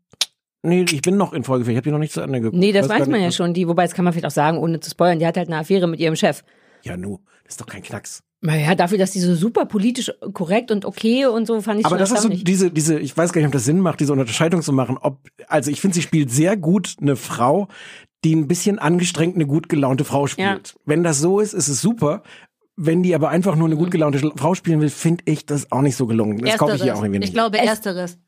nee, 0.63 0.85
ich 0.91 1.03
bin 1.03 1.17
noch 1.17 1.33
in 1.33 1.45
Folge 1.45 1.65
4, 1.65 1.73
ich 1.73 1.77
habe 1.77 1.85
die 1.85 1.93
noch 1.93 1.99
nicht 1.99 2.13
zu 2.13 2.21
Ende 2.21 2.41
geguckt. 2.41 2.59
nee, 2.59 2.73
das 2.73 2.89
gar 2.89 3.01
weiß 3.01 3.09
man 3.09 3.23
ja 3.23 3.31
schon. 3.31 3.55
Die, 3.55 3.69
wobei 3.69 3.85
das 3.85 3.95
kann 3.95 4.05
man 4.05 4.13
vielleicht 4.13 4.27
auch 4.27 4.31
sagen, 4.31 4.59
ohne 4.59 4.81
zu 4.81 4.91
spoilern. 4.91 5.19
Die 5.19 5.27
hat 5.27 5.37
halt 5.37 5.49
eine 5.49 5.59
Affäre 5.59 5.87
mit 5.87 6.01
ihrem 6.01 6.17
Chef. 6.17 6.43
Ja, 6.83 6.97
nu, 6.97 7.21
das 7.45 7.55
ist 7.55 7.61
doch 7.61 7.67
kein 7.67 7.83
Knacks. 7.83 8.23
Naja, 8.43 8.75
dafür, 8.75 8.99
dass 8.99 9.13
die 9.13 9.21
so 9.21 9.35
super 9.35 9.65
politisch 9.65 10.13
korrekt 10.35 10.71
und 10.71 10.85
okay 10.85 11.27
und 11.27 11.47
so 11.47 11.61
fand 11.63 11.81
ich 11.81 11.87
Aber 11.87 11.97
das 11.97 12.13
ist 12.13 12.23
so 12.23 12.29
diese, 12.29 12.71
diese, 12.71 12.99
ich 12.99 13.17
weiß 13.17 13.33
gar 13.33 13.41
nicht, 13.41 13.47
ob 13.47 13.53
das 13.53 13.65
Sinn 13.65 13.81
macht, 13.81 13.99
diese 14.01 14.13
Unterscheidung 14.13 14.63
zu 14.63 14.73
machen. 14.73 14.99
Ob, 15.01 15.19
also 15.49 15.71
ich 15.71 15.81
finde, 15.81 15.95
sie 15.95 16.03
spielt 16.03 16.31
sehr 16.31 16.57
gut 16.57 16.97
eine 17.01 17.17
Frau, 17.17 17.69
die 18.25 18.37
ein 18.37 18.47
bisschen 18.47 18.79
angestrengt 18.79 19.37
eine 19.37 19.47
gut 19.47 19.69
gelaunte 19.69 20.05
Frau 20.05 20.27
spielt. 20.27 20.77
Wenn 20.85 21.03
das 21.03 21.19
so 21.19 21.41
ist, 21.41 21.55
ist 21.55 21.69
es 21.69 21.81
super. 21.81 22.23
Wenn 22.77 23.03
die 23.03 23.15
aber 23.15 23.31
einfach 23.31 23.57
nur 23.57 23.67
eine 23.67 23.75
Mhm. 23.75 23.79
gut 23.79 23.91
gelaunte 23.91 24.19
Sch- 24.19 24.39
Frau 24.39 24.55
spielen 24.55 24.81
will, 24.81 24.91
finde 24.91 25.25
ich 25.27 25.47
das 25.47 25.73
auch 25.73 25.81
nicht 25.81 25.97
so 25.97 26.07
gelungen. 26.07 26.39
Das 26.39 26.59
kaufe 26.59 26.77
ich 26.77 26.83
hier 26.83 26.95
auch 26.95 27.03
irgendwie 27.03 27.21
nicht. 27.21 27.29
Ich 27.29 27.35
glaube, 27.35 27.59
ersteres. 27.59 28.19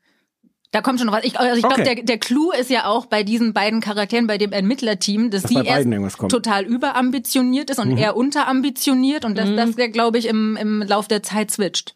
Da 0.71 0.81
kommt 0.81 0.99
schon 0.99 1.07
noch 1.07 1.13
was. 1.15 1.23
Ich, 1.23 1.39
also 1.39 1.55
ich 1.55 1.61
glaube, 1.63 1.81
Okay. 1.81 1.95
der, 1.95 2.03
der 2.03 2.17
Clou 2.19 2.51
ist 2.51 2.69
ja 2.69 2.85
auch 2.85 3.07
bei 3.07 3.23
diesen 3.23 3.53
beiden 3.53 3.79
Charakteren, 3.81 4.27
bei 4.27 4.37
dem 4.37 4.51
Ermittlerteam, 4.51 5.31
dass 5.31 5.41
Dass 5.43 5.49
sie 5.51 5.57
erst 5.65 5.87
total 6.29 6.63
überambitioniert 6.65 7.69
ist 7.71 7.79
und 7.79 7.97
er 7.97 8.15
unterambitioniert 8.15 9.25
und 9.25 9.35
dass 9.37 9.49
das, 9.55 9.75
der, 9.75 9.89
glaube 9.89 10.17
ich, 10.19 10.27
im, 10.27 10.57
im 10.57 10.81
Lauf 10.83 11.07
der 11.07 11.23
Zeit 11.23 11.49
switcht. 11.51 11.95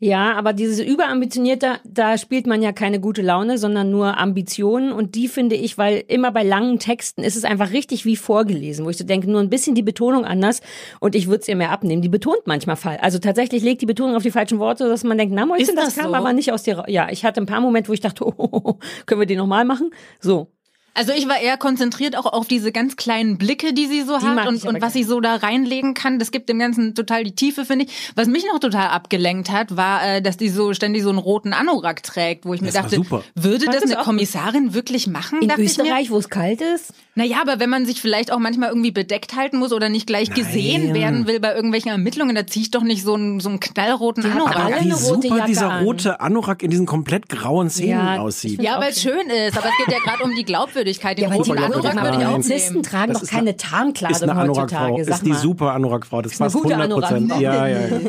Ja, 0.00 0.34
aber 0.34 0.52
dieses 0.52 0.78
überambitionierte, 0.78 1.80
da 1.84 2.18
spielt 2.18 2.46
man 2.46 2.62
ja 2.62 2.70
keine 2.70 3.00
gute 3.00 3.20
Laune, 3.20 3.58
sondern 3.58 3.90
nur 3.90 4.16
Ambitionen. 4.16 4.92
Und 4.92 5.16
die 5.16 5.26
finde 5.26 5.56
ich, 5.56 5.76
weil 5.76 6.04
immer 6.06 6.30
bei 6.30 6.44
langen 6.44 6.78
Texten 6.78 7.24
ist 7.24 7.34
es 7.34 7.44
einfach 7.44 7.72
richtig 7.72 8.04
wie 8.04 8.14
vorgelesen, 8.14 8.84
wo 8.84 8.90
ich 8.90 8.96
so 8.96 9.04
denke, 9.04 9.28
nur 9.28 9.40
ein 9.40 9.50
bisschen 9.50 9.74
die 9.74 9.82
Betonung 9.82 10.24
anders 10.24 10.60
und 11.00 11.16
ich 11.16 11.26
würde 11.26 11.40
es 11.40 11.48
ihr 11.48 11.56
mehr 11.56 11.72
abnehmen. 11.72 12.00
Die 12.00 12.08
betont 12.08 12.46
manchmal 12.46 12.76
falsch. 12.76 13.00
Also 13.02 13.18
tatsächlich 13.18 13.64
legt 13.64 13.82
die 13.82 13.86
Betonung 13.86 14.14
auf 14.14 14.22
die 14.22 14.30
falschen 14.30 14.60
Worte, 14.60 14.88
dass 14.88 15.02
man 15.02 15.18
denkt, 15.18 15.34
na 15.34 15.46
Mäuschen, 15.46 15.74
das, 15.74 15.86
das 15.86 15.96
kam 15.96 16.12
so? 16.12 16.14
aber 16.14 16.32
nicht 16.32 16.52
aus 16.52 16.62
dir. 16.62 16.84
Ja, 16.86 17.08
ich 17.10 17.24
hatte 17.24 17.40
ein 17.40 17.46
paar 17.46 17.60
Momente, 17.60 17.88
wo 17.88 17.92
ich 17.92 18.00
dachte, 18.00 18.24
oh, 18.38 18.78
können 19.04 19.20
wir 19.20 19.26
den 19.26 19.38
nochmal 19.38 19.64
machen? 19.64 19.90
So. 20.20 20.52
Also 20.98 21.12
ich 21.12 21.28
war 21.28 21.38
eher 21.38 21.56
konzentriert 21.56 22.16
auch 22.16 22.26
auf 22.26 22.48
diese 22.48 22.72
ganz 22.72 22.96
kleinen 22.96 23.38
Blicke, 23.38 23.72
die 23.72 23.86
sie 23.86 24.02
so 24.02 24.18
Die 24.18 24.26
hat 24.26 24.48
und, 24.48 24.64
und 24.64 24.82
was 24.82 24.94
sie 24.94 25.04
so 25.04 25.20
da 25.20 25.36
reinlegen 25.36 25.94
kann. 25.94 26.18
Das 26.18 26.32
gibt 26.32 26.48
dem 26.48 26.58
Ganzen 26.58 26.96
total 26.96 27.22
die 27.22 27.36
Tiefe, 27.36 27.64
finde 27.64 27.84
ich. 27.84 28.10
Was 28.16 28.26
mich 28.26 28.44
noch 28.52 28.58
total 28.58 28.88
abgelenkt 28.88 29.48
hat, 29.52 29.76
war, 29.76 30.04
äh, 30.04 30.20
dass 30.20 30.36
die 30.38 30.48
so 30.48 30.74
ständig 30.74 31.04
so 31.04 31.10
einen 31.10 31.18
roten 31.18 31.52
Anorak 31.52 32.02
trägt, 32.02 32.46
wo 32.46 32.52
ich 32.52 32.60
mir 32.60 32.66
Das 32.66 32.74
war 32.74 32.82
dachte, 32.82 32.96
super. 32.96 33.22
würde 33.36 33.66
das 33.66 33.82
das 33.82 33.92
eine 33.92 34.02
Kommissarin 34.02 34.74
wirklich 34.74 35.06
machen? 35.06 35.40
In 35.40 35.46
mir. 35.46 35.58
Österreich, 35.60 36.10
wo 36.10 36.18
es 36.18 36.30
kalt 36.30 36.60
ist? 36.60 36.92
Naja, 37.14 37.38
aber 37.42 37.60
wenn 37.60 37.70
man 37.70 37.86
sich 37.86 38.00
vielleicht 38.00 38.32
auch 38.32 38.38
manchmal 38.38 38.70
irgendwie 38.70 38.90
bedeckt 38.90 39.36
halten 39.36 39.58
muss 39.58 39.72
oder 39.72 39.88
nicht 39.88 40.06
gleich 40.08 40.30
gesehen 40.34 40.94
werden 40.94 41.26
will 41.26 41.38
bei 41.38 41.54
irgendwelchen 41.54 41.90
Ermittlungen, 41.90 42.34
da 42.34 42.46
ziehe 42.46 42.62
ich 42.64 42.70
doch 42.70 42.82
nicht 42.82 43.04
so 43.04 43.14
einen, 43.14 43.38
so 43.38 43.48
einen 43.48 43.60
knallroten 43.60 44.24
Die 44.24 44.30
Anorak. 44.30 44.56
Aber 44.56 44.84
wie 44.84 44.92
super 44.92 45.28
Jacke 45.28 45.46
dieser 45.46 45.70
an. 45.70 45.84
rote 45.84 46.20
Anorak 46.20 46.62
in 46.62 46.70
diesen 46.70 46.86
komplett 46.86 47.28
grauen 47.28 47.70
Szenen 47.70 47.90
Ja, 47.90 48.18
aussieht. 48.18 48.62
Ja, 48.62 48.80
weil 48.80 48.90
es 48.90 49.02
schön 49.02 49.28
ist, 49.30 49.56
aber 49.56 49.68
es 49.68 49.84
geht 49.84 49.94
ja 49.94 49.98
gerade 50.04 50.24
um 50.24 50.34
die 50.34 50.44
Glaubwürdigkeit. 50.44 50.87
Den 51.16 51.22
Ja, 51.22 51.28
aber 51.28 51.44
die 51.44 51.50
roten 51.50 51.56
Glaubwürdigkeit. 51.56 51.98
Anorak 51.98 52.04
würde 52.04 52.18
ich 52.18 52.26
auch 52.26 52.32
Polizisten 52.32 52.82
tragen 52.82 53.12
Das 53.12 53.22
doch 53.22 53.28
keine 53.28 53.56
Tarnkleidung 53.56 54.30
eine 54.30 54.48
heutzutage. 54.48 55.00
Ist 55.02 55.26
die 55.26 55.34
super 55.34 55.72
Anorak-Frau. 55.74 56.22
Das 56.22 56.38
passt 56.38 56.56
gute 56.56 56.74
100 56.74 56.90
Prozent. 56.90 57.32
Anorak-Frau. 57.32 57.40
Ja, 57.40 57.66
ja, 57.66 57.86
ja. 57.86 58.00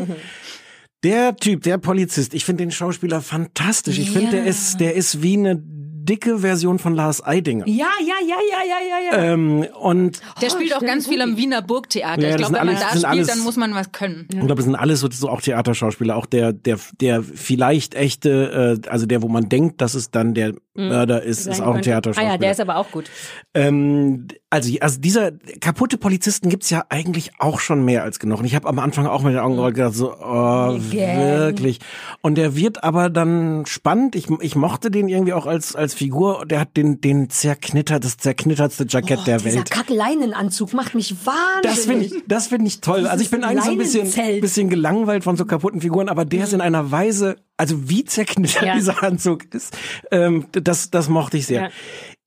Der 1.04 1.36
Typ, 1.38 1.64
der 1.64 1.78
Polizist, 1.78 2.34
ich 2.34 2.44
finde 2.44 2.64
den 2.64 2.72
Schauspieler 2.72 3.22
fantastisch. 3.22 4.00
Ich 4.00 4.12
finde, 4.12 4.32
der 4.32 4.46
ist, 4.46 4.82
der 4.82 4.96
ist 4.96 5.24
wie 5.24 5.38
eine 5.38 5.64
dicke 6.10 6.40
Version 6.40 6.80
von 6.80 6.96
Lars 6.96 7.24
Eidinger. 7.26 7.68
Ja, 7.68 7.86
ja, 8.02 8.16
ja, 8.28 8.36
ja, 8.52 8.58
ja, 8.68 8.78
ja, 9.14 9.18
ja. 9.20 9.34
Ähm, 9.34 9.66
und 9.80 10.20
Der 10.42 10.50
spielt 10.50 10.76
auch 10.76 10.82
ganz 10.82 11.08
viel 11.08 11.22
am. 11.22 11.38
Wiener 11.38 11.62
Burgtheater. 11.62 12.22
Ja, 12.22 12.30
ich 12.32 12.38
glaube, 12.38 12.54
wenn 12.56 12.66
man 12.66 12.70
alles- 12.76 12.82
da 12.82 12.90
sind 12.90 12.98
spielt, 13.02 13.06
alles- 13.14 13.28
dann 13.28 13.40
muss 13.40 13.56
man 13.56 13.76
was 13.76 13.92
können. 13.92 14.28
ich 14.32 14.40
glaube, 14.40 14.60
es 14.60 14.66
sind 14.66 14.76
alles 14.76 15.00
so, 15.02 15.08
so 15.12 15.30
auch 15.30 15.42
Theaterschauspieler. 15.42 16.16
Auch 16.18 16.26
der, 16.26 16.52
der, 16.54 16.78
der 17.00 17.22
vielleicht 17.24 17.94
echte, 17.96 18.80
äh, 18.84 18.90
also 18.90 19.06
der, 19.06 19.22
wo 19.22 19.28
man 19.28 19.48
denkt, 19.48 19.80
dass 19.82 19.94
es 19.94 20.10
dann 20.12 20.34
der 20.34 20.54
Mörder 20.74 21.22
ist, 21.22 21.46
ist 21.46 21.62
auch 21.62 21.76
ein. 21.76 21.82
Theaterschauspieler. 21.82 22.30
Ah 22.30 22.34
ja, 22.34 22.38
der 22.38 22.52
ist 22.52 22.60
aber 22.62 22.78
auch 22.78 22.90
gut. 22.92 23.10
Ähm, 23.54 24.28
also, 24.52 24.74
also 24.80 25.00
dieser 25.00 25.32
kaputte 25.62 25.98
Polizisten 25.98 26.50
gibt's 26.50 26.72
ja 26.72 26.84
eigentlich 26.90 27.32
auch 27.38 27.60
schon 27.60 27.86
mehr 27.86 28.04
als 28.04 28.18
genug. 28.20 28.40
Und 28.40 28.46
ich 28.46 28.56
habe 28.56 28.68
am 28.68 28.80
Anfang 28.80 29.06
auch 29.06 29.22
mit 29.22 29.34
den 29.34 29.40
Augen 29.40 29.56
gerollt 29.56 29.76
gedacht, 29.76 29.94
so, 29.94 30.12
oh, 30.14 30.76
Again. 30.76 31.20
wirklich. 31.20 31.80
Und 32.22 32.36
der 32.36 32.56
wird 32.56 32.84
aber 32.84 33.12
dann 33.12 33.66
spannend. 33.68 34.16
Ich, 34.16 34.28
ich 34.42 34.56
mochte 34.56 34.90
den 34.90 35.08
irgendwie 35.08 35.34
auch 35.34 35.46
als, 35.46 35.76
als 35.76 35.94
Figur. 35.94 36.46
Der 36.48 36.62
hat 36.62 36.78
den, 36.78 37.00
den 37.00 37.30
zerknittert, 37.30 38.04
das 38.04 38.18
zerknittertste 38.18 38.86
Jackett 38.90 39.28
der 39.28 39.38
Dieser 39.38 39.58
Welt. 39.60 39.70
Kackleinenanzug 39.70 40.74
macht 40.74 40.96
mich 40.96 41.16
wahnsinnig. 41.26 41.62
Das 41.64 41.86
finde 41.86 42.06
ich, 42.06 42.14
das 42.28 42.48
finde 42.48 42.68
ich 42.68 42.82
toll. 42.82 43.06
Also 43.06 43.24
ich 43.24 43.30
bin 43.30 43.44
eigentlich 43.44 43.66
so 43.66 43.72
ein 43.72 43.78
bisschen, 43.78 44.42
bisschen 44.42 44.70
gelangweilt 44.70 45.24
von 45.24 45.38
so 45.38 45.46
kaputten 45.46 45.82
Figuren, 45.82 46.10
aber 46.10 46.26
der 46.26 46.46
ist 46.46 46.54
in 46.54 46.62
einer 46.62 46.90
Weise, 46.92 47.36
also 47.58 47.90
wie 47.90 48.04
zerknittert 48.04 48.64
Ja. 48.64 48.76
dieser 48.76 49.04
Anzug 49.04 49.54
ist, 49.54 49.78
ähm, 50.12 50.46
das, 50.52 50.90
das 50.90 51.08
mochte 51.08 51.38
ich 51.38 51.46
sehr. 51.46 51.62
Ja. 51.64 51.70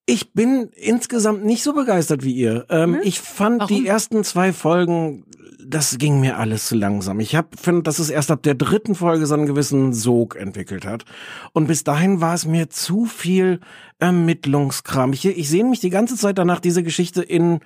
Ich 0.04 0.32
bin 0.32 0.70
insgesamt 0.74 1.44
nicht 1.44 1.62
so 1.62 1.72
begeistert 1.72 2.24
wie 2.24 2.34
ihr. 2.34 2.66
Ähm, 2.70 2.98
Ich 3.02 3.20
fand 3.20 3.70
die 3.70 3.86
ersten 3.86 4.24
zwei 4.24 4.52
Folgen, 4.52 5.24
das 5.64 5.96
ging 5.98 6.20
mir 6.20 6.38
alles 6.38 6.66
zu 6.66 6.74
langsam. 6.74 7.20
Ich 7.20 7.36
hab 7.36 7.58
finde, 7.58 7.82
dass 7.82 7.98
es 8.00 8.10
erst 8.10 8.30
ab 8.30 8.42
der 8.42 8.54
dritten 8.54 8.94
Folge 8.94 9.26
so 9.26 9.34
einen 9.34 9.46
gewissen 9.46 9.92
Sog 9.92 10.36
entwickelt 10.36 10.84
hat. 10.84 11.04
Und 11.52 11.68
bis 11.68 11.84
dahin 11.84 12.20
war 12.20 12.34
es 12.34 12.46
mir 12.46 12.68
zu 12.68 13.04
viel 13.04 13.60
Ermittlungskram. 14.02 15.12
Ich, 15.12 15.24
ich 15.24 15.48
sehne 15.48 15.70
mich 15.70 15.80
die 15.80 15.90
ganze 15.90 16.16
Zeit 16.16 16.38
danach, 16.38 16.60
diese 16.60 16.82
Geschichte 16.82 17.22
in 17.22 17.60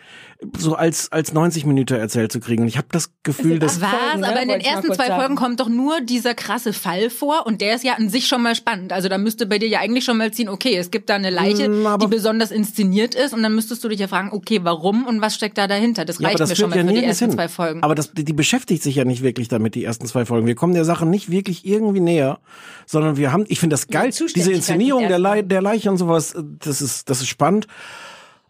so 0.58 0.74
als 0.74 1.10
als 1.12 1.32
90 1.32 1.64
Minuten 1.64 1.94
erzählt 1.94 2.30
zu 2.30 2.40
kriegen. 2.40 2.62
Und 2.62 2.68
ich 2.68 2.76
habe 2.76 2.88
das 2.92 3.10
Gefühl, 3.22 3.58
dass 3.58 3.80
Was? 3.80 3.88
Folgen, 3.90 4.20
ne? 4.20 4.28
Aber 4.28 4.42
in 4.42 4.48
den 4.48 4.60
ersten 4.60 4.92
zwei 4.92 5.06
sagen. 5.06 5.20
Folgen 5.20 5.36
kommt 5.36 5.60
doch 5.60 5.68
nur 5.68 6.00
dieser 6.02 6.34
krasse 6.34 6.72
Fall 6.74 7.08
vor 7.08 7.46
und 7.46 7.60
der 7.62 7.74
ist 7.74 7.84
ja 7.84 7.94
an 7.94 8.10
sich 8.10 8.26
schon 8.28 8.42
mal 8.42 8.54
spannend. 8.54 8.92
Also 8.92 9.08
da 9.08 9.16
müsste 9.16 9.46
bei 9.46 9.58
dir 9.58 9.68
ja 9.68 9.80
eigentlich 9.80 10.04
schon 10.04 10.18
mal 10.18 10.30
ziehen, 10.32 10.48
okay, 10.50 10.76
es 10.76 10.90
gibt 10.90 11.08
da 11.08 11.14
eine 11.14 11.30
Leiche, 11.30 11.68
Mm, 11.68 11.86
aber- 11.86 12.04
die 12.06 12.10
besonders 12.10 12.50
inszeniert 12.50 13.14
ist 13.14 13.32
und 13.32 13.42
dann 13.42 13.54
müsstest 13.54 13.82
du 13.82 13.88
dich 13.88 13.98
ja 14.00 14.08
fragen, 14.08 14.30
okay, 14.32 14.60
warum 14.62 15.06
und 15.06 15.20
was 15.22 15.34
steckt 15.34 15.56
da 15.56 15.66
dahinter? 15.66 16.04
Das 16.04 16.18
Ja, 16.18 16.28
reicht 16.28 16.36
aber 16.36 16.38
das 16.40 16.50
mir 16.50 16.56
schon 16.56 16.70
mal 16.70 16.76
ja 16.78 16.84
für 16.84 16.92
die 16.92 17.04
ersten 17.04 17.24
hin. 17.26 17.34
zwei 17.34 17.48
Folgen. 17.48 17.82
Aber 17.82 17.94
das, 17.94 18.12
die, 18.12 18.32
beschäftigt 18.34 18.82
sich 18.82 18.96
ja 18.96 19.04
nicht 19.06 19.22
wirklich 19.22 19.48
damit, 19.48 19.74
die 19.74 19.84
ersten 19.84 20.06
zwei 20.06 20.26
Folgen. 20.26 20.46
Wir 20.46 20.54
kommen 20.54 20.74
der 20.74 20.84
Sache 20.84 21.06
nicht 21.06 21.30
wirklich 21.30 21.64
irgendwie 21.64 22.00
näher, 22.00 22.38
sondern 22.84 23.16
wir 23.16 23.32
haben, 23.32 23.44
ich 23.48 23.58
finde 23.58 23.74
das 23.74 23.88
geil, 23.88 24.10
diese 24.34 24.52
Inszenierung 24.52 25.08
der, 25.08 25.18
Le 25.18 25.42
der 25.42 25.62
Leiche 25.62 25.90
und 25.90 25.96
sowas, 25.96 26.25
äh, 26.34 26.42
das 26.44 26.82
ist, 26.82 27.08
das 27.08 27.20
ist 27.20 27.28
spannend. 27.28 27.66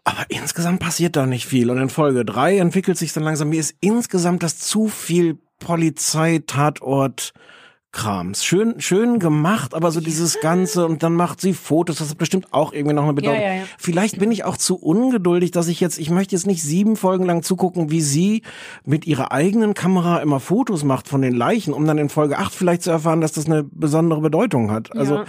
Aber 0.03 0.25
insgesamt 0.29 0.79
passiert 0.79 1.17
da 1.17 1.25
nicht 1.25 1.45
viel. 1.45 1.69
Und 1.69 1.79
in 1.79 1.89
Folge 1.89 2.23
drei 2.23 2.57
entwickelt 2.57 2.97
sich 2.97 3.11
dann 3.11 3.23
langsam, 3.23 3.49
mir 3.49 3.59
ist 3.59 3.75
insgesamt 3.81 4.41
das 4.41 4.57
zu 4.57 4.87
viel 4.87 5.37
Polizei, 5.59 6.41
Tatort, 6.45 7.33
Krams. 7.91 8.45
Schön, 8.45 8.79
schön 8.79 9.17
gemacht, 9.17 9.73
aber 9.73 9.91
so 9.91 9.99
dieses 9.99 10.39
Ganze 10.39 10.85
und 10.85 11.03
dann 11.03 11.13
macht 11.13 11.41
sie 11.41 11.53
Fotos, 11.53 11.97
das 11.97 12.09
hat 12.11 12.17
bestimmt 12.17 12.53
auch 12.53 12.71
irgendwie 12.71 12.93
noch 12.93 13.03
eine 13.03 13.13
Bedeutung. 13.13 13.41
Ja, 13.41 13.47
ja, 13.47 13.55
ja. 13.55 13.63
Vielleicht 13.77 14.19
bin 14.19 14.31
ich 14.31 14.43
auch 14.43 14.55
zu 14.55 14.77
ungeduldig, 14.77 15.51
dass 15.51 15.67
ich 15.67 15.79
jetzt, 15.79 15.97
ich 15.97 16.09
möchte 16.09 16.35
jetzt 16.35 16.45
nicht 16.45 16.61
sieben 16.61 16.95
Folgen 16.95 17.25
lang 17.25 17.43
zugucken, 17.43 17.89
wie 17.89 18.01
sie 18.01 18.43
mit 18.85 19.07
ihrer 19.07 19.31
eigenen 19.31 19.73
Kamera 19.73 20.19
immer 20.19 20.39
Fotos 20.39 20.83
macht 20.83 21.07
von 21.07 21.21
den 21.21 21.33
Leichen, 21.33 21.73
um 21.73 21.85
dann 21.85 21.97
in 21.97 22.09
Folge 22.09 22.37
acht 22.37 22.53
vielleicht 22.53 22.83
zu 22.83 22.91
erfahren, 22.91 23.19
dass 23.19 23.31
das 23.31 23.47
eine 23.47 23.63
besondere 23.63 24.21
Bedeutung 24.21 24.69
hat. 24.71 24.95
Also. 24.95 25.25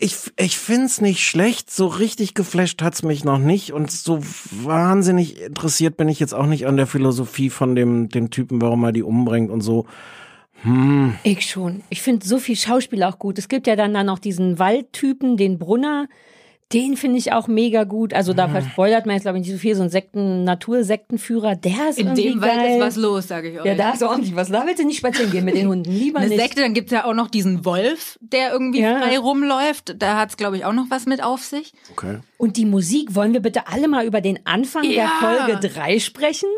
Ich, 0.00 0.16
ich 0.38 0.58
find's 0.58 1.00
nicht 1.00 1.20
schlecht, 1.20 1.70
so 1.70 1.86
richtig 1.86 2.34
geflasht 2.34 2.80
hat's 2.82 3.02
mich 3.02 3.22
noch 3.22 3.38
nicht 3.38 3.72
und 3.72 3.90
so 3.90 4.18
wahnsinnig 4.50 5.42
interessiert 5.42 5.98
bin 5.98 6.08
ich 6.08 6.18
jetzt 6.18 6.32
auch 6.34 6.46
nicht 6.46 6.66
an 6.66 6.78
der 6.78 6.86
Philosophie 6.86 7.50
von 7.50 7.74
dem, 7.74 8.08
dem 8.08 8.30
Typen, 8.30 8.62
warum 8.62 8.82
er 8.84 8.92
die 8.92 9.02
umbringt 9.02 9.50
und 9.50 9.60
so. 9.60 9.86
Ich 11.22 11.48
schon. 11.48 11.82
Ich 11.88 12.02
finde 12.02 12.26
so 12.26 12.38
viel 12.38 12.56
Schauspiel 12.56 13.02
auch 13.02 13.18
gut. 13.18 13.38
Es 13.38 13.48
gibt 13.48 13.66
ja 13.66 13.76
dann 13.76 13.94
da 13.94 14.04
noch 14.04 14.18
diesen 14.18 14.58
Waldtypen, 14.58 15.36
den 15.36 15.58
Brunner, 15.58 16.06
Den 16.72 16.96
finde 16.96 17.18
ich 17.18 17.32
auch 17.32 17.48
mega 17.48 17.82
gut. 17.82 18.14
Also 18.14 18.32
da 18.32 18.48
verspoilert 18.48 19.04
man 19.04 19.16
jetzt, 19.16 19.22
glaube 19.24 19.38
ich, 19.38 19.44
nicht 19.44 19.52
so 19.52 19.58
viel. 19.58 19.74
So 19.74 19.82
ein 19.82 19.90
Sekten, 19.90 20.44
Natursektenführer, 20.44 21.56
der 21.56 21.88
ist 21.90 21.98
In 21.98 22.06
irgendwie 22.06 22.22
dem 22.30 22.40
Wald 22.40 22.54
geil. 22.54 22.74
ist 22.76 22.80
was 22.80 22.96
los, 22.96 23.26
sage 23.26 23.50
ich 23.50 23.58
euch. 23.58 23.66
Ja, 23.66 23.74
da 23.74 23.90
ist 23.90 24.02
ordentlich 24.04 24.36
was. 24.36 24.50
Da 24.50 24.64
willst 24.66 24.80
du 24.80 24.86
nicht 24.86 24.98
spazieren 24.98 25.32
gehen 25.32 25.44
mit 25.44 25.56
den 25.56 25.66
Hunden. 25.66 25.90
Lieber 25.90 26.20
Eine 26.20 26.28
nicht. 26.28 26.40
Sekte, 26.40 26.60
dann 26.60 26.72
gibt's 26.72 26.92
ja 26.92 27.04
auch 27.06 27.14
noch 27.14 27.28
diesen 27.28 27.64
Wolf, 27.64 28.18
der 28.20 28.52
irgendwie 28.52 28.82
Ja. 28.82 29.00
frei 29.00 29.18
rumläuft. 29.18 29.96
Da 29.98 30.16
hat's, 30.16 30.36
glaube 30.36 30.56
ich, 30.58 30.64
auch 30.64 30.72
noch 30.72 30.86
was 30.90 31.06
mit 31.06 31.22
auf 31.24 31.42
sich. 31.42 31.72
Okay. 31.92 32.18
Und 32.38 32.56
die 32.56 32.66
Musik, 32.66 33.16
wollen 33.16 33.32
wir 33.32 33.40
bitte 33.40 33.66
alle 33.66 33.88
mal 33.88 34.06
über 34.06 34.20
den 34.20 34.38
Anfang 34.46 34.82
der 34.84 34.92
Ja. 34.92 35.10
Folge 35.20 35.68
3 35.68 35.98
sprechen? 35.98 36.48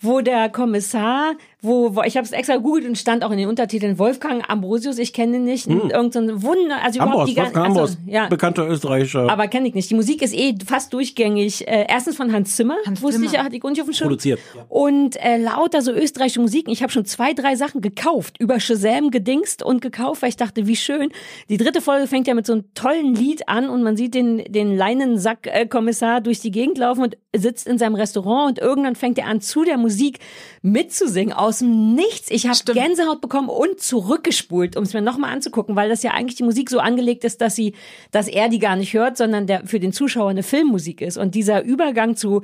Wo 0.00 0.20
der 0.20 0.48
Kommissar, 0.50 1.34
wo, 1.64 1.96
wo 1.96 2.02
ich 2.02 2.16
habe 2.16 2.24
es 2.24 2.32
extra 2.32 2.56
googelt 2.56 2.86
und 2.86 2.96
stand 2.98 3.24
auch 3.24 3.30
in 3.30 3.38
den 3.38 3.48
Untertiteln 3.48 3.98
Wolfgang 3.98 4.48
Ambrosius, 4.48 4.98
ich 4.98 5.12
kenne 5.12 5.36
ihn 5.36 5.44
nicht, 5.44 5.66
irgendein 5.66 6.12
so 6.12 6.18
ein 6.20 6.42
Wunder, 6.42 6.82
also 6.82 6.98
überhaupt 6.98 7.14
Ambros, 7.14 7.28
die 7.28 7.34
ganze, 7.34 7.80
also, 7.80 7.96
ja, 8.06 8.28
bekannter 8.28 8.68
Österreicher. 8.68 9.30
aber 9.30 9.48
kenne 9.48 9.68
ich 9.68 9.74
nicht. 9.74 9.90
Die 9.90 9.94
Musik 9.94 10.22
ist 10.22 10.34
eh 10.34 10.54
fast 10.64 10.92
durchgängig. 10.92 11.66
Äh, 11.66 11.86
erstens 11.88 12.16
von 12.16 12.32
Hans 12.32 12.56
Zimmer, 12.56 12.76
Hans 12.86 13.02
wusste 13.02 13.24
ich, 13.24 13.30
Zimmer. 13.30 13.44
hatte 13.44 13.56
ich 13.56 13.64
auch 13.64 13.70
nicht 13.70 13.80
auf 13.80 13.88
dem 13.88 13.94
Schirm. 13.94 14.08
Produziert. 14.08 14.40
Und 14.68 15.16
äh, 15.16 15.38
lauter 15.38 15.82
so 15.82 15.92
österreichische 15.92 16.40
Musiken. 16.40 16.70
Ich 16.70 16.82
habe 16.82 16.92
schon 16.92 17.04
zwei, 17.04 17.32
drei 17.32 17.56
Sachen 17.56 17.80
gekauft, 17.80 18.36
über 18.38 18.60
Shazam 18.60 19.10
gedingst 19.10 19.62
und 19.62 19.80
gekauft, 19.80 20.22
weil 20.22 20.28
ich 20.28 20.36
dachte, 20.36 20.66
wie 20.66 20.76
schön. 20.76 21.10
Die 21.48 21.56
dritte 21.56 21.80
Folge 21.80 22.06
fängt 22.06 22.26
ja 22.26 22.34
mit 22.34 22.46
so 22.46 22.52
einem 22.52 22.74
tollen 22.74 23.14
Lied 23.14 23.48
an 23.48 23.68
und 23.68 23.82
man 23.82 23.96
sieht 23.96 24.14
den, 24.14 24.44
den 24.52 24.76
Leinensack-Kommissar 24.76 26.20
durch 26.20 26.40
die 26.40 26.50
Gegend 26.50 26.78
laufen 26.78 27.02
und 27.02 27.16
sitzt 27.34 27.66
in 27.66 27.78
seinem 27.78 27.94
Restaurant 27.94 28.50
und 28.50 28.58
irgendwann 28.58 28.96
fängt 28.96 29.18
er 29.18 29.26
an, 29.26 29.40
zu 29.40 29.64
der 29.64 29.78
Musik 29.78 30.18
mitzusingen, 30.64 31.34
aus 31.34 31.58
dem 31.58 31.94
Nichts. 31.94 32.30
Ich 32.30 32.46
habe. 32.46 32.58
Gänsehaut 32.72 33.20
bekommen 33.20 33.50
und 33.50 33.80
zurückgespult, 33.80 34.76
um 34.76 34.82
es 34.82 34.94
mir 34.94 35.02
nochmal 35.02 35.32
anzugucken, 35.32 35.76
weil 35.76 35.90
das 35.90 36.02
ja 36.02 36.12
eigentlich 36.12 36.36
die 36.36 36.42
Musik 36.42 36.70
so 36.70 36.78
angelegt 36.78 37.22
ist, 37.24 37.42
dass 37.42 37.54
sie, 37.54 37.74
dass 38.10 38.28
er 38.28 38.48
die 38.48 38.58
gar 38.58 38.74
nicht 38.74 38.94
hört, 38.94 39.18
sondern 39.18 39.46
der 39.46 39.66
für 39.66 39.78
den 39.78 39.92
Zuschauer 39.92 40.30
eine 40.30 40.42
Filmmusik 40.42 41.02
ist. 41.02 41.18
Und 41.18 41.34
dieser 41.34 41.62
Übergang 41.62 42.16
zu 42.16 42.40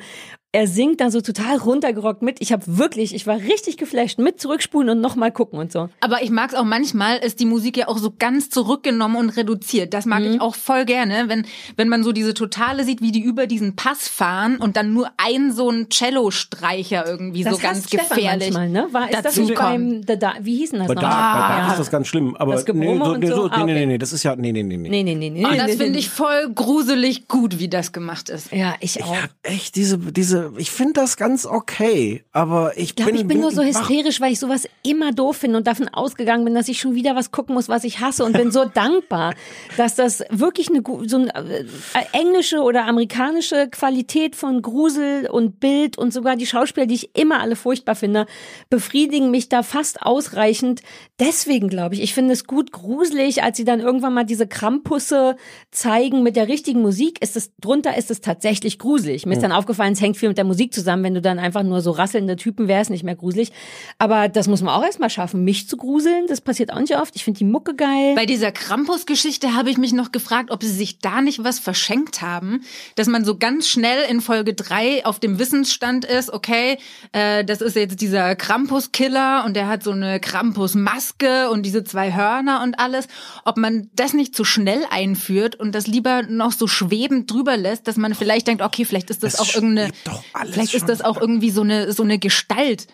er 0.52 0.66
singt 0.66 1.00
da 1.00 1.10
so 1.12 1.20
total 1.20 1.58
runtergerockt 1.58 2.22
mit. 2.22 2.40
Ich 2.40 2.52
habe 2.52 2.62
wirklich, 2.66 3.14
ich 3.14 3.26
war 3.26 3.36
richtig 3.36 3.76
geflasht 3.76 4.18
mit 4.18 4.40
zurückspulen 4.40 4.88
und 4.90 5.00
nochmal 5.00 5.30
gucken 5.30 5.58
und 5.60 5.70
so. 5.70 5.88
Aber 6.00 6.22
ich 6.22 6.30
mag's 6.30 6.54
auch 6.54 6.64
manchmal, 6.64 7.18
ist 7.18 7.38
die 7.38 7.46
Musik 7.46 7.76
ja 7.76 7.86
auch 7.88 7.98
so 7.98 8.12
ganz 8.18 8.50
zurückgenommen 8.50 9.16
und 9.16 9.30
reduziert. 9.30 9.94
Das 9.94 10.06
mag 10.06 10.20
Mhm. 10.22 10.32
ich 10.34 10.40
auch 10.40 10.56
voll 10.56 10.84
gerne, 10.86 11.24
wenn, 11.28 11.46
wenn 11.76 11.88
man 11.88 12.02
so 12.02 12.10
diese 12.12 12.34
Totale 12.34 12.84
sieht, 12.84 13.00
wie 13.00 13.12
die 13.12 13.20
über 13.22 13.46
diesen 13.46 13.76
Pass 13.76 14.08
fahren 14.08 14.56
und 14.56 14.76
dann 14.76 14.92
nur 14.92 15.10
ein 15.18 15.52
so 15.52 15.70
ein 15.70 15.88
Cello-Streicher 15.88 17.06
irgendwie 17.06 17.44
so 17.44 17.56
ganz 17.58 17.86
Stefan 17.86 18.08
gefährlich. 18.16 18.52
Manchmal, 18.52 18.68
ne? 18.68 18.88
War, 18.92 19.04
ist 19.08 19.14
das 19.14 19.22
dazu 19.22 19.42
nicht 19.42 19.54
beim, 19.54 20.04
da, 20.04 20.16
da, 20.16 20.34
wie 20.40 20.56
hieß 20.56 20.70
denn 20.70 20.80
das 20.80 20.88
Bei 20.88 20.94
noch? 20.94 21.02
Dark, 21.02 21.12
bei 21.34 21.38
Dark 21.48 21.66
Ja. 21.66 21.72
ist 21.72 21.78
das 21.78 21.90
ganz 21.90 22.06
schlimm. 22.08 22.36
Aber 22.36 22.54
Das 22.54 22.66
nee, 22.66 22.96
so, 22.98 23.04
und 23.04 23.20
nee, 23.20 23.26
so? 23.28 23.34
so, 23.36 23.50
Ah, 23.50 23.58
nee, 23.58 23.64
nee, 23.66 23.72
okay. 23.72 23.80
nee, 23.80 23.86
nee, 23.86 23.98
das 23.98 24.12
ist 24.12 24.22
ja, 24.22 24.34
nee, 24.36 24.52
nee, 24.52 24.62
nee, 24.62 24.76
nee. 24.76 24.88
Nee, 24.88 25.02
nee, 25.02 25.14
nee, 25.14 25.30
nee. 25.30 25.44
Und 25.44 25.50
nee, 25.52 25.56
das 25.58 25.66
nee, 25.68 25.72
finde 25.76 25.92
nee. 25.92 25.98
ich 25.98 26.10
voll 26.10 26.50
gruselig 26.54 27.28
gut, 27.28 27.58
wie 27.58 27.68
das 27.68 27.92
gemacht 27.92 28.28
ist. 28.28 28.52
Ja, 28.52 28.74
ich 28.80 29.02
auch. 29.02 29.12
Ich 29.14 29.22
hab 29.22 29.30
echt 29.42 29.76
diese, 29.76 29.98
diese, 29.98 30.39
ich 30.56 30.70
finde 30.70 30.94
das 30.94 31.16
ganz 31.16 31.46
okay, 31.46 32.24
aber 32.32 32.72
ich, 32.76 32.90
Ich 32.90 32.96
glaube, 32.96 33.12
bin, 33.12 33.20
ich 33.20 33.26
bin 33.26 33.40
nur 33.40 33.52
so 33.52 33.62
hysterisch, 33.62 34.20
weil 34.20 34.32
ich 34.32 34.40
sowas 34.40 34.68
immer 34.82 35.12
doof 35.12 35.38
finde 35.38 35.58
und 35.58 35.66
davon 35.66 35.88
ausgegangen 35.88 36.44
bin, 36.44 36.54
dass 36.54 36.68
ich 36.68 36.80
schon 36.80 36.94
wieder 36.94 37.14
was 37.14 37.30
gucken 37.30 37.54
muss, 37.54 37.68
was 37.68 37.84
ich 37.84 38.00
hasse 38.00 38.24
und 38.24 38.32
bin 38.32 38.50
so 38.50 38.64
dankbar, 38.74 39.34
dass 39.76 39.94
das 39.94 40.24
wirklich 40.30 40.68
eine 40.70 40.82
so 41.06 41.16
eine 41.16 41.34
äh, 41.34 41.64
englische 42.12 42.60
oder 42.60 42.86
amerikanische 42.86 43.68
Qualität 43.70 44.36
von 44.36 44.62
Grusel 44.62 45.28
und 45.30 45.60
Bild 45.60 45.98
und 45.98 46.12
sogar 46.12 46.36
die 46.36 46.46
Schauspieler, 46.46 46.86
die 46.86 46.94
ich 46.94 47.16
immer 47.16 47.40
alle 47.40 47.56
furchtbar 47.56 47.94
finde, 47.94 48.26
befriedigen 48.70 49.30
mich 49.30 49.48
da 49.48 49.62
fast 49.62 50.02
ausreichend. 50.02 50.82
Deswegen 51.20 51.68
glaube 51.68 51.94
ich, 51.94 52.02
ich 52.02 52.14
finde 52.14 52.32
es 52.32 52.46
gut 52.46 52.72
gruselig, 52.72 53.42
als 53.42 53.56
sie 53.56 53.64
dann 53.64 53.80
irgendwann 53.80 54.14
mal 54.14 54.24
diese 54.24 54.46
Krampusse 54.46 55.36
zeigen 55.70 56.22
mit 56.22 56.36
der 56.36 56.48
richtigen 56.48 56.80
Musik, 56.80 57.22
ist 57.22 57.36
es 57.36 57.52
drunter 57.60 57.96
ist 57.96 58.10
es 58.10 58.20
tatsächlich 58.20 58.78
gruselig. 58.78 59.26
Mir 59.26 59.34
ist 59.34 59.42
dann 59.42 59.52
aufgefallen, 59.52 59.92
es 59.92 60.00
hängt 60.00 60.16
viel 60.16 60.29
mit 60.30 60.38
der 60.38 60.44
Musik 60.44 60.72
zusammen, 60.72 61.02
wenn 61.04 61.14
du 61.14 61.20
dann 61.20 61.38
einfach 61.38 61.62
nur 61.62 61.80
so 61.80 61.90
rasselnde 61.90 62.36
Typen 62.36 62.68
wärst, 62.68 62.90
nicht 62.90 63.04
mehr 63.04 63.16
gruselig. 63.16 63.52
Aber 63.98 64.28
das 64.28 64.48
muss 64.48 64.62
man 64.62 64.74
auch 64.74 64.84
erstmal 64.84 65.10
schaffen, 65.10 65.44
mich 65.44 65.68
zu 65.68 65.76
gruseln. 65.76 66.26
Das 66.28 66.40
passiert 66.40 66.72
auch 66.72 66.78
nicht 66.78 66.96
oft. 66.96 67.16
Ich 67.16 67.24
finde 67.24 67.38
die 67.38 67.44
Mucke 67.44 67.74
geil. 67.74 68.14
Bei 68.14 68.26
dieser 68.26 68.52
Krampus-Geschichte 68.52 69.54
habe 69.54 69.70
ich 69.70 69.76
mich 69.76 69.92
noch 69.92 70.12
gefragt, 70.12 70.50
ob 70.50 70.62
sie 70.62 70.70
sich 70.70 70.98
da 70.98 71.20
nicht 71.20 71.44
was 71.44 71.58
verschenkt 71.58 72.22
haben, 72.22 72.62
dass 72.94 73.08
man 73.08 73.24
so 73.24 73.36
ganz 73.36 73.68
schnell 73.68 74.08
in 74.08 74.20
Folge 74.20 74.54
drei 74.54 75.04
auf 75.04 75.18
dem 75.18 75.38
Wissensstand 75.38 76.04
ist, 76.04 76.32
okay, 76.32 76.78
äh, 77.12 77.44
das 77.44 77.60
ist 77.60 77.76
jetzt 77.76 78.00
dieser 78.00 78.36
Krampus-Killer 78.36 79.44
und 79.44 79.54
der 79.54 79.68
hat 79.68 79.82
so 79.82 79.90
eine 79.90 80.20
Krampus-Maske 80.20 81.50
und 81.50 81.64
diese 81.64 81.82
zwei 81.84 82.14
Hörner 82.14 82.62
und 82.62 82.78
alles, 82.78 83.08
ob 83.44 83.56
man 83.56 83.90
das 83.94 84.12
nicht 84.12 84.34
zu 84.36 84.44
schnell 84.44 84.84
einführt 84.90 85.56
und 85.56 85.74
das 85.74 85.86
lieber 85.86 86.22
noch 86.22 86.52
so 86.52 86.66
schwebend 86.66 87.30
drüber 87.30 87.56
lässt, 87.56 87.88
dass 87.88 87.96
man 87.96 88.14
vielleicht 88.14 88.46
denkt, 88.46 88.62
okay, 88.62 88.84
vielleicht 88.84 89.10
ist 89.10 89.22
das 89.22 89.34
Es 89.34 89.40
auch 89.40 89.54
irgendeine, 89.54 89.92
alles 90.32 90.54
vielleicht 90.54 90.74
ist 90.74 90.88
das 90.88 91.02
auch 91.02 91.20
irgendwie 91.20 91.50
so 91.50 91.62
eine, 91.62 91.92
so 91.92 92.02
eine 92.02 92.18
Gestalt. 92.18 92.86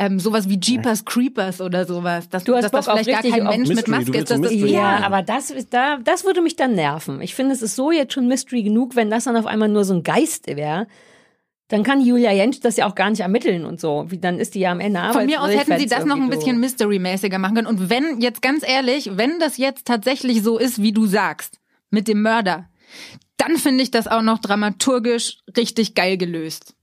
Ähm, 0.00 0.20
sowas 0.20 0.48
wie 0.48 0.60
Jeepers 0.60 1.04
Creepers 1.04 1.60
oder 1.60 1.84
sowas. 1.84 2.28
Dass, 2.28 2.44
Du 2.44 2.54
hast 2.54 2.64
dass 2.64 2.70
Bock 2.70 2.80
das 2.80 2.88
auf 2.88 3.00
vielleicht 3.00 3.22
gar 3.22 3.32
kein 3.32 3.44
Mensch 3.44 3.68
mit 3.68 3.88
Mystery, 3.88 4.04
du 4.04 4.10
Maske 4.12 4.18
ist. 4.18 4.30
Das 4.30 4.38
ist 4.38 4.42
Mystery. 4.52 4.70
Ja, 4.72 5.00
aber 5.04 5.22
das 5.22 5.50
ist 5.50 5.74
da, 5.74 5.98
das 5.98 6.24
würde 6.24 6.40
mich 6.40 6.54
dann 6.54 6.74
nerven. 6.76 7.20
Ich 7.20 7.34
finde, 7.34 7.52
es 7.52 7.62
ist 7.62 7.74
so 7.74 7.90
jetzt 7.90 8.12
schon 8.12 8.28
Mystery 8.28 8.62
genug, 8.62 8.94
wenn 8.94 9.10
das 9.10 9.24
dann 9.24 9.36
auf 9.36 9.46
einmal 9.46 9.68
nur 9.68 9.84
so 9.84 9.94
ein 9.94 10.04
Geist 10.04 10.46
wäre. 10.46 10.86
Dann 11.66 11.82
kann 11.82 12.00
Julia 12.00 12.32
Jentsch 12.32 12.60
das 12.62 12.76
ja 12.76 12.88
auch 12.88 12.94
gar 12.94 13.10
nicht 13.10 13.20
ermitteln 13.20 13.64
und 13.64 13.80
so. 13.80 14.06
Wie 14.08 14.18
dann 14.18 14.38
ist 14.38 14.54
die 14.54 14.60
ja 14.60 14.70
am 14.70 14.80
Ende 14.80 15.00
Von 15.12 15.26
mir 15.26 15.42
aus 15.42 15.50
hätten 15.50 15.78
sie 15.78 15.86
das 15.86 16.04
noch 16.04 16.16
ein 16.16 16.30
bisschen. 16.30 16.60
Mystery-mäßiger 16.60 17.38
machen 17.38 17.56
können. 17.56 17.66
Und 17.66 17.90
wenn, 17.90 18.20
jetzt 18.20 18.40
ganz 18.40 18.66
ehrlich, 18.66 19.10
wenn 19.16 19.38
das 19.38 19.58
jetzt 19.58 19.84
tatsächlich 19.84 20.42
so 20.42 20.58
ist, 20.58 20.80
wie 20.80 20.92
du 20.92 21.06
sagst, 21.06 21.58
mit 21.90 22.08
dem 22.08 22.22
Mörder, 22.22 22.68
dann 23.38 23.56
finde 23.56 23.82
ich 23.82 23.90
das 23.90 24.06
auch 24.06 24.22
noch 24.22 24.38
dramaturgisch 24.38 25.38
richtig 25.56 25.94
geil 25.94 26.16
gelöst. 26.18 26.74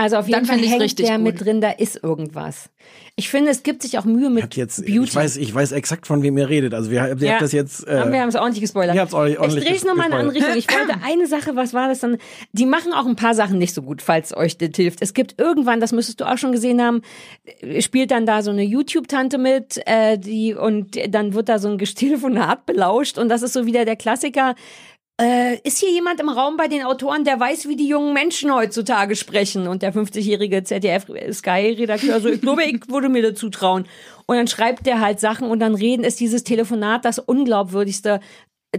Also 0.00 0.14
auf 0.16 0.28
jeden 0.28 0.46
Dann 0.46 0.58
Fall 0.60 0.64
hängt 0.64 0.80
richtig 0.80 1.06
der 1.06 1.16
gut. 1.16 1.24
mit 1.24 1.40
drin, 1.44 1.60
da 1.60 1.70
ist 1.72 2.00
irgendwas. 2.04 2.70
Ich 3.16 3.28
finde, 3.28 3.50
es 3.50 3.64
gibt 3.64 3.82
sich 3.82 3.98
auch 3.98 4.04
Mühe 4.04 4.30
mit 4.30 4.38
Ich 4.38 4.44
hab 4.44 4.54
jetzt, 4.54 4.86
Beauty. 4.86 5.02
ich 5.02 5.14
weiß, 5.16 5.36
ich 5.38 5.52
weiß 5.52 5.72
exakt, 5.72 6.06
von 6.06 6.22
wem 6.22 6.38
ihr 6.38 6.48
redet. 6.48 6.72
Also 6.72 6.92
wir, 6.92 7.16
ihr 7.18 7.26
Ja. 7.26 7.32
habt 7.32 7.42
das 7.42 7.50
jetzt, 7.50 7.84
äh, 7.88 7.98
haben 7.98 8.12
wir 8.12 8.20
haben 8.20 8.28
es 8.28 8.36
ordentlich 8.36 8.60
gespoilert. 8.60 8.94
ihr 8.94 9.00
habt's 9.00 9.12
ordentlich- 9.12 9.40
ordentlich 9.40 9.64
ich 9.64 9.68
drehe 9.70 9.76
es 9.76 9.84
nochmal 9.84 10.06
in 10.06 10.12
eine 10.12 10.20
andere. 10.20 10.36
Richtung. 10.36 10.56
Ich 10.56 10.68
wollte 10.72 10.94
eine 11.04 11.26
Sache, 11.26 11.56
was 11.56 11.74
war 11.74 11.88
das 11.88 11.98
dann? 11.98 12.16
Die 12.52 12.64
machen 12.64 12.92
auch 12.92 13.06
ein 13.06 13.16
paar 13.16 13.34
Sachen 13.34 13.58
nicht 13.58 13.74
so 13.74 13.82
gut, 13.82 14.00
falls 14.00 14.36
euch 14.36 14.56
das 14.56 14.70
hilft. 14.76 15.02
Es 15.02 15.14
gibt 15.14 15.34
irgendwann, 15.40 15.80
das 15.80 15.90
müsstest 15.90 16.20
du 16.20 16.30
auch 16.30 16.38
schon 16.38 16.52
gesehen 16.52 16.80
haben, 16.80 17.02
spielt 17.80 18.12
dann 18.12 18.24
da 18.24 18.42
so 18.42 18.52
eine 18.52 18.62
YouTube-Tante 18.62 19.36
mit, 19.36 19.80
äh, 19.84 20.16
die 20.16 20.54
und 20.54 20.96
dann 21.12 21.34
wird 21.34 21.48
da 21.48 21.58
so 21.58 21.66
ein 21.68 21.76
Telefonat 21.78 22.66
belauscht 22.66 23.18
und 23.18 23.28
das 23.28 23.42
ist 23.42 23.52
so 23.52 23.66
wieder 23.66 23.84
der 23.84 23.96
Klassiker. 23.96 24.54
Äh, 25.20 25.58
ist 25.64 25.78
hier 25.78 25.90
jemand 25.90 26.20
im 26.20 26.28
Raum 26.28 26.56
bei 26.56 26.68
den 26.68 26.84
Autoren, 26.84 27.24
der 27.24 27.40
weiß, 27.40 27.66
wie 27.66 27.74
die 27.74 27.88
jungen 27.88 28.14
Menschen 28.14 28.54
heutzutage 28.54 29.16
sprechen? 29.16 29.66
Und 29.66 29.82
der 29.82 29.92
50-jährige 29.92 30.62
ZDF-Sky-Redakteur 30.62 32.20
so, 32.20 32.28
ich 32.28 32.40
glaube, 32.40 32.62
ich 32.62 32.88
würde 32.88 33.08
mir 33.08 33.22
dazu 33.22 33.50
trauen. 33.50 33.86
Und 34.26 34.36
dann 34.36 34.46
schreibt 34.46 34.86
der 34.86 35.00
halt 35.00 35.18
Sachen 35.18 35.50
und 35.50 35.58
dann 35.58 35.74
reden 35.74 36.04
ist 36.04 36.20
dieses 36.20 36.44
Telefonat 36.44 37.04
das 37.04 37.18
unglaubwürdigste, 37.18 38.20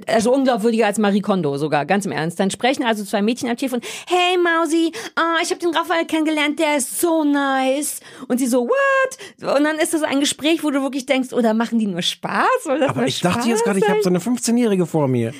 also 0.08 0.34
unglaubwürdiger 0.34 0.86
als 0.86 0.98
Marie 0.98 1.20
Kondo 1.20 1.58
sogar, 1.58 1.86
ganz 1.86 2.06
im 2.06 2.14
Ernst. 2.14 2.40
Dann 2.40 2.52
sprechen 2.52 2.84
also 2.84 3.04
zwei 3.04 3.22
Mädchen 3.22 3.50
am 3.50 3.58
Telefon, 3.58 3.82
hey 4.08 4.38
Mausi, 4.38 4.94
ah, 5.16 5.40
ich 5.44 5.50
habe 5.50 5.60
den 5.60 5.76
Raphael 5.76 6.06
kennengelernt, 6.06 6.58
der 6.60 6.78
ist 6.78 7.02
so 7.02 7.26
nice. 7.26 8.00
Und 8.30 8.38
sie 8.38 8.48
so, 8.48 8.68
what? 8.68 9.56
Und 9.58 9.64
dann 9.66 9.78
ist 9.78 9.94
das 9.94 10.04
ein 10.04 10.22
Gespräch, 10.22 10.64
wo 10.64 10.72
du 10.72 10.82
wirklich 10.84 11.06
denkst, 11.06 11.34
oder 11.34 11.54
machen 11.54 11.80
die 11.80 11.88
nur 11.88 12.02
Spaß? 12.02 12.46
Soll 12.64 12.80
das 12.80 12.92
aber 12.92 13.00
nur 13.00 13.08
ich 13.10 13.20
dachte 13.20 13.40
Spaß 13.40 13.48
jetzt 13.48 13.64
gerade, 13.66 13.80
ich 13.80 13.90
habe 13.90 14.02
so 14.02 14.10
eine 14.10 14.20
15-Jährige 14.20 14.86
vor 14.86 15.10
mir. 15.10 15.34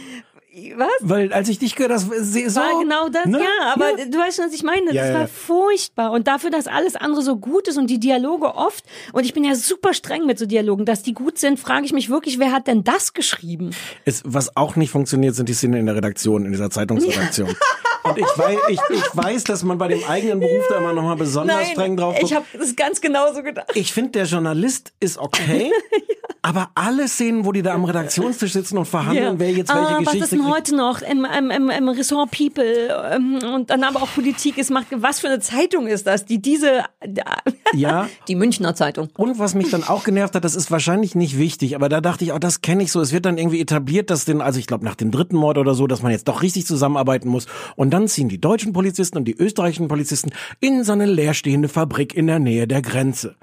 Was? 0.76 0.88
Weil 1.02 1.34
als 1.34 1.50
ich 1.50 1.60
dich 1.60 1.76
gehört 1.76 1.94
habe, 1.94 2.16
das 2.16 2.34
so, 2.34 2.60
war 2.60 2.80
genau 2.80 3.10
das, 3.10 3.26
ne? 3.26 3.40
ja, 3.40 3.74
aber 3.74 3.94
du 3.94 4.18
weißt 4.18 4.38
schon, 4.38 4.46
was 4.46 4.54
ich 4.54 4.64
meine. 4.64 4.94
Ja, 4.94 5.04
das 5.04 5.14
ja. 5.14 5.20
war 5.20 5.28
furchtbar. 5.28 6.12
Und 6.12 6.28
dafür, 6.28 6.50
dass 6.50 6.68
alles 6.68 6.96
andere 6.96 7.22
so 7.22 7.38
gut 7.38 7.68
ist 7.68 7.78
und 7.78 7.88
die 7.88 8.00
Dialoge 8.00 8.56
oft, 8.56 8.84
und 9.14 9.26
ich 9.26 9.34
bin 9.34 9.44
ja 9.44 9.56
super 9.56 9.94
streng 9.94 10.26
mit 10.26 10.40
so 10.40 10.46
Dialogen, 10.46 10.86
dass 10.86 11.04
die 11.04 11.14
gut 11.14 11.38
sind, 11.38 11.60
frage 11.60 11.86
ich 11.86 11.94
mich 11.94 12.10
wirklich, 12.10 12.40
wer 12.40 12.52
hat 12.52 12.68
denn 12.68 12.84
das 12.84 13.14
geschrieben? 13.14 13.72
Es, 14.06 14.22
was 14.26 14.56
auch 14.56 14.76
nicht 14.76 14.92
funktioniert, 14.92 15.36
sind 15.36 15.50
die 15.50 15.54
Szenen 15.54 15.82
in 15.82 15.86
der 15.86 15.96
Redaktion, 15.96 16.46
in 16.46 16.52
dieser 16.52 16.70
Zeitungsredaktion. 16.70 17.56
Und 18.04 18.18
ich 18.18 18.26
weiß, 18.26 18.60
ich, 18.70 18.80
ich 18.90 19.04
weiß, 19.14 19.44
dass 19.44 19.64
man 19.64 19.78
bei 19.78 19.90
dem 19.90 20.04
eigenen 20.06 20.40
Beruf 20.40 20.66
da 20.70 20.78
immer 20.78 20.94
nochmal 20.94 21.18
besonders 21.18 21.70
streng 21.70 21.98
drauf 21.98 22.16
ich 22.16 22.22
guckt. 22.22 22.36
habe 22.36 22.46
das 22.58 22.76
ganz 22.76 23.02
genauso 23.02 23.44
gedacht. 23.44 23.72
Ich 23.74 23.94
finde, 23.94 24.12
der 24.12 24.26
Journalist 24.26 24.94
ist 25.00 25.18
okay, 25.18 25.72
aber 26.42 26.70
alle 26.76 27.08
Szenen, 27.08 27.46
wo 27.46 27.52
die 27.52 27.62
da 27.62 27.74
am 27.74 27.84
Redaktionstisch 27.84 28.54
sitzen 28.54 28.78
und 28.78 28.86
verhandeln, 28.86 29.40
wer 29.40 29.52
jetzt 29.52 29.74
welche 29.74 29.88
ah, 29.88 30.00
was 30.00 30.06
Geschichte 30.06 30.24
ist 30.24 30.32
denn 30.32 30.48
heute 30.48 30.76
noch 30.76 31.02
im, 31.02 31.26
im, 31.26 31.52
im, 31.52 31.70
im 31.70 31.90
Ressort 31.90 32.32
People 32.32 32.90
ähm, 33.12 33.40
und 33.54 33.70
dann 33.70 33.84
aber 33.84 34.02
auch 34.02 34.10
Politik 34.14 34.58
ist, 34.58 34.72
macht, 34.72 34.88
was 34.92 35.20
für 35.20 35.28
eine 35.28 35.40
Zeitung 35.40 35.88
ist 35.88 36.08
das, 36.08 36.26
die 36.26 36.42
diese, 36.42 36.84
Ja. 37.74 38.08
die 38.28 38.36
Münchner 38.36 38.76
Zeitung. 38.76 39.10
Und 39.18 39.40
was 39.40 39.56
mich 39.56 39.70
dann 39.70 39.84
auch 39.84 40.04
genervt 40.04 40.36
hat, 40.36 40.44
das 40.44 40.56
ist 40.56 40.72
wahrscheinlich 40.72 41.16
nicht 41.16 41.38
wichtig, 41.38 41.76
aber 41.76 41.90
da 41.90 42.02
dachte 42.02 42.24
ich, 42.24 42.32
auch 42.32 42.40
das 42.40 42.62
kenne 42.62 42.84
ich 42.84 42.92
so. 42.92 43.02
Es 43.02 43.12
wird 43.12 43.26
dann 43.26 43.38
irgendwie 43.38 43.60
etabliert, 43.60 44.10
dass 44.10 44.26
den, 44.26 44.42
also 44.42 44.60
ich 44.60 44.68
glaube 44.68 44.86
nach 44.86 44.96
dem 44.96 45.12
dritten 45.12 45.36
Mord 45.36 45.58
oder 45.58 45.74
so, 45.74 45.88
dass 45.88 46.02
man 46.02 46.12
jetzt 46.12 46.28
doch 46.28 46.42
richtig 46.42 46.66
zusammenarbeiten 46.66 47.30
muss. 47.30 47.48
Und 47.76 47.92
dann 47.92 48.08
ziehen 48.08 48.30
die 48.30 48.40
deutschen 48.40 48.74
Polizisten 48.74 49.18
und 49.18 49.26
die 49.26 49.36
österreichischen 49.36 49.88
Polizisten 49.88 50.32
in 50.60 50.84
so 50.84 50.94
eine 50.94 51.06
leerstehende 51.06 51.70
Fabrik 51.70 52.16
in 52.16 52.28
der 52.28 52.40
Nähe 52.40 52.68
der 52.68 52.82
Grenze. 52.82 53.36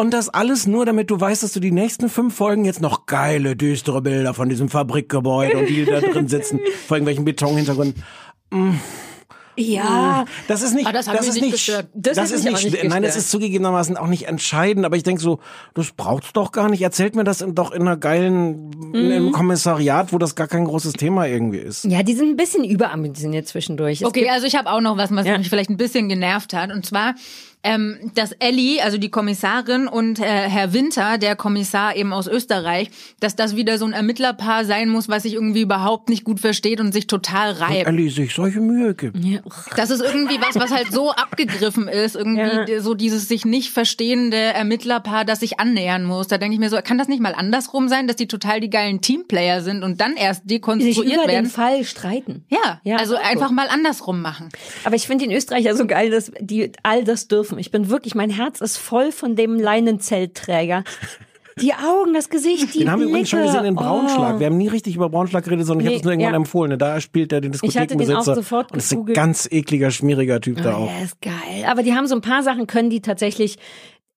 Und 0.00 0.12
das 0.12 0.28
alles 0.28 0.68
nur, 0.68 0.86
damit 0.86 1.10
du 1.10 1.20
weißt, 1.20 1.42
dass 1.42 1.52
du 1.52 1.58
die 1.58 1.72
nächsten 1.72 2.08
fünf 2.08 2.32
Folgen 2.36 2.64
jetzt 2.64 2.80
noch 2.80 3.06
geile, 3.06 3.56
düstere 3.56 4.00
Bilder 4.00 4.32
von 4.32 4.48
diesem 4.48 4.68
Fabrikgebäude 4.68 5.58
und 5.58 5.68
die 5.68 5.84
da 5.84 6.00
drin 6.00 6.28
sitzen, 6.28 6.60
vor 6.86 6.96
irgendwelchen 6.96 7.24
Betonhintergründen. 7.24 8.00
Ja. 9.56 10.24
Das 10.46 10.62
ist 10.62 10.72
nicht, 10.76 10.86
Ah, 10.86 10.92
das 10.92 11.08
mich 11.08 11.18
ist 11.20 11.26
nicht 11.34 11.40
nicht, 11.42 11.52
gestört. 11.52 11.88
Das 11.92 12.16
das, 12.16 12.30
ist 12.30 12.44
nicht, 12.44 12.56
auch 12.56 12.62
nicht 12.62 12.84
nein, 12.84 13.02
das 13.02 13.16
ist 13.16 13.28
zugegebenermaßen 13.28 13.96
auch 13.96 14.06
nicht 14.06 14.28
entscheidend, 14.28 14.86
aber 14.86 14.96
ich 14.96 15.02
denke 15.02 15.20
so, 15.20 15.40
das 15.74 15.90
braucht's 15.90 16.32
doch 16.32 16.52
gar 16.52 16.68
nicht. 16.68 16.80
Erzählt 16.80 17.16
mir 17.16 17.24
das 17.24 17.40
in- 17.40 17.56
doch 17.56 17.72
in 17.72 17.82
einer 17.82 17.96
geilen, 17.96 18.70
in 18.94 19.06
Mhm. 19.06 19.12
einem 19.12 19.32
Kommissariat, 19.32 20.12
wo 20.12 20.18
das 20.18 20.36
gar 20.36 20.46
kein 20.46 20.64
großes 20.64 20.92
Thema 20.92 21.26
irgendwie 21.26 21.58
ist. 21.58 21.84
Ja, 21.86 22.04
die 22.04 22.14
sind 22.14 22.28
ein 22.30 22.36
bisschen 22.36 22.62
überambitioniert 22.62 23.48
zwischendurch. 23.48 24.02
Es 24.02 24.06
Okay, 24.06 24.28
also 24.30 24.46
ich 24.46 24.54
habe 24.54 24.70
auch 24.70 24.80
noch 24.80 24.96
was, 24.96 25.10
was 25.10 25.26
Ja. 25.26 25.36
mich 25.36 25.48
vielleicht 25.48 25.70
ein 25.70 25.76
bisschen 25.76 26.08
genervt 26.08 26.52
hat. 26.54 26.70
Und 26.72 26.86
zwar, 26.86 27.14
ähm, 27.64 28.12
dass 28.14 28.32
Ellie, 28.32 28.80
also 28.82 28.98
die 28.98 29.10
Kommissarin 29.10 29.88
und 29.88 30.20
äh, 30.20 30.24
Herr 30.24 30.72
Winter, 30.72 31.18
der 31.18 31.34
Kommissar 31.36 31.96
eben 31.96 32.12
aus 32.12 32.26
Österreich, 32.26 32.90
dass 33.20 33.34
das 33.36 33.56
wieder 33.56 33.78
so 33.78 33.84
ein 33.84 33.92
Ermittlerpaar 33.92 34.64
sein 34.64 34.88
muss, 34.88 35.08
was 35.08 35.24
sich 35.24 35.34
irgendwie 35.34 35.62
überhaupt 35.62 36.08
nicht 36.08 36.24
gut 36.24 36.40
versteht 36.40 36.80
und 36.80 36.92
sich 36.92 37.06
total 37.08 37.52
reibt. 37.52 37.86
Ellie 37.88 38.10
sich 38.10 38.34
solche 38.34 38.60
Mühe 38.60 38.94
gibt. 38.94 39.16
Ja. 39.24 39.40
Das 39.76 39.90
ist 39.90 40.00
irgendwie 40.02 40.38
was, 40.40 40.54
was 40.54 40.70
halt 40.70 40.92
so 40.92 41.10
abgegriffen 41.12 41.88
ist, 41.88 42.14
irgendwie 42.16 42.72
Ja. 42.72 42.80
so 42.80 42.94
dieses 42.94 43.28
sich 43.28 43.44
nicht 43.44 43.70
verstehende 43.70 44.36
Ermittlerpaar, 44.36 45.24
das 45.24 45.40
sich 45.40 45.58
annähern 45.58 46.04
muss. 46.04 46.28
Da 46.28 46.38
denke 46.38 46.54
ich 46.54 46.60
mir 46.60 46.70
so, 46.70 46.78
kann 46.82 46.98
das 46.98 47.08
nicht 47.08 47.20
mal 47.20 47.34
andersrum 47.34 47.88
sein, 47.88 48.06
dass 48.06 48.16
die 48.16 48.28
total 48.28 48.60
die 48.60 48.70
geilen 48.70 49.00
Teamplayer 49.00 49.62
sind 49.62 49.82
und 49.82 50.00
dann 50.00 50.14
erst 50.16 50.42
die 50.44 50.48
sich 50.48 50.60
dekonstruiert 50.60 51.14
über 51.14 51.22
den 51.26 51.28
werden? 51.30 51.50
Fall 51.50 51.84
streiten. 51.84 52.44
Ja, 52.48 52.80
Ja, 52.84 52.96
also 52.96 53.16
einfach 53.16 53.48
so. 53.48 53.54
mal 53.54 53.68
andersrum 53.68 54.22
machen. 54.22 54.48
Aber 54.84 54.94
ich 54.94 55.06
finde 55.06 55.26
den 55.26 55.36
Österreicher 55.36 55.74
so 55.76 55.86
geil, 55.86 56.10
dass 56.10 56.30
die 56.40 56.70
all 56.82 57.02
das 57.04 57.26
dürfen. 57.28 57.47
Ich 57.56 57.70
bin 57.70 57.88
wirklich, 57.88 58.14
mein 58.14 58.28
Herz 58.30 58.60
ist 58.60 58.76
voll 58.76 59.12
von 59.12 59.36
dem 59.36 59.54
Leinenzeltträger. 59.58 60.84
Die 61.60 61.74
Augen, 61.74 62.14
das 62.14 62.28
Gesicht, 62.28 62.72
die 62.74 62.78
Den 62.80 62.90
haben 62.92 63.00
wir 63.00 63.08
übrigens 63.08 63.30
schon 63.30 63.42
gesehen 63.42 63.64
in 63.64 63.74
Braunschlag. 63.74 64.36
Oh. 64.36 64.38
Wir 64.38 64.46
haben 64.46 64.56
nie 64.58 64.68
richtig 64.68 64.94
über 64.94 65.08
Braunschlag 65.08 65.42
geredet, 65.42 65.66
sondern 65.66 65.80
ich 65.80 65.86
Nee, 65.86 65.94
habe 65.96 65.98
es 65.98 66.04
nur 66.04 66.12
irgendwann 66.12 66.32
ja. 66.34 66.36
empfohlen. 66.36 66.78
Da 66.78 67.00
spielt 67.00 67.32
er 67.32 67.40
den 67.40 67.52
Ich 67.52 67.58
hatte 67.76 67.88
den 67.88 67.98
Diskothekenbesitzer. 67.98 68.30
auch 68.30 68.34
sofort 68.36 68.70
und 68.70 68.78
ist 68.78 68.92
ein 68.92 69.04
ganz 69.06 69.48
ekliger, 69.50 69.90
schmieriger 69.90 70.40
Typ 70.40 70.62
da 70.62 70.78
Oh, 70.78 70.82
auch. 70.84 70.86
ja, 70.86 71.02
ist 71.04 71.20
geil. 71.20 71.32
Aber 71.66 71.82
die 71.82 71.94
haben 71.94 72.06
so 72.06 72.14
ein 72.14 72.20
paar 72.20 72.44
Sachen, 72.44 72.68
können 72.68 72.90
die 72.90 73.00
tatsächlich 73.00 73.56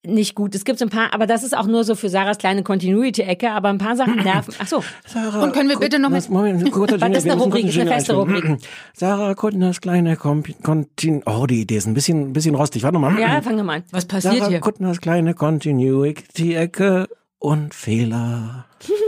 nicht 0.05 0.33
gut. 0.35 0.55
Es 0.55 0.65
gibt 0.65 0.79
so 0.79 0.85
ein 0.85 0.89
paar, 0.89 1.13
aber 1.13 1.27
das 1.27 1.43
ist 1.43 1.55
auch 1.55 1.67
nur 1.67 1.83
so 1.83 1.93
für 1.95 2.09
Sarahs 2.09 2.37
kleine 2.39 2.63
Continuity-Ecke, 2.63 3.51
aber 3.51 3.69
ein 3.69 3.77
paar 3.77 3.95
Sachen 3.95 4.15
nerven. 4.23 4.53
Ach 4.59 4.67
so. 4.67 4.83
Sarah, 5.05 5.43
Und 5.43 5.53
können 5.53 5.69
wir 5.69 5.77
bitte 5.77 5.99
noch 5.99 6.09
mit- 6.09 6.17
Was- 6.17 6.29
Moment, 6.29 6.71
kurzer 6.71 6.97
Jingle, 6.97 7.17
ist 7.17 7.25
wir 7.25 7.33
eine 7.33 7.41
Rubrik? 7.41 7.65
Ist 7.65 7.77
eine 7.79 7.91
feste 7.91 8.13
Rubrik. 8.15 8.57
Sarah 8.93 9.35
Kuttners 9.35 9.79
kleine 9.81 10.15
Kontin... 10.17 11.23
Oh, 11.25 11.45
die 11.45 11.61
Idee 11.61 11.77
ist 11.77 11.85
ein 11.87 11.93
bisschen, 11.93 12.29
ein 12.29 12.33
bisschen 12.33 12.55
rostig. 12.55 12.83
Warte 12.83 12.97
mal. 12.99 13.19
Ja, 13.19 13.41
fang 13.41 13.63
mal 13.63 13.77
an. 13.77 13.83
Was 13.91 14.05
passiert 14.05 14.37
Sarah 14.37 14.49
hier? 14.49 14.59
Kuttners 14.59 15.01
kleine 15.01 15.33
Continuity-Ecke 15.35 17.07
und 17.39 17.73
Fehler. 17.75 18.65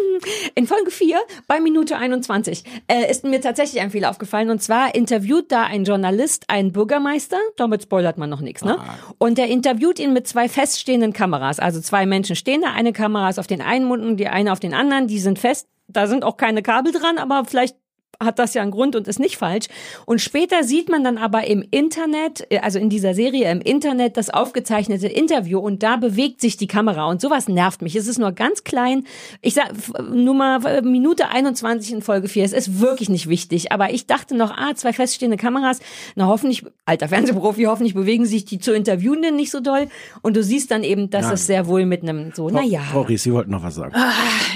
In 0.56 0.68
Folge 0.68 0.92
4 0.92 1.20
bei 1.48 1.60
Minute 1.60 1.98
21 1.98 2.64
äh, 2.88 3.10
ist 3.10 3.24
mir 3.24 3.42
tatsächlich 3.42 3.82
ein 3.82 3.92
Fehler 3.92 4.10
aufgefallen. 4.10 4.50
Und 4.50 4.62
zwar 4.62 4.96
interviewt 4.96 5.52
da 5.52 5.64
ein 5.64 5.84
Journalist 5.84 6.46
einen 6.50 6.72
Bürgermeister, 6.72 7.38
damit 7.58 7.84
spoilert 7.84 8.18
man 8.18 8.30
noch 8.30 8.42
nichts, 8.42 8.64
ne? 8.64 8.78
Und 9.18 9.38
der 9.38 9.48
interviewt 9.48 10.00
ihn 10.00 10.14
mit 10.14 10.28
zwei 10.28 10.50
feststehenden 10.50 11.14
Kameras, 11.14 11.60
also 11.60 11.80
zwei 11.82 12.06
Menschen 12.06 12.36
stehen 12.36 12.62
da, 12.62 12.74
eine 12.74 12.94
Kamera 12.94 13.30
ist 13.30 13.40
auf 13.40 13.48
den 13.48 13.62
einen 13.62 13.86
Mund 13.86 14.04
und 14.04 14.18
die 14.18 14.28
eine 14.28 14.52
auf 14.52 14.60
den 14.60 14.74
anderen, 14.74 15.08
die 15.08 15.20
sind 15.20 15.40
fest, 15.40 15.68
da 15.88 16.08
sind 16.08 16.24
auch 16.24 16.38
keine 16.38 16.62
Kabel 16.64 16.92
dran, 16.92 17.18
aber 17.18 17.46
vielleicht 17.46 17.76
hat 18.20 18.40
das 18.40 18.54
ja 18.54 18.62
einen 18.62 18.72
Grund 18.72 18.96
und 18.96 19.08
ist 19.08 19.20
nicht 19.20 19.38
falsch. 19.38 19.68
Und 20.06 20.20
später 20.22 20.64
sieht 20.64 20.90
man 20.90 21.04
dann 21.04 21.18
aber 21.18 21.46
im 21.48 21.64
Internet, 21.72 22.46
äh, 22.50 22.60
also 22.60 22.80
in 22.80 22.90
dieser 22.90 23.14
Serie 23.14 23.52
im 23.52 23.62
Internet, 23.62 24.18
das 24.18 24.30
aufgezeichnete 24.30 25.08
Interview 25.08 25.60
und 25.60 25.84
da 25.84 25.98
bewegt 25.98 26.42
sich 26.42 26.58
die 26.58 26.68
Kamera 26.68 27.06
und 27.06 27.22
sowas 27.22 27.48
nervt 27.48 27.82
mich. 27.82 27.96
Es 27.96 28.08
ist 28.08 28.18
nur 28.18 28.32
ganz 28.32 28.64
klein. 28.64 29.06
Ich 29.42 29.54
sag 29.54 29.74
Nummer 30.12 30.64
äh, 30.66 30.82
Minute 30.82 31.30
21 31.30 31.94
in 31.94 32.02
Folge 32.02 32.28
4. 32.28 32.46
Es 32.46 32.54
ist 32.54 32.80
wirklich 32.80 33.10
nicht 33.10 33.30
wichtig, 33.30 33.72
aber 33.72 33.92
ich 33.92 34.08
dachte 34.08 34.36
noch, 34.36 34.52
ah, 34.52 34.74
zwei 34.76 34.94
feststehende 34.94 35.38
Kameras, 35.38 35.80
na 36.16 36.28
hoffentlich, 36.28 36.66
alter 36.86 37.08
Fernsehprofi, 37.08 37.64
hoffentlich 37.64 37.94
bewegen 37.94 38.26
sich 38.26 38.46
die 38.46 38.60
zu 38.60 38.74
Interviewenden 38.74 39.36
nicht 39.36 39.52
so 39.52 39.60
doll 39.60 39.88
und 40.22 40.36
du 40.36 40.44
siehst 40.44 40.72
dann 40.72 40.84
eben, 40.84 41.10
dass 41.10 41.26
Nein. 41.26 41.34
es 41.34 41.48
sehr 41.48 41.68
wohl 41.68 41.86
mit 41.86 42.04
einem 42.04 42.32
so, 42.34 42.50
naja. 42.50 42.82
Frau 42.92 43.02
Ries, 43.02 43.24
Sie 43.24 43.34
wollten 43.34 43.52
noch 43.52 43.64
was 43.64 43.76
sagen. 43.76 43.94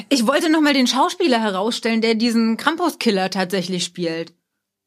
Ich 0.09 0.25
wollte 0.25 0.49
noch 0.49 0.61
mal 0.61 0.73
den 0.73 0.87
Schauspieler 0.87 1.41
herausstellen, 1.41 2.01
der 2.01 2.15
diesen 2.15 2.57
Krampus-Killer 2.57 3.29
tatsächlich 3.29 3.56
spielt. 3.63 4.33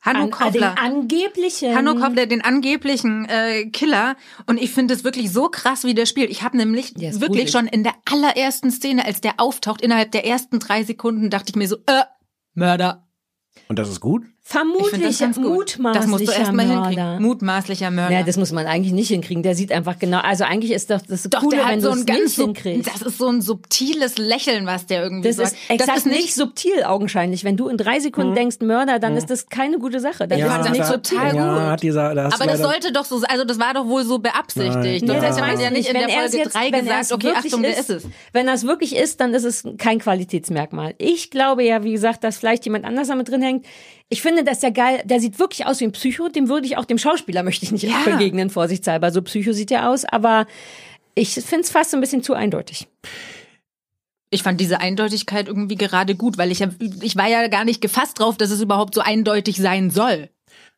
Hanno 0.02 0.20
An, 0.20 0.22
an 0.24 0.30
den 0.30 0.62
Koppler. 0.62 0.78
angeblichen. 0.78 1.74
Hanno 1.74 1.94
Koppler, 1.94 2.26
den 2.26 2.42
angeblichen 2.42 3.26
äh, 3.28 3.66
Killer. 3.66 4.16
Und 4.46 4.60
ich 4.60 4.70
finde 4.70 4.94
es 4.94 5.04
wirklich 5.04 5.30
so 5.30 5.50
krass, 5.50 5.84
wie 5.84 5.94
der 5.94 6.06
spielt. 6.06 6.30
Ich 6.30 6.42
habe 6.42 6.56
nämlich 6.56 6.96
ist 6.96 7.20
wirklich 7.20 7.46
gruselig. 7.46 7.50
schon 7.50 7.66
in 7.66 7.84
der 7.84 7.94
allerersten 8.10 8.70
Szene, 8.70 9.04
als 9.04 9.20
der 9.20 9.34
auftaucht, 9.38 9.82
innerhalb 9.82 10.10
der 10.12 10.26
ersten 10.26 10.58
drei 10.58 10.84
Sekunden, 10.84 11.28
dachte 11.28 11.50
ich 11.50 11.56
mir 11.56 11.68
so, 11.68 11.76
äh, 11.86 12.04
Mörder. 12.54 13.06
Und 13.68 13.78
das 13.78 13.90
ist 13.90 14.00
gut? 14.00 14.24
Vermutlich 14.51 15.01
das 15.01 15.18
ganz 15.20 15.36
mutmaßlicher 15.36 15.92
Das 15.92 16.07
musst 16.09 16.26
du 16.26 16.32
erst 16.32 16.53
mal 16.53 16.66
Mörder. 16.66 16.88
hinkriegen. 16.88 17.22
Mutmaßlicher 17.22 17.90
Mörder. 17.92 18.14
Ja, 18.16 18.22
das 18.24 18.36
muss 18.36 18.51
man 18.51 18.66
eigentlich 18.66 18.92
nicht 18.92 19.07
hinkriegen. 19.07 19.44
Der 19.44 19.55
sieht 19.55 19.70
einfach 19.70 19.96
genau, 20.01 20.18
also 20.18 20.42
eigentlich 20.42 20.72
ist 20.72 20.90
doch 20.90 21.01
das 21.07 21.22
Doch, 21.22 21.38
Coole, 21.40 21.57
der 21.59 21.66
wenn 21.66 21.70
hat 21.70 21.78
du 21.78 21.82
so 21.82 21.90
es 21.92 22.05
nicht 22.05 22.34
hinkriegst. 22.34 22.90
das 22.92 23.03
ist 23.03 23.18
so 23.18 23.28
ein 23.28 23.42
subtiles 23.42 24.18
Lächeln, 24.18 24.66
was 24.66 24.86
der 24.86 25.05
irgendwie 25.05 25.28
Das 25.28 25.36
sagt. 25.36 25.53
ist 25.53 25.59
exakt 25.70 26.07
nicht 26.07 26.34
subtil 26.34 26.82
augenscheinlich. 26.82 27.44
Wenn 27.44 27.57
du 27.57 27.68
in 27.68 27.76
drei 27.76 28.01
Sekunden 28.01 28.34
denkst 28.34 28.57
Mörder, 28.61 28.98
dann 28.98 29.16
ist 29.16 29.30
das 29.30 29.48
keine 29.48 29.78
gute 29.78 30.01
Sache. 30.01 30.26
Dann 30.26 30.38
Ja, 30.40 30.46
ist 30.46 30.57
das 30.59 30.66
es 30.66 30.72
nicht 30.72 30.80
ist 30.82 30.90
total 31.11 31.36
ja, 31.36 31.53
gut. 31.55 31.62
hat 31.70 31.82
dieser, 31.84 32.14
da 32.16 32.26
Aber 32.26 32.46
das 32.46 32.59
sollte 32.61 32.92
doch 32.92 33.05
so, 33.05 33.22
also 33.28 33.44
das 33.44 33.61
war 33.61 33.72
doch 33.74 33.86
wohl 33.86 34.03
so 34.05 34.18
beabsichtigt. 34.18 34.74
Nein. 34.74 35.07
Ja, 35.07 35.20
das 35.20 35.38
ja 35.38 35.46
weiß 35.46 35.70
nicht 35.70 35.86
in 35.88 35.94
der 35.94 36.03
Wenn 36.03 36.09
er 36.11 36.20
Folge 36.22 36.36
jetzt- 36.38 36.55
3 36.57 36.66
wenn 36.72 36.74
er 36.74 36.80
gesagt, 36.82 37.03
es 37.05 37.12
okay, 37.12 37.32
Achtung, 37.36 37.62
der 37.62 37.78
ist 37.78 37.90
es. 37.90 38.03
Wenn 38.32 38.48
es 38.48 38.66
wirklich 38.66 38.96
ist, 38.96 39.20
dann 39.20 39.32
ist 39.32 39.44
es 39.44 39.62
kein 39.78 40.01
Qualitätsmerkmal. 40.01 40.94
Ich 40.98 41.30
glaube 41.30 41.62
ja, 41.62 41.84
wie 41.84 41.92
gesagt, 41.92 42.24
dass 42.24 42.38
vielleicht 42.38 42.64
jemand 42.64 42.84
anders 42.84 43.07
damit 43.07 43.28
drin 43.28 43.42
hängt. 43.42 43.64
Ich 44.12 44.22
finde, 44.22 44.42
dass 44.42 44.58
der 44.58 44.72
geil, 44.72 45.02
der 45.04 45.20
sieht 45.20 45.38
wirklich 45.38 45.66
aus 45.66 45.78
wie 45.80 45.84
ein 45.84 45.92
Psycho. 45.92 46.28
Dem 46.28 46.48
würde 46.48 46.66
ich 46.66 46.76
auch 46.76 46.84
dem 46.84 46.98
Schauspieler 46.98 47.42
möchte 47.44 47.64
ich 47.64 47.70
nicht 47.72 47.84
Ja. 47.84 48.02
begegnen, 48.04 48.50
vorsichtshalber. 48.50 49.12
So 49.12 49.22
Psycho 49.22 49.52
sieht 49.52 49.70
er 49.70 49.88
aus, 49.88 50.04
aber 50.04 50.46
ich 51.14 51.34
finde 51.34 51.61
es 51.61 51.70
fast 51.70 51.92
so 51.92 51.96
ein 51.96 52.00
bisschen 52.00 52.22
zu 52.22 52.34
eindeutig. 52.34 52.88
Ich 54.30 54.42
fand 54.42 54.61
diese 54.61 54.80
Eindeutigkeit 54.80 55.48
irgendwie 55.48 55.76
gerade 55.76 56.14
gut, 56.16 56.38
weil 56.38 56.50
ich 56.52 56.58
ja, 56.61 56.68
ich 57.02 57.16
war 57.16 57.28
ja 57.28 57.46
gar 57.48 57.64
nicht 57.64 57.80
gefasst 57.80 58.18
drauf, 58.20 58.36
dass 58.36 58.50
es 58.50 58.61
überhaupt 58.61 58.94
so 58.94 59.00
eindeutig 59.00 59.56
sein 59.56 59.90
soll. 59.90 60.28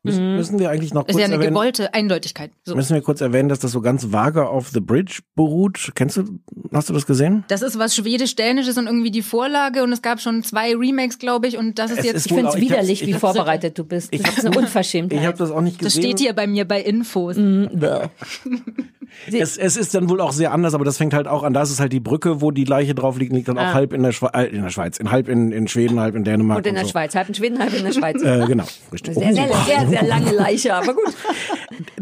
Müssen, 0.05 0.35
müssen 0.35 0.59
wir 0.59 0.69
eigentlich 0.71 0.93
noch 0.93 1.03
Ist 1.03 1.13
kurz 1.13 1.21
ja 1.21 1.27
eine 1.27 1.35
erwähnen, 1.35 1.55
gewollte 1.55 1.95
Eindeutigkeit. 1.95 2.51
So. 2.65 2.75
müssen 2.75 2.95
wir 2.95 3.03
kurz 3.03 3.21
erwähnen, 3.21 3.49
dass 3.49 3.61
das 3.61 3.71
so 3.71 3.81
ganz 3.81 4.11
vage 4.11 4.49
auf 4.49 4.71
The 4.71 4.81
Bridge 4.81 5.21
beruht. 5.37 5.93
Kennst 5.95 6.17
du, 6.17 6.41
hast 6.73 6.89
du 6.89 6.93
das 6.93 7.07
gesehen? 7.07 7.45
Das 7.47 7.63
ist 7.63 7.79
was 7.79 7.95
Schwedisch-Dänisches 7.95 8.77
und 8.79 8.87
irgendwie 8.87 9.13
die 9.13 9.23
Vorlage 9.23 9.85
und 9.85 9.93
es 9.93 10.03
gab 10.03 10.21
schon 10.21 10.43
zwei 10.43 10.75
Remakes, 10.75 11.21
glaube 11.21 11.47
ich, 11.47 11.57
und 11.57 11.79
das 11.79 11.93
ist 11.93 12.01
Es 12.01 12.05
jetzt. 12.05 12.17
ist 12.17 12.27
Ich 12.27 12.33
finde 12.35 12.49
es 12.49 12.57
ich 12.57 12.63
widerlich, 12.63 13.03
ich 13.03 13.09
wie 13.09 13.13
vorbereitet 13.15 13.79
du 13.79 13.85
bist. 13.85 14.13
Das 14.13 14.39
ist 14.39 14.45
eine 14.45 14.59
Unverschämtheit. 14.59 15.21
Ich 15.21 15.27
habe 15.27 15.39
das 15.39 15.53
auch 15.53 15.61
nicht 15.61 15.77
das 15.81 15.95
gesehen. 15.95 16.03
steht 16.03 16.19
hier 16.19 16.33
bei 16.33 16.49
mir 16.49 16.67
bei 16.67 16.83
Infos. 16.83 17.37
Bäh. 17.37 18.09
Es, 19.31 19.57
es 19.57 19.77
ist 19.77 19.95
dann 19.95 20.09
wohl 20.11 20.21
auch 20.21 20.33
sehr 20.33 20.53
anders, 20.53 20.75
aber 20.75 20.85
das 20.85 20.97
fängt 20.97 21.15
halt 21.15 21.29
auch 21.29 21.43
an. 21.43 21.53
Da 21.53 21.63
ist 21.63 21.71
es 21.71 21.79
halt 21.81 21.93
die 21.93 22.01
Brücke, 22.01 22.41
wo 22.41 22.51
die 22.51 22.65
Leiche 22.65 22.95
drauf 22.95 23.19
liegt, 23.19 23.33
liegt 23.33 23.49
dann 23.49 23.59
auch 23.59 23.63
Ah. 23.63 23.75
halb 23.75 23.93
in 23.93 24.03
der, 24.03 24.13
Schwe 24.13 24.31
äh, 24.35 24.47
in 24.47 24.63
der 24.63 24.71
Schweiz, 24.71 24.99
in 24.99 25.11
halb 25.11 25.29
in, 25.29 25.53
in 25.53 25.69
Schweden, 25.69 26.01
halb 26.01 26.15
in 26.15 26.25
Dänemark. 26.25 26.59
Und 26.59 26.67
in 26.67 26.75
der 26.75 26.85
so. 26.85 26.91
Schweiz. 26.91 27.15
Halb 27.15 27.29
in 27.29 27.35
Schweden, 27.35 27.59
halb 27.59 27.73
in 27.75 27.85
der 27.85 27.93
Schweiz. 27.93 28.21
Äh, 28.23 28.47
genau, 28.47 28.65
richtig. 28.93 29.15
Sehr, 29.15 29.33
sehr, 29.35 29.49
Oh. 29.51 29.55
sehr, 29.67 29.87
sehr 29.89 30.03
lange 30.05 30.33
Leiche, 30.33 30.75
aber 30.75 30.95
gut. 30.95 31.05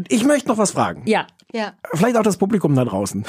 Ich 0.09 0.25
möchte 0.25 0.49
noch 0.49 0.57
was 0.57 0.71
fragen. 0.71 1.03
Ja. 1.05 1.27
Ja. 1.53 1.73
Vielleicht 1.93 2.17
auch 2.17 2.23
das 2.23 2.35
Publikum 2.37 2.75
da 2.75 2.83
draußen. 2.83 3.23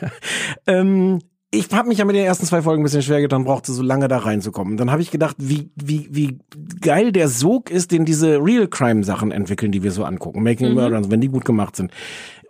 ähm, 0.66 1.20
ich 1.52 1.68
habe 1.72 1.88
mich 1.88 1.98
ja 1.98 2.04
mit 2.04 2.14
den 2.14 2.24
ersten 2.24 2.46
zwei 2.46 2.62
Folgen 2.62 2.82
ein 2.82 2.84
bisschen 2.84 3.02
schwer 3.02 3.20
getan, 3.20 3.44
brauchte 3.44 3.72
so 3.72 3.82
lange 3.82 4.06
da 4.06 4.18
reinzukommen. 4.18 4.76
Dann 4.76 4.90
habe 4.90 5.02
ich 5.02 5.10
gedacht, 5.10 5.34
wie, 5.38 5.70
wie, 5.74 6.06
wie 6.10 6.38
geil 6.80 7.10
der 7.10 7.28
Sog 7.28 7.70
ist, 7.70 7.90
den 7.90 8.04
diese 8.04 8.38
Real 8.38 8.68
Crime 8.68 9.02
Sachen 9.02 9.32
entwickeln, 9.32 9.72
die 9.72 9.82
wir 9.82 9.90
so 9.90 10.04
angucken. 10.04 10.44
Making 10.44 10.74
Murder, 10.74 11.10
wenn 11.10 11.20
die 11.20 11.28
gut 11.28 11.44
gemacht 11.44 11.74
sind. 11.74 11.90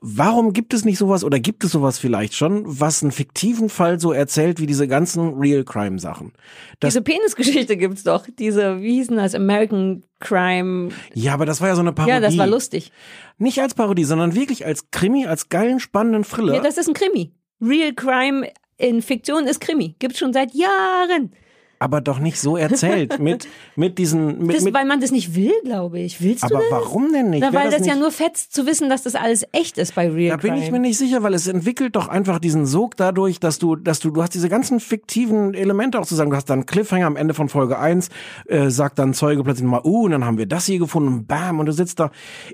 Warum 0.02 0.52
gibt 0.52 0.72
es 0.74 0.84
nicht 0.84 0.98
sowas 0.98 1.24
oder 1.24 1.38
gibt 1.40 1.62
es 1.64 1.72
sowas 1.72 1.98
vielleicht 1.98 2.34
schon, 2.34 2.62
was 2.66 3.02
einen 3.02 3.12
fiktiven 3.12 3.68
Fall 3.68 4.00
so 4.00 4.12
erzählt 4.12 4.58
wie 4.60 4.66
diese 4.66 4.88
ganzen 4.88 5.34
Real 5.34 5.64
Crime 5.64 5.98
Sachen? 5.98 6.32
Das, 6.78 6.94
Diese 6.94 7.02
Penisgeschichte 7.02 7.76
gibt's 7.76 8.02
doch. 8.02 8.26
Diese, 8.38 8.80
wie 8.80 8.94
hießen 8.94 9.16
das? 9.16 9.34
American 9.34 10.04
Crime. 10.18 10.90
ja, 11.14 11.34
aber 11.34 11.46
das 11.46 11.60
war 11.60 11.68
ja 11.68 11.74
so 11.74 11.80
eine 11.80 11.92
Parodie. 11.92 12.12
Ja, 12.12 12.20
das 12.20 12.36
war 12.36 12.46
lustig. 12.46 12.92
Nicht 13.38 13.60
als 13.60 13.74
Parodie, 13.74 14.04
sondern 14.04 14.34
wirklich 14.34 14.64
als 14.66 14.90
Krimi, 14.90 15.26
als 15.26 15.48
geilen, 15.48 15.80
spannenden 15.80 16.24
Thriller. 16.24 16.54
Ja, 16.54 16.60
das 16.60 16.76
ist 16.78 16.88
ein 16.88 16.94
Krimi. 16.94 17.32
Real 17.62 17.92
Crime 17.92 18.46
in 18.80 19.02
Fiktion 19.02 19.46
ist 19.46 19.60
Krimi. 19.60 19.94
Gibt's 19.98 20.18
schon 20.18 20.32
seit 20.32 20.54
Jahren. 20.54 21.32
Aber 21.80 22.00
doch 22.02 22.18
nicht 22.20 22.38
so 22.38 22.56
erzählt 22.56 23.18
mit 23.20 23.48
mit 23.74 23.98
diesen 23.98 24.38
mit, 24.46 24.54
Das, 24.56 24.62
mit 24.64 24.74
weil 24.74 24.84
man 24.84 25.00
das 25.00 25.10
nicht 25.10 25.34
will, 25.34 25.52
glaube 25.64 25.98
ich. 25.98 26.20
Willst 26.22 26.44
du 26.44 26.54
aber 26.54 26.58
das? 26.62 26.70
warum 26.70 27.12
denn 27.12 27.30
nicht? 27.30 27.40
Na, 27.40 27.52
Wär 27.52 27.60
weil 27.60 27.70
das, 27.70 27.86
ja 27.86 27.94
nicht- 27.94 28.02
nur 28.02 28.10
fetzt 28.12 28.54
zu 28.54 28.66
wissen, 28.66 28.88
dass 28.90 29.02
das 29.02 29.14
alles 29.14 29.44
echt 29.52 29.78
ist 29.78 29.94
bei 29.94 30.08
Real 30.08 30.36
Da 30.36 30.42
bin 30.42 30.52
Crime. 30.52 30.64
ich 30.64 30.70
mir 30.70 30.78
nicht 30.78 30.98
sicher, 30.98 31.22
weil 31.22 31.32
es 31.34 31.46
entwickelt 31.46 31.96
doch 31.96 32.06
einfach 32.08 32.38
diesen 32.38 32.66
Sog 32.66 32.96
dadurch, 32.96 33.40
dass 33.40 33.58
du, 33.58 33.76
dass 33.76 33.98
du, 33.98 34.10
du 34.10 34.22
hast 34.22 34.34
diese 34.34 34.48
ganzen 34.50 34.78
fiktiven 34.78 35.54
Elemente 35.54 35.98
auch 35.98 36.06
zu 36.06 36.14
sagen. 36.14 36.30
Du 36.30 36.36
hast 36.36 36.50
dann 36.50 36.60
einen 36.60 36.66
Cliffhanger 36.66 37.06
am 37.06 37.16
Ende 37.16 37.32
von 37.34 37.48
Folge 37.48 37.78
1, 37.78 38.10
äh, 38.46 38.68
sagt 38.68 38.98
dann 38.98 39.14
Zeuge 39.14 39.42
plötzlich 39.42 39.66
mal, 39.66 39.80
uh, 39.82 40.04
und 40.04 40.10
dann 40.10 40.24
haben 40.26 40.36
wir 40.36 40.46
das 40.46 40.66
hier 40.66 40.78
gefunden, 40.78 41.08
und 41.08 41.26
bam, 41.28 41.58
und 41.60 41.66
du 41.66 41.72
sitzt 41.72 41.98
da. 41.98 42.10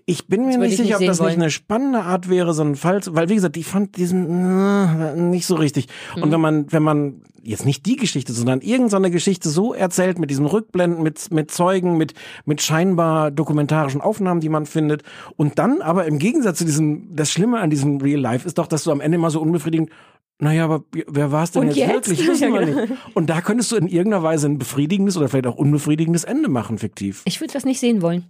Ich 0.06 0.28
bin 0.28 0.46
mir 0.46 0.56
nicht 0.58 0.70
ich 0.72 0.76
sicher, 0.76 0.84
nicht 0.84 0.94
ob 1.00 1.06
das 1.06 1.16
sehen 1.16 1.26
nicht 1.26 1.32
wollen. 1.34 1.42
eine 1.42 1.50
spannende 1.50 2.02
Art 2.02 2.28
wäre, 2.30 2.54
so 2.54 2.62
ein 2.62 2.76
Fall, 2.76 3.00
weil 3.10 3.28
wie 3.28 3.34
gesagt, 3.34 3.56
ich 3.56 3.66
fand 3.66 3.96
diesen 3.96 4.26
äh, 4.28 5.16
nicht 5.20 5.46
so 5.46 5.56
richtig. 5.56 5.88
Mhm. 6.16 6.22
Und 6.22 6.30
wenn 6.32 6.40
man, 6.40 6.72
wenn 6.72 6.82
man 6.84 7.22
jetzt 7.46 7.64
nicht 7.64 7.86
die 7.86 7.96
Geschichte, 7.96 8.32
sondern 8.32 8.60
irgendeine 8.60 9.10
Geschichte 9.10 9.48
so 9.48 9.72
erzählt 9.72 10.18
mit 10.18 10.30
diesen 10.30 10.46
Rückblenden, 10.46 11.02
mit, 11.02 11.30
mit 11.30 11.50
Zeugen, 11.50 11.96
mit, 11.96 12.14
mit 12.44 12.62
scheinbar 12.62 13.30
dokumentarischen 13.30 14.00
Aufnahmen, 14.00 14.40
die 14.40 14.48
man 14.48 14.66
findet. 14.66 15.02
Und 15.36 15.58
dann 15.58 15.80
aber 15.80 16.06
im 16.06 16.18
Gegensatz 16.18 16.58
zu 16.58 16.64
diesem, 16.64 17.14
das 17.14 17.30
Schlimme 17.30 17.60
an 17.60 17.70
diesem 17.70 18.00
Real 18.00 18.20
Life 18.20 18.46
ist 18.46 18.58
doch, 18.58 18.66
dass 18.66 18.84
du 18.84 18.90
am 18.90 19.00
Ende 19.00 19.16
immer 19.16 19.30
so 19.30 19.40
unbefriedigend 19.40 19.90
naja, 20.38 20.64
aber 20.64 20.84
wer 21.06 21.32
war 21.32 21.44
es 21.44 21.52
denn 21.52 21.68
jetzt, 21.68 21.76
jetzt? 21.76 21.92
wirklich? 21.92 22.28
Wissen 22.28 22.52
wir 22.52 22.66
nicht. 22.66 22.92
Und 23.14 23.30
da 23.30 23.40
könntest 23.40 23.72
du 23.72 23.76
in 23.76 23.88
irgendeiner 23.88 24.22
Weise 24.22 24.46
ein 24.46 24.58
befriedigendes 24.58 25.16
oder 25.16 25.28
vielleicht 25.28 25.46
auch 25.46 25.56
unbefriedigendes 25.56 26.24
Ende 26.24 26.50
machen, 26.50 26.76
fiktiv. 26.76 27.22
Ich 27.24 27.40
würde 27.40 27.54
das 27.54 27.64
nicht 27.64 27.80
sehen 27.80 28.02
wollen. 28.02 28.26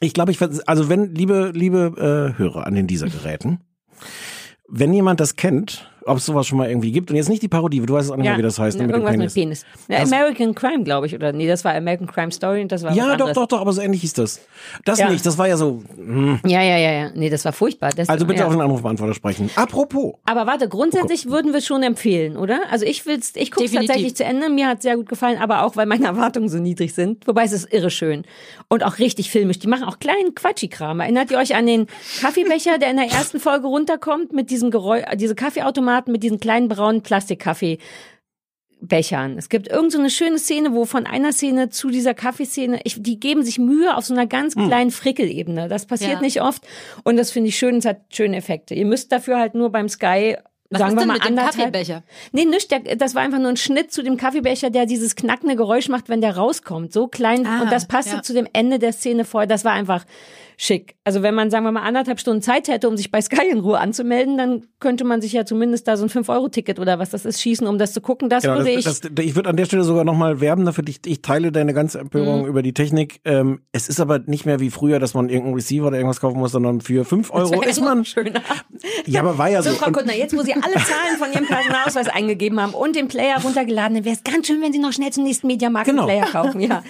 Ich 0.00 0.14
glaube, 0.14 0.32
ich 0.32 0.40
also 0.66 0.88
wenn 0.88 1.14
liebe 1.14 1.50
liebe 1.54 2.32
äh, 2.34 2.38
Hörer 2.38 2.66
an 2.66 2.74
den 2.74 2.86
dieser 2.86 3.08
Geräten, 3.08 3.60
wenn 4.68 4.92
jemand 4.94 5.20
das 5.20 5.36
kennt, 5.36 5.90
ob 6.06 6.18
es 6.18 6.26
sowas 6.26 6.46
schon 6.46 6.58
mal 6.58 6.68
irgendwie 6.68 6.92
gibt 6.92 7.10
und 7.10 7.16
jetzt 7.16 7.28
nicht 7.28 7.42
die 7.42 7.48
Parodie, 7.48 7.80
du 7.80 7.94
weißt 7.94 8.10
auch 8.12 8.16
nicht 8.16 8.24
mehr, 8.26 8.36
wie 8.38 8.42
das 8.42 8.58
heißt, 8.58 8.76
ne, 8.78 8.82
Ja, 8.82 8.86
mit 8.88 8.96
dem 8.96 9.02
irgendwas 9.06 9.34
Penis. 9.34 9.64
mit 9.66 9.86
Penis. 9.88 10.12
Ja, 10.12 10.18
American 10.18 10.54
Crime, 10.54 10.84
glaube 10.84 11.06
ich, 11.06 11.14
oder 11.14 11.32
nee, 11.32 11.46
das 11.46 11.64
war 11.64 11.74
American 11.74 12.06
Crime 12.06 12.30
Story 12.32 12.62
und 12.62 12.70
das 12.72 12.82
war 12.82 12.90
was 12.90 12.96
Ja, 12.96 13.16
doch, 13.16 13.32
doch, 13.32 13.46
doch, 13.46 13.60
aber 13.60 13.72
so 13.72 13.80
ähnlich 13.80 14.00
hieß 14.02 14.14
das. 14.14 14.40
Das 14.84 14.98
Ja. 14.98 15.08
nicht, 15.10 15.24
das 15.24 15.38
war 15.38 15.48
ja 15.48 15.56
so. 15.56 15.82
Hm. 15.96 16.40
Ja, 16.46 16.62
ja, 16.62 16.76
ja, 16.76 16.92
ja. 16.92 17.10
Nee, 17.14 17.30
das 17.30 17.44
war 17.44 17.52
furchtbar. 17.52 17.90
Das, 17.96 18.08
Also 18.08 18.26
bitte 18.26 18.40
ja. 18.40 18.46
auf 18.46 18.52
den 18.52 18.60
Anrufbeantworter 18.60 19.14
sprechen. 19.14 19.50
Apropos, 19.56 20.14
Aber 20.26 20.46
warte, 20.46 20.68
grundsätzlich 20.68 21.26
würden 21.30 21.52
wir 21.52 21.58
es 21.58 21.66
schon 21.66 21.82
empfehlen, 21.82 22.36
oder? 22.36 22.60
Also 22.70 22.84
ich 22.84 23.06
will's, 23.06 23.32
ich 23.36 23.50
gucke 23.50 23.64
es 23.66 23.72
tatsächlich 23.72 24.14
zu 24.14 24.24
Ende. 24.24 24.50
Mir 24.50 24.66
hat 24.68 24.82
sehr 24.82 24.96
gut 24.96 25.08
gefallen, 25.08 25.38
aber 25.38 25.62
auch 25.64 25.76
weil 25.76 25.86
meine 25.86 26.04
Erwartungen 26.14 26.48
so 26.48 26.58
niedrig 26.58 26.94
sind. 26.94 27.26
Wobei 27.26 27.44
es 27.44 27.52
ist 27.52 27.72
irre 27.72 27.90
schön 27.90 28.24
und 28.68 28.84
auch 28.84 28.98
richtig 28.98 29.30
filmisch. 29.30 29.58
Die 29.58 29.68
machen 29.68 29.84
auch 29.84 29.98
kleinen 29.98 30.34
Quatschikram. 30.34 31.00
Erinnert 31.00 31.30
ihr 31.30 31.38
euch 31.38 31.54
an 31.54 31.66
den 31.66 31.86
Kaffeebecher, 32.20 32.78
der 32.78 32.90
in 32.90 32.96
der 32.96 33.06
ersten 33.10 33.40
Folge 33.40 33.66
runterkommt 33.66 34.32
mit 34.32 34.50
diesem 34.50 34.70
Geräusch, 34.70 35.04
diese 35.16 35.34
Kaffeeautomaten 35.34 35.93
mit 36.06 36.22
diesen 36.22 36.40
kleinen 36.40 36.68
braunen 36.68 37.02
Plastikkaffee. 37.02 37.78
Bechern. 38.80 39.38
Es 39.38 39.48
gibt 39.48 39.68
irgend 39.68 39.92
so 39.92 39.98
eine 39.98 40.10
schöne 40.10 40.38
Szene, 40.38 40.74
wo 40.74 40.84
von 40.84 41.06
einer 41.06 41.32
Szene 41.32 41.70
zu 41.70 41.88
dieser 41.88 42.12
Kaffeeszene, 42.12 42.80
ich, 42.84 43.02
die 43.02 43.18
geben 43.18 43.42
sich 43.42 43.58
Mühe 43.58 43.96
auf 43.96 44.04
so 44.04 44.12
einer 44.12 44.26
ganz 44.26 44.54
kleinen 44.54 44.90
Frickelebene. 44.90 45.68
Das 45.68 45.86
passiert 45.86 46.12
Ja. 46.14 46.20
nicht 46.20 46.42
oft 46.42 46.66
und 47.02 47.16
das 47.16 47.30
finde 47.30 47.48
ich 47.48 47.56
schön, 47.56 47.76
es 47.76 47.86
hat 47.86 48.00
schöne 48.10 48.36
Effekte. 48.36 48.74
Ihr 48.74 48.84
müsst 48.84 49.10
dafür 49.10 49.38
halt 49.38 49.54
nur 49.54 49.70
beim 49.70 49.88
Sky 49.88 50.36
Was 50.68 50.80
sagen 50.80 50.90
ist 50.90 50.96
wir 50.96 51.00
denn 51.00 51.08
mal 51.08 51.14
mit 51.14 51.24
dem. 51.24 51.36
Kaffeebecher? 51.36 52.02
Nee, 52.32 52.44
nicht, 52.44 52.70
der, 52.70 52.80
das 52.96 53.14
war 53.14 53.22
einfach 53.22 53.38
nur 53.38 53.48
ein 53.48 53.56
Schnitt 53.56 53.90
zu 53.90 54.02
dem 54.02 54.18
Kaffeebecher, 54.18 54.68
der 54.68 54.84
dieses 54.84 55.16
knackende 55.16 55.56
Geräusch 55.56 55.88
macht, 55.88 56.10
wenn 56.10 56.20
der 56.20 56.36
rauskommt. 56.36 56.92
So 56.92 57.06
klein 57.06 57.46
Ah, 57.46 57.62
und 57.62 57.72
das 57.72 57.88
passte 57.88 58.16
ja. 58.16 58.22
zu 58.22 58.34
dem 58.34 58.46
Ende 58.52 58.78
der 58.78 58.92
Szene 58.92 59.24
vorher. 59.24 59.46
Das 59.46 59.64
war 59.64 59.72
einfach 59.72 60.04
schick. 60.56 60.94
Also 61.04 61.22
wenn 61.22 61.34
man, 61.34 61.50
sagen 61.50 61.64
wir 61.64 61.72
mal, 61.72 61.82
anderthalb 61.82 62.20
Stunden 62.20 62.42
Zeit 62.42 62.68
hätte, 62.68 62.88
um 62.88 62.96
sich 62.96 63.10
bei 63.10 63.20
Sky 63.20 63.48
in 63.50 63.58
Ruhe 63.60 63.78
anzumelden, 63.78 64.36
dann 64.38 64.62
könnte 64.80 65.04
man 65.04 65.20
sich 65.20 65.32
ja 65.32 65.44
zumindest 65.44 65.88
da 65.88 65.96
so 65.96 66.04
ein 66.04 66.10
5-Euro-Ticket 66.10 66.78
oder 66.78 66.98
was 66.98 67.10
das 67.10 67.24
ist, 67.24 67.40
schießen, 67.42 67.66
um 67.66 67.78
das 67.78 67.92
zu 67.92 68.00
gucken. 68.00 68.28
Das 68.28 68.42
Genau, 68.44 68.56
würde 68.58 68.70
ich. 68.70 68.84
das, 68.84 69.00
das, 69.00 69.10
ich 69.24 69.34
würde 69.36 69.50
an 69.50 69.56
der 69.56 69.64
Stelle 69.64 69.84
sogar 69.84 70.04
nochmal 70.04 70.40
werben 70.40 70.64
dafür. 70.64 70.84
Ich, 70.88 71.00
ich 71.06 71.22
teile 71.22 71.52
deine 71.52 71.74
ganze 71.74 71.98
Empörung 71.98 72.42
Mhm. 72.42 72.46
über 72.48 72.62
die 72.62 72.72
Technik. 72.72 73.20
Ähm, 73.24 73.60
es 73.72 73.88
ist 73.88 74.00
aber 74.00 74.18
nicht 74.20 74.46
mehr 74.46 74.60
wie 74.60 74.70
früher, 74.70 74.98
dass 74.98 75.14
man 75.14 75.28
irgendeinen 75.28 75.54
Receiver 75.54 75.86
oder 75.86 75.96
irgendwas 75.96 76.20
kaufen 76.20 76.38
muss, 76.38 76.52
sondern 76.52 76.80
für 76.80 77.04
5 77.04 77.32
Euro 77.32 77.62
ist 77.62 77.80
man. 77.80 78.04
schöner. 78.04 78.40
Ja, 79.06 79.20
aber 79.20 79.38
war 79.38 79.50
ja 79.50 79.62
so. 79.62 79.70
So, 79.70 79.76
Frau 79.76 79.90
Kuttner, 79.92 80.14
jetzt, 80.14 80.36
wo 80.36 80.42
Sie 80.42 80.52
alle 80.54 80.62
Zahlen 80.74 81.18
von 81.18 81.32
Ihrem 81.32 81.46
Personalausweis 81.46 82.08
eingegeben 82.08 82.60
haben 82.60 82.74
und 82.74 82.96
den 82.96 83.08
Player 83.08 83.36
runtergeladen 83.42 83.96
haben, 83.96 84.04
wäre 84.04 84.16
es 84.16 84.24
ganz 84.24 84.46
schön, 84.46 84.60
wenn 84.62 84.72
Sie 84.72 84.78
noch 84.78 84.92
schnell 84.92 85.10
zum 85.10 85.24
nächsten 85.24 85.46
Mediamarkt 85.46 85.88
Genau. 85.88 86.06
einen 86.06 86.20
Player 86.22 86.30
kaufen. 86.32 86.60
Ja, 86.60 86.82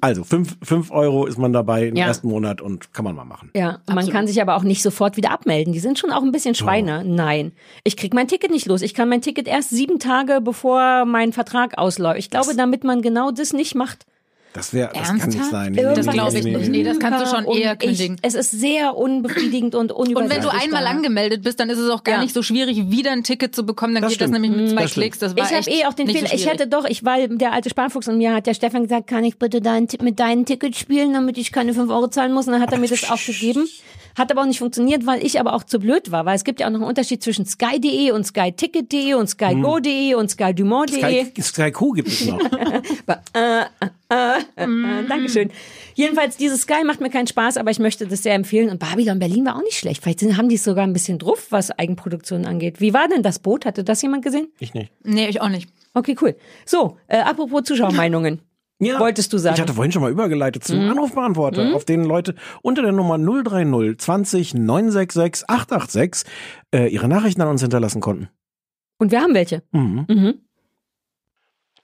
Also 0.00 0.24
5 0.24 0.56
fünf 0.62 0.90
Euro 0.90 1.26
ist 1.26 1.38
man 1.38 1.52
dabei 1.52 1.88
im 1.88 1.96
Ja. 1.96 2.06
ersten 2.06 2.28
Monat 2.28 2.60
und 2.60 2.85
kann 2.92 3.04
man 3.04 3.14
mal 3.14 3.24
machen. 3.24 3.50
ja. 3.54 3.80
Und 3.86 3.94
man 3.94 4.08
kann 4.08 4.26
sich 4.26 4.40
aber 4.40 4.56
auch 4.56 4.62
nicht 4.62 4.82
sofort 4.82 5.16
wieder 5.16 5.30
abmelden. 5.30 5.72
Die 5.72 5.78
sind 5.80 5.98
schon 5.98 6.10
auch 6.12 6.22
ein 6.22 6.32
bisschen 6.32 6.54
Schweine. 6.54 7.04
Nein. 7.04 7.52
Ich 7.84 7.96
krieg 7.96 8.14
mein 8.14 8.28
Ticket 8.28 8.50
nicht 8.50 8.66
los. 8.66 8.82
Ich 8.82 8.94
kann 8.94 9.08
mein 9.08 9.20
Ticket 9.22 9.46
erst 9.48 9.70
sieben 9.70 9.98
Tage, 9.98 10.40
bevor 10.40 11.04
mein 11.04 11.32
Vertrag 11.32 11.78
ausläuft. 11.78 12.18
Ich 12.18 12.30
glaube, 12.30 12.54
damit 12.56 12.84
man 12.84 13.02
genau 13.02 13.30
das 13.30 13.52
nicht 13.52 13.74
macht. 13.74 14.06
Das 14.56 14.72
wäre, 14.72 14.90
das 14.94 15.08
kann 15.08 15.28
nicht 15.28 15.44
sein. 15.44 15.74
Das 15.74 16.06
glaube 16.06 16.38
ich 16.38 16.44
nicht. 16.44 16.68
Nee, 16.70 16.82
das 16.82 16.98
kannst 16.98 17.20
du 17.22 17.36
schon 17.36 17.44
Und 17.44 17.58
eher 17.58 17.76
kündigen. 17.76 18.16
Ich, 18.16 18.26
es 18.26 18.34
ist 18.34 18.50
sehr 18.52 18.96
unbefriedigend 18.96 19.74
und 19.74 19.92
Und 19.92 20.08
unübersichtlich. 20.08 20.44
wenn 20.44 20.50
du 20.50 20.64
einmal 20.76 20.86
angemeldet 20.86 21.42
bist, 21.42 21.60
dann 21.60 21.68
ist 21.70 21.78
es 21.78 21.90
auch 21.90 22.02
gar 22.04 22.16
Ja. 22.16 22.22
nicht 22.22 22.34
so 22.34 22.42
schwierig, 22.42 22.90
wieder 22.90 23.12
ein 23.12 23.22
Ticket 23.22 23.54
zu 23.54 23.64
bekommen. 23.66 23.94
Dann 23.94 24.02
Das 24.02 24.12
geht 24.12 24.20
das 24.22 24.30
stimmt. 24.30 24.42
nämlich 24.42 24.60
mit 24.62 24.70
zwei 24.70 24.82
Das. 24.82 24.92
Klicks. 24.92 25.18
Das 25.18 25.36
war 25.36 25.44
Ich 25.44 25.52
habe 25.54 25.70
eh 25.70 25.84
auch 25.86 25.94
den 25.94 26.06
Fehler, 26.08 26.26
so 26.28 26.34
ich 26.34 26.46
hätte 26.48 26.66
doch, 26.66 26.84
ich 26.86 27.04
weil 27.04 27.28
der 27.28 27.52
alte 27.52 27.68
Sparfuchs 27.70 28.08
und 28.08 28.18
mir 28.18 28.34
hat 28.34 28.46
der 28.46 28.54
Stefan 28.54 28.84
gesagt, 28.84 29.06
kann 29.06 29.22
ich 29.24 29.38
bitte 29.38 29.60
dein, 29.60 29.86
mit 30.02 30.18
deinem 30.18 30.44
Ticket 30.46 30.74
spielen, 30.76 31.12
damit 31.12 31.36
ich 31.38 31.52
keine 31.52 31.74
5 31.74 31.90
Euro 31.90 32.08
zahlen 32.08 32.32
muss. 32.32 32.46
Und 32.46 32.52
dann 32.54 32.62
hat 32.62 32.72
er 32.72 32.78
mir 32.78 32.88
das 32.88 33.10
auch 33.10 33.22
gegeben. 33.24 33.68
Hat 34.16 34.30
aber 34.32 34.42
auch 34.42 34.46
nicht 34.46 34.58
funktioniert, 34.58 35.06
weil 35.06 35.24
ich 35.24 35.38
aber 35.38 35.52
auch 35.52 35.62
zu 35.64 35.78
blöd 35.78 36.10
war, 36.10 36.24
weil 36.24 36.36
es 36.36 36.44
gibt 36.44 36.60
ja 36.60 36.66
auch 36.66 36.70
noch 36.70 36.80
einen 36.80 36.88
Unterschied 36.88 37.22
zwischen 37.22 37.44
sky.de 37.44 38.12
und 38.12 38.26
skyticket.de 38.26 39.14
und 39.14 39.28
skygo.de 39.28 40.14
und 40.14 40.30
skydumont.de. 40.30 41.26
Sky, 41.26 41.42
Sky 41.42 41.70
Q 41.70 41.92
gibt 41.92 42.08
es 42.08 42.26
noch. 42.26 42.40
Äh, 44.08 45.04
Dankeschön. 45.08 45.50
Jedenfalls, 45.94 46.36
dieses 46.36 46.62
Sky 46.62 46.84
macht 46.84 47.00
mir 47.00 47.10
keinen 47.10 47.26
Spaß, 47.26 47.56
aber 47.56 47.72
ich 47.72 47.80
möchte 47.80 48.06
das 48.06 48.22
sehr 48.22 48.34
empfehlen. 48.34 48.70
Und 48.70 48.78
Babylon 48.78 49.18
Berlin 49.18 49.44
war 49.46 49.56
auch 49.56 49.62
nicht 49.62 49.76
schlecht. 49.76 50.02
Vielleicht 50.02 50.22
haben 50.36 50.48
die 50.48 50.54
es 50.54 50.62
sogar 50.62 50.86
ein 50.86 50.92
bisschen 50.92 51.18
drauf, 51.18 51.48
was 51.50 51.72
Eigenproduktion 51.72 52.46
angeht. 52.46 52.80
Wie 52.80 52.94
war 52.94 53.08
denn 53.08 53.24
das 53.24 53.40
Boot? 53.40 53.66
Hatte 53.66 53.82
das 53.82 54.02
jemand 54.02 54.24
gesehen? 54.24 54.48
Ich 54.60 54.74
nicht. 54.74 54.92
Nee, 55.02 55.26
ich 55.28 55.40
auch 55.40 55.48
nicht. 55.48 55.68
Okay, 55.94 56.16
cool. 56.20 56.36
So, 56.64 56.98
äh, 57.08 57.18
apropos 57.18 57.64
Zuschauermeinungen. 57.64 58.40
Ja. 58.78 59.00
Wolltest 59.00 59.32
du 59.32 59.38
sagen? 59.38 59.54
Ich 59.54 59.60
hatte 59.60 59.72
vorhin 59.72 59.92
schon 59.92 60.02
mal 60.02 60.10
übergeleitet 60.10 60.64
zum 60.64 60.80
Anrufbeantworter, 60.80 61.74
auf 61.74 61.86
den 61.86 62.04
Leute 62.04 62.34
unter 62.60 62.82
der 62.82 62.92
Nummer 62.92 63.16
030 63.18 63.98
20 63.98 64.54
966 64.54 65.48
886 65.48 66.30
äh, 66.74 66.86
ihre 66.88 67.08
Nachrichten 67.08 67.40
an 67.40 67.48
uns 67.48 67.62
hinterlassen 67.62 68.00
konnten. 68.00 68.28
Und 68.98 69.12
wir 69.12 69.20
haben 69.20 69.34
welche. 69.34 69.62
Mhm. 69.72 70.04
Mhm. 70.08 70.46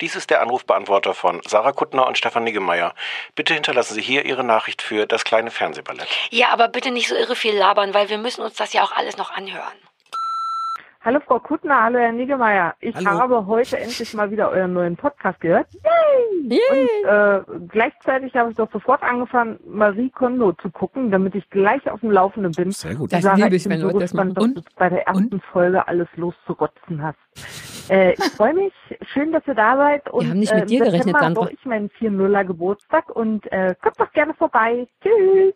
Dies 0.03 0.16
ist 0.16 0.30
der 0.30 0.43
Anrufbeantworter 0.43 1.14
von 1.14 1.40
Sarah 1.47 1.72
Kuttner 1.72 2.09
und 2.09 2.18
Stefan 2.18 2.43
Niggemeier. 2.45 2.95
Bitte 3.36 3.55
hinterlassen 3.55 3.95
Sie 3.95 4.03
hier 4.03 4.24
Ihre 4.24 4.43
Nachricht 4.43 4.82
für 4.82 5.07
das 5.07 5.22
kleine 5.22 5.51
Fernsehballett. 5.53 6.09
Ja, 6.30 6.49
aber 6.49 6.68
bitte 6.68 6.90
nicht 6.90 7.09
so 7.09 7.14
irre 7.14 7.36
viel 7.36 7.55
labern, 7.55 7.95
weil 7.95 8.09
wir 8.09 8.18
müssen 8.18 8.43
uns 8.43 8.55
das 8.55 8.72
ja 8.72 8.82
auch 8.82 8.93
alles 8.93 9.16
noch 9.16 9.30
anhören. 9.30 9.78
Hallo 11.05 11.18
Frau 11.26 11.40
Kuttner, 11.40 11.82
hallo 11.82 11.98
Herr 11.98 12.12
Niggemeier. 12.12 12.76
Ich 12.78 12.94
Hallo. 12.94 13.11
habe 13.18 13.46
heute 13.46 13.76
endlich 13.76 14.14
mal 14.14 14.30
wieder 14.30 14.50
euren 14.50 14.72
neuen 14.72 14.96
Podcast 14.96 15.40
gehört. 15.40 15.66
Yay. 16.44 16.61
Und 16.70 17.09
äh, 17.09 17.66
gleichzeitig 17.66 18.36
habe 18.36 18.50
ich 18.50 18.57
doch 18.57 18.70
sofort 18.70 19.03
angefangen, 19.03 19.59
Marie 19.66 20.11
Kondo 20.11 20.53
zu 20.53 20.70
gucken, 20.70 21.11
damit 21.11 21.34
ich 21.34 21.50
gleich 21.50 21.90
auf 21.90 22.00
dem 22.00 22.12
Laufenden 22.12 22.53
bin. 22.53 22.70
Sehr 22.70 22.94
gut. 22.94 23.12
Das 23.12 23.24
liebe 23.34 23.57
ich 23.57 23.68
wenn 23.68 23.80
so 23.80 23.88
Leute 23.88 23.98
das 23.98 24.14
machen. 24.14 24.36
was 24.36 24.55
du 24.55 24.62
bei 24.76 24.90
der 24.90 25.09
ersten 25.09 25.40
Folge 25.40 25.88
alles 25.88 26.07
loszurotzen 26.14 27.03
hast. 27.03 27.18
Äh, 27.90 28.12
ich 28.12 28.24
freue 28.36 28.55
mich. 28.55 28.72
Schön, 29.12 29.32
dass 29.32 29.44
ihr 29.48 29.55
da 29.55 29.76
seid. 29.76 30.09
Und, 30.09 30.30
haben 30.30 30.38
nicht 30.38 30.55
mit 30.55 30.62
äh, 30.62 30.66
dir 30.66 30.84
gerechnet, 30.84 31.16
Sandra. 31.18 31.48
ich 31.50 31.64
meinen 31.64 31.88
4-0er 31.88 32.44
Geburtstag 32.44 33.11
und 33.11 33.50
äh, 33.50 33.74
kommt 33.82 33.98
doch 33.98 34.12
gerne 34.12 34.34
vorbei. 34.34 34.86
Tschüss. 35.03 35.55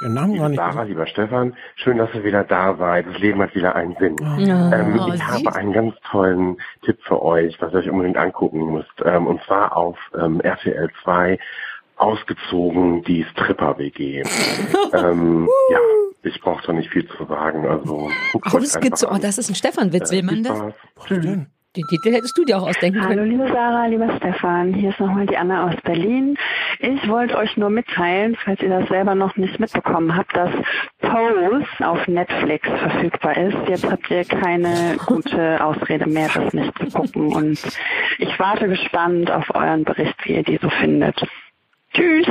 Den 0.00 0.14
Namen 0.14 0.36
gar 0.38 0.48
nicht. 0.48 0.58
Sarah, 0.58 0.82
lieber 0.82 1.06
Stefan, 1.06 1.56
schön, 1.76 1.98
dass 1.98 2.14
ihr 2.14 2.22
wieder 2.24 2.44
da 2.44 2.76
seid. 2.76 3.06
Das 3.06 3.18
Leben 3.18 3.42
hat 3.42 3.54
wieder 3.54 3.74
einen 3.74 3.96
Sinn. 3.98 4.16
Ähm, 4.38 4.98
Oh, 5.00 5.12
ich 5.12 5.22
habe 5.22 5.54
einen 5.56 5.72
ganz 5.72 5.94
tollen 6.10 6.56
Tipp 6.84 6.98
für 7.02 7.20
euch, 7.22 7.60
was 7.60 7.72
ihr 7.72 7.80
euch 7.80 7.90
unbedingt 7.90 8.16
angucken 8.16 8.72
müsst. 8.72 8.92
Ähm, 9.04 9.26
und 9.26 9.42
zwar 9.44 9.76
auf 9.76 9.98
ähm, 10.20 10.40
RTL 10.40 10.88
2 11.02 11.38
ausgezogen 11.96 13.02
die 13.02 13.24
Stripper-WG. 13.32 14.22
ähm, 14.92 15.48
ja, 15.70 15.78
ich 16.22 16.40
brauche 16.40 16.64
da 16.66 16.72
nicht 16.72 16.90
viel 16.90 17.06
zu 17.08 17.24
sagen. 17.26 17.66
Also 17.66 18.08
Ausgezogen. 18.42 19.16
Oh, 19.16 19.18
das 19.20 19.38
ist 19.38 19.48
ein 19.50 19.54
Stefan-Witz. 19.56 20.10
Will 20.12 20.22
man 20.22 20.42
das? 20.44 20.56
Spaß. 20.56 20.74
Tschüss. 21.06 21.38
Den 21.76 21.84
Titel 21.86 22.12
hättest 22.12 22.36
du 22.36 22.44
dir 22.44 22.58
auch 22.58 22.66
ausdenken 22.68 23.02
Hallo 23.02 23.14
können. 23.14 23.30
liebe 23.30 23.46
Sarah, 23.48 23.86
lieber 23.86 24.16
Stefan, 24.16 24.72
hier 24.72 24.88
ist 24.88 25.00
nochmal 25.00 25.26
die 25.26 25.36
Anna 25.36 25.68
aus 25.68 25.74
Berlin. 25.84 26.36
Ich 26.78 27.06
wollte 27.08 27.36
euch 27.36 27.56
nur 27.58 27.68
mitteilen, 27.68 28.36
falls 28.42 28.62
ihr 28.62 28.70
das 28.70 28.88
selber 28.88 29.14
noch 29.14 29.36
nicht 29.36 29.60
mitbekommen 29.60 30.16
habt, 30.16 30.34
dass 30.34 30.50
Pose 31.00 31.66
auf 31.80 32.08
Netflix 32.08 32.66
verfügbar 32.68 33.36
ist. 33.36 33.56
Jetzt 33.68 33.90
habt 33.90 34.10
ihr 34.10 34.24
keine 34.24 34.96
gute 35.06 35.62
Ausrede 35.62 36.08
mehr, 36.08 36.30
das 36.32 36.54
nicht 36.54 36.72
zu 36.78 36.86
gucken. 36.86 37.34
Und 37.34 37.60
ich 38.18 38.38
warte 38.38 38.66
gespannt 38.66 39.30
auf 39.30 39.54
euren 39.54 39.84
Bericht, 39.84 40.16
wie 40.24 40.36
ihr 40.36 40.42
die 40.42 40.58
so 40.60 40.70
findet. 40.70 41.20
Tschüss! 41.92 42.26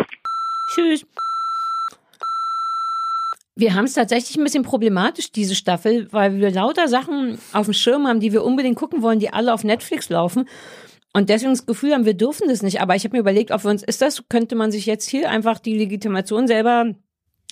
Tschüss. 0.74 1.06
Wir 3.58 3.74
haben 3.74 3.86
es 3.86 3.94
tatsächlich 3.94 4.38
ein 4.38 4.44
bisschen 4.44 4.64
problematisch, 4.64 5.32
diese 5.32 5.56
Staffel, 5.56 6.08
weil 6.12 6.38
wir 6.40 6.52
lauter 6.52 6.88
Sachen 6.88 7.40
auf 7.54 7.66
dem 7.66 7.74
Schirm 7.74 8.08
haben, 8.08 8.20
die 8.20 8.32
wir 8.32 8.44
unbedingt 8.44 8.78
gucken 8.78 9.02
wollen, 9.02 9.20
die 9.20 9.34
alle 9.34 9.54
auf 9.54 9.64
Netflix 9.64 10.10
laufen. 10.10 10.48
Und 11.14 11.30
deswegen 11.30 11.54
das 11.54 11.66
Gefühl 11.66 11.94
haben, 11.94 12.06
wir 12.06 12.14
dürfen 12.14 12.48
das 12.50 12.62
nicht. 12.62 12.80
Aber 12.82 12.96
ich 12.96 13.04
habe 13.04 13.16
mir 13.16 13.22
überlegt, 13.22 13.50
ob 13.52 13.64
wir 13.64 13.72
uns, 13.72 13.82
ist 13.84 14.02
das, 14.02 14.24
könnte 14.30 14.56
man 14.56 14.72
sich 14.72 14.86
jetzt 14.86 15.10
hier 15.10 15.30
einfach 15.32 15.58
die 15.60 15.78
Legitimation 15.78 16.48
selber 16.48 16.94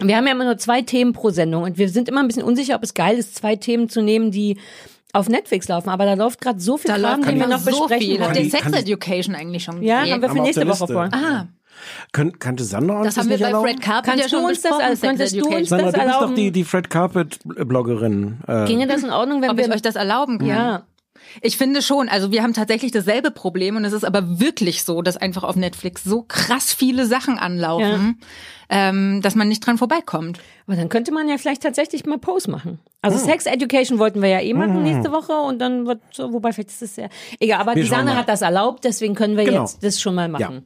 wir 0.02 0.18
haben 0.18 0.26
ja 0.28 0.34
immer 0.34 0.44
nur 0.44 0.58
zwei 0.58 0.82
Themen 0.82 1.14
pro 1.14 1.30
Sendung 1.30 1.64
und 1.64 1.78
wir 1.78 1.88
sind 1.88 2.10
immer 2.10 2.20
ein 2.20 2.28
bisschen 2.28 2.44
unsicher, 2.44 2.76
ob 2.76 2.84
es 2.84 2.94
geil 2.96 3.18
ist, 3.18 3.34
zwei 3.38 3.56
Themen 3.56 3.88
zu 3.88 4.02
nehmen, 4.02 4.30
die 4.30 4.60
auf 5.14 5.30
Netflix 5.30 5.70
laufen. 5.70 5.88
Aber 5.88 6.04
da 6.04 6.16
läuft 6.16 6.42
gerade 6.42 6.60
so 6.60 6.76
viel 6.76 6.90
Da 6.92 6.98
Kram, 7.00 7.22
läuft 7.22 7.32
den 7.32 7.40
wir 7.40 7.48
noch 7.48 7.60
so 7.60 7.72
besprechen 7.88 8.00
viel. 8.06 8.20
ihr 8.20 8.30
die- 8.44 8.50
Sex 8.50 8.74
Education 8.74 9.36
eigentlich 9.36 9.64
schon 9.64 9.82
Ja, 9.82 10.02
gesehen? 10.02 10.14
haben 10.16 10.22
wir 10.22 10.28
Haben 10.28 10.36
für 10.36 10.36
wir 10.36 10.42
auf 10.42 10.48
nächste 10.48 10.68
Woche 10.68 10.94
vor. 10.94 11.10
Ah, 11.14 11.46
Kön 12.12 12.38
kannte 12.40 12.64
Sandra 12.64 12.98
uns 12.98 13.08
das 13.08 13.18
haben 13.18 13.30
wir 13.30 13.36
nicht 13.36 13.42
bei 13.44 13.48
erlauben? 13.50 13.68
Fred 13.70 13.82
Carpenter 13.82 14.12
Kannst 14.12 14.24
ja 14.24 14.30
schon 14.30 14.42
du 14.44 14.48
uns 14.50 14.62
das 14.62 14.72
besprochen, 14.72 14.86
alles- 14.86 15.00
Sex 15.00 15.10
könntest 15.10 15.36
du 15.36 15.48
uns. 15.48 15.70
Sandra, 15.70 15.86
das 15.86 15.94
du 15.94 16.00
bist 16.00 16.14
doch 16.16 16.16
erlauben? 16.22 16.36
die, 16.36 16.52
die 16.52 16.64
Fred 16.64 16.90
Carpet-Bloggerin. 16.90 18.40
Äh, 18.48 18.66
Ginge 18.66 18.88
das 18.88 19.04
in 19.04 19.12
Ordnung, 19.12 19.42
wenn 19.42 19.50
Ob 19.52 19.58
wir 19.58 19.66
ich 19.68 19.72
euch 19.74 19.82
das 19.82 19.96
erlauben 19.96 20.40
kann? 20.40 20.48
Ja. 20.48 20.84
Ich 21.42 21.58
finde 21.58 21.82
schon, 21.82 22.08
also 22.08 22.32
wir 22.32 22.44
haben 22.44 22.54
tatsächlich 22.54 22.92
dasselbe 22.92 23.32
Problem 23.32 23.76
und 23.76 23.84
es 23.84 23.94
ist 23.94 24.06
aber 24.06 24.40
wirklich 24.40 24.84
so, 24.84 25.02
dass 25.02 25.18
einfach 25.18 25.44
auf 25.44 25.56
Netflix 25.56 26.04
so 26.04 26.24
krass 26.28 26.72
viele 26.74 27.06
Sachen 27.08 27.38
anlaufen, 27.40 28.20
ähm, 28.70 29.22
dass 29.22 29.34
man 29.36 29.48
nicht 29.48 29.66
dran 29.66 29.78
vorbeikommt. 29.78 30.40
Aber 30.68 30.76
dann 30.78 30.88
könnte 30.88 31.12
man 31.12 31.28
ja 31.28 31.38
vielleicht 31.38 31.64
tatsächlich 31.64 32.06
mal 32.06 32.20
Pause 32.20 32.52
machen. 32.52 32.80
Also 33.02 33.18
Sex 33.18 33.48
Education 33.48 33.98
wollten 34.00 34.22
wir 34.22 34.30
ja 34.30 34.40
eh 34.40 34.54
machen 34.54 34.84
nächste 34.84 35.12
Woche 35.12 35.34
und 35.34 35.60
dann 35.60 35.88
wird 35.88 36.00
so, 36.12 36.32
wobei 36.32 36.54
vielleicht 36.54 36.70
ist 36.70 36.82
es 36.84 36.96
ja 36.96 37.08
egal. 37.40 37.60
Aber 37.60 37.76
Wir 37.76 37.84
die 37.84 37.90
mal. 37.90 38.16
hat 38.16 38.30
das 38.30 38.42
erlaubt, 38.42 38.84
deswegen 38.84 39.16
können 39.16 39.36
wir 39.36 39.46
Genau. 39.46 39.62
jetzt 39.62 39.84
das 39.84 40.00
schon 40.00 40.16
mal 40.16 40.24
ja, 40.24 40.28
machen. 40.30 40.64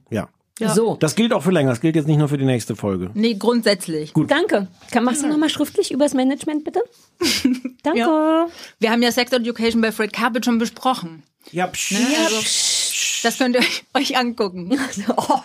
Ja. 0.60 0.74
So, 0.74 0.96
Das 1.00 1.16
gilt 1.16 1.34
auch 1.34 1.42
für 1.44 1.52
länger. 1.52 1.70
Das 1.72 1.82
gilt 1.82 1.96
jetzt 1.96 2.08
nicht 2.08 2.18
nur 2.18 2.28
für 2.30 2.38
die 2.38 2.46
nächste 2.46 2.76
Folge. 2.76 3.10
Nee, 3.14 3.34
grundsätzlich. 3.36 4.14
danke. 4.28 4.68
Kann, 4.92 5.04
machst 5.04 5.24
du 5.24 5.28
nochmal 5.28 5.50
schriftlich 5.50 5.92
übers 5.92 6.14
Management 6.14 6.64
bitte? 6.66 6.82
Danke. 7.84 8.48
Wir 8.80 8.92
haben 8.92 9.02
ja 9.02 9.12
Sex 9.12 9.32
Education 9.32 9.82
bei 9.82 9.92
Fred 9.92 10.12
Carpet 10.14 10.46
schon 10.46 10.58
besprochen. 10.58 11.24
Ja, 11.52 11.68
psch. 11.68 11.92
Ne? 11.92 12.00
Also, 12.26 12.36
das 13.24 13.38
könnt 13.38 13.56
ihr 13.56 13.62
euch- 13.62 13.84
euch 13.96 14.18
angucken. 14.18 14.78
Oh, 15.18 15.40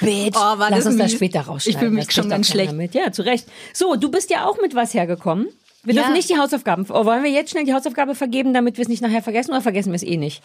bitch. 0.00 0.36
Oh, 0.36 0.38
war 0.58 0.70
Lass 0.70 0.84
das 0.84 0.86
uns 0.86 0.96
das 0.98 1.12
später 1.12 1.40
rausschneiden. 1.42 1.70
Ich 1.70 1.78
fühle 1.78 1.90
mich 1.90 2.12
schon 2.12 2.28
ganz 2.28 2.48
schlecht. 2.48 2.72
Mit. 2.72 2.94
Ja, 2.94 3.12
zu 3.12 3.22
Recht. 3.22 3.46
So, 3.74 3.96
du 3.96 4.10
bist 4.10 4.30
ja 4.30 4.46
auch 4.46 4.60
mit 4.62 4.74
was 4.74 4.94
hergekommen. 4.94 5.48
Wir 5.82 5.94
Ja. 5.94 6.02
dürfen 6.02 6.14
nicht 6.14 6.28
die 6.30 6.38
Hausaufgaben. 6.38 6.86
Oh, 6.90 7.04
wollen 7.04 7.22
wir 7.24 7.30
jetzt 7.30 7.50
schnell 7.50 7.64
die 7.64 7.74
Hausaufgabe 7.74 8.14
vergeben, 8.14 8.52
damit 8.54 8.76
wir 8.76 8.82
es 8.82 8.88
nicht 8.88 9.02
nachher 9.02 9.22
vergessen 9.22 9.50
oder 9.50 9.60
vergessen 9.62 9.90
wir 9.90 9.96
es 9.96 10.02
eh 10.02 10.16
nicht? 10.16 10.42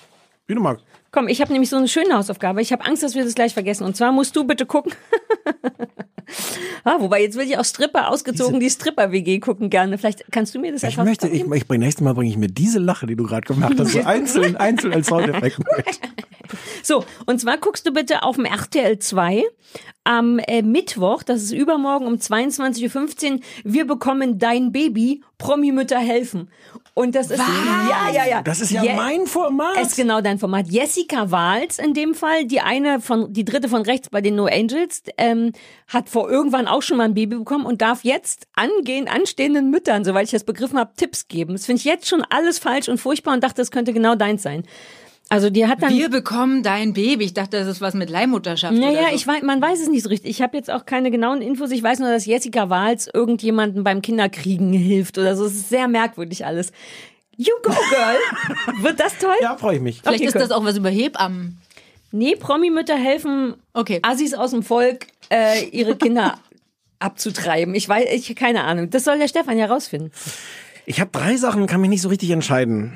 Wie 0.47 0.55
du 0.55 0.61
magst. 0.61 0.83
Komm, 1.11 1.27
ich 1.27 1.41
habe 1.41 1.51
nämlich 1.51 1.69
so 1.69 1.77
eine 1.77 1.87
schöne 1.87 2.13
Hausaufgabe. 2.13 2.61
Ich 2.61 2.71
habe 2.73 2.85
Angst, 2.85 3.01
dass 3.01 3.15
wir 3.15 3.23
das 3.23 3.35
gleich 3.35 3.53
vergessen. 3.53 3.85
Und 3.85 3.95
zwar 3.95 4.11
musst 4.11 4.35
du 4.35 4.43
bitte 4.43 4.65
gucken. 4.65 4.93
ah, 6.83 6.97
wobei 6.99 7.21
jetzt 7.21 7.37
will 7.37 7.45
ich 7.45 7.57
auch 7.57 7.65
Stripper 7.65 8.09
ausgezogen, 8.09 8.59
die 8.59 8.69
Stripper-WG 8.69 9.39
gucken 9.39 9.69
gerne. 9.69 9.97
Vielleicht 9.97 10.25
kannst 10.31 10.53
du 10.53 10.59
mir 10.59 10.71
das 10.71 10.83
Ich 10.83 10.97
möchte, 10.97 11.27
ich, 11.27 11.49
ich 11.49 11.67
bring 11.67 11.79
nächstes 11.79 12.03
Mal 12.03 12.13
bringe 12.13 12.29
ich 12.29 12.37
mir 12.37 12.47
diese 12.47 12.79
Lache, 12.79 13.07
die 13.07 13.15
du 13.15 13.23
gerade 13.23 13.47
gemacht 13.47 13.75
hast, 13.79 13.93
so 13.93 14.01
einzeln, 14.05 14.57
einzeln 14.57 14.93
als 14.93 15.07
Soundeffekt. 15.07 15.59
So, 16.83 17.03
und 17.25 17.41
zwar 17.41 17.57
guckst 17.57 17.87
du 17.87 17.91
bitte 17.91 18.21
auf 18.21 18.35
dem 18.35 18.45
RTL 18.45 18.99
2 18.99 19.43
am 20.03 20.37
äh, 20.37 20.61
Mittwoch, 20.61 21.23
das 21.23 21.41
ist 21.41 21.51
übermorgen 21.51 22.05
um 22.05 22.15
22.15 22.15 23.33
Uhr, 23.33 23.39
wir 23.63 23.87
bekommen 23.87 24.37
dein 24.37 24.71
Baby, 24.71 25.23
Promi-Mütter 25.39 25.97
helfen. 25.97 26.51
Und 26.97 27.13
das 27.13 27.29
ist, 27.29 27.39
ja, 27.39 28.09
ja, 28.13 28.25
ja. 28.25 28.41
Das 28.41 28.61
ist 28.61 28.71
ja 28.71 28.81
Je- 28.81 28.93
mein 28.95 29.27
Format. 29.27 29.75
Es 29.81 29.89
ist 29.89 29.95
genau 29.97 30.21
dein 30.21 30.39
Format. 30.39 30.67
Jessica 30.69 31.29
Wahls 31.29 31.77
in 31.77 31.93
dem 31.93 32.15
Fall, 32.15 32.45
die 32.45 32.61
eine 32.61 33.01
von, 33.01 33.33
die 33.33 33.43
dritte 33.43 33.67
von 33.67 33.81
rechts 33.81 34.09
bei 34.09 34.21
den 34.21 34.35
No 34.35 34.45
Angels, 34.45 35.03
ähm, 35.17 35.51
hat 35.89 36.07
vor 36.07 36.29
irgendwann 36.31 36.67
auch 36.67 36.81
schon 36.81 36.95
mal 36.95 37.03
ein 37.03 37.13
Baby 37.13 37.35
bekommen 37.35 37.65
und 37.65 37.81
darf 37.81 38.05
jetzt 38.05 38.47
angehen, 38.55 39.09
anstehenden 39.09 39.69
Müttern, 39.71 40.05
soweit 40.05 40.23
ich 40.27 40.31
das 40.31 40.45
begriffen 40.45 40.79
habe, 40.79 40.93
Tipps 40.95 41.27
geben. 41.27 41.51
Das 41.51 41.65
finde 41.65 41.79
ich 41.79 41.83
jetzt 41.85 42.07
schon 42.07 42.23
alles 42.29 42.59
falsch 42.59 42.87
und 42.87 42.97
furchtbar 42.97 43.33
und 43.33 43.43
dachte, 43.43 43.57
das 43.61 43.71
könnte 43.71 43.91
genau 43.91 44.15
deins 44.15 44.41
sein. 44.41 44.63
Also 45.27 45.49
die 45.49 45.65
hat 45.67 45.81
dann 45.81 45.91
Wir 45.91 46.09
bekommen 46.09 46.61
dein 46.61 46.93
Baby. 46.93 47.25
Ich 47.25 47.33
dachte, 47.33 47.57
das 47.57 47.67
ist 47.67 47.81
was 47.81 47.95
mit 47.95 48.09
Leihmutterschaft. 48.11 48.73
naja, 48.75 48.99
oder 48.99 49.09
so. 49.09 49.15
ich 49.15 49.25
weiß, 49.27 49.41
man 49.41 49.59
weiß 49.61 49.81
es 49.81 49.89
nicht 49.89 50.03
so 50.03 50.09
richtig. 50.09 50.29
Ich 50.29 50.41
habe 50.41 50.55
jetzt 50.55 50.69
auch 50.69 50.85
keine 50.85 51.09
genauen 51.09 51.41
Infos. 51.41 51.71
Ich 51.71 51.81
weiß 51.81 51.99
nur, 51.99 52.09
dass 52.09 52.25
Jessica 52.25 52.69
Wahls 52.69 53.09
irgendjemanden 53.11 53.83
beim 53.83 54.01
Kinderkriegen 54.03 54.71
hilft 54.71 55.17
oder 55.17 55.35
so. 55.35 55.45
Es 55.45 55.53
ist 55.53 55.69
sehr 55.69 55.87
merkwürdig 55.87 56.45
alles. 56.45 56.71
You 57.37 57.53
go, 57.63 57.71
girl. 57.89 58.77
Wird 58.83 58.99
das 58.99 59.17
toll? 59.17 59.33
Ja, 59.41 59.57
freue 59.57 59.77
ich 59.77 59.81
mich. 59.81 60.01
Vielleicht 60.01 60.19
Okay, 60.19 60.27
ist 60.27 60.35
cool. 60.35 60.41
das 60.41 60.51
auch 60.51 60.63
was 60.63 60.77
über 60.77 60.89
Hebammen. 60.89 61.57
Nee, 62.11 62.35
Promi-Mütter 62.35 62.95
helfen 62.95 63.55
Okay. 63.73 63.99
Assis 64.03 64.33
aus 64.35 64.51
dem 64.51 64.63
Volk, 64.63 65.07
äh, 65.31 65.65
ihre 65.69 65.97
Kinder 65.97 66.37
abzutreiben. 66.99 67.75
Ich 67.75 67.89
weiß, 67.89 68.05
ich 68.13 68.33
keine 68.35 68.63
Ahnung. 68.63 68.89
Das 68.89 69.03
soll 69.03 69.17
der 69.17 69.27
Stefan 69.27 69.57
ja 69.57 69.65
rausfinden. 69.65 70.11
Ich 70.85 71.01
habe 71.01 71.09
drei 71.11 71.35
Sachen, 71.35 71.65
kann 71.67 71.81
mich 71.81 71.89
nicht 71.89 72.01
so 72.03 72.09
richtig 72.09 72.29
entscheiden. 72.29 72.93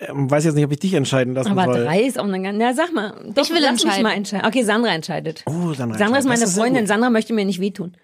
Ähm, 0.00 0.28
weiß 0.30 0.44
jetzt 0.44 0.54
nicht, 0.54 0.64
ob 0.64 0.72
ich 0.72 0.80
dich 0.80 0.94
entscheiden 0.94 1.34
lassen 1.34 1.52
Aber 1.56 1.72
soll. 1.72 1.84
drei 1.84 2.00
ist 2.02 2.18
auch 2.18 2.24
eine 2.24 2.42
ganz. 2.42 2.58
Na, 2.58 2.74
sag 2.74 2.92
mal. 2.92 3.12
Doch, 3.34 3.44
Ich 3.44 3.50
will 3.50 3.60
lass 3.60 3.72
mich 3.74 3.84
entscheiden. 3.84 4.02
mal 4.02 4.12
entscheiden. 4.14 4.46
Okay, 4.46 4.62
Sandra 4.64 4.90
entscheidet. 4.92 5.42
Oh, 5.46 5.72
Sandra, 5.72 5.98
Sandra 5.98 6.18
ist 6.18 6.24
meine 6.26 6.40
das 6.40 6.54
sehr 6.54 6.62
Freundin. 6.62 6.86
Sandra 6.86 7.10
möchte 7.10 7.32
mir 7.32 7.44
nicht 7.44 7.60
wehtun. 7.60 7.94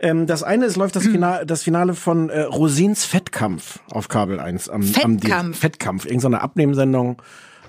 Ähm, 0.00 0.26
das 0.26 0.42
eine 0.42 0.64
ist, 0.66 0.76
läuft 0.76 0.96
das 0.96 1.04
Finale, 1.04 1.46
das 1.46 1.62
Finale 1.62 1.94
von 1.94 2.28
äh, 2.28 2.40
Rosins 2.40 3.04
Fettkampf 3.04 3.78
auf 3.92 4.08
Kabel 4.08 4.40
1. 4.40 4.68
Am, 4.68 4.74
Am 4.74 4.80
Dienst- 4.82 5.00
Fettkampf? 5.00 5.58
Fettkampf. 5.60 6.06
Irgendeine 6.06 6.40
Abnehmsendung 6.40 7.22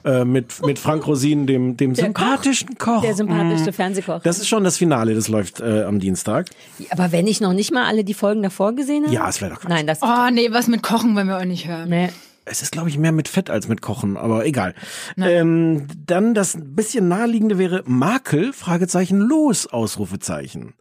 äh, 0.03 0.25
mit, 0.25 0.65
mit 0.65 0.79
Frank 0.79 1.05
Rosin, 1.05 1.45
dem, 1.45 1.77
dem 1.77 1.93
Der 1.93 2.05
sympathischen 2.05 2.75
Koch. 2.79 3.01
Der 3.01 3.13
sympathischste 3.13 3.69
Mhm. 3.69 3.75
Fernsehkoch. 3.75 4.21
Das 4.23 4.39
ist 4.39 4.47
schon 4.47 4.63
das 4.63 4.77
Finale, 4.77 5.13
das 5.13 5.27
läuft 5.27 5.59
äh, 5.59 5.83
am 5.83 5.99
Dienstag. 5.99 6.47
Aber 6.89 7.11
wenn 7.11 7.27
ich 7.27 7.39
noch 7.39 7.53
nicht 7.53 7.71
mal 7.71 7.85
alle 7.85 8.03
die 8.03 8.15
Folgen 8.15 8.41
davor 8.41 8.73
gesehen 8.73 9.03
habe? 9.05 9.13
Ja, 9.13 9.29
es 9.29 9.39
wäre 9.39 9.51
doch 9.51 9.59
Quatsch. 9.61 9.69
Nein, 9.69 9.85
das. 9.85 9.99
Oh 10.01 10.31
nee, 10.31 10.47
was 10.51 10.67
mit 10.67 10.81
Kochen 10.81 11.15
wollen 11.15 11.27
wir 11.27 11.37
auch 11.37 11.45
nicht 11.45 11.67
hören. 11.67 11.87
Nee. 11.89 12.09
Es 12.45 12.61
ist, 12.61 12.71
glaube 12.71 12.89
ich, 12.89 12.97
mehr 12.97 13.11
mit 13.11 13.27
Fett 13.27 13.49
als 13.49 13.67
mit 13.67 13.81
Kochen, 13.81 14.17
aber 14.17 14.45
egal. 14.45 14.75
Ähm, 15.17 15.87
dann 16.05 16.33
das 16.33 16.57
bisschen 16.59 17.07
naheliegende 17.07 17.57
wäre 17.57 17.83
Makel, 17.85 18.51
Fragezeichen, 18.53 19.19
los, 19.19 19.67
Ausrufezeichen. 19.67 20.73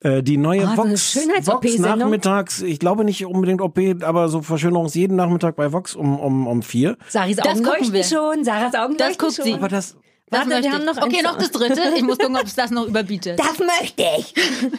Äh, 0.00 0.22
die 0.22 0.36
neue 0.36 0.68
eine 0.68 0.76
Vox, 0.76 1.16
Vox 1.42 1.78
nachmittags, 1.78 2.60
ich 2.60 2.78
glaube 2.78 3.04
nicht 3.04 3.24
unbedingt 3.24 3.62
OP, 3.62 3.78
aber 4.02 4.28
so 4.28 4.42
Verschönerungs 4.42 4.94
jeden 4.94 5.16
Nachmittag 5.16 5.56
bei 5.56 5.72
Vox 5.72 5.94
um, 5.94 6.18
um, 6.18 6.46
um 6.46 6.62
vier. 6.62 6.98
Saris 7.08 7.36
Das 7.36 7.46
Augen 7.46 7.62
gucken 7.62 7.78
leuchten 7.78 7.92
wir. 7.94 8.04
schon. 8.04 8.44
Sarahs 8.44 8.74
Augen 8.74 8.96
Das 8.98 9.16
guckt 9.16 9.34
schon. 9.34 9.44
sie. 9.46 9.54
Aber 9.54 9.68
das, 9.68 9.96
Das 10.28 10.40
Warte, 10.40 10.62
wir 10.62 10.72
haben 10.72 10.84
noch 10.84 11.00
okay, 11.00 11.22
noch 11.22 11.38
das 11.38 11.50
dritte. 11.50 11.80
Ich 11.96 12.02
muss 12.02 12.18
gucken, 12.18 12.36
ob 12.36 12.44
es 12.44 12.54
das 12.54 12.70
noch 12.70 12.86
überbietet. 12.86 13.38
Das 13.38 13.58
möchte 13.58 14.02
ich. 14.18 14.34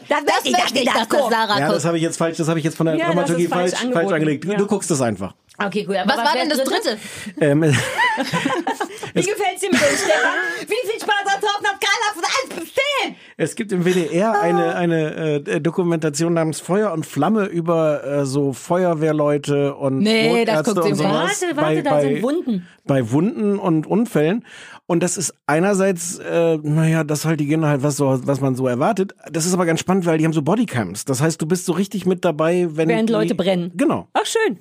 Das 0.07 0.21
möchte 0.21 0.49
ich, 0.49 0.51
dass 0.53 0.71
ich, 0.71 0.83
das 0.83 0.93
dass 0.93 0.93
das 0.93 1.09
guckt. 1.09 1.31
Sarah 1.31 1.59
ja, 1.59 1.65
guckt. 1.65 1.77
das 1.77 1.85
habe 1.85 1.97
ich 1.97 2.03
jetzt 2.03 2.17
falsch, 2.17 2.37
das 2.37 2.47
habe 2.47 2.59
ich 2.59 2.65
jetzt 2.65 2.77
von 2.77 2.85
der 2.85 2.95
Ja, 2.95 3.05
das 3.05 3.15
Dramaturgie 3.15 3.47
falsch 3.47 3.71
falsch, 3.71 3.93
falsch, 3.93 4.11
angelegt. 4.11 4.45
Ja. 4.45 4.55
Du 4.55 4.67
guckst 4.67 4.91
es 4.91 5.01
einfach. 5.01 5.33
Okay, 5.59 5.83
gut. 5.85 5.95
Aber 5.95 6.09
was 6.09 6.17
war 6.17 6.33
denn 6.35 6.49
das 6.49 6.63
dritte? 6.63 6.97
Ähm, 7.41 7.61
Wie 9.13 9.21
gefällt's 9.21 9.61
dir 9.61 9.71
mit 9.71 9.81
dem 9.81 9.97
Stefan? 9.97 10.67
Wie 10.67 10.87
viel 10.87 10.99
Spaß 11.01 11.33
hat 11.33 11.41
drauf 11.41 11.59
nach 11.63 11.79
Carla 11.79 12.13
von 12.13 12.23
1 12.51 12.59
bis 12.59 12.73
10? 12.75 13.15
Es 13.37 13.55
gibt 13.55 13.71
im 13.71 13.83
WDR 13.83 14.39
eine, 14.39 14.75
eine 14.75 15.47
äh, 15.47 15.61
Dokumentation 15.61 16.33
namens 16.33 16.59
Feuer 16.59 16.91
und 16.91 17.05
Flamme 17.05 17.45
über 17.45 18.03
äh, 18.03 18.25
so 18.25 18.53
Feuerwehrleute 18.53 19.73
und 19.75 19.99
Nee, 19.99 20.45
das 20.45 20.67
Notärzte 20.67 20.73
guckt 20.73 20.83
sie 20.83 20.91
und 20.91 20.99
im 20.99 21.11
sowas. 21.11 21.41
Warte, 21.41 21.57
warte, 21.57 21.83
da 21.83 22.01
sind 22.01 22.21
Wunden. 22.21 22.67
Bei 22.85 23.11
Wunden 23.11 23.57
und 23.57 23.87
Unfällen. 23.87 24.45
Und 24.85 25.03
das 25.03 25.17
ist 25.17 25.33
einerseits, 25.47 26.17
äh, 26.19 26.57
naja, 26.61 27.03
das 27.03 27.25
halt, 27.25 27.39
die 27.39 27.45
gehen 27.47 27.65
halt, 27.65 27.83
was, 27.83 27.97
so, 27.97 28.19
was 28.25 28.39
man 28.39 28.55
so 28.55 28.67
erwartet. 28.67 29.13
Das 29.29 29.45
ist 29.45 29.53
aber 29.53 29.65
ganz 29.65 29.81
spannend, 29.81 30.05
weil 30.05 30.17
die 30.17 30.23
haben 30.23 30.33
so 30.33 30.41
Bodycams. 30.41 31.03
Das 31.03 31.21
heißt, 31.21 31.41
du 31.41 31.45
bist 31.45 31.65
so 31.65 31.73
richtig 31.73 32.05
mit 32.05 32.23
dabei, 32.23 32.67
wenn 32.71 32.87
Während 32.87 33.09
die, 33.09 33.13
Leute 33.13 33.35
brennen. 33.35 33.71
Genau. 33.75 34.07
Ach, 34.13 34.25
schön. 34.25 34.59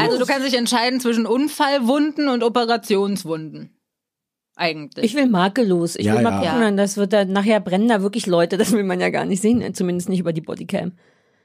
Also 0.00 0.18
du 0.18 0.26
kannst 0.26 0.46
dich 0.46 0.56
entscheiden 0.56 1.00
zwischen 1.00 1.26
Unfallwunden 1.26 2.28
und 2.28 2.42
Operationswunden. 2.42 3.76
Eigentlich. 4.56 5.04
Ich 5.04 5.14
will 5.14 5.26
makellos. 5.26 5.96
Ich 5.96 6.06
Ja, 6.06 6.14
will 6.14 6.22
mal 6.22 6.42
ja. 6.44 6.52
gucken, 6.52 6.76
das 6.76 6.96
wird 6.96 7.12
da, 7.12 7.24
nachher 7.24 7.60
brennen 7.60 7.88
da 7.88 8.02
wirklich 8.02 8.26
Leute. 8.26 8.58
Das 8.58 8.72
will 8.72 8.84
man 8.84 9.00
ja 9.00 9.08
gar 9.10 9.24
nicht 9.24 9.40
sehen. 9.40 9.74
Zumindest 9.74 10.08
nicht 10.08 10.20
über 10.20 10.32
die 10.32 10.40
Bodycam. 10.42 10.92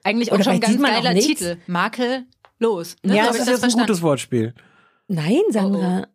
Eigentlich 0.03 0.31
auch 0.31 0.35
Oder 0.35 0.43
schon 0.45 0.59
ganz 0.59 0.81
geiler. 0.81 1.15
Titel. 1.15 1.57
Makel 1.67 2.25
los. 2.59 2.95
Ne? 3.03 3.15
Ja, 3.15 3.27
das 3.27 3.35
ich 3.35 3.41
ist 3.43 3.47
jetzt 3.47 3.55
ein 3.57 3.59
verstanden. 3.61 3.87
gutes 3.87 4.01
Wortspiel. 4.01 4.53
Nein, 5.07 5.41
Sandra. 5.51 6.03
Oh, 6.05 6.11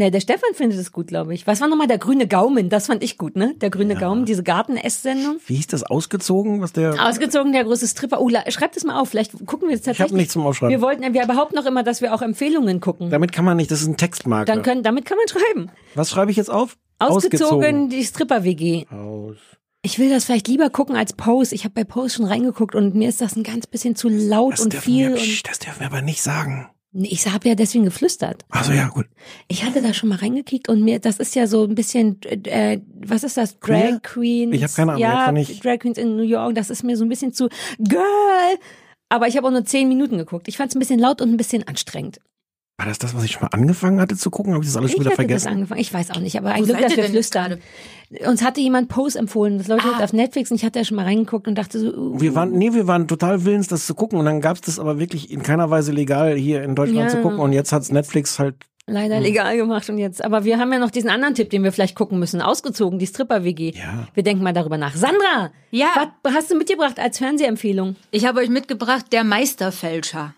Ne, 0.00 0.10
der 0.10 0.20
Stefan 0.20 0.54
findet 0.54 0.78
es 0.78 0.92
gut, 0.92 1.08
glaube 1.08 1.34
ich. 1.34 1.46
Was 1.46 1.60
war 1.60 1.68
nochmal 1.68 1.86
der 1.86 1.98
grüne 1.98 2.26
Gaumen? 2.26 2.70
Das 2.70 2.86
fand 2.86 3.04
ich 3.04 3.18
gut, 3.18 3.36
ne? 3.36 3.54
Der 3.60 3.68
grüne 3.68 3.96
Gaumen, 3.96 4.24
diese 4.24 4.42
Garten-Ess-Sendung. 4.42 5.40
Wie 5.44 5.56
hieß 5.56 5.66
das 5.66 5.82
ausgezogen, 5.82 6.62
was 6.62 6.72
der... 6.72 7.06
Ausgezogen, 7.06 7.52
der 7.52 7.64
große 7.64 7.86
Stripper. 7.86 8.18
Oh, 8.18 8.30
schreibt 8.48 8.78
es 8.78 8.84
mal 8.84 8.98
auf. 8.98 9.10
Vielleicht 9.10 9.32
gucken 9.44 9.68
wir 9.68 9.74
jetzt 9.74 9.84
tatsächlich. 9.84 10.16
nichts 10.16 10.32
zum 10.32 10.46
Aufschreiben. 10.46 10.70
Wir 10.74 10.80
wollten, 10.80 11.02
wir 11.12 11.26
behaupten 11.26 11.58
auch 11.58 11.66
immer, 11.66 11.82
dass 11.82 12.00
wir 12.00 12.14
auch 12.14 12.22
Empfehlungen 12.22 12.80
gucken. 12.80 13.10
Damit 13.10 13.32
kann 13.32 13.44
man 13.44 13.58
nicht, 13.58 13.70
das 13.70 13.82
ist 13.82 13.88
ein 13.88 13.98
Textmarker. 13.98 14.46
Dann 14.50 14.62
können, 14.62 14.82
damit 14.82 15.04
kann 15.04 15.18
man 15.18 15.28
schreiben. 15.28 15.70
was 15.94 16.08
schreibe 16.08 16.30
ich 16.30 16.38
jetzt 16.38 16.50
auf? 16.50 16.78
Ausgezogen, 16.98 17.90
die 17.90 18.02
Stripper-WG. 18.02 18.86
Aus. 18.86 19.36
Ich 19.82 19.98
will 19.98 20.08
das 20.08 20.24
vielleicht 20.24 20.48
lieber 20.48 20.70
gucken 20.70 20.96
als 20.96 21.12
Pose. 21.12 21.54
Ich 21.54 21.64
habe 21.64 21.74
bei 21.74 21.84
Pose 21.84 22.16
schon 22.16 22.24
reingeguckt 22.24 22.74
und 22.74 22.94
mir 22.94 23.10
ist 23.10 23.20
das 23.20 23.36
ein 23.36 23.42
ganz 23.42 23.66
bisschen 23.66 23.96
zu 23.96 24.08
laut 24.08 24.54
Das 24.54 24.60
und 24.60 24.72
viel. 24.72 25.14
wir, 25.14 25.20
Und 25.20 25.46
das 25.46 25.58
dürfen 25.58 25.80
wir 25.80 25.86
aber 25.88 26.00
nicht 26.00 26.22
sagen. 26.22 26.70
Ich 26.92 27.26
habe 27.28 27.48
ja 27.48 27.54
deswegen 27.54 27.84
geflüstert. 27.84 28.44
Also 28.48 28.72
ja, 28.72 28.88
gut. 28.88 29.06
Ich 29.46 29.64
hatte 29.64 29.80
da 29.80 29.94
schon 29.94 30.08
mal 30.08 30.16
reingekickt 30.18 30.68
und 30.68 30.82
mir, 30.82 30.98
das 30.98 31.18
ist 31.18 31.34
ja 31.36 31.46
so 31.46 31.64
ein 31.64 31.76
bisschen, 31.76 32.20
äh, 32.22 32.80
was 33.00 33.22
ist 33.22 33.36
das? 33.36 33.60
Drag? 33.60 34.02
Queens. 34.02 34.54
Ich 34.54 34.64
hab 34.64 34.74
keine 34.74 34.92
Ahnung, 34.92 35.02
Ja, 35.02 35.32
ich- 35.36 35.60
Drag 35.60 35.78
Queens 35.78 35.98
in 35.98 36.16
New 36.16 36.22
York. 36.24 36.54
Das 36.56 36.68
ist 36.68 36.82
mir 36.82 36.96
so 36.96 37.04
ein 37.04 37.08
bisschen 37.08 37.32
zu 37.32 37.48
Girl. 37.78 38.02
Aber 39.08 39.28
ich 39.28 39.36
habe 39.36 39.46
auch 39.46 39.52
nur 39.52 39.64
zehn 39.64 39.88
Minuten 39.88 40.18
geguckt. 40.18 40.48
Ich 40.48 40.56
fand 40.56 40.70
es 40.70 40.76
ein 40.76 40.80
bisschen 40.80 40.98
laut 41.00 41.20
und 41.20 41.30
ein 41.30 41.36
bisschen 41.36 41.66
anstrengend. 41.66 42.20
War 42.80 42.86
das 42.86 42.98
das, 42.98 43.14
was 43.14 43.24
ich 43.24 43.32
schon 43.32 43.42
mal 43.42 43.48
angefangen 43.48 44.00
hatte 44.00 44.16
zu 44.16 44.30
gucken? 44.30 44.54
Habe 44.54 44.64
ich 44.64 44.70
das 44.70 44.76
alles 44.78 44.92
schon 44.92 45.00
Ich 45.02 45.06
wieder 45.06 45.10
hatte 45.10 45.26
das 45.26 45.42
vergessen? 45.42 45.48
angefangen. 45.48 45.80
Ich 45.82 45.92
weiß 45.92 46.12
auch 46.12 46.20
nicht, 46.20 46.38
aber 46.38 46.52
ein 46.52 46.62
Wo 46.62 46.64
Glück, 46.64 46.80
dass 46.80 46.96
wir 46.96 47.04
flüstern. 47.04 47.58
Uns 48.26 48.42
hatte 48.42 48.62
jemand 48.62 48.88
Pose 48.88 49.18
empfohlen. 49.18 49.58
Das 49.58 49.68
läuft 49.68 49.84
Ah. 49.84 50.02
auf 50.02 50.14
Netflix 50.14 50.50
und 50.50 50.56
ich 50.56 50.64
hatte 50.64 50.78
ja 50.78 50.84
schon 50.86 50.96
mal 50.96 51.04
reingeguckt 51.04 51.46
und 51.46 51.56
dachte 51.56 51.78
so, 51.78 51.92
uh, 51.94 52.18
Wir 52.18 52.34
waren, 52.34 52.52
nee, 52.52 52.72
wir 52.72 52.86
waren 52.86 53.06
total 53.06 53.44
willens, 53.44 53.68
das 53.68 53.84
zu 53.84 53.94
gucken 53.94 54.18
und 54.18 54.24
dann 54.24 54.40
gab's 54.40 54.62
das 54.62 54.78
aber 54.78 54.98
wirklich 54.98 55.30
in 55.30 55.42
keiner 55.42 55.68
Weise 55.68 55.92
legal 55.92 56.36
hier 56.36 56.62
in 56.62 56.74
Deutschland 56.74 57.10
Ja. 57.10 57.16
zu 57.16 57.20
gucken 57.20 57.38
und 57.38 57.52
jetzt 57.52 57.70
hat's 57.70 57.92
Netflix 57.92 58.38
halt 58.38 58.54
leider 58.86 59.20
legal 59.20 59.58
gemacht 59.58 59.88
und 59.90 59.98
jetzt. 59.98 60.24
Aber 60.24 60.44
wir 60.44 60.58
haben 60.58 60.72
ja 60.72 60.78
noch 60.78 60.90
diesen 60.90 61.10
anderen 61.10 61.34
Tipp, 61.34 61.50
den 61.50 61.62
wir 61.62 61.72
vielleicht 61.72 61.94
gucken 61.94 62.18
müssen. 62.18 62.40
Ausgezogen, 62.40 62.98
die 62.98 63.06
Stripper-WG. 63.06 63.74
Ja. 63.76 64.08
Wir 64.14 64.22
denken 64.22 64.42
mal 64.42 64.54
darüber 64.54 64.78
nach. 64.78 64.96
Sandra! 64.96 65.50
Ja. 65.70 66.12
Was 66.22 66.34
hast 66.34 66.50
du 66.50 66.56
mitgebracht 66.56 66.98
als 66.98 67.18
Fernsehempfehlung? 67.18 67.96
Ich 68.10 68.24
habe 68.26 68.40
euch 68.40 68.48
mitgebracht, 68.48 69.04
der 69.12 69.22
Meisterfälscher. 69.22 70.34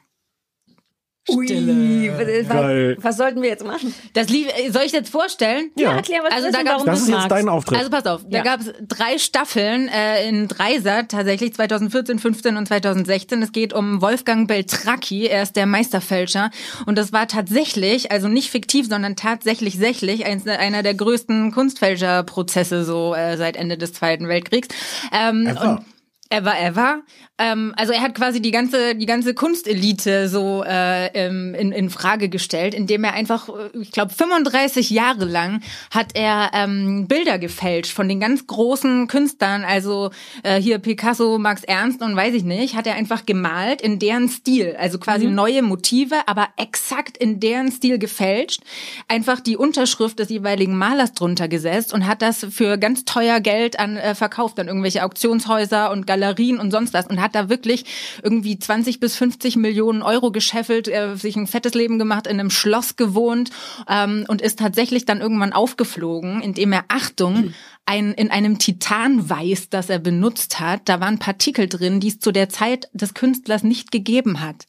Stille. 1.31 2.45
Was, 2.49 2.49
Geil. 2.49 2.97
was 3.01 3.17
sollten 3.17 3.43
wir 3.43 3.49
jetzt 3.49 3.65
machen? 3.65 3.95
Das 4.13 4.29
lief, 4.29 4.49
soll 4.71 4.83
ich 4.85 4.93
jetzt 4.93 5.11
vorstellen? 5.11 5.71
Ja, 5.77 5.95
erklär, 5.95 6.21
was 6.25 6.33
also 6.35 6.51
da 6.51 6.59
gab's- 6.63 6.69
warum 6.71 6.87
Das 6.87 7.01
ist 7.03 7.09
jetzt 7.09 7.31
dein 7.31 7.49
Auftritt. 7.49 7.79
Also 7.79 7.91
pass 7.91 8.07
auf, 8.07 8.23
da 8.29 8.39
Ja. 8.39 8.43
gab 8.45 8.61
es 8.61 8.73
drei 8.89 9.19
Staffeln 9.19 9.89
äh, 9.89 10.29
in 10.29 10.49
Dreisat, 10.49 11.11
tatsächlich 11.11 11.55
2014, 11.55 12.19
15 12.19 12.57
und 12.57 12.67
2016. 12.67 13.41
Es 13.43 13.53
geht 13.53 13.73
um 13.73 14.03
Wolfgang 14.03 14.49
Beltracchi, 14.49 15.27
er 15.27 15.45
ist 15.45 15.55
der 15.57 15.67
Meisterfälscher. 15.67 16.51
Und 16.87 16.99
das 16.99 17.13
war 17.13 17.29
tatsächlich, 17.29 18.11
also 18.11 18.27
nicht 18.29 18.51
fiktiv, 18.51 18.89
sondern 18.89 19.15
tatsächlich 19.17 19.77
sächlich, 19.79 20.27
eins, 20.27 20.47
einer 20.47 20.83
der 20.83 20.95
größten 20.95 21.53
Kunstfälscherprozesse 21.53 22.85
so 22.85 23.15
äh, 23.15 23.37
seit 23.37 23.57
Ende 23.57 23.79
des 23.79 23.93
Zweiten 23.93 24.29
Weltkriegs. 24.29 24.69
Ähm, 25.13 25.47
Ever. 25.47 25.71
Und 25.79 25.92
Ever, 26.33 26.59
ever. 26.59 27.03
Ähm, 27.37 27.75
also 27.77 27.93
er 27.93 28.01
hat 28.01 28.15
quasi 28.15 28.41
die 28.41 28.53
ganze, 28.53 28.95
die 28.95 29.05
ganze 29.05 29.35
Kunstelite 29.35 30.31
so 30.31 30.65
äh, 30.65 31.09
ähm, 31.09 31.55
in, 31.55 31.73
in 31.73 31.91
Frage 31.91 32.31
gestellt, 32.31 32.73
indem 32.73 33.05
er 33.05 33.13
einfach, 33.13 33.51
äh, 33.51 33.69
ich 33.79 33.91
glaube, 33.91 34.15
35 34.15 34.89
Jahre 34.89 35.27
lang 35.27 35.61
hat 35.91 36.13
er 36.15 36.51
ähm, 36.55 37.07
Bilder 37.07 37.39
gefälscht 37.39 37.93
von 37.93 38.09
den 38.09 38.19
ganz 38.19 38.47
großen 38.47 39.09
Künstlern, 39.09 39.63
also 39.63 40.11
äh, 40.43 40.59
hier 40.59 40.79
Picasso, 40.79 41.37
Max 41.37 41.65
Ernst 41.65 42.01
und 42.01 42.17
weiß 42.17 42.33
ich 42.33 42.45
nicht, 42.45 42.77
hat 42.77 42.87
er 42.87 42.95
einfach 42.95 43.27
gemalt 43.27 43.83
in 43.83 43.99
deren 43.99 44.31
Stil, 44.31 44.75
also 44.79 44.99
quasi 44.99 45.27
neue 45.27 45.61
Motive, 45.61 46.17
aber 46.27 46.49
exakt 46.57 47.19
in 47.19 47.41
deren 47.41 47.71
Stil 47.71 47.99
gefälscht, 47.99 48.63
einfach 49.07 49.41
die 49.41 49.59
Unterschrift 49.59 50.19
des 50.19 50.31
jeweiligen 50.31 50.79
Malers 50.79 51.13
drunter 51.13 51.49
gesetzt 51.49 51.93
und 51.93 52.07
hat 52.07 52.23
das 52.23 52.47
für 52.51 52.79
ganz 52.79 53.05
teuer 53.05 53.41
Geld 53.41 53.79
an 53.79 53.99
äh, 53.99 54.15
verkauft 54.15 54.59
an 54.59 54.69
irgendwelche 54.69 55.05
Auktionshäuser 55.05 55.91
und 55.91 56.07
Galerien 56.07 56.22
und 56.23 56.71
sonst 56.71 56.95
was 56.95 57.07
und 57.07 57.21
hat 57.21 57.35
da 57.35 57.49
wirklich 57.49 57.85
irgendwie 58.23 58.59
20 58.59 59.01
bis 59.01 59.17
50 59.17 59.57
Millionen 59.57 60.03
Euro 60.03 60.31
gescheffelt, 60.31 60.89
äh, 60.89 61.17
sich 61.17 61.37
ein 61.37 61.47
fettes 61.47 61.75
Leben 61.75 61.99
gemacht, 61.99 62.27
in 62.27 62.39
einem 62.39 62.51
Schloss 62.51 62.97
gewohnt 62.97 63.51
ähm, 63.89 64.25
und 64.29 64.43
ist 64.43 64.59
tatsächlich 64.59 65.05
dann 65.05 65.21
irgendwann 65.21 65.53
aufgeflogen, 65.53 66.41
indem 66.43 66.73
er 66.73 66.85
Achtung 66.89 67.55
ein, 67.87 68.13
in 68.13 68.31
einem 68.31 68.59
Titanweiß, 68.59 69.69
das 69.71 69.91
er 69.91 69.99
benutzt 69.99 70.61
hat, 70.61 70.83
da 70.89 71.01
waren 71.01 71.19
Partikel 71.19 71.69
drin, 71.69 72.01
die 72.01 72.09
es 72.09 72.21
zu 72.21 72.33
der 72.33 72.49
Zeit 72.49 72.89
des 72.93 73.15
Künstlers 73.15 73.65
nicht 73.65 73.91
gegeben 73.91 74.41
hat. 74.41 74.67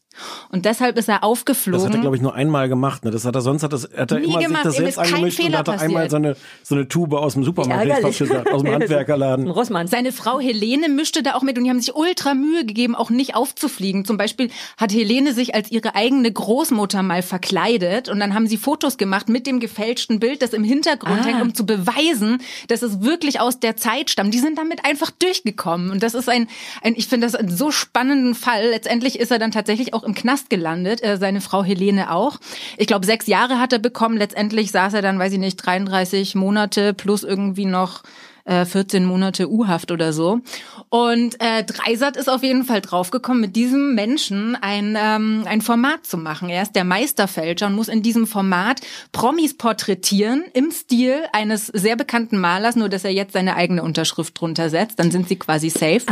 Und 0.49 0.65
deshalb 0.65 0.97
ist 0.97 1.09
er 1.09 1.23
aufgeflogen. 1.23 1.79
Das 1.79 1.87
hat 1.89 1.95
er, 1.95 2.01
glaube 2.01 2.15
ich, 2.15 2.21
nur 2.21 2.35
einmal 2.35 2.69
gemacht. 2.69 3.03
Ne? 3.05 3.11
Das 3.11 3.25
hat 3.25 3.35
er 3.35 3.41
sonst 3.41 3.63
hat, 3.63 3.73
das, 3.73 3.89
hat 3.95 4.11
er 4.11 4.19
Nie 4.19 4.25
immer 4.25 4.39
gemacht. 4.39 4.63
sich 4.63 4.71
das 4.71 4.79
Ihm 4.79 4.83
selbst 4.83 4.97
angemischt 4.99 5.39
und 5.39 5.57
hat 5.57 5.67
er 5.67 5.79
einmal 5.81 6.03
passiert. 6.07 6.11
so 6.11 6.17
eine, 6.17 6.35
so 6.63 6.75
eine 6.75 6.87
Tube 6.87 7.13
aus 7.13 7.33
dem 7.33 7.43
Supermarkt, 7.43 8.17
gesagt, 8.17 8.51
aus 8.51 8.61
dem 8.63 8.71
Handwerkerladen. 8.73 9.49
Rossmann. 9.49 9.87
Seine 9.87 10.11
Frau 10.11 10.39
Helene 10.39 10.89
mischte 10.89 11.23
da 11.23 11.33
auch 11.35 11.41
mit 11.41 11.57
und 11.57 11.63
die 11.63 11.69
haben 11.69 11.79
sich 11.79 11.95
ultra 11.95 12.33
Mühe 12.33 12.65
gegeben, 12.65 12.95
auch 12.95 13.09
nicht 13.09 13.35
aufzufliegen. 13.35 14.05
Zum 14.05 14.17
Beispiel 14.17 14.49
hat 14.77 14.91
Helene 14.93 15.33
sich 15.33 15.55
als 15.55 15.71
ihre 15.71 15.95
eigene 15.95 16.31
Großmutter 16.31 17.01
mal 17.03 17.21
verkleidet 17.21 18.09
und 18.09 18.19
dann 18.19 18.33
haben 18.33 18.47
sie 18.47 18.57
Fotos 18.57 18.97
gemacht 18.97 19.29
mit 19.29 19.47
dem 19.47 19.59
gefälschten 19.59 20.19
Bild, 20.19 20.41
das 20.41 20.53
im 20.53 20.63
Hintergrund 20.63 21.19
Ah. 21.21 21.25
hängt, 21.25 21.41
um 21.41 21.53
zu 21.53 21.65
beweisen, 21.65 22.39
dass 22.67 22.81
es 22.81 23.01
wirklich 23.01 23.39
aus 23.39 23.59
der 23.59 23.75
Zeit 23.77 24.09
stammt. 24.09 24.33
Die 24.33 24.39
sind 24.39 24.57
damit 24.57 24.85
einfach 24.85 25.11
durchgekommen 25.11 25.91
und 25.91 26.03
das 26.03 26.13
ist 26.13 26.29
ein, 26.29 26.47
ein 26.81 26.93
ich 26.95 27.07
finde 27.07 27.27
das 27.27 27.35
einen 27.35 27.49
so 27.55 27.71
spannenden 27.71 28.35
Fall. 28.35 28.69
Letztendlich 28.69 29.19
ist 29.19 29.31
er 29.31 29.39
dann 29.39 29.51
tatsächlich 29.51 29.93
auch 29.93 30.02
im 30.03 30.13
Knast 30.13 30.49
gelandet, 30.49 31.03
äh, 31.03 31.17
seine 31.17 31.41
Frau 31.41 31.63
Helene 31.63 32.11
auch. 32.11 32.39
Ich 32.77 32.87
glaube, 32.87 33.05
sechs 33.05 33.27
Jahre 33.27 33.59
hat 33.59 33.73
er 33.73 33.79
bekommen. 33.79 34.17
Letztendlich 34.17 34.71
saß 34.71 34.93
er 34.93 35.01
dann, 35.01 35.19
weiß 35.19 35.33
ich 35.33 35.39
nicht, 35.39 35.57
33 35.57 36.35
Monate 36.35 36.93
plus 36.93 37.23
irgendwie 37.23 37.65
noch 37.65 38.03
äh, 38.45 38.65
14 38.65 39.05
Monate 39.05 39.49
U-Haft 39.49 39.91
oder 39.91 40.13
so. 40.13 40.41
Und 40.89 41.39
äh, 41.39 41.63
Dreisat 41.63 42.17
ist 42.17 42.29
auf 42.29 42.43
jeden 42.43 42.63
Fall 42.63 42.81
draufgekommen, 42.81 43.41
mit 43.41 43.55
diesem 43.55 43.95
Menschen 43.95 44.55
ein, 44.55 44.97
ähm, 44.99 45.43
ein 45.47 45.61
Format 45.61 46.05
zu 46.05 46.17
machen. 46.17 46.49
Er 46.49 46.63
ist 46.63 46.75
der 46.75 46.83
Meisterfälscher 46.83 47.67
und 47.67 47.75
muss 47.75 47.87
in 47.87 48.01
diesem 48.01 48.27
Format 48.27 48.81
Promis 49.11 49.57
porträtieren 49.57 50.43
im 50.53 50.71
Stil 50.71 51.15
eines 51.31 51.67
sehr 51.67 51.95
bekannten 51.95 52.37
Malers, 52.37 52.75
nur 52.75 52.89
dass 52.89 53.05
er 53.05 53.11
jetzt 53.11 53.33
seine 53.33 53.55
eigene 53.55 53.83
Unterschrift 53.83 54.39
drunter 54.39 54.69
setzt. 54.69 54.99
Dann 54.99 55.11
sind 55.11 55.27
sie 55.27 55.37
quasi 55.37 55.69
safe. 55.69 56.03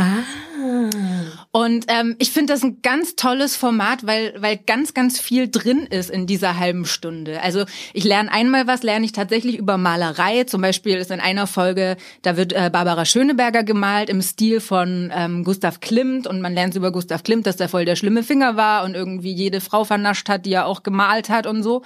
Und 1.54 1.84
ähm, 1.88 2.16
ich 2.18 2.30
finde 2.30 2.54
das 2.54 2.62
ein 2.62 2.80
ganz 2.80 3.14
tolles 3.14 3.56
Format, 3.56 4.06
weil, 4.06 4.34
weil 4.38 4.56
ganz, 4.56 4.94
ganz 4.94 5.20
viel 5.20 5.50
drin 5.50 5.86
ist 5.86 6.08
in 6.08 6.26
dieser 6.26 6.58
halben 6.58 6.86
Stunde. 6.86 7.42
Also 7.42 7.66
ich 7.92 8.04
lerne 8.04 8.32
einmal 8.32 8.66
was, 8.66 8.82
lerne 8.82 9.04
ich 9.04 9.12
tatsächlich 9.12 9.58
über 9.58 9.76
Malerei. 9.76 10.44
Zum 10.44 10.62
Beispiel 10.62 10.96
ist 10.96 11.10
in 11.10 11.20
einer 11.20 11.46
Folge, 11.46 11.98
da 12.22 12.38
wird 12.38 12.54
äh, 12.54 12.70
Barbara 12.72 13.04
Schöneberger 13.04 13.64
gemalt 13.64 14.08
im 14.08 14.22
Stil 14.22 14.60
von 14.60 15.12
ähm, 15.14 15.44
Gustav 15.44 15.80
Klimt 15.80 16.26
und 16.26 16.40
man 16.40 16.54
lernt 16.54 16.74
über 16.74 16.90
Gustav 16.90 17.22
Klimt, 17.22 17.46
dass 17.46 17.56
der 17.56 17.68
voll 17.68 17.84
der 17.84 17.96
schlimme 17.96 18.22
Finger 18.22 18.56
war 18.56 18.84
und 18.84 18.94
irgendwie 18.94 19.32
jede 19.32 19.60
Frau 19.60 19.84
vernascht 19.84 20.30
hat, 20.30 20.46
die 20.46 20.54
er 20.54 20.64
auch 20.64 20.82
gemalt 20.82 21.28
hat 21.28 21.46
und 21.46 21.62
so. 21.62 21.82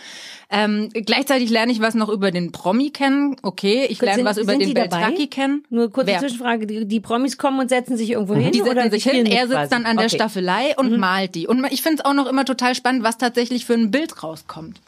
Ähm, 0.49 0.91
gleichzeitig 0.93 1.51
lerne 1.51 1.73
ich 1.73 1.81
was 1.81 1.97
noch 1.97 2.09
über 2.09 2.31
den 2.31 2.53
Promi 2.53 2.91
kennen. 2.91 3.35
Okay, 3.43 3.85
ich 3.89 4.01
lerne 4.01 4.25
was 4.25 4.39
über 4.39 4.57
den? 4.57 4.75
Beltracchi 4.75 5.27
kennen. 5.27 5.65
Nur 5.71 5.91
kurze 5.91 6.07
Wer? 6.07 6.21
Zwischenfrage. 6.21 6.69
Die, 6.69 6.87
die 6.87 7.01
Promis 7.01 7.37
kommen 7.37 7.59
und 7.59 7.69
setzen 7.69 7.97
sich 7.97 8.11
irgendwo 8.11 8.37
hin? 8.37 8.53
Die 8.53 8.63
oder 8.63 8.83
setzen 8.83 8.91
sich 8.93 9.05
hin, 9.05 9.27
er 9.27 9.49
sitzt 9.49 9.56
quasi? 9.57 9.71
dann 9.71 9.87
an 9.87 9.97
der 9.97 10.07
Okay. 10.07 10.17
Staffelei 10.17 10.75
und 10.77 10.97
malt 10.99 11.35
die. 11.35 11.47
Und 11.47 11.67
ich 11.71 11.83
finde 11.83 11.99
es 11.99 12.05
auch 12.05 12.15
noch 12.15 12.27
immer 12.27 12.45
total 12.45 12.75
spannend, 12.75 13.03
was 13.03 13.19
tatsächlich 13.19 13.65
für 13.67 13.75
ein 13.75 13.91
Bild 13.91 14.23
rauskommt. 14.23 14.81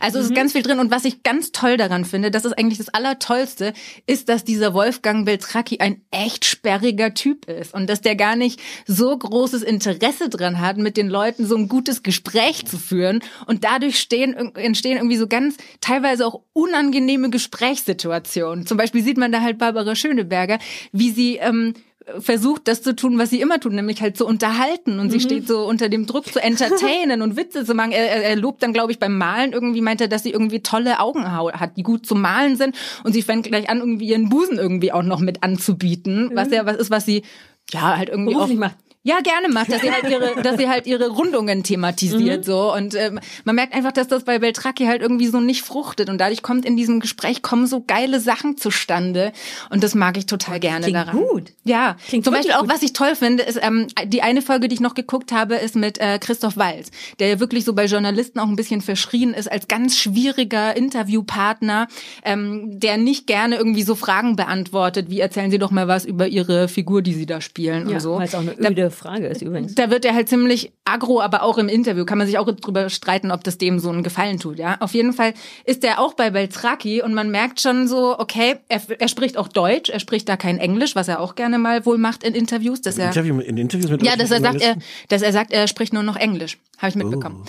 Also 0.00 0.18
es 0.18 0.26
ist 0.26 0.34
ganz 0.34 0.52
viel 0.52 0.62
drin 0.62 0.80
und 0.80 0.90
was 0.90 1.04
ich 1.04 1.22
ganz 1.22 1.52
toll 1.52 1.76
daran 1.76 2.04
finde, 2.04 2.32
das 2.32 2.44
ist 2.44 2.58
eigentlich 2.58 2.78
das 2.78 2.88
Allertollste, 2.88 3.72
ist, 4.06 4.28
dass 4.28 4.42
dieser 4.42 4.74
Wolfgang 4.74 5.24
Beltracchi 5.24 5.78
ein 5.78 6.00
echt 6.10 6.44
sperriger 6.44 7.14
Typ 7.14 7.48
ist 7.48 7.72
und 7.72 7.88
dass 7.88 8.00
der 8.00 8.16
gar 8.16 8.34
nicht 8.34 8.60
so 8.86 9.16
großes 9.16 9.62
Interesse 9.62 10.28
dran 10.28 10.60
hat, 10.60 10.76
mit 10.78 10.96
den 10.96 11.08
Leuten 11.08 11.46
so 11.46 11.56
ein 11.56 11.68
gutes 11.68 12.02
Gespräch 12.02 12.66
zu 12.66 12.78
führen 12.78 13.20
und 13.46 13.62
dadurch 13.62 14.00
stehen, 14.00 14.34
entstehen 14.56 14.96
irgendwie 14.96 15.16
so 15.16 15.28
ganz 15.28 15.56
teilweise 15.80 16.26
auch 16.26 16.40
unangenehme 16.52 17.30
Gesprächssituationen. 17.30 18.66
Zum 18.66 18.76
Beispiel 18.76 19.04
sieht 19.04 19.18
man 19.18 19.30
da 19.32 19.40
halt 19.40 19.58
Barbara 19.58 19.94
Schöneberger, 19.94 20.58
wie 20.90 21.10
sie 21.12 21.36
ähm, 21.36 21.74
versucht, 22.18 22.68
das 22.68 22.82
zu 22.82 22.94
tun, 22.94 23.18
was 23.18 23.30
sie 23.30 23.40
immer 23.40 23.60
tut, 23.60 23.72
nämlich 23.72 24.02
halt 24.02 24.16
zu 24.16 24.26
unterhalten. 24.26 24.98
Und 24.98 25.10
sie 25.10 25.20
steht 25.20 25.46
so 25.46 25.66
unter 25.66 25.88
dem 25.88 26.06
Druck 26.06 26.26
zu 26.26 26.42
entertainen 26.42 27.22
und 27.22 27.36
Witze 27.36 27.64
zu 27.64 27.74
machen. 27.74 27.92
Er, 27.92 28.10
er, 28.10 28.22
er 28.24 28.36
lobt 28.36 28.62
dann, 28.62 28.72
glaube 28.72 28.92
ich, 28.92 28.98
beim 28.98 29.18
Malen 29.18 29.52
irgendwie, 29.52 29.80
meint 29.80 30.00
er, 30.00 30.08
dass 30.08 30.22
sie 30.22 30.30
irgendwie 30.30 30.60
tolle 30.60 31.00
Augen 31.00 31.30
hat, 31.30 31.76
die 31.76 31.82
gut 31.82 32.06
zum 32.06 32.20
Malen 32.20 32.56
sind. 32.56 32.76
Und 33.04 33.12
sie 33.12 33.22
fängt 33.22 33.46
gleich 33.46 33.68
an, 33.70 33.78
irgendwie 33.78 34.06
ihren 34.06 34.28
Busen 34.28 34.58
irgendwie 34.58 34.92
auch 34.92 35.02
noch 35.02 35.20
mit 35.20 35.42
anzubieten, 35.42 36.30
was 36.34 36.50
ja 36.50 36.66
was 36.66 36.76
ist, 36.76 36.90
was 36.90 37.04
sie 37.04 37.22
ja 37.70 37.96
halt 37.96 38.08
irgendwie 38.08 38.36
auch 38.36 38.48
macht. 38.48 38.76
Ja, 39.04 39.20
gerne 39.20 39.48
macht, 39.48 39.72
dass 39.72 39.80
sie 39.82 39.90
halt 39.90 40.04
ihre, 40.08 40.42
dass 40.42 40.56
sie 40.58 40.68
halt 40.68 40.86
ihre 40.86 41.08
Rundungen 41.08 41.62
thematisiert 41.64 42.44
so 42.44 42.72
und 42.74 42.94
ähm, 42.94 43.18
man 43.44 43.54
merkt 43.56 43.74
einfach, 43.74 43.92
dass 43.92 44.06
das 44.08 44.24
bei 44.24 44.38
Beltracchi 44.38 44.84
halt 44.86 45.02
irgendwie 45.02 45.26
so 45.26 45.40
nicht 45.40 45.62
fruchtet 45.62 46.08
und 46.08 46.18
dadurch 46.18 46.42
kommt 46.42 46.64
in 46.64 46.76
diesem 46.76 47.00
Gespräch 47.00 47.42
kommen 47.42 47.66
so 47.66 47.82
geile 47.84 48.20
Sachen 48.20 48.56
zustande 48.56 49.32
und 49.70 49.82
das 49.82 49.94
mag 49.94 50.16
ich 50.16 50.26
total 50.26 50.60
gerne 50.60 50.82
klingt 50.84 50.96
daran. 50.96 51.16
gut. 51.16 51.52
Ja, 51.64 51.96
Klingt 52.08 52.24
zum 52.24 52.32
Beispiel 52.34 52.52
auch 52.54 52.60
gut. 52.60 52.70
was 52.70 52.82
ich 52.82 52.92
toll 52.92 53.16
finde 53.16 53.42
ist 53.42 53.58
ähm, 53.60 53.88
die 54.06 54.22
eine 54.22 54.40
Folge, 54.42 54.68
die 54.68 54.74
ich 54.74 54.80
noch 54.80 54.94
geguckt 54.94 55.32
habe, 55.32 55.56
ist 55.56 55.74
mit 55.74 55.98
äh, 55.98 56.18
Christoph 56.20 56.56
Walz, 56.56 56.90
der 57.18 57.28
ja 57.28 57.40
wirklich 57.40 57.64
so 57.64 57.72
bei 57.74 57.86
Journalisten 57.86 58.38
auch 58.38 58.46
ein 58.48 58.56
bisschen 58.56 58.80
verschrien 58.82 59.34
ist 59.34 59.50
als 59.50 59.66
ganz 59.68 59.96
schwieriger 59.98 60.76
Interviewpartner, 60.76 61.88
ähm, 62.24 62.78
der 62.80 62.96
nicht 62.96 63.26
gerne 63.26 63.56
irgendwie 63.56 63.82
so 63.82 63.94
Fragen 63.94 64.36
beantwortet, 64.36 65.10
wie 65.10 65.20
erzählen 65.20 65.50
Sie 65.50 65.58
doch 65.58 65.70
mal 65.70 65.88
was 65.88 66.04
über 66.04 66.28
Ihre 66.28 66.68
Figur, 66.68 67.02
die 67.02 67.14
Sie 67.14 67.26
da 67.26 67.40
spielen 67.40 67.88
Ja, 67.88 67.94
und 67.96 68.00
so. 68.00 68.16
weil 68.16 68.26
es 68.26 68.34
auch 68.34 68.40
eine 68.40 68.54
öde 68.58 68.90
Frage 68.92 69.26
ist 69.26 69.42
übrigens. 69.42 69.74
da 69.74 69.90
wird 69.90 70.04
er 70.04 70.14
halt 70.14 70.28
ziemlich 70.28 70.72
aggro, 70.84 71.20
aber 71.20 71.42
auch 71.42 71.58
im 71.58 71.68
Interview 71.68 72.04
kann 72.04 72.18
man 72.18 72.26
sich 72.26 72.38
auch 72.38 72.50
drüber 72.50 72.88
streiten, 72.90 73.30
ob 73.30 73.44
das 73.44 73.58
dem 73.58 73.78
so 73.78 73.88
einen 73.88 74.02
Gefallen 74.02 74.38
tut, 74.38 74.58
ja. 74.58 74.76
Auf 74.80 74.94
jeden 74.94 75.12
Fall 75.12 75.34
ist 75.64 75.84
er 75.84 75.98
auch 75.98 76.14
bei 76.14 76.30
Beltracchi 76.30 77.02
und 77.02 77.14
man 77.14 77.30
merkt 77.30 77.60
schon 77.60 77.88
so, 77.88 78.18
okay, 78.18 78.56
er, 78.68 78.80
er 78.98 79.08
spricht 79.08 79.36
auch 79.36 79.48
Deutsch, 79.48 79.90
er 79.90 80.00
spricht 80.00 80.28
da 80.28 80.36
kein 80.36 80.58
Englisch, 80.58 80.94
was 80.94 81.08
er 81.08 81.20
auch 81.20 81.34
gerne 81.34 81.58
mal 81.58 81.84
wohl 81.86 81.98
macht 81.98 82.24
in 82.24 82.34
Interviews, 82.34 82.80
dass 82.80 82.98
er 82.98 83.08
Interview, 83.08 83.40
in 83.40 83.56
Interviews 83.56 83.90
mit 83.90 84.02
ja, 84.02 84.16
dass 84.16 84.30
er 84.30 84.40
sagt, 84.40 84.60
er, 84.60 84.76
dass 85.08 85.22
er 85.22 85.32
sagt, 85.32 85.52
er 85.52 85.66
spricht 85.68 85.92
nur 85.92 86.02
noch 86.02 86.16
Englisch, 86.16 86.58
habe 86.78 86.90
ich 86.90 86.94
mitbekommen. 86.96 87.44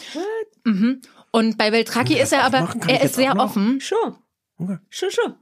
Mhm. 0.64 1.02
Und 1.32 1.57
bei 1.57 1.70
ich 1.70 2.20
ist 2.20 2.32
er 2.32 2.44
aber, 2.44 2.74
er 2.88 3.03
ist 3.03 3.15
sehr 3.15 3.38
offen. 3.38 3.82
Schon. 3.82 4.15
Okay. 4.60 4.78
Schon, 4.90 5.10
schon. 5.11 5.34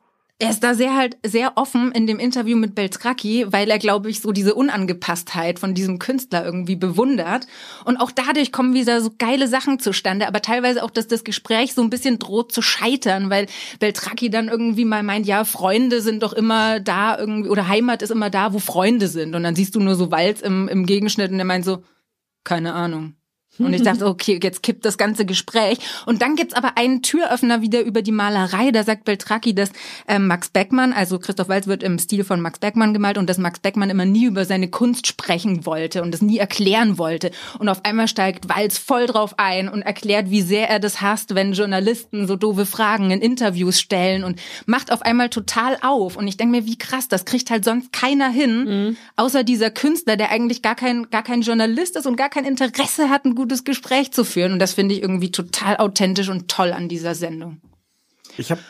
Er 0.42 0.50
ist 0.50 0.64
da 0.64 0.74
sehr 0.74 0.96
halt 0.96 1.18
sehr 1.24 1.54
offen 1.56 1.92
in 1.92 2.08
dem 2.08 2.18
Interview 2.18 2.58
mit 2.58 2.74
Beltraki, 2.74 3.46
weil 3.52 3.70
er, 3.70 3.78
glaube 3.78 4.10
ich, 4.10 4.22
so 4.22 4.32
diese 4.32 4.56
Unangepasstheit 4.56 5.60
von 5.60 5.76
diesem 5.76 6.00
Künstler 6.00 6.44
irgendwie 6.44 6.76
bewundert. 6.76 7.46
Und 7.86 7.98
auch 7.98 8.10
dadurch 8.10 8.52
kommen 8.52 8.74
wieder 8.74 9.02
so 9.02 9.12
geile 9.20 9.48
Sachen 9.48 9.78
zustande, 9.78 10.28
aber 10.28 10.42
teilweise 10.42 10.84
auch, 10.84 10.90
dass 10.90 11.08
das 11.08 11.24
Gespräch 11.24 11.76
so 11.76 11.84
ein 11.84 11.92
bisschen 11.92 12.18
droht 12.18 12.52
zu 12.52 12.64
scheitern, 12.64 13.30
weil 13.30 13.46
Beltraki 13.80 14.32
dann 14.32 14.48
irgendwie 14.48 14.84
mal 14.86 15.04
meint, 15.04 15.28
ja, 15.28 15.44
Freunde 15.44 16.02
sind 16.02 16.24
doch 16.24 16.34
immer 16.34 16.80
da 16.80 17.20
irgendwie, 17.20 17.50
oder 17.50 17.68
Heimat 17.68 18.02
ist 18.02 18.10
immer 18.10 18.32
da, 18.32 18.52
wo 18.52 18.58
Freunde 18.58 19.10
sind. 19.10 19.36
Und 19.36 19.44
dann 19.44 19.56
siehst 19.56 19.76
du 19.76 19.80
nur 19.80 19.94
so 19.94 20.10
Walz 20.10 20.42
im, 20.42 20.68
im 20.68 20.88
Gegenschnitt 20.88 21.32
und 21.32 21.38
er 21.38 21.46
meint 21.46 21.66
so, 21.66 21.84
keine 22.44 22.74
Ahnung. 22.74 23.14
Und 23.60 23.74
ich 23.74 23.82
dachte, 23.84 24.06
okay, 24.06 24.40
jetzt 24.42 24.64
kippt 24.64 24.86
das 24.86 24.98
ganze 24.98 25.26
Gespräch. 25.26 25.78
Und 26.06 26.22
dann 26.22 26.36
gibt's 26.36 26.54
aber 26.54 26.78
einen 26.78 27.02
Türöffner 27.02 27.62
wieder 27.62 27.82
über 27.82 28.02
die 28.02 28.12
Malerei. 28.12 28.72
Da 28.72 28.84
sagt 28.84 29.06
Beltraki, 29.06 29.54
dass 29.54 29.72
ähm, 30.08 30.28
Max 30.28 30.50
Beckmann, 30.50 30.94
also 30.94 31.20
Christoph 31.20 31.50
Waltz 31.50 31.68
wird 31.68 31.84
im 31.84 32.00
Stil 32.00 32.24
von 32.24 32.42
Max 32.42 32.60
Beckmann 32.60 32.94
gemalt 32.94 33.18
und 33.18 33.30
dass 33.30 33.38
Max 33.38 33.60
Beckmann 33.60 33.90
immer 33.90 34.06
nie 34.06 34.26
über 34.26 34.46
seine 34.46 34.70
Kunst 34.70 35.08
sprechen 35.08 35.66
wollte 35.66 36.02
und 36.02 36.14
das 36.14 36.22
nie 36.22 36.38
erklären 36.38 36.98
wollte. 36.98 37.32
Und 37.60 37.70
auf 37.70 37.84
einmal 37.84 38.08
steigt 38.08 38.50
Waltz 38.50 38.78
voll 38.78 39.06
drauf 39.06 39.36
ein 39.38 39.68
und 39.68 39.82
erklärt, 39.82 40.30
wie 40.30 40.42
sehr 40.42 40.70
er 40.70 40.80
das 40.80 41.02
hasst, 41.02 41.36
wenn 41.36 41.54
Journalisten 41.54 42.28
so 42.28 42.36
doofe 42.36 42.66
Fragen 42.66 43.12
in 43.12 43.22
Interviews 43.22 43.80
stellen 43.80 44.24
und 44.24 44.40
macht 44.66 44.92
auf 44.92 45.02
einmal 45.02 45.30
total 45.30 45.78
auf. 45.82 46.16
Und 46.16 46.28
ich 46.28 46.38
denke 46.38 46.58
mir, 46.58 46.66
wie 46.66 46.78
krass, 46.78 47.08
das 47.08 47.26
kriegt 47.26 47.50
halt 47.50 47.66
sonst 47.66 47.92
keiner 47.92 48.30
hin, 48.30 48.98
außer 49.16 49.44
dieser 49.44 49.72
Künstler, 49.72 50.18
der 50.18 50.32
eigentlich 50.32 50.62
gar 50.62 50.76
kein, 50.76 51.10
gar 51.10 51.24
kein 51.24 51.42
Journalist 51.42 51.96
ist 51.96 52.06
und 52.06 52.16
gar 52.16 52.30
kein 52.30 52.46
Interesse 52.46 53.10
hat, 53.10 53.26
ein 53.26 53.36
gutes 53.42 53.64
Gespräch 53.64 54.12
zu 54.12 54.24
führen. 54.24 54.54
Und 54.54 54.60
das 54.60 54.74
finde 54.74 54.94
ich 54.94 55.02
irgendwie 55.02 55.32
total 55.32 55.78
authentisch 55.78 56.30
und 56.30 56.48
toll 56.48 56.74
an 56.74 56.88
dieser 56.88 57.16
Sendung. 57.16 57.60
Ich 58.42 58.52
habe 58.52 58.62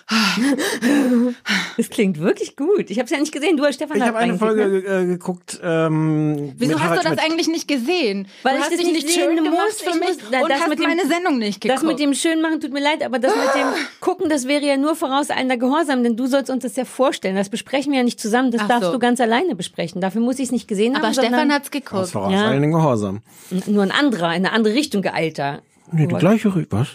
Das 1.77 1.89
klingt 1.89 2.19
wirklich 2.19 2.55
gut. 2.55 2.89
Ich 2.89 2.97
habe 2.99 3.05
es 3.05 3.11
ja 3.11 3.19
nicht 3.19 3.31
gesehen. 3.31 3.57
Du, 3.57 3.71
Stefan, 3.71 3.97
ich 3.97 4.03
hat 4.03 4.09
hab 4.09 4.15
eine 4.15 4.37
Folge 4.37 4.67
ne? 4.67 4.77
äh, 4.79 5.05
geguckt. 5.05 5.59
Ähm, 5.63 6.53
Wieso 6.57 6.73
hast 6.79 6.83
Harald 6.83 6.99
du 6.99 7.03
das 7.09 7.13
Schmidt. 7.19 7.31
eigentlich 7.31 7.47
nicht 7.47 7.67
gesehen? 7.67 8.27
Weil 8.43 8.53
du 8.53 8.57
ich 8.59 8.63
hast 8.65 8.71
das 8.73 8.79
dich 8.79 8.91
nicht 8.93 9.05
nicht 9.05 9.17
schön 9.19 9.35
gemacht 9.35 9.53
muss. 9.65 9.81
für 9.81 9.89
Ich 9.91 9.95
mich 9.99 10.07
muss- 10.09 10.17
na, 10.31 10.41
und 10.41 10.49
das 10.51 10.59
hast 10.61 10.69
mit 10.69 10.79
dem- 10.79 10.87
meine 10.89 11.05
Sendung 11.07 11.37
nicht 11.39 11.61
geguckt. 11.61 11.81
Das 11.81 11.87
mit 11.87 11.99
dem 11.99 12.13
schön 12.13 12.41
machen 12.41 12.59
tut 12.59 12.71
mir 12.73 12.81
leid, 12.81 13.03
aber 13.03 13.19
das 13.19 13.33
mit 13.35 13.55
dem 13.55 13.67
Gucken, 13.99 14.29
das 14.29 14.47
wäre 14.47 14.65
ja 14.65 14.77
nur 14.77 14.95
vorauseilender 14.95 15.57
Gehorsam, 15.57 16.03
denn 16.03 16.15
du 16.17 16.27
sollst 16.27 16.49
uns 16.49 16.63
das 16.63 16.75
ja 16.75 16.85
vorstellen. 16.85 17.35
Das 17.35 17.49
besprechen 17.49 17.91
wir 17.91 17.99
ja 17.99 18.03
nicht 18.05 18.19
zusammen. 18.19 18.51
Das 18.51 18.61
Ach 18.63 18.67
darfst 18.67 18.85
so. 18.87 18.91
du 18.91 18.99
ganz 18.99 19.19
alleine 19.21 19.55
besprechen. 19.55 20.01
Dafür 20.01 20.21
muss 20.21 20.35
ich 20.39 20.45
es 20.45 20.51
nicht 20.51 20.67
gesehen 20.67 20.95
haben. 20.95 21.03
aber 21.05 21.13
Stefan 21.13 21.51
hat's 21.51 21.67
Aus 21.67 21.71
geguckt. 21.71 22.07
vorauseilendem 22.09 22.71
Gehorsam. 22.71 23.21
nur 23.67 23.83
ein 23.83 23.91
anderer, 23.91 24.29
in 24.35 24.45
eine 24.45 24.51
andere 24.51 24.73
Richtung 24.73 25.01
geeilter. 25.01 25.61
Nee, 25.91 26.07
die 26.07 26.15
gleiche 26.15 26.49
Rü- 26.49 26.67
Was? 26.69 26.87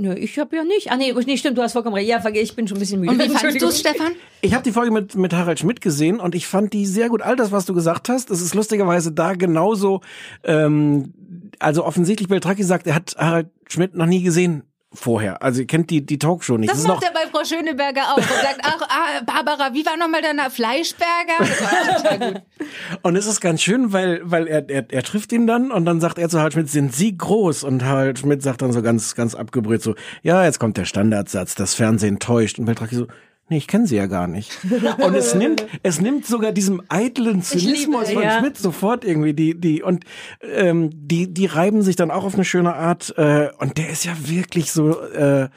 Nö, 0.00 0.14
ich 0.14 0.38
habe 0.38 0.56
ja 0.56 0.64
nicht. 0.64 0.90
Ah 0.90 0.96
nee, 0.96 1.12
nee, 1.26 1.36
stimmt, 1.36 1.58
du 1.58 1.62
hast 1.62 1.72
vollkommen 1.72 1.94
recht. 1.94 2.08
Ja, 2.08 2.24
ich 2.26 2.56
bin 2.56 2.66
schon 2.66 2.78
ein 2.78 2.80
bisschen 2.80 3.00
müde. 3.00 3.12
Und 3.12 3.22
wie 3.22 3.28
fandest 3.28 3.60
du 3.60 3.66
es, 3.66 3.80
Stefan? 3.80 4.12
Ich 4.40 4.54
habe 4.54 4.64
die 4.64 4.72
Folge 4.72 4.90
mit, 4.90 5.14
mit 5.14 5.34
Harald 5.34 5.58
Schmidt 5.58 5.82
gesehen 5.82 6.20
und 6.20 6.34
ich 6.34 6.46
fand 6.46 6.72
die 6.72 6.86
sehr 6.86 7.10
gut. 7.10 7.20
All 7.20 7.36
das, 7.36 7.52
was 7.52 7.66
du 7.66 7.74
gesagt 7.74 8.08
hast, 8.08 8.30
das 8.30 8.40
ist 8.40 8.54
lustigerweise 8.54 9.12
da 9.12 9.34
genauso. 9.34 10.00
Ähm, 10.42 11.12
also 11.58 11.84
offensichtlich 11.84 12.28
Beltraki 12.28 12.64
sagt, 12.64 12.86
er 12.86 12.94
hat 12.94 13.14
Harald 13.18 13.48
Schmidt 13.68 13.94
noch 13.94 14.06
nie 14.06 14.22
gesehen 14.22 14.62
vorher. 14.92 15.42
Also 15.42 15.60
ihr 15.60 15.66
kennt 15.66 15.90
die, 15.90 16.04
die 16.04 16.18
Talkshow 16.18 16.58
nicht. 16.58 16.70
Das 16.70 16.80
ist 16.80 16.88
macht 16.88 17.04
er 17.04 17.12
bei 17.12 17.28
Frau 17.30 17.44
Schöneberger 17.44 18.12
auch. 18.12 18.16
Und 18.16 18.24
sagt, 18.24 18.60
ach, 18.62 18.80
ah, 18.88 19.22
Barbara, 19.24 19.72
wie 19.72 19.86
war 19.86 19.96
nochmal 19.96 20.20
deiner 20.20 20.50
Fleischberger? 20.50 21.38
Das 21.38 22.42
und 23.02 23.16
es 23.16 23.26
ist 23.26 23.40
ganz 23.40 23.62
schön, 23.62 23.92
weil, 23.92 24.20
weil 24.24 24.48
er, 24.48 24.68
er, 24.68 24.84
er 24.90 25.02
trifft 25.02 25.32
ihn 25.32 25.46
dann 25.46 25.70
und 25.70 25.84
dann 25.84 26.00
sagt 26.00 26.18
er 26.18 26.28
zu 26.28 26.38
Harald 26.38 26.54
Schmidt, 26.54 26.70
sind 26.70 26.94
Sie 26.94 27.16
groß? 27.16 27.62
Und 27.62 27.84
Harald 27.84 28.18
Schmidt 28.18 28.42
sagt 28.42 28.62
dann 28.62 28.72
so 28.72 28.82
ganz, 28.82 29.14
ganz 29.14 29.34
abgebrüht 29.34 29.82
so, 29.82 29.94
ja, 30.22 30.44
jetzt 30.44 30.58
kommt 30.58 30.76
der 30.76 30.84
Standardsatz, 30.84 31.54
das 31.54 31.74
Fernsehen 31.74 32.18
täuscht. 32.18 32.58
Und 32.58 32.64
Beltraki 32.64 32.96
so, 32.96 33.06
nee, 33.50 33.58
ich 33.58 33.66
kenne 33.66 33.86
sie 33.86 33.96
ja 33.96 34.06
gar 34.06 34.26
nicht. 34.26 34.58
Und 34.98 35.14
es 35.14 35.34
nimmt, 35.34 35.66
es 35.82 36.00
nimmt 36.00 36.24
sogar 36.24 36.52
diesem 36.52 36.82
eitlen 36.88 37.42
Zynismus 37.42 38.08
liebe- 38.08 38.14
von 38.14 38.22
ja. 38.22 38.38
Schmidt 38.38 38.56
sofort 38.56 39.04
irgendwie 39.04 39.34
die, 39.34 39.60
die, 39.60 39.82
und 39.82 40.04
ähm, 40.42 40.90
die, 40.94 41.32
die 41.32 41.46
reiben 41.46 41.82
sich 41.82 41.96
dann 41.96 42.10
auch 42.10 42.24
auf 42.24 42.34
eine 42.34 42.44
schöne 42.44 42.74
Art. 42.74 43.12
Äh, 43.18 43.50
und 43.58 43.76
der 43.76 43.90
ist 43.90 44.04
ja 44.04 44.12
wirklich 44.24 44.72
so, 44.72 44.98
äh, 45.00 45.48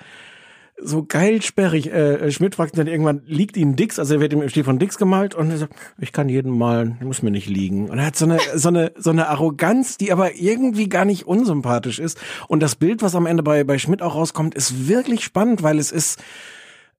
so 0.82 1.06
geil 1.06 1.42
sperrig. 1.42 1.92
Äh, 1.92 2.32
Schmidt 2.32 2.56
fragt 2.56 2.78
dann 2.78 2.88
irgendwann, 2.88 3.22
liegt 3.26 3.56
Ihnen 3.58 3.76
Dix? 3.76 4.00
Also 4.00 4.16
er 4.16 4.20
wird 4.20 4.34
im 4.34 4.48
Stil 4.50 4.64
von 4.64 4.80
Dix 4.80 4.98
gemalt 4.98 5.36
und 5.36 5.52
er 5.52 5.58
sagt, 5.58 5.74
ich 6.00 6.12
kann 6.12 6.30
jeden 6.30 6.58
malen, 6.58 6.98
muss 7.02 7.22
mir 7.22 7.32
nicht 7.32 7.48
liegen. 7.48 7.90
Und 7.90 8.00
er 8.00 8.08
hat 8.08 8.16
so 8.16 8.26
eine, 8.26 8.40
so 8.56 8.70
eine, 8.70 8.92
so 8.98 9.12
eine 9.12 9.30
Arroganz, 9.30 9.98
die 9.98 10.12
aber 10.12 10.36
irgendwie 10.36 10.90
gar 10.90 11.06
nicht 11.06 11.26
unsympathisch 11.28 12.00
ist. 12.00 12.20
Und 12.48 12.62
das 12.62 12.76
Bild, 12.76 13.02
was 13.02 13.16
am 13.16 13.26
Ende 13.26 13.44
bei, 13.44 13.64
bei 13.64 13.78
Schmidt 13.78 14.02
auch 14.02 14.16
rauskommt, 14.16 14.56
ist 14.56 14.88
wirklich 14.88 15.24
spannend, 15.24 15.64
weil 15.64 15.78
es 15.78 15.92
ist 15.92 16.20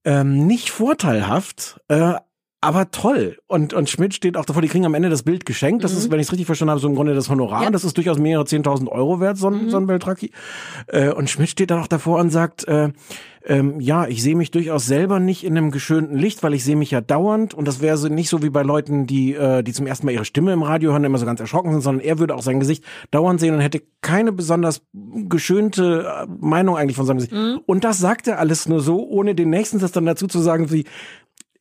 ähm, 0.05 0.47
nicht 0.47 0.71
vorteilhaft, 0.71 1.81
äh, 1.89 2.15
aber 2.65 2.91
toll. 2.91 3.37
Und, 3.47 3.75
und 3.75 3.91
Schmidt 3.91 4.15
steht 4.15 4.39
auch 4.39 4.47
davor, 4.47 4.63
die 4.63 4.69
kriegen 4.69 4.87
am 4.87 4.95
Ende 4.95 5.11
das 5.11 5.23
Bild 5.23 5.45
geschenkt. 5.45 5.85
Das 5.85 5.93
ist, 5.93 6.11
wenn 6.11 6.19
ich 6.19 6.29
es 6.29 6.33
richtig 6.33 6.47
verstanden 6.47 6.71
habe, 6.71 6.81
so 6.81 6.89
im 6.89 6.95
Grunde 6.95 7.15
das 7.15 7.29
Honorar. 7.29 7.71
Das 7.71 7.85
ist 7.85 7.95
durchaus 7.99 8.19
mehrere 8.19 8.47
zehntausend 8.47 8.91
Euro 8.91 9.21
wert, 9.21 9.37
so 9.37 9.49
ein, 9.49 9.69
so 9.69 9.77
ein 9.77 9.87
Beltraki. 9.87 10.33
Äh, 10.87 11.11
und 11.11 11.29
Schmidt 11.29 11.51
steht 11.51 11.71
dann 11.71 11.81
auch 11.81 11.89
davor 11.89 12.21
und 12.21 12.31
sagt, 12.31 12.67
äh, 12.67 12.91
ähm, 13.47 13.79
ja, 13.81 14.07
ich 14.07 14.23
sehe 14.23 14.37
mich 14.37 14.51
durchaus 14.51 14.87
selber 14.87 15.21
nicht 15.21 15.45
in 15.45 15.57
einem 15.57 15.71
geschönten 15.71 16.17
Licht, 16.17 16.43
weil 16.43 16.55
ich 16.55 16.65
sehe 16.65 16.77
mich 16.77 16.91
ja 16.91 17.01
dauernd. 17.01 17.53
Und 17.53 17.69
das 17.69 17.81
wäre 17.81 17.97
so 17.97 18.09
nicht 18.09 18.31
so 18.31 18.43
wie 18.43 18.51
bei 18.51 18.63
Leuten, 18.63 19.07
die, 19.07 19.35
äh, 19.35 19.63
die 19.63 19.73
zum 19.73 19.87
ersten 19.87 20.07
Mal 20.07 20.13
ihre 20.13 20.25
Stimme 20.25 20.53
im 20.53 20.63
Radio 20.63 20.93
hören, 20.93 21.05
immer 21.05 21.19
so 21.19 21.27
ganz 21.27 21.41
erschrocken 21.41 21.73
sind, 21.73 21.83
sondern 21.83 22.05
er 22.05 22.19
würde 22.19 22.35
auch 22.35 22.43
sein 22.43 22.61
Gesicht 22.61 22.85
dauernd 23.11 23.41
sehen 23.41 23.55
und 23.55 23.61
hätte 23.61 23.83
keine 24.01 24.33
besonders 24.33 24.83
geschönte 25.29 26.07
äh, 26.07 26.27
Meinung 26.41 26.77
eigentlich 26.77 26.97
von 26.97 27.07
seinem 27.07 27.19
Gesicht. 27.19 27.35
Und 27.67 27.85
das 27.85 27.99
sagt 27.99 28.29
er 28.29 28.39
alles 28.39 28.67
nur 28.69 28.81
so, 28.81 29.07
ohne 29.07 29.35
den 29.35 29.51
nächsten 29.51 29.79
Satz 29.79 29.93
dann 29.93 30.07
dazu 30.07 30.27
zu 30.27 30.41
sagen, 30.41 30.71
wie, 30.71 30.85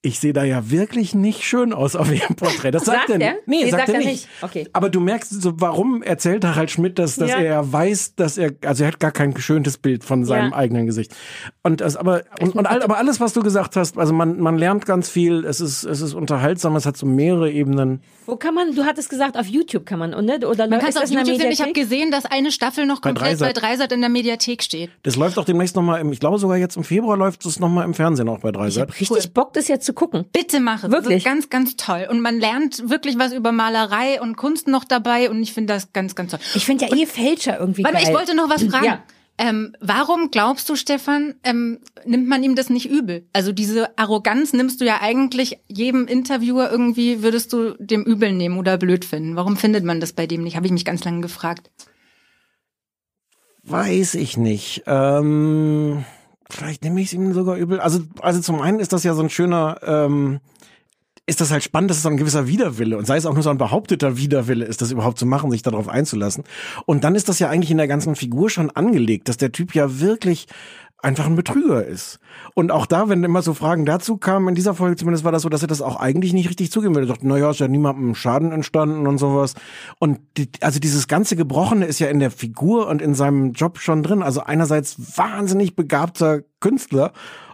ich 0.05 0.19
sehe 0.19 0.33
da 0.33 0.43
ja 0.43 0.69
wirklich 0.69 1.15
nicht 1.15 1.43
schön 1.43 1.71
aus 1.71 1.95
auf 1.95 2.11
ihrem 2.13 2.35
Porträt. 2.35 2.71
Das 2.71 2.83
sagt, 2.83 3.07
Sagt 3.07 3.09
er 3.11 3.17
nicht. 3.19 3.27
er? 3.27 3.33
Nee, 3.45 3.63
Nee, 3.63 3.71
sagt, 3.71 3.87
sagt 3.87 3.89
er 3.89 3.95
er 3.95 3.99
nicht. 4.01 4.09
nicht. 4.09 4.27
Okay. 4.41 4.67
Aber 4.73 4.89
du 4.89 4.99
merkst 4.99 5.41
so, 5.41 5.53
warum 5.61 6.03
erzählt 6.03 6.43
Harald 6.43 6.69
Schmidt, 6.71 6.99
dass, 6.99 7.15
dass 7.15 7.29
Ja. 7.29 7.37
er 7.39 7.71
weiß, 7.71 8.15
dass 8.15 8.37
er, 8.37 8.51
also 8.65 8.83
er 8.83 8.89
hat 8.89 8.99
gar 8.99 9.11
kein 9.11 9.33
geschöntes 9.33 9.77
Bild 9.77 10.03
von 10.03 10.25
seinem 10.25 10.51
Ja. 10.51 10.57
eigenen 10.57 10.85
Gesicht. 10.87 11.15
Und 11.63 11.79
das, 11.79 11.95
aber, 11.95 12.23
und, 12.41 12.53
und 12.53 12.65
all, 12.65 12.83
aber 12.83 12.97
alles, 12.97 13.21
was 13.21 13.31
du 13.31 13.41
gesagt 13.41 13.77
hast, 13.77 13.97
also 13.97 14.13
man, 14.13 14.39
man 14.41 14.57
lernt 14.57 14.85
ganz 14.85 15.07
viel, 15.09 15.45
es 15.45 15.61
ist, 15.61 15.85
es 15.85 16.01
ist 16.01 16.13
unterhaltsam, 16.13 16.75
es 16.75 16.85
hat 16.85 16.97
so 16.97 17.05
mehrere 17.05 17.49
Ebenen. 17.49 18.01
Wo 18.25 18.35
kann 18.35 18.53
man, 18.53 18.75
du 18.75 18.83
hattest 18.83 19.09
gesagt, 19.09 19.37
auf 19.37 19.47
YouTube 19.47 19.85
kann 19.85 19.99
man, 19.99 20.13
oder? 20.13 20.49
Oder 20.49 20.67
Man 20.67 20.79
kann 20.79 20.89
es 20.89 20.95
auf 20.97 21.03
das 21.03 21.11
in 21.11 21.15
der 21.17 21.25
YouTube 21.25 21.41
sehen. 21.43 21.51
Ich 21.51 21.61
habe 21.61 21.71
gesehen, 21.73 22.11
dass 22.11 22.25
eine 22.25 22.51
Staffel 22.51 22.85
noch 22.85 22.99
Bei 22.99 23.09
komplett 23.09 23.39
bei 23.39 23.53
Dreisat. 23.53 23.63
Dreisat 23.63 23.91
in 23.93 24.01
der 24.01 24.09
Mediathek 24.09 24.63
steht. 24.63 24.89
Das 25.03 25.15
läuft 25.15 25.37
auch 25.39 25.45
demnächst 25.45 25.77
nochmal 25.77 26.01
im, 26.01 26.11
ich 26.11 26.19
glaube 26.19 26.39
sogar 26.39 26.57
jetzt 26.57 26.75
im 26.75 26.83
Februar 26.83 27.15
läuft 27.17 27.45
es 27.45 27.59
nochmal 27.61 27.85
im 27.85 27.93
Fernsehen 27.93 28.27
auch 28.27 28.39
bei 28.39 28.49
Ich 28.49 28.55
Dreisat. 28.55 28.89
hab 28.89 28.99
richtig 28.99 29.33
Bock, 29.33 29.53
das 29.53 29.69
jetzt 29.69 29.85
zu 29.85 29.92
gucken. 29.93 30.25
Bitte 30.31 30.59
mach 30.59 30.83
es. 30.83 30.91
Wirklich? 30.91 31.23
Das 31.23 31.33
ist 31.35 31.49
ganz, 31.49 31.49
ganz 31.49 31.75
toll. 31.75 32.07
Und 32.09 32.21
man 32.21 32.39
lernt 32.39 32.89
wirklich 32.89 33.17
was 33.17 33.33
über 33.33 33.51
Malerei 33.51 34.21
und 34.21 34.35
Kunst 34.35 34.67
noch 34.67 34.83
dabei. 34.83 35.29
Und 35.29 35.41
ich 35.41 35.53
finde 35.53 35.73
das 35.73 35.93
ganz, 35.93 36.15
ganz 36.15 36.31
toll. 36.31 36.39
Ich 36.55 36.65
finde 36.65 36.85
ja 36.85 36.95
eh 36.95 37.05
Fälscher 37.05 37.59
irgendwie 37.59 37.83
Warte 37.83 37.95
mal, 37.95 38.03
geil. 38.03 38.11
ich 38.11 38.17
wollte 38.17 38.35
noch 38.35 38.49
was 38.49 38.63
fragen. 38.63 38.85
Ja. 38.85 39.03
Ähm, 39.37 39.75
warum 39.79 40.29
glaubst 40.29 40.69
du, 40.69 40.75
Stefan, 40.75 41.33
ähm, 41.43 41.79
nimmt 42.05 42.27
man 42.27 42.43
ihm 42.43 42.55
das 42.55 42.69
nicht 42.69 42.87
übel? 42.87 43.27
Also 43.33 43.51
diese 43.51 43.97
Arroganz 43.97 44.53
nimmst 44.53 44.79
du 44.79 44.85
ja 44.85 45.01
eigentlich 45.01 45.57
jedem 45.67 46.05
Interviewer 46.05 46.69
irgendwie, 46.69 47.23
würdest 47.23 47.51
du 47.51 47.75
dem 47.79 48.03
übel 48.03 48.31
nehmen 48.31 48.59
oder 48.59 48.77
blöd 48.77 49.05
finden. 49.05 49.35
Warum 49.35 49.57
findet 49.57 49.83
man 49.85 49.99
das 49.99 50.13
bei 50.13 50.27
dem 50.27 50.43
nicht? 50.43 50.55
Habe 50.55 50.67
ich 50.67 50.71
mich 50.71 50.85
ganz 50.85 51.03
lange 51.03 51.21
gefragt. 51.21 51.71
Weiß 53.63 54.13
ich 54.15 54.37
nicht. 54.37 54.83
Ähm, 54.85 56.05
vielleicht 56.49 56.83
nehme 56.83 57.01
ich 57.01 57.07
es 57.07 57.13
ihm 57.13 57.33
sogar 57.33 57.55
übel. 57.55 57.79
Also, 57.79 58.01
also 58.21 58.41
zum 58.41 58.61
einen 58.61 58.79
ist 58.79 58.93
das 58.93 59.03
ja 59.03 59.13
so 59.13 59.23
ein 59.23 59.29
schöner, 59.29 59.77
ähm, 59.83 60.39
ist 61.25 61.39
das 61.39 61.51
halt 61.51 61.63
spannend, 61.63 61.89
dass 61.89 61.97
es 61.97 62.03
so 62.03 62.09
ein 62.09 62.17
gewisser 62.17 62.47
Widerwille 62.47 62.97
und 62.97 63.05
sei 63.05 63.15
es 63.15 63.25
auch 63.25 63.33
nur 63.33 63.43
so 63.43 63.49
ein 63.49 63.57
behaupteter 63.57 64.17
Widerwille 64.17 64.65
ist, 64.65 64.81
das 64.81 64.91
überhaupt 64.91 65.17
zu 65.17 65.25
machen, 65.25 65.51
sich 65.51 65.61
darauf 65.61 65.87
einzulassen. 65.87 66.43
Und 66.85 67.05
dann 67.05 67.15
ist 67.15 67.29
das 67.29 67.39
ja 67.39 67.49
eigentlich 67.49 67.71
in 67.71 67.77
der 67.77 67.87
ganzen 67.87 68.15
Figur 68.15 68.49
schon 68.49 68.69
angelegt, 68.71 69.29
dass 69.29 69.37
der 69.37 69.53
Typ 69.53 69.73
ja 69.73 70.01
wirklich 70.01 70.47
einfach 71.03 71.25
ein 71.25 71.35
Betrüger 71.35 71.85
ist. 71.85 72.19
Und 72.53 72.71
auch 72.71 72.85
da, 72.85 73.09
wenn 73.09 73.23
immer 73.23 73.41
so 73.41 73.53
Fragen 73.53 73.85
dazu 73.85 74.17
kamen, 74.17 74.49
in 74.49 74.55
dieser 74.55 74.73
Folge 74.73 74.95
zumindest 74.95 75.25
war 75.25 75.31
das 75.31 75.41
so, 75.41 75.49
dass 75.49 75.61
er 75.61 75.67
das 75.67 75.81
auch 75.81 75.97
eigentlich 75.97 76.33
nicht 76.33 76.49
richtig 76.49 76.71
zugeben 76.71 76.95
würde. 76.95 77.07
Er 77.07 77.13
dachte, 77.13 77.27
naja, 77.27 77.51
ist 77.51 77.59
ja 77.59 77.67
niemandem 77.67 78.15
Schaden 78.15 78.51
entstanden 78.51 79.05
und 79.05 79.17
sowas. 79.17 79.53
Und 79.99 80.19
die, 80.37 80.49
also 80.61 80.79
dieses 80.79 81.07
ganze 81.07 81.35
Gebrochene 81.35 81.85
ist 81.85 81.99
ja 81.99 82.07
in 82.07 82.19
der 82.19 82.31
Figur 82.31 82.87
und 82.87 83.01
in 83.01 83.15
seinem 83.15 83.51
Job 83.51 83.79
schon 83.79 84.01
drin. 84.01 84.23
Also 84.23 84.41
einerseits 84.41 85.17
wahnsinnig 85.17 85.75
begabter 85.75 86.41
Künstler 86.61 87.11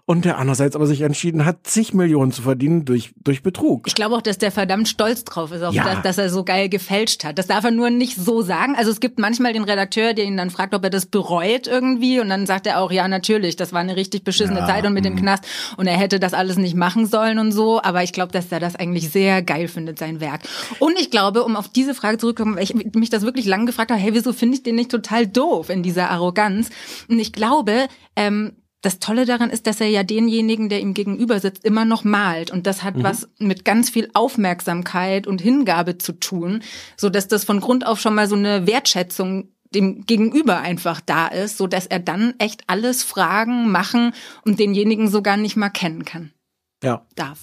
und 0.09 0.25
der 0.25 0.39
andererseits 0.39 0.75
aber 0.75 0.87
sich 0.87 1.01
entschieden 1.01 1.45
hat, 1.45 1.67
zig 1.67 1.93
Millionen 1.93 2.31
zu 2.31 2.41
verdienen 2.41 2.83
durch, 2.83 3.11
durch 3.23 3.43
Betrug. 3.43 3.85
Ich 3.85 3.93
glaube 3.93 4.15
auch, 4.15 4.23
dass 4.23 4.39
der 4.39 4.51
verdammt 4.51 4.87
stolz 4.87 5.23
drauf 5.23 5.51
ist, 5.51 5.61
auf 5.61 5.75
Ja. 5.75 5.83
das, 5.83 6.01
dass 6.01 6.17
er 6.17 6.31
so 6.31 6.43
geil 6.43 6.67
gefälscht 6.67 7.23
hat. 7.23 7.37
Das 7.37 7.45
darf 7.45 7.63
er 7.63 7.69
nur 7.69 7.91
nicht 7.91 8.15
so 8.17 8.41
sagen. 8.41 8.73
Also 8.75 8.89
es 8.89 9.01
gibt 9.01 9.19
manchmal 9.19 9.53
den 9.53 9.63
Redakteur, 9.63 10.15
der 10.15 10.25
ihn 10.25 10.35
dann 10.35 10.49
fragt, 10.49 10.73
ob 10.73 10.83
er 10.83 10.89
das 10.89 11.05
bereut 11.05 11.67
irgendwie. 11.67 12.19
Und 12.19 12.29
dann 12.29 12.47
sagt 12.47 12.65
er 12.65 12.81
auch, 12.81 12.91
ja, 12.91 13.07
natürlich, 13.07 13.55
das 13.55 13.71
war 13.71 13.81
eine 13.81 13.95
richtig 13.95 14.23
beschissene 14.23 14.61
Ja, 14.61 14.65
Zeit 14.65 14.83
und 14.87 14.93
mit 14.93 15.03
mhm. 15.03 15.09
dem 15.09 15.15
Knast. 15.17 15.45
Und 15.77 15.85
er 15.85 15.95
hätte 15.95 16.19
das 16.19 16.33
alles 16.33 16.57
nicht 16.57 16.75
machen 16.75 17.05
sollen 17.05 17.37
und 17.37 17.51
so. 17.51 17.79
Aber 17.79 18.01
ich 18.01 18.11
glaube, 18.11 18.31
dass 18.31 18.51
er 18.51 18.59
das 18.59 18.75
eigentlich 18.75 19.11
sehr 19.11 19.43
geil 19.43 19.67
findet, 19.67 19.99
sein 19.99 20.19
Werk. 20.19 20.41
Und 20.79 20.99
ich 20.99 21.11
glaube, 21.11 21.43
um 21.43 21.55
auf 21.55 21.67
diese 21.67 21.93
Frage 21.93 22.17
zurückzukommen, 22.17 22.55
weil 22.55 22.63
ich 22.63 22.73
mich 22.73 23.11
das 23.11 23.21
wirklich 23.21 23.45
lange 23.45 23.65
gefragt 23.65 23.91
habe, 23.91 24.01
hey, 24.01 24.15
wieso 24.15 24.33
finde 24.33 24.55
ich 24.55 24.63
den 24.63 24.73
nicht 24.73 24.89
total 24.89 25.27
doof 25.27 25.69
in 25.69 25.83
dieser 25.83 26.09
Arroganz? 26.09 26.71
Und 27.09 27.19
ich 27.19 27.31
glaube, 27.31 27.87
ähm, 28.15 28.53
das 28.81 28.99
Tolle 28.99 29.25
daran 29.25 29.49
ist, 29.49 29.67
dass 29.67 29.81
er 29.81 29.87
ja 29.87 30.03
denjenigen, 30.03 30.69
der 30.69 30.79
ihm 30.79 30.93
gegenüber 30.93 31.39
sitzt, 31.39 31.65
immer 31.65 31.83
noch 31.85 32.03
malt. 32.05 32.49
Und 32.51 32.65
das 32.65 32.83
hat 32.83 32.95
Mhm. 32.95 33.03
was 33.03 33.27
mit 33.39 33.65
ganz 33.65 33.89
viel 33.89 34.09
Aufmerksamkeit 34.13 35.27
und 35.27 35.41
Hingabe 35.41 35.97
zu 35.97 36.13
tun, 36.13 36.61
so 36.97 37.09
dass 37.09 37.27
das 37.27 37.43
von 37.43 37.59
Grund 37.59 37.85
auf 37.85 37.99
schon 37.99 38.15
mal 38.15 38.27
so 38.27 38.35
eine 38.35 38.67
Wertschätzung 38.67 39.49
dem 39.75 40.05
Gegenüber 40.05 40.59
einfach 40.61 40.99
da 41.01 41.27
ist, 41.27 41.57
so 41.57 41.67
dass 41.67 41.85
er 41.85 41.99
dann 41.99 42.33
echt 42.39 42.63
alles 42.67 43.03
fragen, 43.03 43.69
machen 43.69 44.13
und 44.43 44.59
denjenigen 44.59 45.07
sogar 45.09 45.37
nicht 45.37 45.57
mal 45.57 45.69
kennen 45.69 46.05
kann, 46.05 46.31
Ja. 46.83 47.05
darf. 47.15 47.41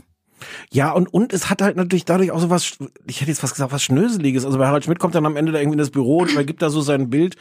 Ja, 0.73 0.91
und, 0.93 1.07
und 1.15 1.33
es 1.33 1.49
hat 1.49 1.63
halt 1.63 1.77
natürlich 1.77 2.05
dadurch 2.05 2.31
auch 2.31 2.41
so 2.41 2.51
was, 2.51 2.77
ich 3.07 3.21
hätte 3.21 3.31
jetzt 3.31 3.41
fast 3.41 3.55
gesagt, 3.55 3.73
was 3.73 3.83
Schnöseliges. 3.83 4.45
Also 4.45 4.59
bei 4.59 4.67
Harald 4.67 4.85
Schmidt 4.85 4.99
kommt 4.99 5.15
dann 5.15 5.25
am 5.25 5.37
Ende 5.37 5.53
da 5.53 5.59
irgendwie 5.61 5.75
in 5.77 5.79
das 5.79 5.91
Büro 5.91 6.19
und 6.19 6.33
übergibt 6.33 6.61
da 6.63 6.69
so 6.69 6.81
sein 6.81 7.09
Bild 7.11 7.37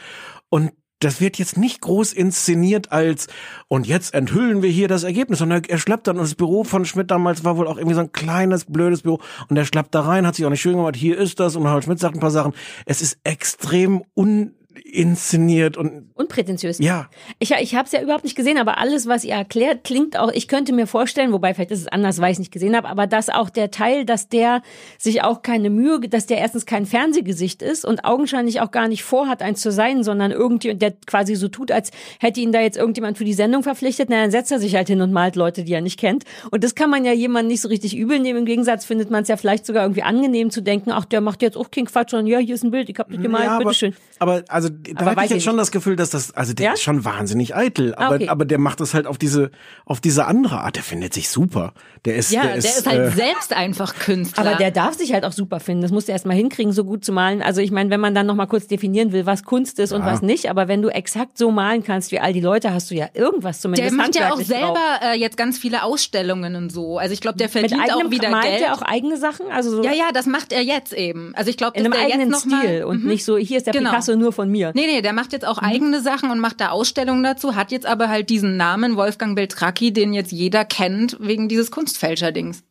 und 0.48 0.70
das 1.00 1.20
wird 1.20 1.38
jetzt 1.38 1.58
nicht 1.58 1.80
groß 1.80 2.12
inszeniert 2.12 2.92
als 2.92 3.26
und 3.68 3.86
jetzt 3.86 4.14
enthüllen 4.14 4.62
wir 4.62 4.70
hier 4.70 4.88
das 4.88 5.04
Ergebnis, 5.04 5.40
sondern 5.40 5.64
er 5.64 5.78
schleppt 5.78 6.06
dann 6.06 6.16
und 6.16 6.22
das 6.22 6.34
Büro 6.34 6.64
von 6.64 6.84
Schmidt 6.84 7.10
damals 7.10 7.44
war 7.44 7.56
wohl 7.56 7.68
auch 7.68 7.76
irgendwie 7.76 7.94
so 7.94 8.00
ein 8.00 8.12
kleines, 8.12 8.64
blödes 8.64 9.02
Büro 9.02 9.20
und 9.48 9.56
er 9.56 9.64
schleppt 9.64 9.94
da 9.94 10.00
rein, 10.00 10.26
hat 10.26 10.34
sich 10.34 10.46
auch 10.46 10.50
nicht 10.50 10.62
schön 10.62 10.76
gemacht, 10.76 10.96
hier 10.96 11.18
ist 11.18 11.38
das 11.40 11.56
und 11.56 11.66
Harald 11.66 11.84
Schmidt 11.84 11.98
sagt 11.98 12.14
ein 12.14 12.20
paar 12.20 12.30
Sachen. 12.30 12.54
Es 12.86 13.02
ist 13.02 13.18
extrem 13.24 14.02
uninszeniert 14.84 15.76
und 15.76 16.10
Unprätentiös. 16.14 16.78
ja. 16.78 17.08
Ich, 17.38 17.50
ich 17.52 17.74
habe 17.74 17.86
es 17.86 17.92
ja 17.92 18.02
überhaupt 18.02 18.24
nicht 18.24 18.36
gesehen, 18.36 18.58
aber 18.58 18.78
alles, 18.78 19.06
was 19.06 19.24
ihr 19.24 19.34
erklärt, 19.34 19.84
klingt 19.84 20.18
auch, 20.18 20.30
ich 20.32 20.48
könnte 20.48 20.72
mir 20.72 20.86
vorstellen, 20.86 21.32
wobei 21.32 21.54
vielleicht 21.54 21.70
ist 21.70 21.80
es 21.80 21.88
anders, 21.88 22.20
weil 22.20 22.30
ich 22.30 22.36
es 22.36 22.38
nicht 22.40 22.52
gesehen 22.52 22.76
habe, 22.76 22.88
aber 22.88 23.06
dass 23.06 23.28
auch 23.28 23.50
der 23.50 23.70
Teil, 23.70 24.04
dass 24.04 24.28
der 24.28 24.62
sich 24.98 25.22
auch 25.22 25.42
keine 25.42 25.70
Mühe, 25.70 26.00
dass 26.00 26.26
der 26.26 26.38
erstens 26.38 26.66
kein 26.66 26.86
Fernsehgesicht 26.86 27.62
ist 27.62 27.84
und 27.84 28.04
augenscheinlich 28.04 28.60
auch 28.60 28.70
gar 28.70 28.88
nicht 28.88 29.02
vorhat, 29.02 29.42
eins 29.42 29.60
zu 29.60 29.70
sein, 29.70 30.02
sondern 30.02 30.30
irgendwie, 30.30 30.74
der 30.74 30.92
quasi 31.06 31.34
so 31.34 31.48
tut, 31.48 31.70
als 31.70 31.90
hätte 32.20 32.40
ihn 32.40 32.52
da 32.52 32.60
jetzt 32.60 32.76
irgendjemand 32.76 33.18
für 33.18 33.24
die 33.24 33.34
Sendung 33.34 33.62
verpflichtet, 33.62 34.08
na, 34.10 34.22
dann 34.22 34.30
setzt 34.30 34.52
er 34.52 34.58
sich 34.58 34.74
halt 34.74 34.88
hin 34.88 35.00
und 35.00 35.12
malt 35.12 35.36
Leute, 35.36 35.64
die 35.64 35.72
er 35.72 35.80
nicht 35.80 35.98
kennt. 35.98 36.24
Und 36.50 36.64
das 36.64 36.74
kann 36.74 36.90
man 36.90 37.04
ja 37.04 37.12
jemandem 37.12 37.48
nicht 37.48 37.60
so 37.60 37.68
richtig 37.68 37.96
übel 37.96 38.18
nehmen. 38.18 38.40
Im 38.40 38.44
Gegensatz 38.46 38.84
findet 38.84 39.10
man 39.10 39.22
es 39.22 39.28
ja 39.28 39.36
vielleicht 39.36 39.66
sogar 39.66 39.84
irgendwie 39.84 40.02
angenehm 40.02 40.50
zu 40.50 40.60
denken, 40.62 40.90
ach, 40.90 41.04
der 41.04 41.20
macht 41.20 41.42
jetzt 41.42 41.56
auch 41.56 41.70
kein 41.70 41.86
Quatsch, 41.86 42.10
sondern 42.10 42.26
ja, 42.26 42.38
hier 42.38 42.54
ist 42.54 42.64
ein 42.64 42.70
Bild, 42.70 42.88
ich 42.88 42.98
hab 42.98 43.10
das 43.10 43.20
gemalt, 43.20 43.44
ja, 43.44 43.58
bitteschön. 43.58 43.94
aber 44.18 44.42
also 44.48 44.65
da 44.70 45.00
Aber 45.00 45.10
hatte 45.10 45.16
weiß 45.18 45.24
ich 45.26 45.30
jetzt 45.36 45.44
schon 45.44 45.56
das 45.56 45.70
Gefühl, 45.70 45.96
dass 45.96 46.10
das, 46.10 46.32
also 46.34 46.52
der 46.54 46.66
Ja? 46.66 46.72
ist 46.74 46.82
schon 46.82 47.04
wahnsinnig 47.04 47.54
eitel, 47.56 47.94
Ah, 47.96 48.06
aber, 48.06 48.14
okay. 48.16 48.28
aber 48.28 48.44
der 48.44 48.58
macht 48.58 48.80
das 48.80 48.94
halt 48.94 49.06
auf 49.06 49.18
diese, 49.18 49.50
auf 49.84 50.00
diese 50.00 50.26
andere 50.26 50.60
Art. 50.60 50.76
Der 50.76 50.82
findet 50.82 51.14
sich 51.14 51.28
super. 51.28 51.72
Der 52.04 52.16
ist, 52.16 52.30
Ja, 52.30 52.42
der 52.42 52.50
der 52.50 52.58
ist, 52.58 52.78
ist, 52.78 52.86
halt 52.86 53.00
äh, 53.00 53.10
selbst 53.10 53.52
einfach 53.52 53.94
Künstler. 53.98 54.46
Aber 54.46 54.56
der 54.56 54.70
darf 54.70 54.94
sich 54.94 55.12
halt 55.12 55.24
auch 55.24 55.32
super 55.32 55.60
finden. 55.60 55.82
Das 55.82 55.90
musst 55.90 56.08
du 56.08 56.12
erst 56.12 56.26
mal 56.26 56.34
hinkriegen, 56.34 56.72
so 56.72 56.84
gut 56.84 57.04
zu 57.04 57.12
malen. 57.12 57.42
Also 57.42 57.60
ich 57.60 57.70
meine, 57.70 57.90
wenn 57.90 58.00
man 58.00 58.14
dann 58.14 58.26
noch 58.26 58.34
mal 58.34 58.46
kurz 58.46 58.66
definieren 58.66 59.12
will, 59.12 59.26
was 59.26 59.44
Kunst 59.44 59.78
ist 59.78 59.92
und 59.92 60.04
was 60.04 60.22
nicht, 60.22 60.48
aber 60.50 60.68
wenn 60.68 60.82
du 60.82 60.88
exakt 60.88 61.36
so 61.38 61.50
malen 61.50 61.82
kannst 61.82 62.12
wie 62.12 62.20
all 62.20 62.32
die 62.32 62.40
Leute, 62.40 62.72
hast 62.72 62.90
du 62.90 62.94
ja 62.94 63.08
irgendwas 63.14 63.60
der 63.60 63.62
zumindest 63.72 63.96
macht 63.96 64.14
ja 64.14 64.32
auch 64.32 64.40
selber 64.40 64.78
äh, 65.02 65.18
jetzt 65.18 65.36
ganz 65.36 65.58
viele 65.58 65.82
Ausstellungen 65.82 66.54
und 66.56 66.70
so. 66.72 66.98
Also 66.98 67.12
ich 67.12 67.20
glaube, 67.20 67.38
der 67.38 67.46
Mit 67.46 67.52
verdient 67.52 67.80
eigenem 67.82 68.06
auch 68.06 68.10
wieder 68.10 68.30
malt 68.30 68.44
Geld. 68.44 68.62
er 68.62 68.74
auch 68.74 68.82
eigene 68.82 69.16
Sachen, 69.16 69.46
also 69.50 69.70
so 69.70 69.82
ja, 69.82 69.92
ja, 69.92 70.10
das 70.12 70.26
macht 70.26 70.52
er 70.52 70.62
jetzt 70.62 70.92
eben. 70.92 71.32
Also 71.34 71.50
ich 71.50 71.56
glaube, 71.56 71.78
in 71.78 71.84
einem 71.84 71.92
der 71.92 72.02
eigenen 72.02 72.30
jetzt 72.30 72.46
noch 72.46 72.58
Stil 72.58 72.80
mal, 72.80 72.84
und 72.84 73.02
Mhm. 73.02 73.08
nicht 73.08 73.24
so 73.24 73.36
hier 73.36 73.56
ist 73.58 73.66
der 73.66 73.72
Genau. 73.72 73.90
Picasso 73.90 74.14
nur 74.16 74.32
von 74.32 74.50
mir. 74.50 74.55
Nee, 74.74 74.86
nee, 74.86 75.02
der 75.02 75.12
macht 75.12 75.32
jetzt 75.32 75.46
auch 75.46 75.58
eigene 75.58 76.00
Sachen 76.00 76.30
und 76.30 76.40
macht 76.40 76.60
da 76.60 76.70
Ausstellungen 76.70 77.22
dazu, 77.22 77.54
hat 77.54 77.70
jetzt 77.70 77.86
aber 77.86 78.08
halt 78.08 78.30
diesen 78.30 78.56
Namen 78.56 78.96
Wolfgang 78.96 79.36
Beltracchi, 79.36 79.92
den 79.92 80.12
jetzt 80.12 80.32
jeder 80.32 80.64
kennt 80.64 81.16
wegen 81.20 81.48
dieses 81.48 81.70
Kunstfälscher-Dings. 81.70 82.64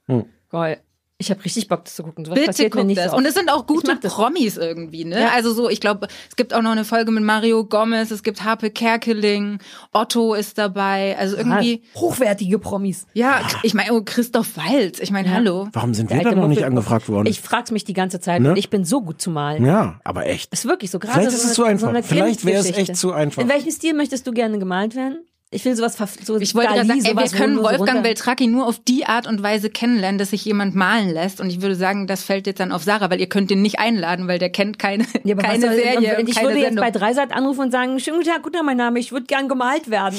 Geil. 0.49 0.79
Ich 1.17 1.29
habe 1.31 1.43
richtig 1.45 1.69
Bock, 1.69 1.85
das 1.85 1.95
zu 1.95 2.03
gucken. 2.03 2.25
Sowas 2.25 2.35
Bitte 2.35 2.47
passiert 2.47 2.75
mir 2.75 2.81
guck 2.81 2.87
nicht 2.87 2.97
das. 2.99 3.11
so 3.11 3.17
Und 3.17 3.25
es 3.25 3.35
sind 3.35 3.49
auch 3.49 3.65
gute. 3.65 3.95
Promis 3.95 4.57
irgendwie, 4.57 5.05
ne? 5.05 5.21
Ja. 5.21 5.29
Also 5.33 5.53
so, 5.53 5.69
ich 5.69 5.79
glaube, 5.79 6.07
es 6.29 6.35
gibt 6.35 6.53
auch 6.53 6.61
noch 6.61 6.71
eine 6.71 6.83
Folge 6.83 7.09
mit 7.11 7.23
Mario 7.23 7.63
Gomez, 7.63 8.11
es 8.11 8.21
gibt 8.21 8.43
Harpe 8.43 8.69
Kerkeling, 8.69 9.59
Otto 9.93 10.33
ist 10.33 10.57
dabei, 10.57 11.15
also 11.17 11.37
irgendwie, 11.37 11.83
hochwertige 11.95 12.59
Promis. 12.59 13.07
ja, 13.13 13.39
ich 13.63 13.73
meine, 13.73 13.93
oh, 13.93 14.01
Christoph 14.03 14.57
Waltz, 14.57 14.99
ich 14.99 15.11
meine, 15.11 15.33
hallo. 15.33 15.69
warum 15.71 15.93
sind 15.93 16.09
wir 16.09 16.21
da 16.21 16.35
noch 16.35 16.49
nicht 16.49 16.63
angefragt 16.65 17.07
worden? 17.07 17.27
Ich 17.27 17.39
frag's 17.39 17.71
mich 17.71 17.85
die 17.85 17.93
ganze 17.93 18.19
Zeit 18.19 18.41
Ne? 18.41 18.49
und 18.49 18.57
ich 18.57 18.69
bin 18.69 18.83
so 18.83 19.01
gut 19.01 19.21
zu 19.21 19.29
malen. 19.29 19.65
ja, 19.65 20.01
aber 20.03 20.25
echt. 20.25 20.51
Ist 20.51 20.65
wirklich 20.65 20.91
so. 20.91 20.99
Gerade 20.99 21.13
Vielleicht 21.19 21.31
so 21.31 21.37
ist 21.37 21.45
es 21.45 21.53
zu 21.53 21.63
einfach. 21.63 21.87
So 21.87 21.87
eine 21.87 22.03
Vielleicht 22.03 22.43
wäre 22.45 22.59
es 22.59 22.71
echt 22.75 22.97
zu 22.97 23.13
einfach. 23.13 23.41
In 23.41 23.47
welchem 23.47 23.71
Stil 23.71 23.93
möchtest 23.93 24.27
du 24.27 24.33
gerne 24.33 24.59
gemalt 24.59 24.95
werden? 24.95 25.19
Ich 25.55 25.63
will 25.65 25.75
sowas 25.75 25.97
verf- 25.99 26.23
so 26.23 26.37
Ich 26.37 26.53
wollte 26.53 26.73
gerade 26.73 26.87
Dali, 26.87 27.01
sagen, 27.01 27.17
ey, 27.17 27.23
wir 27.31 27.37
können 27.37 27.57
Wolfgang 27.63 28.03
Beltracchi 28.03 28.47
nur 28.47 28.67
auf 28.67 28.79
die 28.79 29.05
Art 29.05 29.25
und 29.25 29.41
Weise 29.41 29.69
kennenlernen, 29.69 30.17
dass 30.19 30.31
sich 30.31 30.43
jemand 30.43 30.75
malen 30.75 31.09
lässt. 31.09 31.39
Und 31.39 31.49
ich 31.49 31.61
würde 31.61 31.75
sagen, 31.75 32.07
das 32.07 32.23
fällt 32.23 32.45
jetzt 32.47 32.59
dann 32.59 32.71
auf 32.71 32.83
Sarah, 32.83 33.09
weil 33.09 33.19
ihr 33.21 33.29
könnt 33.29 33.49
den 33.49 33.61
nicht 33.61 33.79
einladen, 33.79 34.27
weil 34.27 34.37
der 34.37 34.49
kennt 34.49 34.77
keine, 34.79 35.05
Ja, 35.23 35.33
aber 35.35 35.43
was 35.43 35.49
keine 35.51 35.67
soll- 35.67 35.75
Serie 35.75 36.19
und 36.19 36.27
Ich 36.29 36.35
keine 36.35 36.47
würde 36.49 36.59
jetzt 36.59 36.67
Sendung. 36.73 36.85
bei 36.85 36.91
Dreisat 36.91 37.31
anrufen 37.31 37.61
und 37.61 37.71
sagen, 37.71 37.99
schönen 37.99 38.17
guten 38.17 38.29
Tag, 38.29 38.43
guten 38.43 38.55
Tag, 38.57 38.65
mein 38.65 38.77
Name, 38.77 38.99
ich 38.99 39.11
würde 39.11 39.25
gern 39.27 39.47
gemalt 39.47 39.89
werden. 39.89 40.17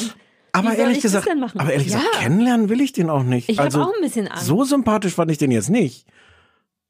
aber 0.52 0.74
ehrlich 0.74 1.02
gesagt, 1.02 1.28
aber 1.28 1.70
ehrlich 1.70 1.88
Ja. 1.88 1.98
gesagt, 1.98 2.12
kennenlernen 2.20 2.68
will 2.70 2.80
ich 2.80 2.92
den 2.94 3.10
auch 3.10 3.22
nicht. 3.22 3.48
Ich 3.50 3.60
also, 3.60 3.82
auch 3.82 3.92
ein 3.94 4.00
bisschen 4.00 4.28
Angst. 4.28 4.46
So 4.46 4.64
sympathisch 4.64 5.12
fand 5.14 5.30
ich 5.30 5.36
den 5.38 5.50
jetzt 5.50 5.68
nicht. 5.68 6.06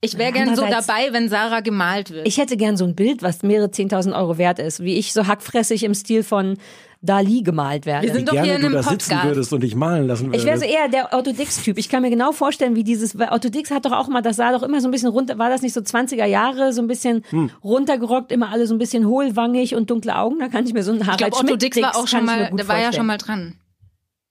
ich 0.03 0.19
wäre 0.19 0.31
gern 0.31 0.55
so 0.55 0.63
dabei, 0.63 1.09
wenn 1.13 1.29
Sarah 1.29 1.61
gemalt 1.63 2.11
wird. 2.11 2.29
Ich 2.29 2.39
hätte 2.39 2.57
gern 2.57 2.77
so 2.77 2.85
ein 2.85 2.95
Bild, 2.95 3.23
was 3.25 3.43
mehrere 3.43 3.71
10.000 3.71 4.15
Euro 4.15 4.39
wert 4.39 4.61
ist, 4.61 4.81
wie 4.85 4.95
ich 4.99 5.13
so 5.13 5.27
hackfressig 5.27 5.83
im 5.83 5.95
Stil 5.95 6.23
von 6.23 6.59
Dali 7.03 7.43
gemalt 7.43 7.87
werde. 7.87 8.07
Wir 8.07 8.13
sind 8.15 8.23
Wie 8.23 8.25
doch 8.27 8.33
gerne 8.33 8.47
hier 8.47 8.55
in 8.57 8.61
du 8.63 8.67
einem 8.69 8.77
da 8.77 8.83
sitzen 8.83 9.11
Podcast. 9.11 9.29
würdest 9.29 9.53
und 9.53 9.63
dich 9.63 9.75
malen 9.75 10.07
lassen 10.07 10.27
würdest. 10.29 10.45
Ich 10.45 10.47
wäre 10.49 10.59
so 10.59 10.65
eher 10.65 10.89
der 10.89 11.13
Otto 11.13 11.33
Dix-Typ. 11.33 11.79
Ich 11.79 11.89
kann 11.89 12.03
mir 12.03 12.11
genau 12.11 12.33
vorstellen, 12.33 12.75
wie 12.75 12.85
dieses, 12.85 13.19
weil 13.19 13.29
Otto 13.31 13.49
Dix 13.49 13.71
hat 13.71 13.85
doch 13.85 13.93
auch 13.93 14.09
mal, 14.09 14.23
das 14.23 14.37
sah 14.37 14.51
doch 14.53 14.63
immer 14.63 14.81
so 14.81 14.89
ein 14.89 14.91
bisschen 14.91 15.11
runter, 15.11 15.39
war 15.39 15.49
das 15.51 15.63
nicht 15.63 15.73
so 15.75 15.81
20er 15.81 16.25
Jahre, 16.25 16.73
so 16.73 16.81
ein 16.83 16.89
bisschen 16.89 17.23
Hm. 17.31 17.51
runtergerockt, 17.63 18.33
immer 18.33 18.51
alle 18.51 18.67
so 18.67 18.75
ein 18.75 18.79
bisschen 18.79 19.07
hohlwangig 19.07 19.75
und 19.75 19.91
dunkle 19.91 20.17
Augen. 20.17 20.39
Da 20.41 20.49
kann 20.49 20.67
ich 20.67 20.73
mir 20.73 20.83
so 20.83 20.91
einen 20.93 21.01
ich 21.03 21.07
Harald 21.07 21.19
glaube, 21.19 21.37
Otto 21.37 21.47
Schmidt 21.49 21.63
Dix 21.63 21.83
war 21.83 21.97
auch 21.97 22.09
schon 22.09 22.21
ich 22.21 22.27
mal, 22.27 22.51
der 22.53 22.69
war 22.69 22.77
ja 22.77 22.83
vorstellen. 22.85 22.93
schon 22.95 23.07
mal 23.07 23.19
dran. 23.19 23.55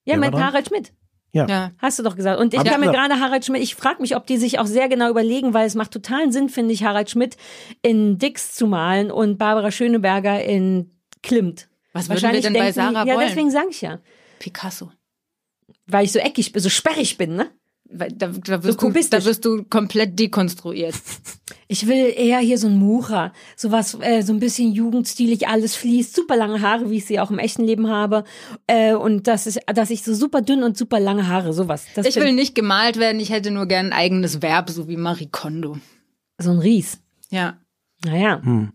Ja, 0.05 0.17
mein 0.17 0.31
dran? 0.31 0.43
Harald 0.43 0.67
Schmidt. 0.67 0.91
ja. 1.33 1.45
Ja. 1.47 1.71
Hast 1.79 1.99
du 1.99 2.03
doch 2.03 2.15
gesagt. 2.15 2.39
Und 2.39 2.53
ich 2.53 2.59
Hab 2.59 2.67
kann 2.67 2.81
ich 2.81 2.87
mir 2.87 2.93
gerade 2.93 3.19
Harald 3.19 3.45
Schmidt, 3.45 3.61
ich 3.63 3.75
frage 3.75 4.01
mich, 4.01 4.15
ob 4.15 4.25
die 4.27 4.37
sich 4.37 4.59
auch 4.59 4.65
sehr 4.67 4.87
genau 4.89 5.09
überlegen, 5.09 5.53
weil 5.53 5.65
es 5.67 5.75
macht 5.75 5.91
totalen 5.91 6.31
Sinn, 6.31 6.49
finde 6.49 6.73
ich, 6.73 6.83
Harald 6.83 7.09
Schmidt 7.09 7.37
in 7.81 8.17
Dix 8.17 8.53
zu 8.55 8.67
malen 8.67 9.11
und 9.11 9.37
Barbara 9.37 9.71
Schöneberger 9.71 10.43
in 10.43 10.91
Klimt. 11.23 11.67
Was 11.95 12.09
würden 12.09 12.33
wir 12.33 12.41
denn 12.41 12.53
bei 12.53 12.71
Sarah 12.71 13.05
Ja, 13.05 13.15
wollen? 13.15 13.27
deswegen 13.27 13.49
sage 13.51 13.67
ich 13.71 13.81
ja. 13.81 13.99
Picasso. 14.39 14.91
Weil 15.87 16.05
ich 16.05 16.11
so 16.11 16.19
eckig 16.19 16.51
bin, 16.51 16.61
so 16.61 16.69
sperrig 16.69 17.17
bin, 17.17 17.35
ne? 17.35 17.49
Weil 17.89 18.09
Da, 18.11 18.27
da, 18.27 18.63
wirst 18.63 18.81
du, 18.81 18.87
kubistisch. 18.87 19.23
da 19.23 19.25
wirst 19.29 19.45
du 19.45 19.63
komplett 19.63 20.19
dekonstruiert. 20.19 20.95
Ich 21.67 21.87
will 21.87 22.13
eher 22.15 22.37
hier 22.37 22.59
so 22.59 22.67
ein 22.67 22.77
Mucher, 22.77 23.33
sowas, 23.55 23.97
äh, 23.99 24.21
so 24.21 24.31
ein 24.33 24.39
bisschen 24.39 24.71
jugendstilig, 24.71 25.47
alles 25.47 25.75
fließt, 25.75 26.15
super 26.15 26.35
lange 26.35 26.61
Haare, 26.61 26.91
wie 26.91 26.97
ich 26.97 27.05
sie 27.05 27.19
auch 27.19 27.31
im 27.31 27.39
echten 27.39 27.63
Leben 27.63 27.89
habe, 27.89 28.23
äh, 28.67 28.93
und 28.93 29.25
dass 29.25 29.47
ich, 29.47 29.57
dass 29.73 29.89
ich 29.89 30.03
so 30.03 30.13
super 30.13 30.43
dünn 30.43 30.61
und 30.61 30.77
super 30.77 30.99
lange 30.99 31.27
Haare, 31.27 31.53
sowas. 31.53 31.85
Das 31.95 32.05
Ich 32.05 32.17
will 32.17 32.33
nicht 32.33 32.53
gemalt 32.53 32.97
werden, 32.97 33.19
ich 33.19 33.31
hätte 33.31 33.49
nur 33.49 33.65
gern 33.65 33.87
ein 33.87 33.93
eigenes 33.93 34.43
Verb, 34.43 34.69
so 34.69 34.87
wie 34.87 34.95
Marie 34.95 35.27
Kondo. 35.31 35.77
so 36.37 36.51
ein 36.51 36.59
Ries. 36.59 36.99
Ja. 37.31 37.57
Naja. 38.05 38.41
Hm. 38.43 38.71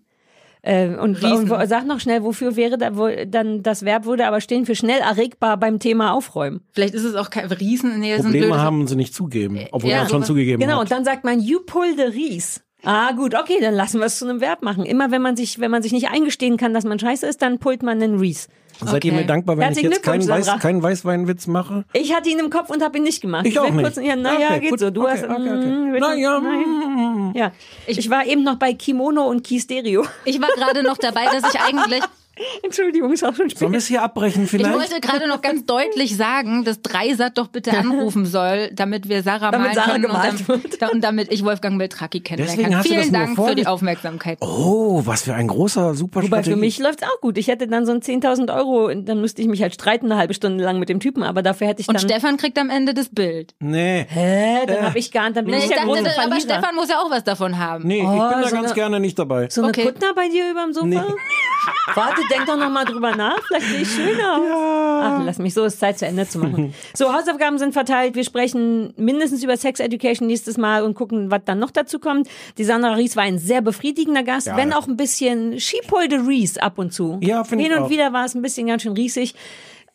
Äh, 0.62 0.88
und, 0.88 1.16
Riesen. 1.16 1.32
und 1.32 1.50
wo- 1.50 1.66
sag 1.66 1.86
noch 1.86 2.00
schnell, 2.00 2.22
wofür 2.22 2.54
wäre 2.56 2.76
da 2.76 2.94
wohl 2.96 3.26
dann 3.26 3.62
das 3.62 3.84
Verb 3.84 4.04
würde 4.04 4.26
aber 4.26 4.40
stehen 4.40 4.66
für 4.66 4.74
schnell 4.74 5.00
erregbar 5.00 5.56
beim 5.56 5.78
Thema 5.78 6.12
aufräumen. 6.12 6.60
Vielleicht 6.72 6.94
ist 6.94 7.04
es 7.04 7.14
auch 7.14 7.30
kein 7.30 7.46
Riesen. 7.46 7.98
Nee, 8.00 8.16
Probleme 8.16 8.60
haben 8.60 8.86
sie 8.86 8.96
nicht 8.96 9.14
zugeben, 9.14 9.58
obwohl 9.72 9.90
Ja, 9.90 9.98
er 9.98 10.02
es 10.04 10.10
schon 10.10 10.22
zugegeben 10.24 10.60
Genau, 10.60 10.74
hat. 10.74 10.80
und 10.82 10.90
dann 10.90 11.04
sagt 11.04 11.24
man 11.24 11.40
you 11.40 11.60
pull 11.64 11.94
the 11.96 12.02
Ries. 12.02 12.62
Ah, 12.84 13.12
gut, 13.12 13.34
okay, 13.34 13.58
dann 13.60 13.74
lassen 13.74 13.98
wir 14.00 14.06
es 14.06 14.18
zu 14.18 14.26
einem 14.28 14.40
Verb 14.40 14.62
machen. 14.62 14.84
Immer 14.84 15.10
wenn 15.10 15.22
man 15.22 15.36
sich, 15.36 15.60
wenn 15.60 15.70
man 15.70 15.82
sich 15.82 15.92
nicht 15.92 16.08
eingestehen 16.10 16.56
kann, 16.56 16.72
dass 16.74 16.84
man 16.84 16.98
scheiße 16.98 17.26
ist, 17.26 17.42
dann 17.42 17.58
pullt 17.58 17.82
man 17.82 18.02
einen 18.02 18.18
Ries. 18.18 18.48
Seid 18.82 19.04
ihr 19.04 19.12
Okay. 19.12 19.20
mir 19.20 19.26
dankbar, 19.26 19.56
wenn 19.58 19.62
ich 19.62 19.66
Herzlichen 19.68 19.92
jetzt 19.92 20.02
keinen, 20.02 20.26
Weiß, 20.26 20.58
keinen 20.58 20.82
Weißweinwitz 20.82 21.46
mache? 21.46 21.84
Ich 21.92 22.14
hatte 22.14 22.30
ihn 22.30 22.38
im 22.38 22.48
Kopf 22.48 22.70
und 22.70 22.82
habe 22.82 22.96
ihn 22.96 23.04
nicht 23.04 23.20
gemacht. 23.20 23.44
Ich 23.44 23.58
auch 23.58 23.64
will 23.64 23.72
nicht. 23.72 23.84
Kurz, 23.94 23.96
ja, 23.96 24.16
naja, 24.16 24.48
Okay, 24.52 24.60
geht 24.60 24.70
gut. 24.70 24.80
so. 24.80 24.90
Du 24.90 25.02
Okay, 25.02 25.10
hast. 25.12 25.24
okay, 25.24 25.32
okay. 25.34 25.66
mm, 25.66 25.92
bitte, 25.92 26.00
Naja, 26.06 26.40
nein. 26.40 27.32
Ja, 27.34 27.52
ich, 27.86 28.08
war 28.08 28.24
eben 28.26 28.42
noch 28.42 28.56
bei 28.56 28.72
Kimono 28.72 29.26
und 29.28 29.44
Key 29.46 29.60
Stereo. 29.60 30.06
Ich 30.24 30.40
war 30.40 30.48
gerade 30.56 30.82
noch 30.82 30.96
dabei, 30.96 31.26
dass 31.26 31.52
ich 31.54 31.60
eigentlich, 31.60 32.02
Entschuldigung, 32.62 33.12
ist 33.12 33.24
auch 33.24 33.34
schon 33.34 33.50
spät. 33.50 33.58
Sollen 33.58 33.72
wir 33.72 33.78
es 33.78 33.86
hier 33.86 34.02
abbrechen 34.02 34.44
ich 34.44 34.50
vielleicht? 34.50 34.74
wollte 34.74 35.00
gerade 35.00 35.28
noch 35.28 35.40
ganz 35.42 35.64
deutlich 35.66 36.16
sagen, 36.16 36.64
dass 36.64 36.80
Dreisat 36.82 37.36
doch 37.38 37.48
bitte 37.48 37.72
anrufen 37.76 38.26
soll, 38.26 38.70
damit 38.72 39.08
wir 39.08 39.22
Sarah 39.22 39.50
Damit 39.50 39.60
malen 39.68 39.74
Sarah 39.74 39.90
können 39.92 40.02
gemalt 40.02 40.32
und, 40.40 40.48
damit, 40.48 40.82
da- 40.82 40.88
und 40.88 41.00
damit 41.04 41.32
ich 41.32 41.44
Wolfgang 41.44 41.78
Beltracchi 41.78 42.20
kennenlernen 42.20 42.56
Deswegen 42.56 42.70
kann. 42.70 42.78
hast 42.78 42.88
du 42.90 42.94
das 42.94 43.02
Vielen 43.04 43.12
Dank 43.12 43.36
für 43.48 43.54
die 43.54 43.66
Aufmerksamkeit. 43.66 44.38
oh, 44.40 45.02
was 45.04 45.22
für 45.22 45.34
ein 45.34 45.48
großer, 45.48 45.94
super 45.94 46.22
Wobei 46.22 46.42
für 46.42 46.56
mich 46.56 46.78
läuft's 46.78 47.02
auch 47.02 47.20
gut. 47.20 47.38
Ich 47.38 47.48
hätte 47.48 47.66
dann 47.68 47.86
so 47.86 47.92
ein 47.92 48.00
10.000 48.00 48.54
Euro, 48.54 48.92
dann 48.94 49.20
müsste 49.20 49.42
ich 49.42 49.48
mich 49.48 49.62
halt 49.62 49.74
streiten 49.74 50.06
eine 50.06 50.16
halbe 50.16 50.34
Stunde 50.34 50.64
lang 50.64 50.78
mit 50.78 50.88
dem 50.88 51.00
Typen, 51.00 51.22
aber 51.22 51.42
dafür 51.42 51.66
hätte 51.68 51.80
ich 51.80 51.86
dann. 51.86 51.96
Und 51.96 52.02
Stefan 52.02 52.36
kriegt 52.36 52.58
am 52.58 52.70
Ende 52.70 52.94
das 52.94 53.08
Bild. 53.08 53.54
Nee, 53.60 54.06
Hä, 54.08 54.66
dann 54.66 54.82
habe 54.86 54.98
ich 54.98 55.10
gar 55.12 55.24
nicht, 55.24 55.36
dann 55.36 55.44
bin 55.44 55.52
Nee, 55.54 55.58
ich 55.58 55.64
ich 55.64 55.70
der 55.70 55.78
dachte, 55.84 55.88
große 56.00 56.22
aber. 56.24 56.40
Stefan 56.40 56.74
muss 56.74 56.88
ja 56.88 56.98
auch 57.00 57.10
was 57.10 57.24
davon 57.24 57.58
haben. 57.58 57.86
nee, 57.86 57.98
ich 57.98 58.02
bin 58.02 58.10
Oh, 58.10 58.18
da 58.30 58.44
so 58.44 58.54
ganz 58.54 58.66
eine- 58.66 58.74
gerne 58.74 59.00
nicht 59.00 59.18
dabei. 59.18 59.48
So 59.50 59.60
eine 59.62 59.70
Okay. 59.70 59.84
Kuttner 59.84 60.14
bei 60.14 60.28
dir 60.28 60.50
überm 60.50 60.72
Sofa? 60.72 60.86
Nee. 60.86 60.96
Warte, 61.94 62.20
denk 62.30 62.46
doch 62.46 62.56
noch 62.56 62.70
mal 62.70 62.84
drüber 62.84 63.14
nach. 63.16 63.38
Vielleicht 63.46 63.66
sehe 63.66 63.80
ich 63.82 63.90
schöner 63.90 64.36
aus. 64.36 65.02
Ach, 65.02 65.22
lass 65.24 65.38
mich 65.38 65.54
so, 65.54 65.64
ist 65.64 65.80
Zeit 65.80 65.98
zu 65.98 66.06
Ende 66.06 66.26
zu 66.28 66.38
machen. 66.38 66.74
So, 66.94 67.12
Hausaufgaben 67.14 67.58
sind 67.58 67.72
verteilt. 67.72 68.14
Wir 68.14 68.24
sprechen 68.24 68.92
mindestens 68.96 69.42
über 69.42 69.56
Sex 69.56 69.80
Education 69.80 70.26
nächstes 70.26 70.56
Mal 70.58 70.82
und 70.82 70.94
gucken, 70.94 71.30
was 71.30 71.42
dann 71.44 71.58
noch 71.58 71.70
dazu 71.70 71.98
kommt. 71.98 72.28
Die 72.58 72.64
Sandra 72.64 72.94
Ries 72.94 73.16
war 73.16 73.24
ein 73.24 73.38
sehr 73.38 73.60
befriedigender 73.60 74.22
Gast, 74.22 74.48
Ja. 74.48 74.56
wenn 74.56 74.72
auch 74.72 74.86
ein 74.88 74.96
bisschen 74.96 75.58
Schiepolde 75.60 76.26
Ries 76.26 76.58
ab 76.58 76.78
und 76.78 76.92
zu. 76.92 77.18
Ja, 77.22 77.44
finde 77.44 77.64
ich 77.64 77.70
Hin 77.70 77.78
und 77.78 77.84
auch. 77.86 77.90
wieder 77.90 78.12
war 78.12 78.24
es 78.24 78.34
ein 78.34 78.42
bisschen 78.42 78.66
ganz 78.66 78.82
schön 78.82 78.92
riesig. 78.92 79.34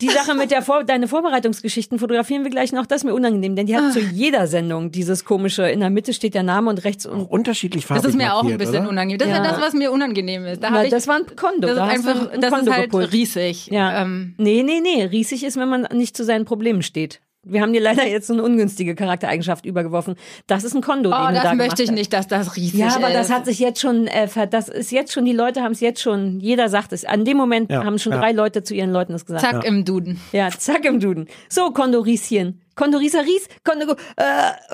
Die 0.01 0.09
Sache 0.09 0.35
mit 0.35 0.51
der 0.51 0.61
Vor 0.61 0.83
deine 0.83 1.07
Vorbereitungsgeschichten 1.07 1.99
fotografieren 1.99 2.43
wir 2.43 2.51
gleich 2.51 2.73
noch, 2.73 2.85
das 2.85 2.97
ist 2.97 3.03
mir 3.05 3.13
unangenehm, 3.13 3.55
denn 3.55 3.65
die 3.65 3.75
hat 3.77 3.93
zu 3.93 3.99
jeder 3.99 4.47
Sendung 4.47 4.91
dieses 4.91 5.23
komische, 5.23 5.69
in 5.69 5.79
der 5.79 5.89
Mitte 5.89 6.13
steht 6.13 6.33
der 6.33 6.43
Name 6.43 6.69
und 6.69 6.83
rechts 6.83 7.05
und 7.05 7.21
Unterschiedlich 7.25 7.83
Das 7.83 7.87
farbig 7.97 8.09
ist 8.09 8.15
mir 8.15 8.33
auch 8.33 8.39
ein 8.39 8.49
markiert, 8.49 8.59
bisschen 8.59 8.81
oder? 8.81 8.89
unangenehm. 8.89 9.17
Das 9.19 9.27
Ja. 9.29 9.35
ist 9.37 9.45
ja 9.45 9.51
das, 9.51 9.61
was 9.61 9.73
mir 9.73 9.91
unangenehm 9.91 10.45
ist. 10.45 10.61
Da 10.61 10.69
Na, 10.69 10.83
ich, 10.83 10.89
das 10.91 11.07
war 11.07 11.15
ein 11.15 11.25
Kondo. 11.35 11.67
das 11.67 11.71
ist 11.71 11.77
da 11.77 11.85
du 11.85 11.91
einfach, 11.91 12.31
ein 12.33 12.41
das 12.41 12.51
Kondo 12.51 12.71
ist 12.71 12.77
halt 12.77 12.91
gepult. 12.91 13.13
riesig. 13.13 13.67
Ja. 13.67 14.01
Ähm, 14.01 14.35
nee, 14.37 14.63
nee, 14.63 14.81
nee. 14.81 15.03
Riesig 15.05 15.43
ist, 15.43 15.57
wenn 15.57 15.69
man 15.69 15.87
nicht 15.93 16.17
zu 16.17 16.23
seinen 16.25 16.45
Problemen 16.45 16.81
steht. 16.81 17.21
Wir 17.47 17.61
haben 17.61 17.73
dir 17.73 17.81
leider 17.81 18.07
jetzt 18.07 18.27
so 18.27 18.33
eine 18.33 18.43
ungünstige 18.43 18.95
Charaktereigenschaft 18.95 19.65
übergeworfen. 19.65 20.15
Das 20.47 20.63
ist 20.63 20.75
ein 20.75 20.81
Kondo, 20.81 21.11
oh, 21.11 21.15
den 21.15 21.27
du 21.27 21.33
das 21.35 21.43
da 21.43 21.53
möchte 21.53 21.83
ich 21.83 21.91
nicht, 21.91 22.11
dass 22.11 22.27
das 22.27 22.55
riesig 22.55 22.79
Ja, 22.79 22.87
ist. 22.87 22.97
aber 22.97 23.11
das 23.11 23.31
hat 23.31 23.45
sich 23.45 23.59
jetzt 23.59 23.79
schon, 23.79 24.07
äh, 24.07 24.27
ver- 24.27 24.47
das 24.47 24.67
ist 24.67 24.91
jetzt 24.91 25.13
schon, 25.13 25.25
die 25.25 25.31
Leute 25.33 25.61
haben 25.61 25.73
es 25.73 25.79
jetzt 25.79 26.01
schon, 26.01 26.39
jeder 26.39 26.69
sagt 26.69 26.91
es. 26.91 27.05
An 27.05 27.23
dem 27.23 27.37
Moment 27.37 27.71
Ja, 27.71 27.83
haben 27.83 27.99
schon 27.99 28.13
ja. 28.13 28.19
drei 28.19 28.31
Leute 28.31 28.63
zu 28.63 28.73
ihren 28.73 28.91
Leuten 28.91 29.13
das 29.13 29.25
gesagt. 29.25 29.43
Zack 29.45 29.63
im 29.63 29.85
Duden. 29.85 30.19
Ja, 30.31 30.49
zack 30.49 30.85
im 30.85 30.99
Duden. 30.99 31.27
So, 31.49 31.69
Kondorieschen. 31.71 32.61
Kondorisa 32.75 33.19
Ries, 33.19 33.47
Kondo, 33.63 33.93
äh, 34.17 34.25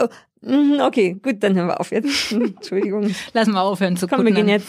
oh, 0.03 0.07
mhm, 0.41 0.79
okay, 0.81 1.19
gut, 1.21 1.35
dann 1.43 1.55
hören 1.55 1.67
wir 1.67 1.79
auf 1.79 1.91
jetzt. 1.91 2.31
Entschuldigung. 2.31 3.13
Lass 3.33 3.47
mal 3.47 3.61
aufhören 3.61 3.95
zu 3.97 4.07
Komm, 4.07 4.25
wir 4.25 4.31
gehen 4.33 4.49
jetzt. 4.49 4.67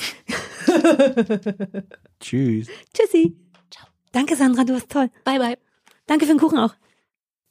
Tschüss. 2.21 2.67
Tschüssi. 2.93 3.37
Ciao. 3.71 3.87
Danke, 4.13 4.37
Sandra, 4.37 4.65
du 4.65 4.75
warst 4.75 4.91
toll. 4.91 5.09
Bye, 5.25 5.39
bye. 5.39 5.57
Danke 6.07 6.27
für 6.27 6.33
den 6.33 6.41
Kuchen 6.41 6.59
auch. 6.59 6.75